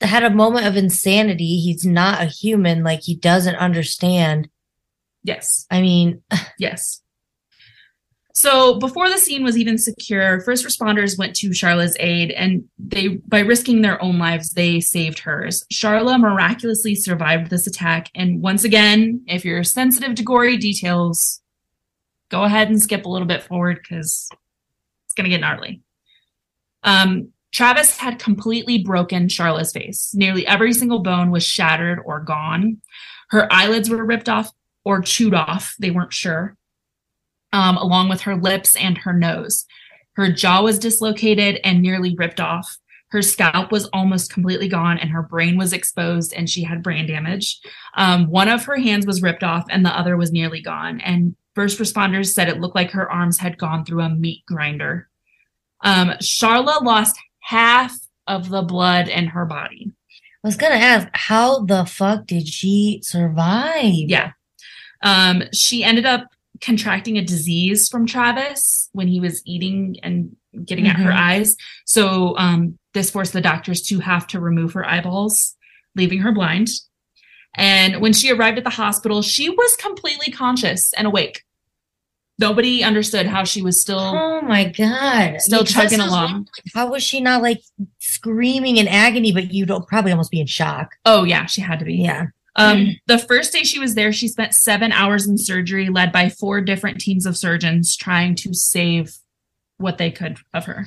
had 0.00 0.24
a 0.24 0.30
moment 0.30 0.66
of 0.66 0.76
insanity. 0.76 1.60
He's 1.60 1.86
not 1.86 2.20
a 2.20 2.26
human. 2.26 2.82
Like 2.82 3.02
he 3.02 3.14
doesn't 3.14 3.56
understand. 3.56 4.48
Yes, 5.24 5.66
I 5.70 5.80
mean, 5.80 6.22
yes. 6.58 7.02
So 8.34 8.78
before 8.78 9.10
the 9.10 9.18
scene 9.18 9.44
was 9.44 9.58
even 9.58 9.76
secure, 9.76 10.40
first 10.40 10.66
responders 10.66 11.18
went 11.18 11.36
to 11.36 11.50
Charla's 11.50 11.96
aid 12.00 12.30
and 12.30 12.64
they 12.78 13.08
by 13.08 13.40
risking 13.40 13.82
their 13.82 14.02
own 14.02 14.18
lives, 14.18 14.50
they 14.50 14.80
saved 14.80 15.18
hers. 15.20 15.64
Charla 15.72 16.18
miraculously 16.18 16.94
survived 16.94 17.50
this 17.50 17.66
attack. 17.66 18.10
And 18.14 18.40
once 18.40 18.64
again, 18.64 19.22
if 19.26 19.44
you're 19.44 19.64
sensitive 19.64 20.14
to 20.14 20.22
gory 20.22 20.56
details, 20.56 21.42
go 22.30 22.44
ahead 22.44 22.68
and 22.68 22.80
skip 22.80 23.04
a 23.04 23.08
little 23.08 23.28
bit 23.28 23.42
forward 23.42 23.80
because 23.82 24.30
it's 25.04 25.14
gonna 25.14 25.28
get 25.28 25.42
gnarly. 25.42 25.82
Um, 26.84 27.32
Travis 27.52 27.98
had 27.98 28.18
completely 28.18 28.82
broken 28.82 29.28
Charla's 29.28 29.72
face. 29.72 30.12
Nearly 30.14 30.46
every 30.46 30.72
single 30.72 31.00
bone 31.00 31.30
was 31.30 31.44
shattered 31.44 32.00
or 32.02 32.20
gone. 32.20 32.78
Her 33.28 33.46
eyelids 33.52 33.90
were 33.90 34.04
ripped 34.04 34.30
off 34.30 34.50
or 34.84 35.00
chewed 35.00 35.34
off. 35.34 35.74
They 35.78 35.90
weren't 35.90 36.12
sure 36.12 36.56
um, 37.52 37.76
along 37.76 38.08
with 38.08 38.22
her 38.22 38.36
lips 38.36 38.76
and 38.76 38.98
her 38.98 39.12
nose. 39.12 39.66
Her 40.14 40.30
jaw 40.30 40.62
was 40.62 40.78
dislocated 40.78 41.60
and 41.64 41.80
nearly 41.80 42.14
ripped 42.16 42.40
off. 42.40 42.78
Her 43.10 43.22
scalp 43.22 43.70
was 43.70 43.88
almost 43.92 44.32
completely 44.32 44.68
gone, 44.68 44.98
and 44.98 45.10
her 45.10 45.22
brain 45.22 45.58
was 45.58 45.74
exposed, 45.74 46.32
and 46.32 46.48
she 46.48 46.62
had 46.62 46.82
brain 46.82 47.06
damage. 47.06 47.60
Um, 47.94 48.26
one 48.30 48.48
of 48.48 48.64
her 48.64 48.76
hands 48.76 49.06
was 49.06 49.22
ripped 49.22 49.42
off, 49.42 49.66
and 49.68 49.84
the 49.84 49.96
other 49.96 50.16
was 50.16 50.32
nearly 50.32 50.62
gone. 50.62 51.00
And 51.02 51.36
first 51.54 51.78
responders 51.78 52.32
said 52.32 52.48
it 52.48 52.60
looked 52.60 52.74
like 52.74 52.90
her 52.92 53.10
arms 53.10 53.38
had 53.38 53.58
gone 53.58 53.84
through 53.84 54.00
a 54.00 54.08
meat 54.08 54.44
grinder. 54.46 55.08
Um, 55.82 56.10
Charla 56.22 56.82
lost 56.82 57.18
half 57.40 57.94
of 58.26 58.48
the 58.48 58.62
blood 58.62 59.08
in 59.08 59.26
her 59.26 59.44
body. 59.44 59.92
I 60.42 60.48
was 60.48 60.56
gonna 60.56 60.76
ask, 60.76 61.08
how 61.12 61.64
the 61.64 61.84
fuck 61.84 62.26
did 62.26 62.48
she 62.48 63.00
survive? 63.02 63.92
Yeah. 63.92 64.32
Um, 65.02 65.44
she 65.52 65.84
ended 65.84 66.06
up 66.06 66.28
contracting 66.60 67.18
a 67.18 67.22
disease 67.24 67.88
from 67.88 68.06
Travis 68.06 68.88
when 68.92 69.08
he 69.08 69.18
was 69.20 69.42
eating 69.44 69.96
and 70.02 70.36
getting 70.64 70.86
at 70.86 70.96
her 70.96 71.10
Mhm. 71.10 71.16
eyes. 71.16 71.56
So 71.86 72.36
um, 72.38 72.78
this 72.94 73.10
forced 73.10 73.32
the 73.32 73.40
doctors 73.40 73.82
to 73.82 73.98
have 74.00 74.26
to 74.28 74.38
remove 74.40 74.74
her 74.74 74.88
eyeballs, 74.88 75.56
leaving 75.96 76.20
her 76.20 76.30
blind. 76.32 76.68
And 77.54 78.00
when 78.00 78.12
she 78.12 78.30
arrived 78.30 78.58
at 78.58 78.64
the 78.64 78.70
hospital, 78.70 79.22
she 79.22 79.50
was 79.50 79.76
completely 79.76 80.30
conscious 80.32 80.92
and 80.94 81.06
awake. 81.06 81.42
Nobody 82.38 82.82
understood 82.82 83.26
how 83.26 83.44
she 83.44 83.60
was 83.62 83.80
still 83.80 83.98
Oh 83.98 84.40
my 84.42 84.64
god! 84.64 85.40
still 85.40 85.58
Yeah, 85.58 85.64
'cause 85.64 85.72
chugging 85.72 86.00
along. 86.00 86.48
How 86.74 86.90
was 86.90 87.02
she 87.02 87.20
not 87.20 87.42
like 87.42 87.60
screaming 87.98 88.78
in 88.78 88.88
agony? 88.88 89.32
But 89.32 89.52
you'd 89.52 89.70
probably 89.88 90.12
almost 90.12 90.30
be 90.30 90.40
in 90.40 90.46
shock. 90.46 90.96
Oh 91.04 91.24
yeah, 91.24 91.46
she 91.46 91.60
had 91.60 91.78
to 91.80 91.84
be. 91.84 91.94
Yeah. 91.96 92.26
Um, 92.54 92.96
the 93.06 93.18
first 93.18 93.52
day 93.52 93.62
she 93.62 93.78
was 93.78 93.94
there, 93.94 94.12
she 94.12 94.28
spent 94.28 94.54
seven 94.54 94.92
hours 94.92 95.26
in 95.26 95.38
surgery, 95.38 95.88
led 95.88 96.12
by 96.12 96.28
four 96.28 96.60
different 96.60 97.00
teams 97.00 97.24
of 97.24 97.36
surgeons 97.36 97.96
trying 97.96 98.34
to 98.36 98.52
save 98.52 99.16
what 99.78 99.98
they 99.98 100.10
could 100.10 100.38
of 100.52 100.66
her. 100.66 100.86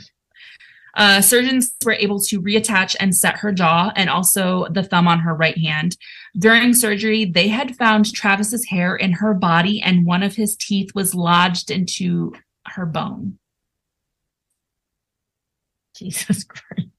Uh, 0.96 1.20
surgeons 1.22 1.74
were 1.84 1.94
able 1.94 2.22
to 2.22 2.42
reattach 2.42 2.96
and 3.00 3.16
set 3.16 3.38
her 3.38 3.52
jaw 3.52 3.92
and 3.96 4.10
also 4.10 4.66
the 4.70 4.84
thumb 4.84 5.08
on 5.08 5.20
her 5.20 5.34
right 5.34 5.58
hand. 5.58 5.98
During 6.38 6.74
surgery, 6.74 7.26
they 7.26 7.50
had 7.50 7.76
found 7.76 8.14
Travis's 8.14 8.66
hair 8.66 8.96
in 8.96 9.12
her 9.14 9.34
body, 9.34 9.82
and 9.82 10.06
one 10.06 10.24
of 10.24 10.36
his 10.36 10.56
teeth 10.56 10.96
was 10.96 11.14
lodged 11.14 11.70
into 11.70 12.34
her 12.68 12.86
bone. 12.86 13.38
Jesus 15.98 16.44
Christ. 16.44 16.90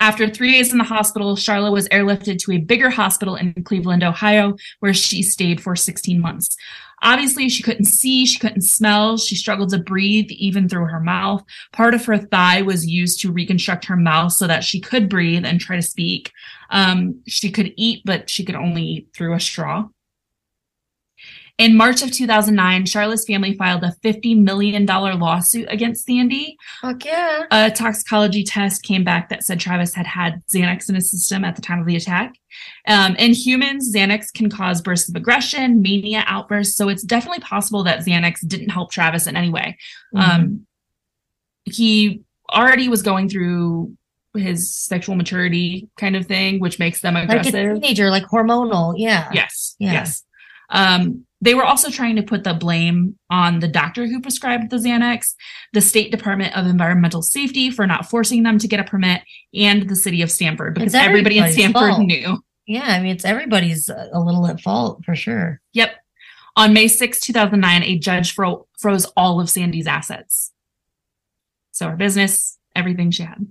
After 0.00 0.28
three 0.28 0.52
days 0.52 0.72
in 0.72 0.78
the 0.78 0.84
hospital, 0.84 1.36
Charlotte 1.36 1.72
was 1.72 1.88
airlifted 1.88 2.38
to 2.38 2.52
a 2.52 2.58
bigger 2.58 2.90
hospital 2.90 3.36
in 3.36 3.54
Cleveland, 3.64 4.02
Ohio, 4.02 4.56
where 4.80 4.94
she 4.94 5.22
stayed 5.22 5.62
for 5.62 5.76
16 5.76 6.20
months. 6.20 6.56
Obviously, 7.02 7.50
she 7.50 7.62
couldn't 7.62 7.84
see, 7.84 8.24
she 8.24 8.38
couldn't 8.38 8.62
smell, 8.62 9.18
she 9.18 9.36
struggled 9.36 9.70
to 9.70 9.78
breathe 9.78 10.30
even 10.30 10.68
through 10.68 10.86
her 10.86 11.00
mouth. 11.00 11.44
Part 11.72 11.92
of 11.92 12.04
her 12.06 12.16
thigh 12.16 12.62
was 12.62 12.86
used 12.86 13.20
to 13.20 13.32
reconstruct 13.32 13.84
her 13.84 13.96
mouth 13.96 14.32
so 14.32 14.46
that 14.46 14.64
she 14.64 14.80
could 14.80 15.08
breathe 15.10 15.44
and 15.44 15.60
try 15.60 15.76
to 15.76 15.82
speak. 15.82 16.32
Um, 16.70 17.20
she 17.26 17.50
could 17.50 17.74
eat, 17.76 18.02
but 18.06 18.30
she 18.30 18.44
could 18.44 18.54
only 18.54 18.82
eat 18.82 19.08
through 19.12 19.34
a 19.34 19.40
straw. 19.40 19.88
In 21.56 21.76
March 21.76 22.02
of 22.02 22.10
2009, 22.10 22.86
Charlotte's 22.86 23.26
family 23.26 23.54
filed 23.54 23.84
a 23.84 23.94
$50 24.04 24.42
million 24.42 24.86
lawsuit 24.86 25.68
against 25.70 26.04
Sandy 26.04 26.56
Fuck 26.80 27.04
yeah. 27.04 27.44
a 27.52 27.70
toxicology 27.70 28.42
test 28.42 28.82
came 28.82 29.04
back 29.04 29.28
that 29.28 29.44
said 29.44 29.60
Travis 29.60 29.94
had 29.94 30.06
had 30.06 30.42
Xanax 30.52 30.88
in 30.88 30.96
his 30.96 31.12
system 31.12 31.44
at 31.44 31.54
the 31.54 31.62
time 31.62 31.78
of 31.78 31.86
the 31.86 31.94
attack. 31.94 32.34
Um, 32.88 33.14
in 33.16 33.34
humans, 33.34 33.94
Xanax 33.94 34.32
can 34.32 34.50
cause 34.50 34.82
bursts 34.82 35.08
of 35.08 35.14
aggression, 35.14 35.80
mania 35.80 36.24
outbursts. 36.26 36.76
So 36.76 36.88
it's 36.88 37.04
definitely 37.04 37.40
possible 37.40 37.84
that 37.84 38.04
Xanax 38.04 38.46
didn't 38.46 38.70
help 38.70 38.90
Travis 38.90 39.28
in 39.28 39.36
any 39.36 39.50
way. 39.50 39.78
Um, 40.16 40.66
he 41.64 42.22
already 42.52 42.88
was 42.88 43.02
going 43.02 43.28
through 43.28 43.96
his 44.36 44.74
sexual 44.74 45.14
maturity 45.14 45.88
kind 45.96 46.16
of 46.16 46.26
thing, 46.26 46.58
which 46.58 46.80
makes 46.80 47.00
them 47.00 47.14
aggressive. 47.14 47.54
like 47.54 47.64
a 47.64 47.74
teenager, 47.74 48.10
like 48.10 48.24
hormonal. 48.24 48.94
Yeah. 48.96 49.30
Yes. 49.32 49.76
Yeah. 49.78 49.92
Yes. 49.92 50.24
Um, 50.70 51.26
they 51.40 51.54
were 51.54 51.64
also 51.64 51.90
trying 51.90 52.16
to 52.16 52.22
put 52.22 52.44
the 52.44 52.54
blame 52.54 53.18
on 53.30 53.60
the 53.60 53.68
doctor 53.68 54.06
who 54.06 54.20
prescribed 54.20 54.70
the 54.70 54.76
Xanax, 54.76 55.34
the 55.72 55.80
State 55.80 56.10
Department 56.10 56.56
of 56.56 56.66
Environmental 56.66 57.22
Safety 57.22 57.70
for 57.70 57.86
not 57.86 58.08
forcing 58.08 58.42
them 58.42 58.58
to 58.58 58.68
get 58.68 58.80
a 58.80 58.84
permit, 58.84 59.22
and 59.52 59.88
the 59.88 59.96
city 59.96 60.22
of 60.22 60.30
Stamford 60.30 60.74
because 60.74 60.94
everybody 60.94 61.38
in 61.38 61.52
Stamford 61.52 61.90
fault. 61.90 62.06
knew. 62.06 62.38
Yeah. 62.66 62.86
I 62.86 63.00
mean, 63.00 63.12
it's 63.14 63.24
everybody's 63.24 63.88
a 63.88 64.08
a 64.12 64.20
little 64.20 64.46
at 64.46 64.60
fault 64.60 65.04
for 65.04 65.14
sure. 65.14 65.60
Yep. 65.74 65.90
On 66.56 66.72
May 66.72 66.86
6, 66.88 67.20
2009, 67.20 67.82
a 67.82 67.98
judge 67.98 68.32
fro- 68.32 68.66
froze 68.78 69.04
all 69.16 69.40
of 69.40 69.50
Sandy's 69.50 69.88
assets. 69.88 70.52
So 71.72 71.90
her 71.90 71.96
business, 71.96 72.58
everything 72.76 73.10
she 73.10 73.24
had. 73.24 73.46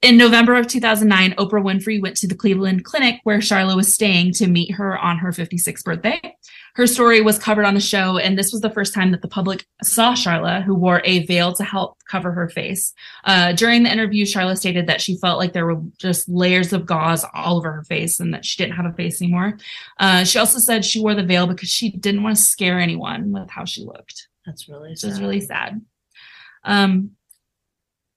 In 0.00 0.16
November 0.16 0.54
of 0.54 0.68
2009, 0.68 1.32
Oprah 1.32 1.60
Winfrey 1.60 2.00
went 2.00 2.16
to 2.18 2.28
the 2.28 2.36
Cleveland 2.36 2.84
Clinic 2.84 3.18
where 3.24 3.40
Charlotte 3.40 3.74
was 3.74 3.92
staying 3.92 4.32
to 4.34 4.46
meet 4.46 4.70
her 4.76 4.96
on 4.96 5.18
her 5.18 5.30
56th 5.30 5.82
birthday. 5.82 6.36
Her 6.76 6.86
story 6.86 7.20
was 7.20 7.36
covered 7.36 7.64
on 7.64 7.74
the 7.74 7.80
show, 7.80 8.16
and 8.16 8.38
this 8.38 8.52
was 8.52 8.60
the 8.60 8.70
first 8.70 8.94
time 8.94 9.10
that 9.10 9.22
the 9.22 9.28
public 9.28 9.66
saw 9.82 10.14
Charlotte, 10.14 10.62
who 10.62 10.76
wore 10.76 11.02
a 11.04 11.26
veil 11.26 11.52
to 11.54 11.64
help 11.64 11.98
cover 12.08 12.30
her 12.30 12.48
face. 12.48 12.94
Uh, 13.24 13.52
during 13.54 13.82
the 13.82 13.90
interview, 13.90 14.24
Charlotte 14.24 14.58
stated 14.58 14.86
that 14.86 15.00
she 15.00 15.16
felt 15.16 15.40
like 15.40 15.52
there 15.52 15.66
were 15.66 15.82
just 15.98 16.28
layers 16.28 16.72
of 16.72 16.86
gauze 16.86 17.24
all 17.34 17.56
over 17.56 17.72
her 17.72 17.82
face 17.82 18.20
and 18.20 18.32
that 18.32 18.44
she 18.44 18.62
didn't 18.62 18.76
have 18.76 18.86
a 18.86 18.92
face 18.92 19.20
anymore. 19.20 19.58
Uh, 19.98 20.22
she 20.22 20.38
also 20.38 20.60
said 20.60 20.84
she 20.84 21.00
wore 21.00 21.16
the 21.16 21.24
veil 21.24 21.48
because 21.48 21.70
she 21.70 21.90
didn't 21.90 22.22
want 22.22 22.36
to 22.36 22.42
scare 22.42 22.78
anyone 22.78 23.32
with 23.32 23.50
how 23.50 23.64
she 23.64 23.82
looked 23.84 24.28
That's 24.46 24.68
really 24.68 24.90
which 24.90 25.02
is 25.02 25.14
sad. 25.14 25.20
really 25.20 25.40
sad. 25.40 25.80
Um, 26.62 27.16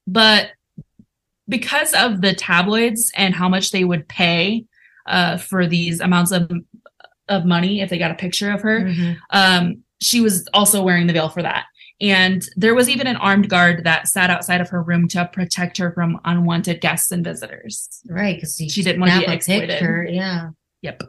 but 0.06 0.52
because 1.48 1.92
of 1.94 2.20
the 2.20 2.34
tabloids 2.34 3.10
and 3.16 3.34
how 3.34 3.48
much 3.48 3.70
they 3.70 3.84
would 3.84 4.08
pay 4.08 4.64
uh, 5.06 5.36
for 5.36 5.66
these 5.66 6.00
amounts 6.00 6.30
of 6.32 6.50
of 7.28 7.44
money 7.46 7.80
if 7.80 7.88
they 7.88 7.98
got 7.98 8.10
a 8.10 8.14
picture 8.16 8.50
of 8.50 8.60
her, 8.62 8.80
Mhm. 8.80 9.16
um, 9.30 9.82
she 10.00 10.20
was 10.20 10.46
also 10.52 10.82
wearing 10.82 11.06
the 11.06 11.12
veil 11.12 11.28
for 11.28 11.40
that. 11.42 11.64
And 12.00 12.44
there 12.56 12.74
was 12.74 12.88
even 12.88 13.06
an 13.06 13.16
armed 13.16 13.48
guard 13.48 13.84
that 13.84 14.08
sat 14.08 14.28
outside 14.28 14.60
of 14.60 14.68
her 14.70 14.82
room 14.82 15.06
to 15.08 15.24
protect 15.32 15.78
her 15.78 15.92
from 15.92 16.20
unwanted 16.24 16.80
guests 16.80 17.12
and 17.12 17.22
visitors. 17.24 17.88
Right. 18.08 18.36
Because 18.36 18.56
She 18.56 18.82
didn't 18.82 19.00
want 19.00 19.12
to 19.12 19.26
be 19.26 19.32
exploited. 19.32 19.68
picture. 19.70 20.04
Yeah. 20.10 20.48
Yep. 20.82 21.04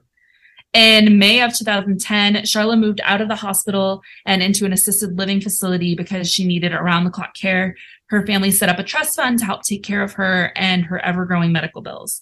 In 0.73 1.17
May 1.19 1.41
of 1.41 1.53
2010, 1.55 2.45
Charlotte 2.45 2.77
moved 2.77 3.01
out 3.03 3.21
of 3.21 3.27
the 3.27 3.35
hospital 3.35 4.01
and 4.25 4.41
into 4.41 4.65
an 4.65 4.73
assisted 4.73 5.17
living 5.17 5.41
facility 5.41 5.93
because 5.95 6.31
she 6.31 6.45
needed 6.47 6.73
around 6.73 7.03
the 7.05 7.11
clock 7.11 7.33
care. 7.35 7.75
Her 8.13 8.25
family 8.27 8.51
set 8.51 8.69
up 8.69 8.77
a 8.77 8.83
trust 8.83 9.15
fund 9.15 9.39
to 9.39 9.45
help 9.45 9.63
take 9.63 9.81
care 9.81 10.03
of 10.03 10.13
her 10.13 10.51
and 10.55 10.85
her 10.85 10.99
ever 10.99 11.25
growing 11.25 11.51
medical 11.51 11.81
bills. 11.81 12.21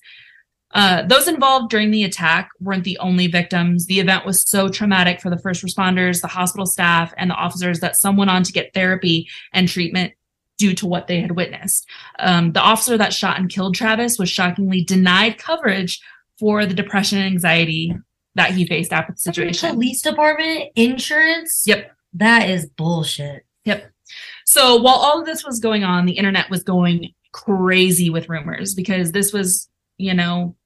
Uh, 0.74 1.02
those 1.02 1.28
involved 1.28 1.70
during 1.70 1.92
the 1.92 2.06
attack 2.06 2.50
weren't 2.62 2.86
the 2.86 2.98
only 3.00 3.28
victims. 3.28 3.88
The 3.88 4.00
event 4.00 4.26
was 4.26 4.42
so 4.42 4.70
traumatic 4.70 5.20
for 5.20 5.30
the 5.30 5.38
first 5.38 5.66
responders, 5.66 6.22
the 6.22 6.28
hospital 6.28 6.66
staff, 6.66 7.14
and 7.18 7.30
the 7.30 7.36
officers 7.36 7.82
that 7.82 7.98
some 7.98 8.16
went 8.16 8.32
on 8.32 8.44
to 8.44 8.54
get 8.54 8.74
therapy 8.74 9.28
and 9.52 9.68
treatment 9.68 10.14
due 10.58 10.74
to 10.76 10.88
what 10.88 11.08
they 11.08 11.20
had 11.20 11.32
witnessed. 11.32 11.86
Um, 12.20 12.54
the 12.54 12.62
officer 12.62 12.98
that 12.98 13.12
shot 13.12 13.38
and 13.38 13.50
killed 13.50 13.76
Travis 13.76 14.18
was 14.18 14.30
shockingly 14.30 14.86
denied 14.86 15.40
coverage 15.40 16.02
for 16.40 16.66
the 16.66 16.74
depression 16.74 17.18
and 17.18 17.34
anxiety 17.34 17.94
that 18.36 18.52
he 18.52 18.66
faced 18.66 18.94
after 18.94 19.12
the 19.12 19.20
situation. 19.20 19.72
Police 19.72 20.02
department, 20.02 20.70
insurance. 20.78 21.64
Yep. 21.68 21.92
That 22.14 22.50
is 22.50 22.66
bullshit. 22.66 23.46
So 24.52 24.76
while 24.82 24.96
all 24.96 25.20
of 25.22 25.26
this 25.26 25.46
was 25.46 25.60
going 25.62 25.86
on, 25.86 26.06
the 26.06 26.18
internet 26.18 26.50
was 26.50 26.62
going 26.64 27.14
crazy 27.32 28.10
with 28.10 28.28
rumors 28.28 28.76
because 28.76 29.14
this 29.14 29.32
was, 29.32 29.70
you 29.98 30.14
know, 30.14 30.58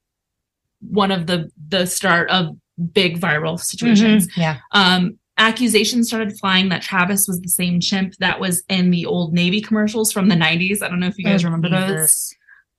one 0.81 1.11
of 1.11 1.27
the 1.27 1.51
the 1.67 1.85
start 1.85 2.29
of 2.31 2.57
big 2.93 3.19
viral 3.19 3.59
situations. 3.59 4.27
Mhm. 4.29 4.37
Yeah. 4.37 4.57
Um, 4.71 5.19
accusations 5.37 6.07
started 6.07 6.35
flying 6.39 6.69
that 6.69 6.81
Travis 6.81 7.27
was 7.27 7.39
the 7.41 7.49
same 7.49 7.79
chimp 7.79 8.15
that 8.19 8.39
was 8.39 8.63
in 8.69 8.89
the 8.89 9.05
old 9.05 9.33
Navy 9.33 9.61
commercials 9.61 10.11
from 10.11 10.29
the 10.29 10.35
90s. 10.35 10.81
I 10.81 10.87
don't 10.87 10.99
know 10.99 11.07
if 11.07 11.17
you 11.19 11.25
guys 11.25 11.43
Oh, 11.43 11.47
remember 11.49 11.69
those. 11.69 12.33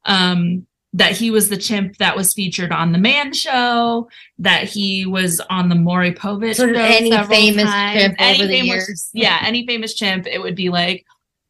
Um, 0.07 0.67
that 0.97 1.13
he 1.13 1.31
was 1.31 1.49
the 1.51 1.57
chimp 1.59 1.99
that 1.99 2.17
was 2.17 2.33
featured 2.33 2.73
on 2.73 2.93
the 2.93 2.99
Man 2.99 3.33
Show, 3.33 4.09
that 4.39 4.65
he 4.65 5.05
was 5.07 5.41
on 5.51 5.69
the 5.69 5.75
Maury 5.75 6.13
Povich 6.13 6.57
Sort 6.57 6.71
of 6.71 6.77
any 6.77 7.11
famous 7.27 7.65
times. 7.65 8.01
chimp 8.01 8.15
Any 8.19 8.39
over 8.39 8.47
the 8.47 8.59
years. 8.61 9.11
Yeah, 9.13 9.39
any 9.43 9.67
famous 9.67 9.95
chimp, 9.95 10.27
it 10.27 10.41
would 10.41 10.55
be 10.57 10.71
like, 10.71 11.05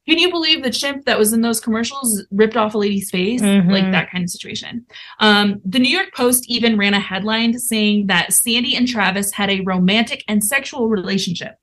can 0.08 0.18
you 0.18 0.30
believe 0.30 0.62
the 0.62 0.70
chimp 0.70 1.04
that 1.06 1.18
was 1.18 1.32
in 1.32 1.40
those 1.42 1.60
commercials 1.60 2.24
ripped 2.30 2.56
off 2.56 2.74
a 2.74 2.78
lady's 2.78 3.10
face? 3.10 3.40
Mhm. 3.42 3.70
Like 3.70 3.90
that 3.92 4.10
kind 4.10 4.24
of 4.24 4.30
situation. 4.30 4.84
Um, 5.20 5.60
the 5.64 5.78
New 5.78 5.88
York 5.96 6.12
Post 6.14 6.44
even 6.48 6.76
ran 6.78 6.94
a 6.94 7.00
headline 7.00 7.58
saying 7.58 8.06
that 8.08 8.32
Sandy 8.32 8.74
and 8.76 8.86
Travis 8.88 9.32
had 9.32 9.48
a 9.50 9.60
romantic 9.62 10.22
and 10.28 10.42
sexual 10.44 10.88
relationship. 10.88 11.54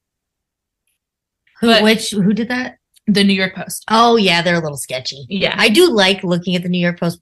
Who, 1.62 1.68
But- 1.68 1.84
which 1.84 2.12
who 2.12 2.34
did 2.34 2.48
that? 2.50 2.78
The 3.08 3.24
New 3.26 3.34
York 3.34 3.56
Post. 3.56 3.84
Oh 3.90 4.16
yeah, 4.16 4.42
they're 4.42 4.56
a 4.56 4.62
little 4.62 4.78
sketchy. 4.78 5.26
Yeah. 5.30 5.56
I 5.58 5.68
do 5.68 5.90
like 5.90 6.24
looking 6.24 6.56
at 6.56 6.64
the 6.64 6.70
New 6.70 6.80
York 6.80 7.00
Post, 7.00 7.20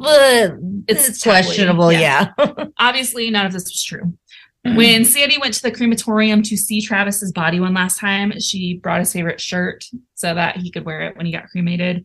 but 0.00 0.54
It's 0.88 1.08
it's, 1.08 1.22
questionable. 1.22 1.92
yeah. 1.92 2.32
Yeah. 2.38 2.64
Obviously, 2.78 3.30
none 3.30 3.46
of 3.46 3.52
this 3.52 3.64
was 3.64 3.82
true. 3.82 4.16
When 4.62 5.06
Sandy 5.06 5.38
went 5.38 5.54
to 5.54 5.62
the 5.62 5.70
crematorium 5.70 6.42
to 6.42 6.56
see 6.56 6.82
Travis's 6.82 7.32
body 7.32 7.60
one 7.60 7.72
last 7.72 7.98
time, 7.98 8.38
she 8.40 8.76
brought 8.76 8.98
his 9.00 9.12
favorite 9.12 9.40
shirt 9.40 9.84
so 10.14 10.34
that 10.34 10.56
he 10.58 10.70
could 10.70 10.84
wear 10.84 11.00
it 11.02 11.16
when 11.16 11.24
he 11.24 11.32
got 11.32 11.48
cremated. 11.48 12.04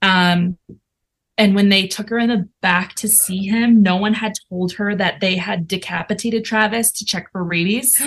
Um, 0.00 0.56
and 1.36 1.54
when 1.54 1.68
they 1.68 1.86
took 1.86 2.08
her 2.08 2.18
in 2.18 2.30
the 2.30 2.48
back 2.62 2.94
to 2.96 3.08
see 3.08 3.46
him, 3.46 3.82
no 3.82 3.96
one 3.96 4.14
had 4.14 4.32
told 4.48 4.72
her 4.74 4.94
that 4.96 5.20
they 5.20 5.36
had 5.36 5.68
decapitated 5.68 6.44
Travis 6.46 6.90
to 6.92 7.04
check 7.04 7.30
for 7.30 7.44
rabies. 7.44 8.00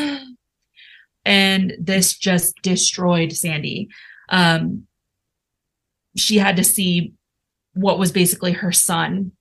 and 1.26 1.74
this 1.80 2.18
just 2.18 2.56
destroyed 2.64 3.34
Sandy. 3.34 3.90
Um, 4.30 4.88
she 6.18 6.38
had 6.38 6.56
to 6.58 6.64
see 6.64 7.14
what 7.76 8.00
was 8.00 8.12
basically 8.12 8.52
her 8.54 8.72
son 8.72 9.32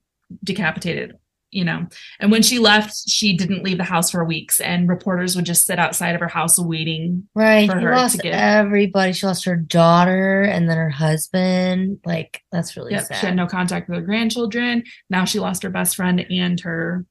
decapitated, 0.42 1.16
you 1.50 1.64
know. 1.64 1.86
And 2.20 2.30
when 2.30 2.42
she 2.42 2.58
left, 2.58 3.08
she 3.08 3.36
didn't 3.36 3.62
leave 3.62 3.78
the 3.78 3.84
house 3.84 4.10
for 4.10 4.24
weeks, 4.24 4.60
and 4.60 4.88
reporters 4.88 5.36
would 5.36 5.44
just 5.46 5.64
sit 5.66 5.78
outside 5.78 6.14
of 6.14 6.20
her 6.20 6.28
house 6.28 6.58
waiting. 6.58 7.28
right. 7.34 7.70
For 7.70 7.78
She 7.78 7.84
her 7.84 7.90
to 7.92 7.96
lost 7.96 8.20
get- 8.22 8.34
everybody. 8.34 9.12
She 9.12 9.26
lost 9.26 9.44
her 9.46 9.56
daughter 9.56 10.42
and 10.42 10.68
then 10.68 10.76
her 10.76 10.90
husband. 10.90 12.00
Like 12.04 12.42
that's 12.52 12.76
really 12.76 12.92
Yep, 12.92 13.04
sad. 13.06 13.16
she 13.20 13.26
had 13.26 13.36
no 13.36 13.46
contact 13.46 13.88
with 13.88 13.98
her 14.00 14.04
grandchildren. 14.04 14.82
Now 15.08 15.24
she 15.24 15.38
lost 15.38 15.62
her 15.62 15.70
best 15.70 15.96
friend 15.96 16.20
and 16.30 16.58
her 16.60 17.06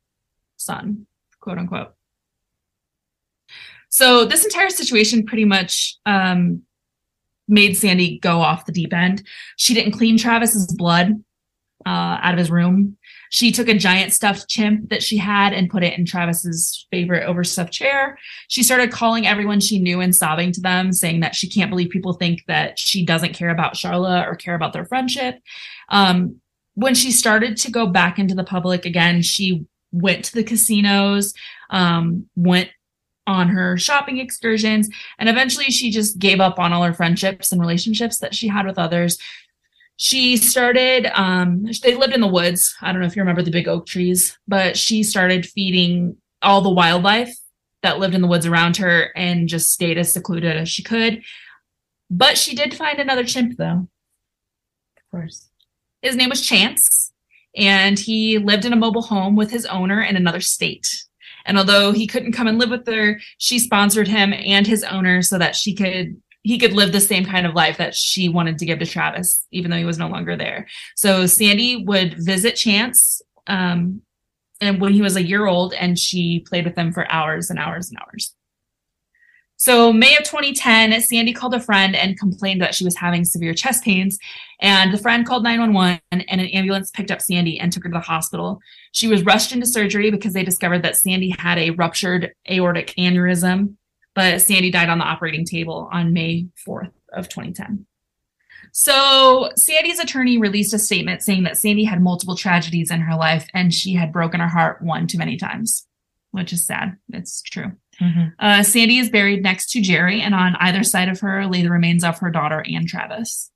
son, 0.58 1.08
quote 1.40 1.58
unquote. 1.58 1.94
So 3.90 4.26
this 4.26 4.44
entire 4.44 4.70
situation 4.70 5.26
pretty 5.26 5.46
much 5.46 5.98
um, 6.06 6.64
made 7.48 7.76
Sandy 7.76 8.20
go 8.20 8.40
off 8.40 8.66
the 8.66 8.72
deep 8.72 8.94
end. 8.94 9.24
She 9.58 9.74
didn't 9.74 9.94
clean 9.94 10.18
Travis's 10.18 10.74
blood 10.74 11.24
uh, 11.86 12.20
out 12.22 12.34
of 12.34 12.40
his 12.40 12.52
room. 12.52 12.98
She 13.30 13.52
took 13.52 13.68
a 13.68 13.78
giant 13.78 14.14
stuffed 14.14 14.48
chimp 14.48 14.90
that 14.90 15.02
she 15.02 15.18
had 15.18 15.54
and 15.54 15.70
put 15.70 15.84
it 15.84 15.98
in 15.98 16.06
Travis's 16.06 16.86
favorite 16.92 17.26
overstuffed 17.26 17.74
chair. 17.74 18.18
She 18.48 18.62
started 18.62 18.92
calling 18.92 19.26
everyone 19.26 19.60
she 19.60 19.80
knew 19.80 20.02
and 20.02 20.16
sobbing 20.16 20.52
to 20.52 20.62
them, 20.62 20.94
saying 20.94 21.22
that 21.22 21.36
she 21.36 21.50
can't 21.50 21.72
believe 21.72 21.90
people 21.90 22.14
think 22.14 22.44
that 22.48 22.78
she 22.78 23.04
doesn't 23.04 23.34
care 23.34 23.50
about 23.50 23.76
Charlotte 23.76 24.28
or 24.28 24.36
care 24.36 24.56
about 24.56 24.72
their 24.72 24.86
friendship. 24.86 25.40
Um, 25.90 26.42
when 26.76 26.96
she 26.96 27.12
started 27.12 27.58
to 27.58 27.72
go 27.72 27.88
back 27.88 28.20
into 28.20 28.36
the 28.36 28.44
public 28.44 28.86
again, 28.86 29.22
she 29.22 29.66
went 29.92 30.26
to 30.26 30.34
the 30.34 30.44
casinos, 30.44 31.34
um, 31.70 32.28
went 32.36 32.70
on 33.26 33.50
her 33.50 33.78
shopping 33.78 34.18
excursions, 34.18 34.90
and 35.18 35.30
eventually 35.30 35.66
she 35.66 35.92
just 35.92 36.20
gave 36.20 36.40
up 36.40 36.60
on 36.60 36.74
all 36.74 36.84
her 36.84 36.94
friendships 36.94 37.52
and 37.52 37.62
relationships 37.62 38.20
that 38.20 38.36
she 38.36 38.48
had 38.48 38.66
with 38.66 38.78
others. 38.78 39.18
She 39.98 40.38
started, 40.38 41.08
um, 41.14 41.66
they 41.84 41.96
lived 41.96 42.14
in 42.14 42.22
the 42.22 42.28
woods. 42.28 42.76
I 42.82 42.92
don't 42.92 43.02
know 43.02 43.08
if 43.08 43.16
you 43.16 43.22
remember 43.22 43.44
the 43.44 43.52
big 43.52 43.68
oak 43.68 43.86
trees, 43.86 44.38
but 44.48 44.76
she 44.78 45.04
started 45.04 45.46
feeding 45.46 46.18
all 46.42 46.62
the 46.62 46.70
wildlife 46.70 47.34
that 47.84 48.00
lived 48.00 48.16
in 48.16 48.22
the 48.22 48.28
woods 48.28 48.46
around 48.46 48.78
her 48.78 49.12
and 49.16 49.48
just 49.48 49.72
stayed 49.72 49.98
as 49.98 50.12
secluded 50.12 50.58
as 50.58 50.70
she 50.70 50.84
could. 50.84 51.22
But 52.10 52.38
she 52.38 52.56
did 52.56 52.74
find 52.74 53.00
another 53.00 53.24
chimp, 53.24 53.58
though. 53.58 53.88
of 54.98 55.12
course. 55.12 55.50
His 56.02 56.16
name 56.16 56.30
was 56.30 56.46
Chance, 56.46 57.14
and 57.56 57.98
he 57.98 58.38
lived 58.38 58.66
in 58.66 58.74
a 58.74 58.78
mobile 58.78 59.04
home 59.04 59.36
with 59.36 59.52
his 59.52 59.66
owner 59.68 60.02
in 60.02 60.16
another 60.16 60.42
state. 60.42 61.06
And 61.46 61.58
although 61.58 61.92
he 61.92 62.08
couldn't 62.08 62.32
come 62.34 62.48
and 62.48 62.58
live 62.58 62.70
with 62.70 62.88
her, 62.88 63.20
she 63.38 63.60
sponsored 63.60 64.08
him 64.08 64.34
and 64.34 64.66
his 64.66 64.84
owner 64.84 65.22
so 65.22 65.38
that 65.38 65.56
she 65.56 65.74
could 65.74 66.22
he 66.44 66.58
could 66.58 66.74
live 66.74 66.92
the 66.92 67.00
same 67.00 67.26
kind 67.26 67.46
of 67.46 67.56
life 67.56 67.78
that 67.78 67.96
she 67.96 68.28
wanted 68.28 68.58
to 68.60 68.66
give 68.66 68.80
to 68.80 68.86
Travis, 68.86 69.48
even 69.52 69.72
though 69.72 69.78
he 69.78 69.86
was 69.86 69.98
no 69.98 70.10
longer 70.10 70.36
there. 70.36 70.68
So 70.96 71.26
Sandy 71.26 71.86
would 71.86 72.16
visit 72.22 72.58
Chance, 72.58 73.22
um, 73.48 74.02
and 74.60 74.80
when 74.80 74.94
he 74.94 75.02
was 75.02 75.16
a 75.16 75.24
year 75.24 75.46
old, 75.46 75.74
and 75.74 75.98
she 75.98 76.42
played 76.42 76.66
with 76.66 76.78
him 76.78 76.92
for 76.92 77.10
hours 77.10 77.50
and 77.50 77.58
hours 77.58 77.90
and 77.90 77.98
hours. 78.00 78.36
So 79.64 79.94
May 79.94 80.18
of 80.18 80.24
2010, 80.24 81.00
Sandy 81.04 81.32
called 81.32 81.54
a 81.54 81.60
friend 81.62 81.96
and 81.96 82.20
complained 82.20 82.60
that 82.62 82.76
she 82.76 82.84
was 82.84 82.98
having 82.98 83.24
severe 83.24 83.54
chest 83.54 83.86
pains. 83.86 84.20
And 84.60 84.94
the 84.94 84.98
friend 84.98 85.26
called 85.26 85.42
911 85.42 86.02
and 86.12 86.22
an 86.30 86.48
ambulance 86.48 86.92
picked 86.92 87.12
up 87.12 87.22
Sandy 87.22 87.58
and 87.58 87.72
took 87.72 87.84
her 87.84 87.90
to 87.90 87.94
the 87.94 88.02
hospital. 88.02 88.60
She 88.92 89.08
was 89.08 89.24
rushed 89.24 89.54
into 89.54 89.66
surgery 89.66 90.12
because 90.12 90.34
they 90.34 90.44
discovered 90.44 90.84
that 90.84 90.98
Sandy 90.98 91.30
had 91.30 91.58
a 91.58 91.70
ruptured 91.70 92.34
aortic 92.52 92.94
aneurysm, 92.98 93.76
but 94.14 94.42
Sandy 94.42 94.70
died 94.70 94.90
on 94.90 94.98
the 94.98 95.06
operating 95.06 95.46
table 95.46 95.88
on 95.94 96.12
May 96.12 96.48
4th 96.68 96.92
of 97.14 97.30
2010. 97.30 97.86
So 98.74 99.50
Sandy's 99.56 100.00
attorney 100.00 100.38
released 100.38 100.74
a 100.74 100.80
statement 100.80 101.24
saying 101.24 101.44
that 101.44 101.58
Sandy 101.58 101.86
had 101.86 102.02
multiple 102.02 102.36
tragedies 102.36 102.92
in 102.92 103.00
her 103.00 103.16
life 103.16 103.48
and 103.54 103.74
she 103.74 103.94
had 103.94 104.12
broken 104.12 104.42
her 104.42 104.50
heart 104.50 104.82
one 104.82 105.08
too 105.08 105.18
many 105.18 105.38
times, 105.38 105.88
which 106.32 106.52
is 106.52 106.68
sad. 106.68 106.98
It's 107.14 107.42
true. 107.42 107.78
Mhm. 108.04 108.34
Uh, 108.40 108.64
Sandy 108.64 108.98
is 108.98 109.10
buried 109.10 109.42
next 109.44 109.72
to 109.72 109.82
Jerry, 109.82 110.22
and 110.22 110.36
on 110.36 110.56
either 110.58 110.84
side 110.84 111.08
of 111.10 111.20
her 111.22 111.48
lay 111.48 111.62
the 111.62 111.70
remains 111.72 112.04
of 112.04 112.20
her 112.20 112.30
daughter 112.30 112.64
and 112.68 112.88
Travis. 112.88 113.50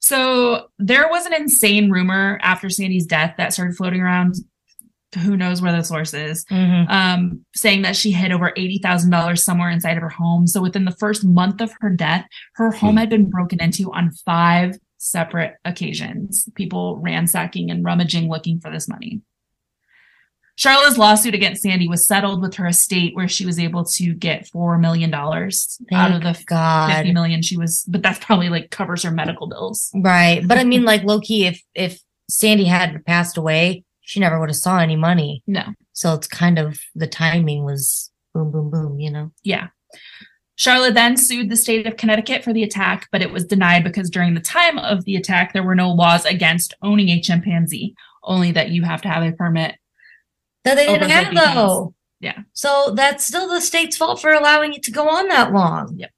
So 0.00 0.68
there 0.78 1.08
was 1.08 1.26
an 1.26 1.34
insane 1.34 1.90
rumor 1.90 2.38
after 2.42 2.68
Sandy's 2.70 3.06
death 3.06 3.34
that 3.36 3.52
started 3.52 3.76
floating 3.76 4.00
around. 4.00 4.36
Who 5.24 5.36
knows 5.36 5.60
where 5.60 5.72
the 5.72 5.82
source 5.82 6.14
is? 6.14 6.44
Mhm. 6.46 6.88
Um, 6.88 7.44
saying 7.54 7.82
that 7.82 7.96
she 7.96 8.12
hid 8.12 8.30
over 8.32 8.52
eighty 8.56 8.78
thousand 8.78 9.10
dollars 9.10 9.42
somewhere 9.44 9.68
inside 9.70 9.96
of 9.96 10.02
her 10.02 10.08
home. 10.08 10.46
So 10.46 10.62
within 10.62 10.84
the 10.84 10.92
first 10.92 11.24
month 11.24 11.60
of 11.60 11.72
her 11.80 11.90
death, 11.90 12.26
her 12.54 12.70
home 12.70 12.96
had 12.96 13.10
been 13.10 13.28
broken 13.28 13.60
into 13.60 13.92
on 13.92 14.12
five 14.24 14.76
separate 14.98 15.56
occasions. 15.64 16.48
People 16.54 16.98
ransacking 16.98 17.70
and 17.70 17.84
rummaging 17.84 18.28
looking 18.28 18.60
for 18.60 18.70
this 18.70 18.88
money. 18.88 19.20
Charlotte's 20.60 20.98
lawsuit 20.98 21.32
against 21.32 21.62
Sandy 21.62 21.88
was 21.88 22.06
settled 22.06 22.42
with 22.42 22.56
her 22.56 22.66
estate, 22.66 23.14
where 23.14 23.28
she 23.28 23.46
was 23.46 23.58
able 23.58 23.82
to 23.82 24.12
get 24.12 24.46
four 24.46 24.76
million 24.76 25.10
dollars 25.10 25.78
out 25.90 26.12
of 26.12 26.20
the 26.20 26.38
God. 26.44 26.92
fifty 26.92 27.12
million 27.12 27.40
she 27.40 27.56
was. 27.56 27.82
But 27.88 28.02
that's 28.02 28.22
probably 28.22 28.50
like 28.50 28.70
covers 28.70 29.02
her 29.04 29.10
medical 29.10 29.46
bills. 29.46 29.90
Right. 29.94 30.46
But 30.46 30.58
I 30.58 30.64
mean, 30.64 30.84
like 30.92 31.02
low 31.02 31.18
key, 31.18 31.46
if 31.46 31.62
if 31.74 32.02
Sandy 32.28 32.66
hadn't 32.66 33.06
passed 33.06 33.38
away, 33.38 33.84
she 34.02 34.20
never 34.20 34.38
would 34.38 34.50
have 34.50 34.56
saw 34.56 34.80
any 34.80 34.96
money. 34.96 35.42
No, 35.46 35.64
So 35.94 36.12
it's 36.12 36.26
kind 36.26 36.58
of 36.58 36.78
the 36.94 37.06
timing 37.06 37.64
was 37.64 38.10
boom, 38.34 38.52
boom, 38.52 38.68
boom. 38.68 39.00
You 39.00 39.12
know. 39.12 39.32
Yeah. 39.42 39.68
Charlotte 40.56 40.92
then 40.92 41.16
sued 41.16 41.48
the 41.48 41.56
state 41.56 41.86
of 41.86 41.96
Connecticut 41.96 42.44
for 42.44 42.52
the 42.52 42.64
attack, 42.64 43.08
but 43.10 43.22
it 43.22 43.32
was 43.32 43.46
denied 43.46 43.82
because 43.82 44.10
during 44.10 44.34
the 44.34 44.40
time 44.40 44.76
of 44.76 45.06
the 45.06 45.16
attack, 45.16 45.54
there 45.54 45.62
were 45.62 45.74
no 45.74 45.90
laws 45.90 46.26
against 46.26 46.74
owning 46.82 47.08
a 47.08 47.18
chimpanzee, 47.18 47.94
only 48.24 48.52
that 48.52 48.68
you 48.68 48.82
have 48.82 49.00
to 49.00 49.08
have 49.08 49.22
a 49.22 49.32
permit. 49.32 49.76
That 50.64 50.74
they 50.74 50.86
didn't 50.86 51.10
have 51.10 51.28
50 51.28 51.36
pounds. 51.36 51.54
though. 51.54 51.94
Yeah. 52.20 52.38
So 52.52 52.92
that's 52.94 53.26
still 53.26 53.48
the 53.48 53.60
state's 53.60 53.96
fault 53.96 54.20
for 54.20 54.32
allowing 54.32 54.74
it 54.74 54.82
to 54.84 54.90
go 54.90 55.08
on 55.08 55.28
that 55.28 55.52
long. 55.52 55.96
Yep. 55.96 56.10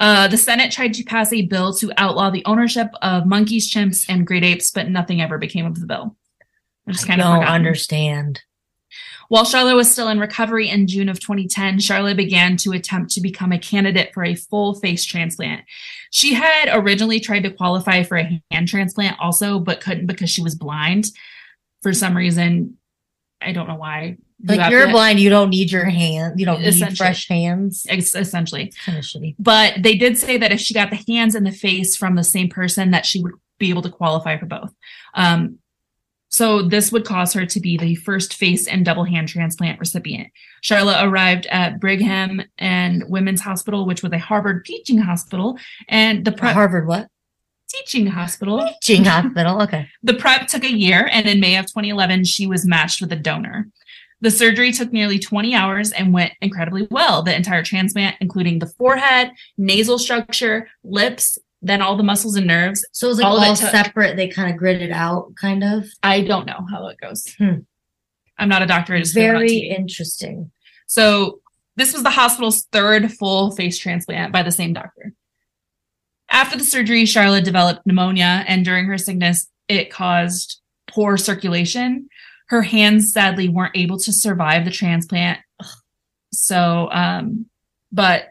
Uh, 0.00 0.28
the 0.28 0.38
Senate 0.38 0.70
tried 0.70 0.94
to 0.94 1.02
pass 1.02 1.32
a 1.32 1.42
bill 1.46 1.74
to 1.74 1.90
outlaw 1.96 2.30
the 2.30 2.44
ownership 2.44 2.88
of 3.02 3.26
monkeys, 3.26 3.68
chimps, 3.72 4.06
and 4.08 4.26
great 4.26 4.44
apes, 4.44 4.70
but 4.70 4.88
nothing 4.88 5.20
ever 5.20 5.38
became 5.38 5.66
of 5.66 5.80
the 5.80 5.86
bill. 5.86 6.16
I 6.86 6.92
kind 6.92 7.20
of 7.20 7.26
don't 7.26 7.38
forgotten. 7.40 7.54
understand. 7.54 8.40
While 9.28 9.44
Charlotte 9.44 9.74
was 9.74 9.90
still 9.90 10.08
in 10.08 10.20
recovery 10.20 10.70
in 10.70 10.86
June 10.86 11.10
of 11.10 11.20
2010, 11.20 11.80
Charlotte 11.80 12.16
began 12.16 12.56
to 12.58 12.72
attempt 12.72 13.10
to 13.12 13.20
become 13.20 13.52
a 13.52 13.58
candidate 13.58 14.14
for 14.14 14.24
a 14.24 14.34
full 14.34 14.74
face 14.74 15.04
transplant. 15.04 15.64
She 16.10 16.32
had 16.32 16.70
originally 16.72 17.20
tried 17.20 17.42
to 17.42 17.50
qualify 17.50 18.04
for 18.04 18.16
a 18.16 18.42
hand 18.50 18.68
transplant 18.68 19.18
also, 19.20 19.58
but 19.58 19.82
couldn't 19.82 20.06
because 20.06 20.30
she 20.30 20.42
was 20.42 20.54
blind. 20.54 21.10
For 21.82 21.92
some 21.92 22.16
reason, 22.16 22.77
I 23.40 23.52
don't 23.52 23.68
know 23.68 23.76
why. 23.76 24.16
You 24.40 24.56
Like 24.56 24.70
you're 24.70 24.86
to- 24.86 24.92
blind, 24.92 25.18
you 25.20 25.30
don't 25.30 25.50
need 25.50 25.70
your 25.72 25.84
hand. 25.84 26.38
You 26.38 26.46
don't 26.46 26.60
need 26.60 26.96
fresh 26.96 27.28
hands. 27.28 27.86
ex- 27.88 28.14
Essentially. 28.14 28.72
Kind 28.84 28.98
of 28.98 29.04
shitty. 29.04 29.34
But 29.38 29.82
they 29.82 29.96
did 29.96 30.16
say 30.18 30.36
that 30.38 30.52
if 30.52 30.60
she 30.60 30.74
got 30.74 30.90
the 30.90 31.00
hands 31.12 31.34
and 31.34 31.46
the 31.46 31.52
face 31.52 31.96
from 31.96 32.14
the 32.14 32.24
same 32.24 32.48
person, 32.48 32.90
that 32.92 33.04
she 33.06 33.20
would 33.22 33.32
be 33.58 33.70
able 33.70 33.82
to 33.82 33.90
qualify 33.90 34.38
for 34.38 34.46
both. 34.46 34.72
Um, 35.14 35.58
so 36.30 36.62
this 36.62 36.92
would 36.92 37.04
cause 37.06 37.32
her 37.32 37.46
to 37.46 37.58
be 37.60 37.76
the 37.78 37.94
first 37.96 38.34
face 38.34 38.68
and 38.68 38.84
double 38.84 39.04
hand 39.04 39.28
transplant 39.28 39.80
recipient. 39.80 40.28
Charlotte 40.60 41.02
arrived 41.02 41.46
at 41.46 41.80
Brigham 41.80 42.42
and 42.58 43.04
Women's 43.08 43.40
Hospital, 43.40 43.86
which 43.86 44.02
was 44.02 44.12
a 44.12 44.18
Harvard 44.18 44.64
teaching 44.66 44.98
hospital, 44.98 45.58
and 45.88 46.24
the 46.24 46.32
pre- 46.32 46.50
Harvard, 46.50 46.86
what? 46.86 47.08
Teaching 47.68 48.06
hospital. 48.06 48.68
Teaching 48.82 49.04
hospital. 49.04 49.62
Okay. 49.62 49.88
The 50.02 50.14
prep 50.14 50.46
took 50.46 50.64
a 50.64 50.72
year, 50.72 51.08
and 51.12 51.26
in 51.26 51.40
May 51.40 51.56
of 51.56 51.66
2011, 51.66 52.24
she 52.24 52.46
was 52.46 52.66
matched 52.66 53.00
with 53.00 53.12
a 53.12 53.16
donor. 53.16 53.68
The 54.20 54.30
surgery 54.30 54.72
took 54.72 54.92
nearly 54.92 55.18
20 55.18 55.54
hours 55.54 55.92
and 55.92 56.12
went 56.12 56.32
incredibly 56.40 56.88
well. 56.90 57.22
The 57.22 57.34
entire 57.34 57.62
transplant, 57.62 58.16
including 58.20 58.58
the 58.58 58.66
forehead, 58.66 59.30
nasal 59.56 59.98
structure, 59.98 60.68
lips, 60.82 61.38
then 61.62 61.82
all 61.82 61.96
the 61.96 62.02
muscles 62.02 62.36
and 62.36 62.46
nerves. 62.46 62.84
So 62.92 63.06
it 63.06 63.10
was 63.10 63.18
like 63.18 63.26
All 63.26 63.38
all, 63.38 63.56
separate. 63.56 64.16
They 64.16 64.28
kind 64.28 64.52
of 64.52 64.60
gridded 64.60 64.92
out, 64.92 65.34
kind 65.40 65.62
of. 65.62 65.84
I 66.02 66.22
don't 66.22 66.46
know 66.46 66.66
how 66.70 66.86
it 66.88 66.98
goes. 67.00 67.32
Hmm. 67.38 67.60
I'm 68.38 68.48
not 68.48 68.62
a 68.62 68.66
doctor. 68.66 68.94
I 68.94 69.00
just 69.00 69.14
heard 69.14 69.24
it 69.24 69.28
on 69.28 69.34
Very 69.40 69.58
interesting. 69.68 70.50
So 70.86 71.40
this 71.76 71.92
was 71.92 72.02
the 72.02 72.10
hospital's 72.10 72.64
third 72.72 73.12
full 73.12 73.50
face 73.52 73.78
transplant 73.78 74.32
by 74.32 74.42
the 74.42 74.52
same 74.52 74.72
doctor. 74.72 75.12
After 76.30 76.56
the 76.56 76.64
surgery, 76.64 77.04
Charlotte 77.06 77.44
developed 77.44 77.86
pneumonia, 77.86 78.44
and 78.46 78.64
during 78.64 78.86
her 78.86 78.98
sickness, 78.98 79.48
it 79.68 79.90
caused 79.90 80.60
poor 80.88 81.16
circulation. 81.16 82.08
Her 82.48 82.62
hands 82.62 83.12
sadly 83.12 83.48
weren't 83.48 83.76
able 83.76 83.98
to 84.00 84.12
survive 84.12 84.64
the 84.64 84.70
transplant. 84.70 85.40
So, 86.32 86.88
um, 86.92 87.46
but 87.92 88.28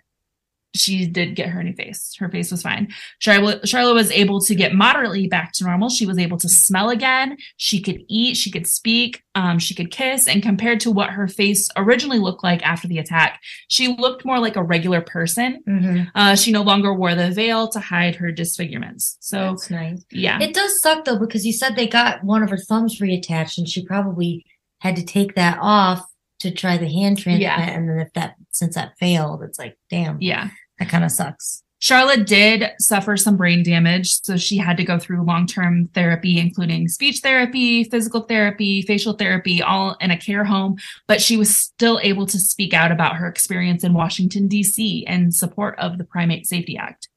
she 0.78 1.06
did 1.08 1.36
get 1.36 1.50
her 1.50 1.64
new 1.64 1.74
face. 1.74 2.16
Her 2.20 2.30
face 2.30 2.52
was 2.52 2.62
fine. 2.62 2.94
Charlotte, 3.20 3.68
Charlotte 3.68 3.96
was 3.96 4.12
able 4.12 4.40
to 4.42 4.56
get 4.56 4.74
moderately 4.74 5.28
back 5.28 5.52
to 5.54 5.64
normal. 5.64 5.90
She 5.90 6.06
was 6.06 6.18
able 6.18 6.38
to 6.38 6.48
smell 6.50 6.90
again. 6.90 7.38
She 7.58 7.82
could 7.82 8.04
eat. 8.08 8.38
She 8.38 8.52
could 8.52 8.68
speak. 8.68 9.24
Um, 9.36 9.60
she 9.60 9.74
could 9.76 9.92
kiss. 9.92 10.28
And 10.28 10.42
compared 10.42 10.80
to 10.82 10.92
what 10.92 11.10
her 11.12 11.28
face 11.28 11.70
originally 11.78 12.20
looked 12.20 12.44
like 12.44 12.62
after 12.64 12.88
the 12.88 12.98
attack, 13.00 13.40
she 13.68 13.90
looked 13.90 14.26
more 14.26 14.40
like 14.40 14.56
a 14.56 14.64
regular 14.64 15.02
person. 15.02 15.62
Mhm. 15.68 16.12
Uh, 16.16 16.36
she 16.36 16.52
no 16.52 16.62
longer 16.64 16.94
wore 16.94 17.16
the 17.16 17.32
veil 17.32 17.68
to 17.70 17.80
hide 17.80 18.16
her 18.16 18.32
disfigurements. 18.32 19.18
So, 19.20 19.52
That's 19.52 19.70
nice. 19.70 20.06
yeah. 20.12 20.40
It 20.42 20.54
does 20.54 20.82
suck 20.82 21.06
though 21.06 21.20
because 21.20 21.46
you 21.46 21.54
said 21.54 21.76
they 21.76 21.88
got 21.88 22.24
one 22.24 22.44
of 22.44 22.50
her 22.50 22.58
thumbs 22.58 23.00
reattached, 23.00 23.58
and 23.58 23.68
she 23.68 23.86
probably 23.86 24.46
had 24.80 24.96
to 24.96 25.04
take 25.06 25.36
that 25.36 25.58
off 25.62 26.04
to 26.40 26.52
try 26.52 26.78
the 26.78 26.88
hand 26.88 27.18
transplant. 27.18 27.42
Yeah. 27.42 27.60
And 27.76 27.90
then 27.90 28.00
if 28.00 28.14
that 28.14 28.36
since 28.52 28.76
that 28.76 28.94
failed, 29.00 29.42
it's 29.44 29.58
like, 29.60 29.76
damn, 29.90 30.18
yeah. 30.22 30.50
That 30.80 30.90
kind 30.90 31.04
of 31.04 31.12
sucks. 31.12 31.64
Charlotte 31.80 32.26
did 32.26 32.72
suffer 32.80 33.16
some 33.18 33.38
brain 33.38 33.62
damage, 33.62 34.22
so 34.24 34.36
she 34.36 34.58
had 34.58 34.78
to 34.78 34.84
go 34.84 34.98
through 34.98 35.22
long 35.22 35.46
term 35.46 35.88
therapy, 35.94 36.40
including 36.40 36.88
speech 36.88 37.20
therapy, 37.20 37.84
physical 37.84 38.22
therapy, 38.22 38.82
facial 38.82 39.14
therapy, 39.14 39.62
all 39.62 39.96
in 40.02 40.10
a 40.10 40.18
care 40.18 40.44
home. 40.44 40.78
But 41.06 41.22
she 41.22 41.38
was 41.38 41.56
still 41.56 42.00
able 42.02 42.26
to 42.28 42.40
speak 42.40 42.74
out 42.74 42.92
about 42.92 43.18
her 43.18 43.28
experience 43.28 43.84
in 43.84 43.94
Washington, 43.94 44.48
D.C., 44.48 45.06
in 45.08 45.32
support 45.32 45.78
of 45.78 46.00
the 46.00 46.04
Primate 46.04 46.48
Safety 46.48 46.78
Act. 46.78 47.10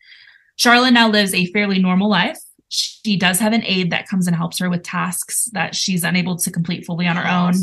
Charlotte 0.57 0.93
now 0.93 1.09
lives 1.09 1.33
a 1.33 1.47
fairly 1.47 1.79
normal 1.79 2.11
life. 2.11 2.39
She 2.69 3.17
does 3.17 3.39
have 3.39 3.55
an 3.55 3.65
aide 3.65 3.91
that 3.91 4.09
comes 4.09 4.27
and 4.27 4.37
helps 4.37 4.59
her 4.59 4.69
with 4.69 4.83
tasks 4.83 5.47
that 5.55 5.75
she's 5.75 6.05
unable 6.05 6.37
to 6.37 6.51
complete 6.51 6.85
fully 6.85 7.07
on 7.07 7.17
her 7.17 7.27
own. 7.27 7.55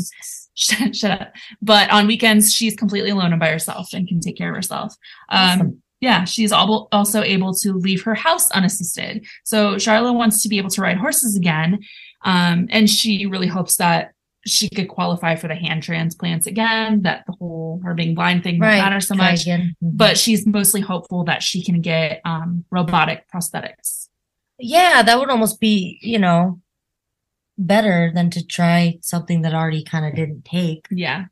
Shut, 0.54 0.96
shut 0.96 1.20
up. 1.20 1.32
But 1.62 1.90
on 1.90 2.08
weekends, 2.08 2.52
she's 2.52 2.74
completely 2.74 3.10
alone 3.10 3.32
and 3.32 3.38
by 3.38 3.50
herself 3.50 3.92
and 3.94 4.08
can 4.08 4.18
take 4.18 4.36
care 4.36 4.50
of 4.50 4.56
herself. 4.56 4.96
Um, 5.28 5.60
Awesome. 5.60 5.82
Yeah, 6.00 6.24
she's 6.24 6.52
al- 6.52 6.88
also 6.92 7.22
able 7.22 7.52
to 7.54 7.72
leave 7.74 8.02
her 8.04 8.14
house 8.14 8.50
unassisted. 8.52 9.26
So 9.44 9.78
Charlotte 9.78 10.12
wants 10.14 10.42
to 10.42 10.48
be 10.48 10.58
able 10.58 10.70
to 10.70 10.80
ride 10.82 10.96
horses 10.98 11.36
again. 11.36 11.80
Um, 12.24 12.66
and 12.70 12.88
she 12.90 13.26
really 13.26 13.46
hopes 13.46 13.76
that 13.76 14.12
she 14.46 14.68
could 14.70 14.88
qualify 14.88 15.34
for 15.36 15.48
the 15.48 15.54
hand 15.54 15.82
transplants 15.82 16.46
again, 16.46 17.02
that 17.02 17.24
the 17.26 17.32
whole 17.38 17.80
her 17.84 17.92
being 17.94 18.14
blind 18.14 18.42
thing 18.44 18.58
Right. 18.60 18.78
matter 18.78 19.00
so 19.00 19.14
much. 19.14 19.44
Mhm. 19.44 19.70
But 19.82 20.16
she's 20.16 20.46
mostly 20.46 20.80
hopeful 20.80 21.24
that 21.24 21.42
she 21.42 21.62
can 21.62 21.80
get 21.80 22.20
um, 22.24 22.64
robotic 22.70 23.24
prosthetics. 23.32 24.08
yeah, 24.60 25.02
that 25.02 25.18
would 25.18 25.30
almost 25.30 25.60
be, 25.60 25.98
you 26.02 26.18
know, 26.18 26.60
better 27.56 28.10
than 28.14 28.30
to 28.30 28.44
try 28.46 28.98
something 29.02 29.42
that 29.42 29.54
already 29.54 29.82
kind 29.84 30.06
of 30.06 30.14
didn't 30.14 30.44
take. 30.44 30.86
Yeah. 30.90 31.26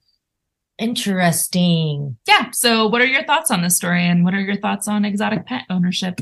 Interesting. 0.79 2.17
Yeah. 2.27 2.51
So, 2.51 2.87
what 2.87 3.01
are 3.01 3.07
your 3.07 3.25
thoughts 3.25 3.51
on 3.51 3.63
this 3.63 3.77
story 3.77 4.07
and 4.07 4.25
what 4.25 4.35
are 4.35 4.41
your 4.41 4.57
thoughts 4.57 4.89
on 4.89 5.05
exotic 5.05 5.47
pet 5.47 5.65
ownership? 5.71 6.21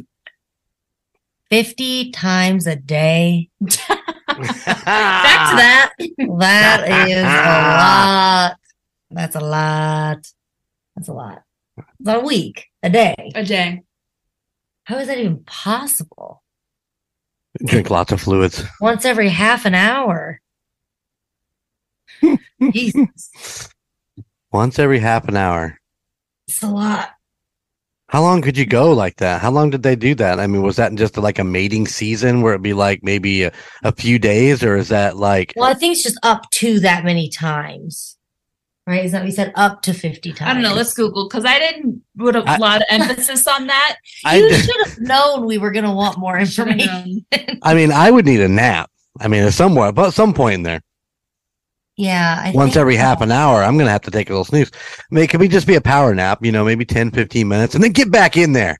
50 1.50 2.10
times 2.12 2.66
a 2.66 2.76
day. 2.76 3.50
Back 3.60 3.76
to 3.76 4.84
that. 4.84 5.92
That 5.98 7.08
is 7.08 7.22
a 7.22 7.26
lot. 7.78 8.56
That's 9.10 9.36
a 9.36 9.40
lot. 9.40 10.32
That's 10.96 11.08
a 11.08 11.12
lot. 11.12 11.42
It's 11.76 11.86
not 12.00 12.22
a 12.22 12.24
week, 12.24 12.66
a 12.82 12.90
day. 12.90 13.32
A 13.34 13.44
day. 13.44 13.82
How 14.84 14.98
is 14.98 15.08
that 15.08 15.18
even 15.18 15.44
possible? 15.44 16.42
Drink 17.64 17.90
lots 17.90 18.12
of 18.12 18.20
fluids. 18.20 18.64
Once 18.80 19.04
every 19.04 19.28
half 19.28 19.64
an 19.64 19.74
hour. 19.74 20.40
Jesus, 22.72 23.68
Once 24.54 24.78
every 24.78 25.00
half 25.00 25.26
an 25.26 25.36
hour. 25.36 25.76
it's 26.46 26.62
a 26.62 26.68
lot. 26.68 27.10
How 28.08 28.22
long 28.22 28.40
could 28.40 28.56
you 28.56 28.64
go 28.64 28.92
like 28.92 29.16
that? 29.16 29.40
How 29.42 29.50
long 29.50 29.70
did 29.70 29.82
they 29.82 29.96
do 29.96 30.14
that? 30.14 30.38
I 30.38 30.46
mean, 30.46 30.62
was 30.62 30.76
that 30.76 30.94
just 30.94 31.16
like 31.16 31.40
a 31.40 31.44
mating 31.44 31.88
season 31.88 32.40
where 32.40 32.52
it'd 32.52 32.62
be 32.62 32.72
like 32.72 33.02
maybe 33.02 33.42
a, 33.42 33.52
a 33.82 33.90
few 33.90 34.20
days, 34.20 34.62
or 34.62 34.76
is 34.76 34.90
that 34.90 35.16
like 35.16 35.52
Well, 35.56 35.68
I 35.68 35.74
think 35.74 35.94
it's 35.94 36.04
just 36.04 36.20
up 36.22 36.48
to 36.52 36.78
that 36.80 37.04
many 37.04 37.28
times. 37.28 38.16
Right? 38.86 39.04
Is 39.04 39.10
that 39.10 39.24
we 39.24 39.32
said 39.32 39.50
up 39.56 39.82
to 39.82 39.92
50 39.92 40.32
times? 40.34 40.48
I 40.48 40.54
don't 40.54 40.62
know. 40.62 40.74
Let's 40.74 40.94
Google 40.94 41.26
because 41.28 41.44
I 41.44 41.58
didn't 41.58 42.02
put 42.16 42.36
a 42.36 42.44
I- 42.46 42.58
lot 42.58 42.80
of 42.82 42.86
emphasis 42.90 43.48
on 43.48 43.66
that. 43.66 43.96
I, 44.24 44.36
You 44.36 44.54
should 44.54 44.86
have 44.86 44.98
known 45.00 45.46
we 45.46 45.58
were 45.58 45.72
going 45.72 45.84
to 45.86 45.90
want 45.90 46.16
more 46.18 46.38
information. 46.46 47.26
I 47.60 47.74
mean, 47.74 47.90
I 47.90 48.08
would 48.12 48.26
need 48.26 48.40
a 48.42 48.48
nap. 48.48 48.88
I 49.18 49.26
mean, 49.26 49.50
somewhere, 49.50 49.90
but 49.90 50.12
some 50.12 50.32
point 50.32 50.54
in 50.54 50.62
there, 50.62 50.80
Yeah. 51.96 52.42
I 52.44 52.52
once 52.52 52.72
think 52.72 52.80
every 52.80 52.96
so. 52.96 53.02
half 53.02 53.20
an 53.20 53.30
hour, 53.30 53.62
I'm 53.62 53.78
gonna 53.78 53.90
have 53.90 54.02
to 54.02 54.10
take 54.10 54.28
a 54.28 54.32
little 54.32 54.44
snooze. 54.44 54.70
I 54.74 55.14
mean, 55.14 55.24
it 55.24 55.30
could 55.30 55.40
be 55.40 55.48
just 55.48 55.66
be 55.66 55.76
a 55.76 55.80
power 55.80 56.14
nap, 56.14 56.44
you 56.44 56.52
know, 56.52 56.64
maybe 56.64 56.84
10, 56.84 57.10
15 57.10 57.46
minutes, 57.46 57.74
and 57.74 57.84
then 57.84 57.92
get 57.92 58.10
back 58.10 58.36
in 58.36 58.52
there. 58.52 58.78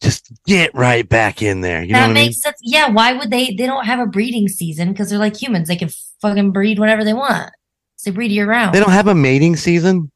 Just 0.00 0.30
get 0.46 0.74
right 0.74 1.08
back 1.08 1.40
in 1.40 1.60
there. 1.60 1.82
You 1.82 1.92
know 1.92 2.00
that 2.00 2.08
what 2.08 2.10
I 2.10 2.14
mean? 2.14 2.26
makes 2.26 2.40
sense. 2.40 2.58
Yeah. 2.62 2.90
Why 2.90 3.12
would 3.14 3.30
they? 3.30 3.54
They 3.54 3.66
don't 3.66 3.86
have 3.86 4.00
a 4.00 4.06
breeding 4.06 4.48
season 4.48 4.92
because 4.92 5.08
they're 5.08 5.18
like 5.18 5.40
humans. 5.40 5.68
They 5.68 5.76
can 5.76 5.88
fucking 6.20 6.52
breed 6.52 6.78
whatever 6.78 7.04
they 7.04 7.14
want. 7.14 7.50
So 7.96 8.10
they 8.10 8.14
breed 8.14 8.30
year 8.30 8.46
round. 8.46 8.74
They 8.74 8.80
don't 8.80 8.90
have 8.90 9.08
a 9.08 9.14
mating 9.14 9.56
season. 9.56 10.10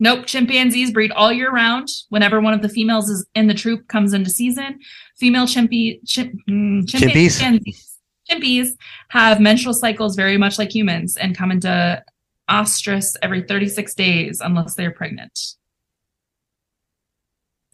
Nope. 0.00 0.26
Chimpanzees 0.26 0.90
breed 0.90 1.12
all 1.12 1.32
year 1.32 1.52
round. 1.52 1.88
Whenever 2.08 2.40
one 2.40 2.54
of 2.54 2.62
the 2.62 2.68
females 2.68 3.08
is 3.08 3.24
in 3.36 3.46
the 3.46 3.54
troop 3.54 3.86
comes 3.86 4.14
into 4.14 4.30
season, 4.30 4.80
female 5.16 5.46
chimpy, 5.46 6.00
chimp, 6.04 6.34
mm, 6.50 6.84
Chimpies? 6.86 7.91
Chimpanzees, 8.32 8.76
have 9.08 9.40
menstrual 9.40 9.74
cycles 9.74 10.16
very 10.16 10.38
much 10.38 10.58
like 10.58 10.74
humans 10.74 11.16
and 11.16 11.36
come 11.36 11.50
into 11.50 12.02
estrus 12.50 13.16
every 13.22 13.42
36 13.42 13.94
days 13.94 14.40
unless 14.40 14.74
they're 14.74 14.90
pregnant. 14.90 15.38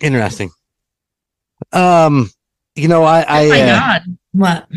Interesting. 0.00 0.50
Um, 1.72 2.30
you 2.74 2.88
know, 2.88 3.02
I, 3.04 3.22
I, 3.22 3.46
oh 3.46 3.48
my 3.48 3.62
uh, 3.62 3.78
God. 3.80 4.02
What? 4.32 4.68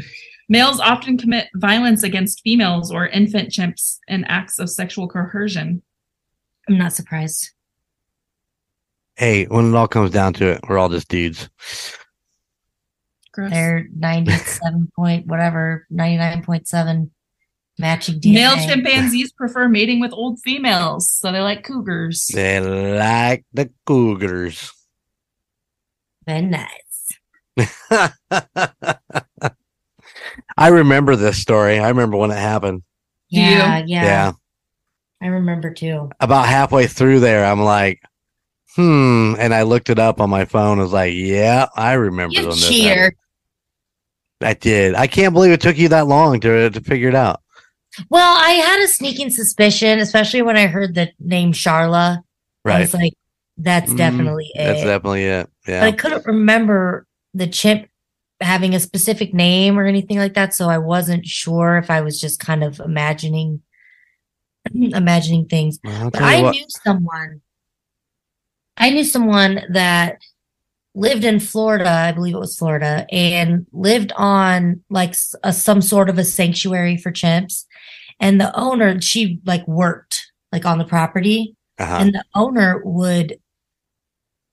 Males 0.49 0.80
often 0.80 1.18
commit 1.18 1.48
violence 1.56 2.03
against 2.03 2.41
females 2.41 2.91
or 2.91 3.08
infant 3.08 3.49
chimps 3.49 3.99
in 4.08 4.26
acts 4.26 4.60
of 4.60 4.70
sexual 4.70 5.08
coercion. 5.08 5.82
I'm 6.68 6.78
not 6.78 6.94
surprised. 6.94 7.52
hey, 9.16 9.45
when 9.45 9.74
it 9.74 9.76
all 9.76 9.88
comes 9.88 10.12
down 10.12 10.34
to 10.34 10.52
it, 10.52 10.62
we're 10.68 10.78
all 10.78 10.90
just 10.90 11.08
dudes. 11.08 11.49
Gross. 13.34 13.52
They're 13.52 13.88
97 13.95 14.91
point 14.95 15.28
whatever, 15.28 15.88
99.7 15.91 17.10
matching 17.80 18.20
DNA. 18.20 18.34
Male 18.34 18.68
chimpanzees 18.68 19.32
prefer 19.32 19.68
mating 19.68 19.99
with 19.99 20.14
old 20.14 20.40
females, 20.41 21.10
so 21.10 21.32
they 21.32 21.40
like 21.40 21.64
cougars. 21.64 22.28
They 22.34 22.60
like 22.60 23.45
the 23.53 23.72
cougars. 23.86 24.72
Very 26.26 26.41
nice. 26.44 26.70
I 30.58 30.68
remember 30.68 31.16
this 31.16 31.41
story. 31.41 31.80
I 31.80 31.90
remember 31.90 32.18
when 32.18 32.32
it 32.32 32.38
happened. 32.38 32.84
Yeah, 33.30 33.84
yeah, 33.86 34.03
Yeah. 34.03 34.32
I 35.22 35.28
remember 35.28 35.72
too. 35.72 36.10
About 36.20 36.48
halfway 36.48 36.88
through 36.88 37.20
there, 37.20 37.45
I'm 37.45 37.62
like, 37.62 38.02
hmm. 38.76 39.34
And 39.39 39.53
I 39.53 39.64
looked 39.64 39.89
it 39.89 39.99
up 39.99 40.19
on 40.22 40.30
my 40.30 40.45
phone. 40.45 40.80
I 40.80 40.84
was 40.84 40.93
like, 40.93 41.14
yeah, 41.14 41.68
I 41.76 41.93
remember 41.93 42.35
You 42.39 42.45
this 42.48 42.68
cheater. 42.68 43.14
I 44.41 44.53
did. 44.53 44.95
I 44.95 45.07
can't 45.07 45.34
believe 45.34 45.52
it 45.52 45.61
took 45.61 45.77
you 45.77 45.89
that 45.89 46.07
long 46.07 46.39
to, 46.39 46.69
to 46.69 46.81
figure 46.81 47.10
it 47.10 47.15
out. 47.15 47.41
Well, 48.10 48.38
I 48.38 48.52
had 48.52 48.81
a 48.81 48.88
sneaking 48.88 49.30
suspicion, 49.30 49.99
especially 49.99 50.41
when 50.41 50.57
I 50.57 50.68
heard 50.68 50.95
the 50.95 51.11
name 51.19 51.52
Charla. 51.53 52.18
I 52.19 52.22
Right. 52.69 52.80
was 52.81 52.93
like, 52.93 53.14
that's 53.57 53.91
Mhm. 53.91 53.98
definitely 53.98 54.49
it. 54.56 54.64
That's 54.65 54.84
definitely 54.84 55.26
it. 55.26 55.49
But 55.65 55.72
Yeah. 55.72 55.85
I 55.85 55.91
couldn't 55.91 56.26
remember 56.26 57.06
the 57.34 57.48
chimp 57.48 57.88
having 58.39 58.73
a 58.73 58.80
specific 58.80 59.34
name 59.34 59.77
or 59.77 59.85
anything 59.85 60.18
like 60.18 60.34
that, 60.35 60.56
so 60.56 60.69
I 60.69 60.77
wasn't 60.80 61.26
sure 61.27 61.77
if 61.77 61.91
I 61.91 62.02
was 62.02 62.19
just 62.19 62.39
kind 62.39 62.64
of 62.64 62.80
imagining 62.80 63.61
imagining 64.73 65.45
things. 65.48 65.80
Well, 65.84 66.10
But 66.11 66.22
I 66.22 66.41
what. 66.41 66.52
knew 66.56 66.65
someone. 66.69 67.41
I 68.77 68.89
knew 68.89 69.03
someone 69.03 69.61
that 69.69 70.19
lived 70.93 71.23
in 71.23 71.39
Florida, 71.39 71.89
I 71.89 72.11
believe 72.11 72.35
it 72.35 72.39
was 72.39 72.57
Florida, 72.57 73.06
and 73.11 73.65
lived 73.72 74.11
on 74.15 74.84
like 74.89 75.15
a, 75.43 75.53
some 75.53 75.81
sort 75.81 76.10
of 76.10 76.18
a 76.18 76.23
sanctuary 76.26 76.98
for 76.98 77.11
chimps. 77.11 77.65
And 78.19 78.39
the 78.39 78.53
owner, 78.60 78.99
she 79.02 79.39
like 79.45 79.68
worked 79.68 80.31
like 80.52 80.65
on 80.65 80.77
the 80.77 80.85
property, 80.85 81.56
Uh-huh. 81.80 81.98
and 81.99 82.14
the 82.14 82.23
owner 82.35 82.81
would 82.84 83.39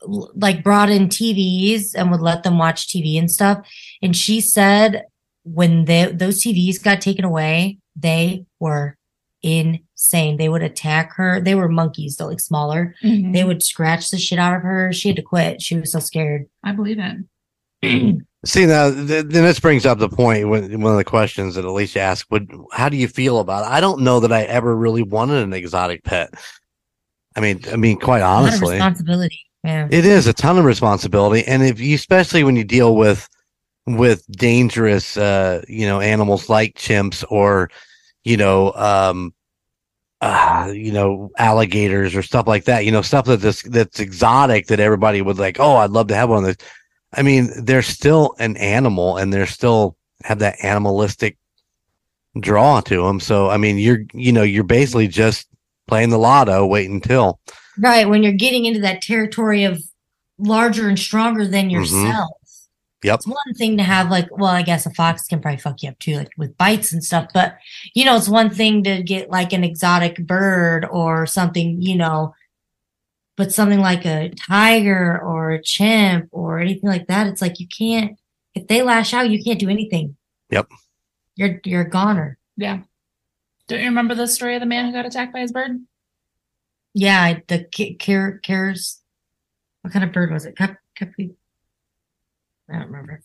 like 0.06 0.62
brought 0.62 0.90
in 0.90 1.08
TVs 1.08 1.94
and 1.94 2.10
would 2.10 2.20
let 2.20 2.44
them 2.44 2.56
watch 2.56 2.86
TV 2.86 3.18
and 3.18 3.28
stuff. 3.30 3.58
And 4.00 4.16
she 4.16 4.40
said 4.40 5.04
when 5.42 5.86
they, 5.86 6.06
those 6.12 6.42
TVs 6.42 6.82
got 6.82 7.00
taken 7.00 7.24
away, 7.24 7.78
they 7.96 8.44
were 8.60 8.96
insane. 9.98 10.36
They 10.36 10.48
would 10.48 10.62
attack 10.62 11.12
her. 11.14 11.40
They 11.40 11.54
were 11.54 11.68
monkeys, 11.68 12.16
though, 12.16 12.26
like 12.26 12.40
smaller. 12.40 12.94
Mhm. 13.02 13.32
They 13.32 13.44
would 13.44 13.62
scratch 13.62 14.10
the 14.10 14.18
shit 14.18 14.38
out 14.38 14.54
of 14.54 14.62
her. 14.62 14.92
She 14.92 15.08
had 15.08 15.16
to 15.16 15.22
quit. 15.22 15.60
She 15.60 15.76
was 15.76 15.92
so 15.92 15.98
scared. 15.98 16.46
I 16.62 16.72
believe 16.72 16.98
it. 17.00 18.22
See 18.44 18.66
now, 18.66 18.90
th- 18.90 19.06
then 19.06 19.26
this 19.26 19.58
brings 19.58 19.84
up 19.84 19.98
the 19.98 20.08
point. 20.08 20.48
When, 20.48 20.80
one 20.80 20.92
of 20.92 20.98
the 20.98 21.04
questions 21.04 21.56
that 21.56 21.64
Alicia 21.64 22.00
asked, 22.00 22.30
"Would 22.30 22.52
how 22.72 22.88
do 22.88 22.96
you 22.96 23.08
feel 23.08 23.40
about 23.40 23.64
it?" 23.64 23.70
I 23.72 23.80
don't 23.80 24.02
know 24.02 24.20
that 24.20 24.32
I 24.32 24.42
ever 24.44 24.76
really 24.76 25.02
wanted 25.02 25.42
an 25.42 25.52
exotic 25.52 26.04
pet. 26.04 26.32
I 27.36 27.40
mean, 27.40 27.60
I 27.72 27.76
mean, 27.76 27.98
quite 27.98 28.20
A 28.20 28.24
honestly, 28.26 28.74
responsibility. 28.74 29.40
Yeah. 29.64 29.88
it 29.90 30.04
is 30.06 30.28
a 30.28 30.32
ton 30.32 30.56
of 30.56 30.64
responsibility, 30.64 31.44
and 31.48 31.64
if 31.64 31.80
you, 31.80 31.96
especially 31.96 32.44
when 32.44 32.54
you 32.54 32.62
deal 32.62 32.94
with 32.94 33.28
with 33.86 34.24
dangerous, 34.30 35.16
uh, 35.16 35.64
you 35.66 35.86
know, 35.86 36.00
animals 36.00 36.48
like 36.48 36.74
chimps 36.74 37.24
or, 37.30 37.70
you 38.22 38.36
know, 38.36 38.72
um, 38.74 39.32
uh, 40.20 40.72
you 40.74 40.92
know, 40.92 41.30
alligators 41.38 42.14
or 42.14 42.22
stuff 42.22 42.46
like 42.46 42.64
that. 42.64 42.84
You 42.84 42.92
know, 42.92 43.02
stuff 43.02 43.26
that 43.26 43.40
this 43.40 43.62
that's 43.62 44.00
exotic 44.00 44.66
that 44.66 44.80
everybody 44.80 45.22
would 45.22 45.38
like. 45.38 45.60
Oh, 45.60 45.76
I'd 45.76 45.90
love 45.90 46.08
to 46.08 46.14
have 46.14 46.28
one 46.28 46.38
of 46.38 46.44
those. 46.44 46.56
I 47.14 47.22
mean, 47.22 47.50
they're 47.64 47.82
still 47.82 48.34
an 48.38 48.56
animal, 48.56 49.16
and 49.16 49.32
they're 49.32 49.46
still 49.46 49.96
have 50.24 50.40
that 50.40 50.56
animalistic 50.62 51.36
draw 52.40 52.80
to 52.80 53.04
them. 53.04 53.20
So, 53.20 53.48
I 53.48 53.56
mean, 53.56 53.78
you're 53.78 54.00
you 54.12 54.32
know, 54.32 54.42
you're 54.42 54.64
basically 54.64 55.08
just 55.08 55.48
playing 55.86 56.10
the 56.10 56.18
lotto, 56.18 56.66
wait 56.66 56.90
until. 56.90 57.40
Right. 57.78 58.08
When 58.08 58.22
you're 58.22 58.32
getting 58.32 58.64
into 58.64 58.80
that 58.80 59.02
territory 59.02 59.64
of 59.64 59.80
larger 60.38 60.88
and 60.88 60.98
stronger 60.98 61.46
than 61.46 61.70
yourself. 61.70 62.30
Yep. 63.04 63.14
It's 63.14 63.26
one 63.28 63.54
thing 63.54 63.76
to 63.76 63.84
have 63.84 64.10
like, 64.10 64.28
well, 64.36 64.50
I 64.50 64.62
guess 64.62 64.84
a 64.84 64.90
fox 64.90 65.26
can 65.28 65.40
probably 65.40 65.58
fuck 65.58 65.82
you 65.82 65.90
up 65.90 65.98
too, 66.00 66.16
like 66.16 66.32
with 66.36 66.56
bites 66.58 66.92
and 66.92 67.02
stuff. 67.04 67.28
But 67.32 67.56
you 67.94 68.04
know, 68.04 68.16
it's 68.16 68.28
one 68.28 68.50
thing 68.50 68.82
to 68.84 69.02
get 69.02 69.30
like 69.30 69.52
an 69.52 69.62
exotic 69.62 70.16
bird 70.26 70.84
or 70.90 71.24
something, 71.26 71.80
you 71.80 71.94
know, 71.96 72.34
but 73.36 73.52
something 73.52 73.78
like 73.78 74.04
a 74.04 74.30
tiger 74.30 75.20
or 75.22 75.50
a 75.52 75.62
chimp 75.62 76.28
or 76.32 76.58
anything 76.58 76.90
like 76.90 77.06
that, 77.06 77.28
it's 77.28 77.40
like 77.40 77.60
you 77.60 77.68
can't. 77.68 78.18
If 78.54 78.66
they 78.66 78.82
lash 78.82 79.14
out, 79.14 79.30
you 79.30 79.42
can't 79.44 79.60
do 79.60 79.68
anything. 79.68 80.16
Yep. 80.50 80.68
You're 81.36 81.60
you're 81.64 81.82
a 81.82 81.88
goner. 81.88 82.36
Yeah. 82.56 82.80
Don't 83.68 83.78
you 83.78 83.84
remember 83.86 84.16
the 84.16 84.26
story 84.26 84.56
of 84.56 84.60
the 84.60 84.66
man 84.66 84.86
who 84.86 84.92
got 84.92 85.06
attacked 85.06 85.32
by 85.32 85.40
his 85.40 85.52
bird? 85.52 85.78
Yeah, 86.94 87.22
I- 87.22 87.42
the 87.46 87.62
care 87.98 88.38
cares. 88.38 89.00
What 89.82 89.92
kind 89.92 90.04
of 90.04 90.12
bird 90.12 90.32
was 90.32 90.44
it? 90.46 90.56
Cap, 90.56 90.78
capi, 90.96 91.36
I 92.70 92.74
don't 92.78 92.86
remember. 92.86 93.20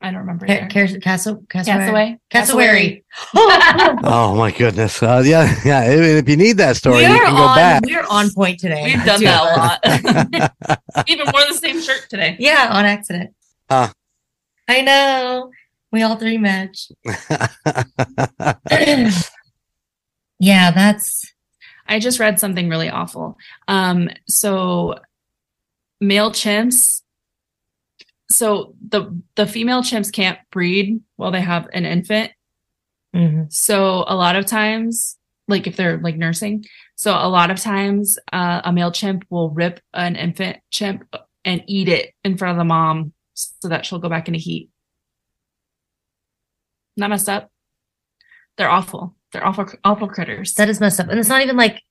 I 0.00 0.10
don't 0.10 0.20
remember. 0.20 0.46
Ca- 0.46 0.52
either. 0.52 0.66
Cares, 0.66 0.96
castle, 0.98 1.44
cassowary. 1.48 2.18
Cassowary. 2.30 3.04
Cassowary. 3.32 4.00
Oh 4.06 4.34
my 4.36 4.50
goodness! 4.50 5.02
Uh, 5.02 5.22
yeah, 5.24 5.54
yeah. 5.64 5.84
If, 5.84 6.24
if 6.24 6.28
you 6.28 6.36
need 6.36 6.58
that 6.58 6.76
story, 6.76 6.96
we 6.98 7.02
you 7.04 7.08
are 7.12 7.24
can 7.24 7.34
go 7.34 7.42
on. 7.42 7.56
back. 7.56 7.82
We're 7.86 8.04
on 8.10 8.30
point 8.32 8.58
today. 8.60 8.84
We've 8.84 9.04
done 9.04 9.20
Two 9.20 9.26
of 9.26 9.32
us. 9.32 9.78
that 9.82 10.60
a 10.66 10.72
lot. 10.98 11.08
Even 11.08 11.26
wore 11.32 11.46
the 11.48 11.54
same 11.54 11.80
shirt 11.80 12.06
today. 12.10 12.36
Yeah, 12.38 12.68
on 12.72 12.84
accident. 12.84 13.34
Huh. 13.70 13.92
I 14.68 14.80
know. 14.82 15.50
We 15.92 16.02
all 16.02 16.16
three 16.16 16.38
match. 16.38 16.90
yeah, 20.40 20.70
that's 20.70 21.32
I 21.86 21.98
just 21.98 22.18
read 22.18 22.40
something 22.40 22.68
really 22.68 22.90
awful. 22.90 23.36
Um, 23.68 24.10
so 24.28 24.96
male 26.00 26.30
chimps. 26.30 27.02
So 28.34 28.74
the 28.88 29.20
the 29.36 29.46
female 29.46 29.82
chimps 29.82 30.12
can't 30.12 30.38
breed 30.50 31.00
while 31.16 31.30
they 31.30 31.40
have 31.40 31.68
an 31.72 31.84
infant. 31.84 32.32
mhm. 33.14 33.52
So 33.52 34.04
a 34.08 34.14
lot 34.16 34.36
of 34.36 34.46
times, 34.46 35.16
like 35.48 35.66
if 35.66 35.76
they're 35.76 35.98
like 35.98 36.16
nursing, 36.16 36.64
so 36.96 37.12
a 37.12 37.28
lot 37.28 37.50
of 37.50 37.60
times 37.60 38.18
uh, 38.32 38.60
a 38.64 38.72
male 38.72 38.92
chimp 38.92 39.24
will 39.30 39.50
rip 39.50 39.80
an 39.92 40.16
infant 40.16 40.58
chimp 40.70 41.04
and 41.44 41.62
eat 41.66 41.88
it 41.88 42.12
in 42.24 42.36
front 42.36 42.52
of 42.52 42.58
the 42.58 42.64
mom 42.64 43.12
so 43.34 43.68
that 43.68 43.84
she'll 43.84 43.98
go 43.98 44.08
back 44.08 44.28
into 44.28 44.38
heat. 44.40 44.70
Not 46.96 47.10
messed 47.10 47.28
up. 47.28 47.50
They're 48.56 48.70
awful. 48.70 49.16
They're 49.32 49.44
awful, 49.44 49.66
awful 49.82 50.08
critters. 50.08 50.54
that 50.54 50.68
is 50.68 50.80
messed 50.80 51.00
up, 51.00 51.08
and 51.08 51.18
it's 51.18 51.28
not 51.28 51.42
even 51.42 51.56
like 51.56 51.82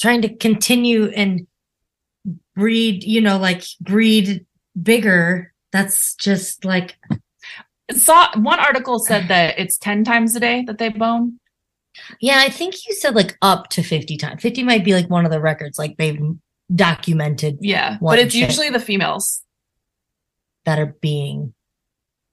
trying 0.00 0.22
to 0.22 0.34
continue 0.34 1.06
and 1.06 1.46
breed. 2.54 3.02
You 3.04 3.20
know, 3.20 3.36
like 3.38 3.64
breed 3.80 4.45
bigger. 4.80 5.52
That's 5.72 6.14
just 6.14 6.64
like 6.64 6.96
saw 7.92 8.28
one 8.38 8.58
article 8.58 8.98
said 8.98 9.28
that 9.28 9.58
it's 9.58 9.78
10 9.78 10.04
times 10.04 10.34
a 10.36 10.40
day 10.40 10.64
that 10.66 10.78
they 10.78 10.88
bone. 10.88 11.38
Yeah, 12.20 12.40
I 12.40 12.48
think 12.48 12.74
you 12.86 12.94
said 12.94 13.14
like 13.14 13.36
up 13.42 13.68
to 13.70 13.82
50 13.82 14.16
times. 14.16 14.42
50 14.42 14.62
might 14.62 14.84
be 14.84 14.92
like 14.92 15.08
one 15.08 15.24
of 15.24 15.30
the 15.30 15.40
records, 15.40 15.78
like 15.78 15.96
they've 15.96 16.20
documented 16.74 17.58
Yeah. 17.60 17.96
But 18.00 18.18
it's 18.18 18.34
usually 18.34 18.70
the 18.70 18.80
females. 18.80 19.42
that 20.64 20.78
are 20.78 20.96
being, 21.00 21.54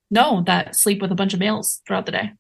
No, 0.09 0.41
that 0.47 0.75
sleep 0.75 1.01
with 1.01 1.11
a 1.11 1.15
bunch 1.15 1.33
of 1.33 1.39
males 1.39 1.81
throughout 1.87 2.05
the 2.07 2.11
day. 2.11 2.31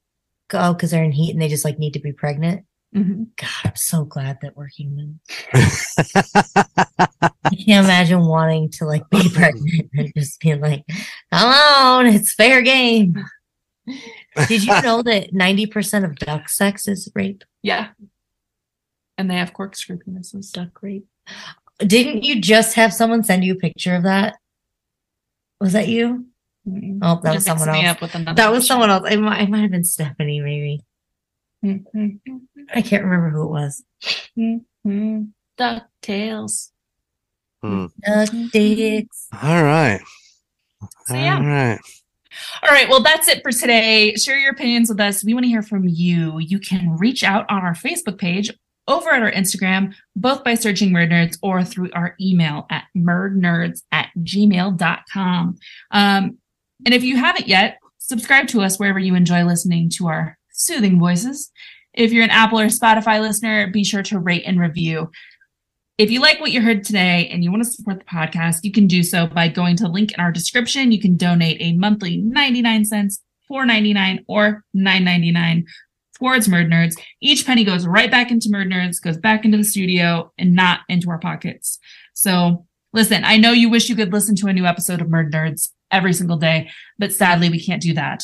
oh, 0.53 0.73
because 0.73 0.91
they're 0.91 1.03
in 1.03 1.11
heat 1.11 1.31
and 1.31 1.41
they 1.41 1.47
just 1.47 1.65
like 1.65 1.79
need 1.79 1.93
to 1.93 1.99
be 1.99 2.11
pregnant. 2.11 2.65
Mm-hmm. 2.93 3.23
God, 3.37 3.49
I'm 3.65 3.75
so 3.75 4.05
glad 4.05 4.39
that 4.41 4.55
we're 4.55 4.67
human. 4.67 5.19
I 5.53 7.29
can't 7.65 7.85
imagine 7.85 8.25
wanting 8.25 8.69
to 8.71 8.85
like 8.85 9.09
be 9.09 9.29
pregnant 9.29 9.89
and 9.93 10.13
just 10.15 10.39
being 10.39 10.61
like, 10.61 10.85
come 11.31 11.53
on, 11.53 12.05
it's 12.05 12.35
fair 12.35 12.61
game. 12.61 13.15
Did 14.47 14.63
you 14.63 14.81
know 14.81 15.01
that 15.03 15.33
90% 15.33 16.05
of 16.05 16.15
duck 16.17 16.49
sex 16.49 16.87
is 16.87 17.11
rape? 17.15 17.43
Yeah. 17.63 17.89
And 19.17 19.29
they 19.29 19.35
have 19.35 19.53
corkscrew 19.53 19.99
penises. 19.99 20.51
Duck 20.51 20.81
rape. 20.81 21.07
Didn't 21.79 22.23
you 22.23 22.39
just 22.39 22.75
have 22.75 22.93
someone 22.93 23.23
send 23.23 23.43
you 23.43 23.53
a 23.53 23.57
picture 23.57 23.95
of 23.95 24.03
that? 24.03 24.37
Was 25.59 25.73
that 25.73 25.87
you? 25.87 26.27
Mm-mm. 26.67 26.99
Oh, 27.01 27.19
that 27.23 27.35
was 27.35 27.45
someone 27.45 27.69
else. 27.69 27.85
up 27.85 28.01
with 28.01 28.15
another 28.15 28.35
That 28.35 28.51
was 28.51 28.67
someone 28.67 28.89
else. 28.89 29.09
It 29.09 29.17
might, 29.17 29.41
it 29.41 29.49
might 29.49 29.61
have 29.61 29.71
been 29.71 29.83
Stephanie, 29.83 30.39
maybe. 30.39 30.81
Mhm. 31.63 32.19
I 32.73 32.81
can't 32.81 33.03
remember 33.03 33.29
who 33.29 33.43
it 33.43 33.49
was. 33.49 33.83
Mhm. 34.37 35.29
DuckTales. 35.57 36.69
Duck 37.61 38.29
dicks. 38.51 39.27
All 39.41 39.63
right. 39.63 40.01
So, 41.07 41.15
yeah. 41.15 41.37
All 41.37 41.45
right. 41.45 41.79
All 42.63 42.69
right. 42.69 42.89
Well, 42.89 43.01
that's 43.01 43.27
it 43.27 43.41
for 43.43 43.51
today. 43.51 44.15
Share 44.15 44.37
your 44.37 44.51
opinions 44.51 44.89
with 44.89 44.99
us. 44.99 45.23
We 45.23 45.33
want 45.33 45.45
to 45.45 45.49
hear 45.49 45.61
from 45.61 45.87
you. 45.87 46.39
You 46.39 46.59
can 46.59 46.97
reach 46.97 47.23
out 47.23 47.45
on 47.49 47.61
our 47.61 47.73
Facebook 47.75 48.17
page, 48.17 48.51
over 48.87 49.11
at 49.11 49.21
our 49.21 49.31
Instagram, 49.31 49.93
both 50.15 50.43
by 50.43 50.55
searching 50.55 50.89
Murd 50.89 51.09
Nerds 51.11 51.37
or 51.41 51.63
through 51.63 51.91
our 51.93 52.15
email 52.19 52.65
at 52.69 52.83
murdnerds 52.97 53.83
at 53.93 54.09
gmail.com. 54.17 55.57
Um, 55.91 56.37
and 56.85 56.93
if 56.93 57.03
you 57.03 57.15
haven't 57.17 57.47
yet, 57.47 57.77
subscribe 57.99 58.47
to 58.47 58.61
us 58.61 58.77
wherever 58.77 58.99
you 58.99 59.15
enjoy 59.15 59.45
listening 59.45 59.89
to 59.91 60.07
our 60.07 60.37
soothing 60.53 60.99
voices. 60.99 61.51
If 61.93 62.11
you're 62.11 62.23
an 62.23 62.29
Apple 62.29 62.59
or 62.59 62.67
Spotify 62.67 63.21
listener, 63.21 63.69
be 63.69 63.83
sure 63.83 64.03
to 64.03 64.19
rate 64.19 64.43
and 64.45 64.59
review. 64.59 65.11
If 65.97 66.09
you 66.09 66.21
like 66.21 66.39
what 66.39 66.51
you 66.51 66.61
heard 66.61 66.83
today 66.83 67.27
and 67.27 67.43
you 67.43 67.51
want 67.51 67.63
to 67.63 67.69
support 67.69 67.99
the 67.99 68.05
podcast, 68.05 68.61
you 68.63 68.71
can 68.71 68.87
do 68.87 69.03
so 69.03 69.27
by 69.27 69.47
going 69.47 69.75
to 69.77 69.83
the 69.83 69.89
link 69.89 70.11
in 70.11 70.19
our 70.19 70.31
description. 70.31 70.91
You 70.91 70.99
can 70.99 71.17
donate 71.17 71.57
a 71.61 71.73
monthly 71.73 72.17
99 72.17 72.85
cents, 72.85 73.21
4.99 73.51 74.23
or 74.27 74.63
9.99 74.75 75.65
towards 76.17 76.47
Murd 76.47 76.71
Nerds. 76.71 76.95
Each 77.21 77.45
penny 77.45 77.63
goes 77.63 77.85
right 77.85 78.09
back 78.09 78.31
into 78.31 78.49
Murd 78.49 78.73
Nerds, 78.73 79.01
goes 79.01 79.17
back 79.17 79.45
into 79.45 79.57
the 79.57 79.63
studio 79.63 80.31
and 80.37 80.55
not 80.55 80.79
into 80.89 81.11
our 81.11 81.19
pockets. 81.19 81.77
So 82.15 82.65
listen, 82.91 83.23
I 83.23 83.37
know 83.37 83.51
you 83.51 83.69
wish 83.69 83.87
you 83.87 83.95
could 83.95 84.13
listen 84.13 84.35
to 84.37 84.47
a 84.47 84.53
new 84.53 84.65
episode 84.65 84.99
of 84.99 85.07
Murd 85.07 85.31
Nerds 85.31 85.69
every 85.91 86.13
single 86.13 86.37
day, 86.37 86.71
but 86.97 87.11
sadly 87.11 87.49
we 87.49 87.63
can't 87.63 87.81
do 87.81 87.93
that. 87.93 88.23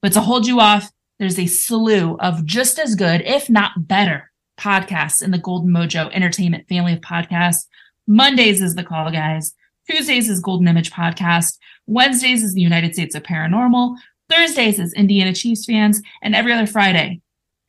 But 0.00 0.14
to 0.14 0.22
hold 0.22 0.46
you 0.46 0.60
off, 0.60 0.90
there's 1.20 1.38
a 1.38 1.46
slew 1.46 2.16
of 2.18 2.44
just 2.46 2.78
as 2.80 2.94
good, 2.96 3.20
if 3.20 3.48
not 3.50 3.86
better, 3.86 4.32
podcasts 4.58 5.22
in 5.22 5.30
the 5.30 5.38
Golden 5.38 5.70
Mojo 5.70 6.10
Entertainment 6.12 6.66
family 6.66 6.94
of 6.94 7.00
podcasts. 7.00 7.66
Mondays 8.08 8.60
is 8.62 8.74
the 8.74 8.82
Call 8.82 9.12
Guys. 9.12 9.54
Tuesdays 9.88 10.28
is 10.30 10.40
Golden 10.40 10.66
Image 10.66 10.90
Podcast. 10.90 11.58
Wednesdays 11.86 12.42
is 12.42 12.54
the 12.54 12.60
United 12.62 12.94
States 12.94 13.14
of 13.14 13.22
Paranormal. 13.22 13.96
Thursdays 14.30 14.78
is 14.78 14.94
Indiana 14.94 15.34
Chiefs 15.34 15.66
fans. 15.66 16.00
And 16.22 16.34
every 16.34 16.52
other 16.54 16.66
Friday 16.66 17.20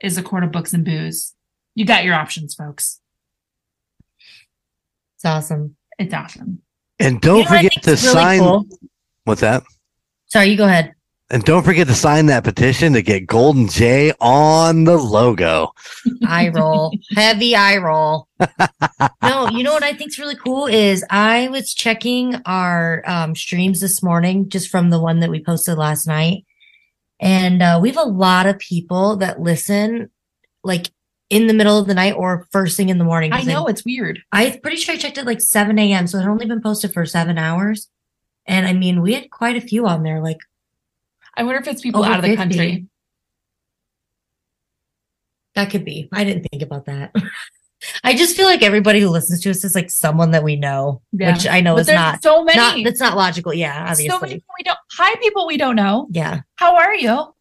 is 0.01 0.17
a 0.17 0.23
Court 0.23 0.43
of 0.45 0.51
Books 0.51 0.71
and 0.73 0.85
Booze. 0.85 1.33
You 1.75 1.85
got 1.85 2.05
your 2.05 2.15
options, 2.15 2.55
folks. 2.55 2.99
It's 5.15 5.25
awesome. 5.25 5.75
It's 5.99 6.13
awesome. 6.13 6.61
And 6.99 7.19
don't 7.19 7.39
You 7.39 7.43
know 7.43 7.49
forget 7.49 7.71
to 7.83 7.89
really 7.91 7.97
sign. 7.97 8.39
cool? 8.39 8.65
What's 9.25 9.41
that? 9.41 9.63
Sorry, 10.27 10.47
you 10.47 10.57
go 10.57 10.65
ahead. 10.65 10.93
And 11.31 11.45
don't 11.45 11.63
forget 11.63 11.87
to 11.87 11.93
sign 11.93 12.25
that 12.25 12.43
petition 12.43 12.91
to 12.91 13.01
get 13.01 13.25
Golden 13.25 13.69
J 13.69 14.11
on 14.19 14.83
the 14.83 14.97
logo. 14.97 15.71
eye 16.27 16.49
roll. 16.49 16.91
Heavy 17.15 17.55
eye 17.55 17.77
roll. 17.77 18.27
No 19.23 19.47
you 19.49 19.63
know 19.63 19.71
what 19.71 19.83
i 19.83 19.93
think's 19.93 20.19
really 20.19 20.35
cool 20.35 20.65
is 20.67 21.05
i 21.09 21.47
was 21.49 21.73
checking 21.73 22.35
our 22.45 23.01
um, 23.07 23.35
streams 23.35 23.79
this 23.79 24.03
morning 24.03 24.49
just 24.49 24.69
from 24.69 24.89
the 24.89 24.99
one 24.99 25.19
that 25.19 25.29
we 25.29 25.41
posted 25.43 25.77
last 25.77 26.05
night. 26.05 26.43
And 27.19 27.61
uh, 27.61 27.79
we 27.81 27.89
have 27.89 27.97
a 28.03 28.09
lot 28.09 28.45
of 28.47 28.57
people 28.59 29.15
that 29.17 29.39
listen 29.39 30.09
like 30.63 30.87
in 31.29 31.47
the 31.47 31.53
middle 31.53 31.77
of 31.77 31.87
the 31.87 31.93
night 31.93 32.13
or 32.13 32.47
first 32.51 32.75
thing 32.75 32.89
in 32.89 32.97
the 32.97 33.03
morning. 33.05 33.31
I 33.31 33.43
know 33.43 33.67
it's 33.67 33.85
weird. 33.85 34.19
i'm 34.31 34.59
pretty 34.59 34.77
sure 34.77 34.95
i 34.95 34.97
checked 34.97 35.17
it 35.17 35.25
like 35.25 35.39
7 35.41 35.77
a.m 35.79 36.07
so 36.07 36.17
it 36.17 36.21
had 36.21 36.29
only 36.29 36.45
been 36.45 36.61
posted 36.61 36.91
for 36.93 37.05
seven 37.05 37.37
hours. 37.37 37.87
And 38.45 38.65
i 38.67 38.73
mean 38.73 39.01
we 39.01 39.13
had 39.13 39.29
quite 39.29 39.55
a 39.55 39.61
few 39.61 39.87
on 39.87 40.03
there 40.03 40.21
like 40.21 40.39
I 41.35 41.43
wonder 41.43 41.59
if 41.61 41.67
it's 41.67 41.81
people 41.81 42.01
over 42.03 42.11
out 42.11 42.19
of 42.19 42.23
the 42.23 42.35
50. 42.35 42.37
country. 42.37 42.85
That 45.55 45.69
could 45.69 45.85
be. 45.85 46.07
I 46.13 46.23
didn't 46.23 46.43
think 46.49 46.61
about 46.61 46.85
that. 46.85 47.13
I 48.03 48.15
just 48.15 48.37
feel 48.37 48.45
like 48.45 48.61
everybody 48.61 48.99
who 48.99 49.09
listens 49.09 49.41
to 49.41 49.49
us 49.49 49.63
is 49.63 49.73
like 49.75 49.89
someone 49.89 50.31
that 50.31 50.43
we 50.43 50.55
know, 50.55 51.01
Yeah. 51.11 51.33
which 51.33 51.47
I 51.47 51.61
know 51.61 51.73
But 51.75 51.81
is 51.81 51.87
not 51.87 52.21
so 52.23 52.43
many. 52.43 52.57
not 52.57 52.77
that's 52.83 52.99
not 52.99 53.17
logical. 53.17 53.53
Yeah, 53.53 53.81
obviously. 53.89 54.09
so 54.09 54.19
many 54.19 54.33
people 54.35 54.53
we 54.57 54.63
don't. 54.63 54.77
Hi, 54.97 55.15
people 55.15 55.47
we 55.47 55.57
don't 55.57 55.75
know. 55.75 56.07
yeah, 56.11 56.41
How 56.55 56.75
are 56.77 56.93
you? 56.95 57.33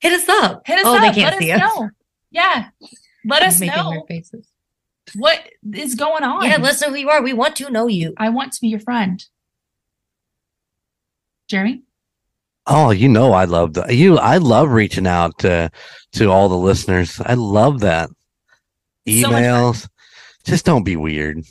hit 0.00 0.12
us 0.12 0.28
up. 0.28 0.62
Hit 0.66 0.78
us 0.78 0.84
oh, 0.86 0.96
up. 0.96 1.00
they 1.02 1.20
can't 1.20 1.32
Let 1.34 1.38
see 1.38 1.52
us 1.52 1.60
us. 1.62 1.78
know. 1.80 1.90
Yeah. 2.30 2.68
Let 3.24 3.42
us 3.42 3.60
know 3.60 4.04
faces. 4.08 4.48
what 5.16 5.38
is 5.74 5.94
going 5.94 6.24
on. 6.24 6.44
Yeah, 6.44 6.56
let 6.56 6.72
us 6.74 6.82
know 6.82 6.88
who 6.90 6.96
you 6.96 7.08
are. 7.10 7.22
We 7.22 7.32
want 7.32 7.54
to 7.56 7.70
know 7.70 7.86
you. 7.88 8.14
I 8.16 8.28
want 8.30 8.52
to 8.54 8.60
be 8.60 8.66
your 8.68 8.80
friend. 8.80 9.24
Jeremy? 11.48 11.82
Oh, 12.66 12.90
you 12.90 13.08
know 13.08 13.32
I 13.32 13.44
love 13.44 13.74
the 13.74 13.92
you. 13.94 14.18
I 14.18 14.36
love 14.36 14.70
reaching 14.70 15.06
out 15.06 15.38
to 15.38 15.70
to 16.12 16.30
all 16.30 16.48
the 16.48 16.56
listeners. 16.56 17.20
I 17.24 17.34
love 17.34 17.80
that. 17.80 18.08
So. 18.08 18.14
Emails. 19.08 19.88
Just 20.44 20.64
don't 20.64 20.84
be 20.84 20.96
weird. 20.96 21.42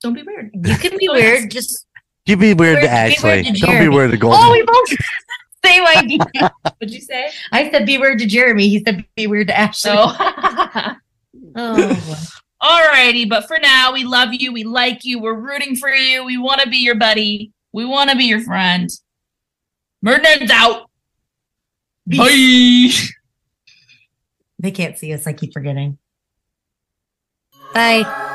Don't 0.00 0.14
be 0.14 0.22
weird. 0.22 0.50
You 0.54 0.76
can 0.76 0.96
be 0.98 1.08
Oh, 1.08 1.14
weird. 1.14 1.50
Just 1.50 1.86
You 2.26 2.36
be 2.36 2.54
weird 2.54 2.80
Be 2.80 2.86
to 2.86 2.92
weird- 2.92 3.08
be 3.08 3.14
Ashlee. 3.16 3.22
weird 3.44 3.46
to 3.46 3.60
Don't 3.66 3.78
be 3.80 3.88
weird 3.88 4.10
to 4.12 4.16
Golden. 4.16 4.40
oh, 4.42 4.52
we 4.52 4.62
both 4.62 4.88
same 5.64 5.86
idea. 5.86 6.18
What'd 6.78 6.90
you 6.94 7.00
say? 7.00 7.30
I 7.52 7.70
said 7.70 7.86
be 7.86 7.98
weird 7.98 8.18
to 8.20 8.26
Jeremy. 8.26 8.68
He 8.68 8.82
said 8.84 9.04
be 9.16 9.26
weird 9.26 9.48
to 9.48 9.54
Ashlee. 9.54 9.74
So, 9.74 9.94
oh, 9.96 10.96
oh. 11.56 12.22
alrighty. 12.62 13.28
But 13.28 13.46
for 13.48 13.58
now, 13.58 13.92
we 13.92 14.04
love 14.04 14.28
you. 14.32 14.52
We 14.52 14.62
like 14.64 15.04
you. 15.04 15.18
We're 15.20 15.34
rooting 15.34 15.74
for 15.76 15.88
you. 15.90 16.24
We 16.24 16.38
want 16.38 16.60
to 16.60 16.68
be 16.68 16.76
your 16.78 16.94
buddy. 16.96 17.52
We 17.72 17.84
want 17.84 18.10
to 18.10 18.16
be 18.16 18.24
your 18.24 18.40
friend. 18.40 18.88
MurdNerds 20.04 20.50
out. 20.50 20.90
Bye. 22.06 22.90
they 24.58 24.70
can't 24.70 24.98
see 24.98 25.12
us. 25.14 25.26
I 25.26 25.32
keep 25.32 25.52
forgetting. 25.52 25.98
Bye. 27.72 28.30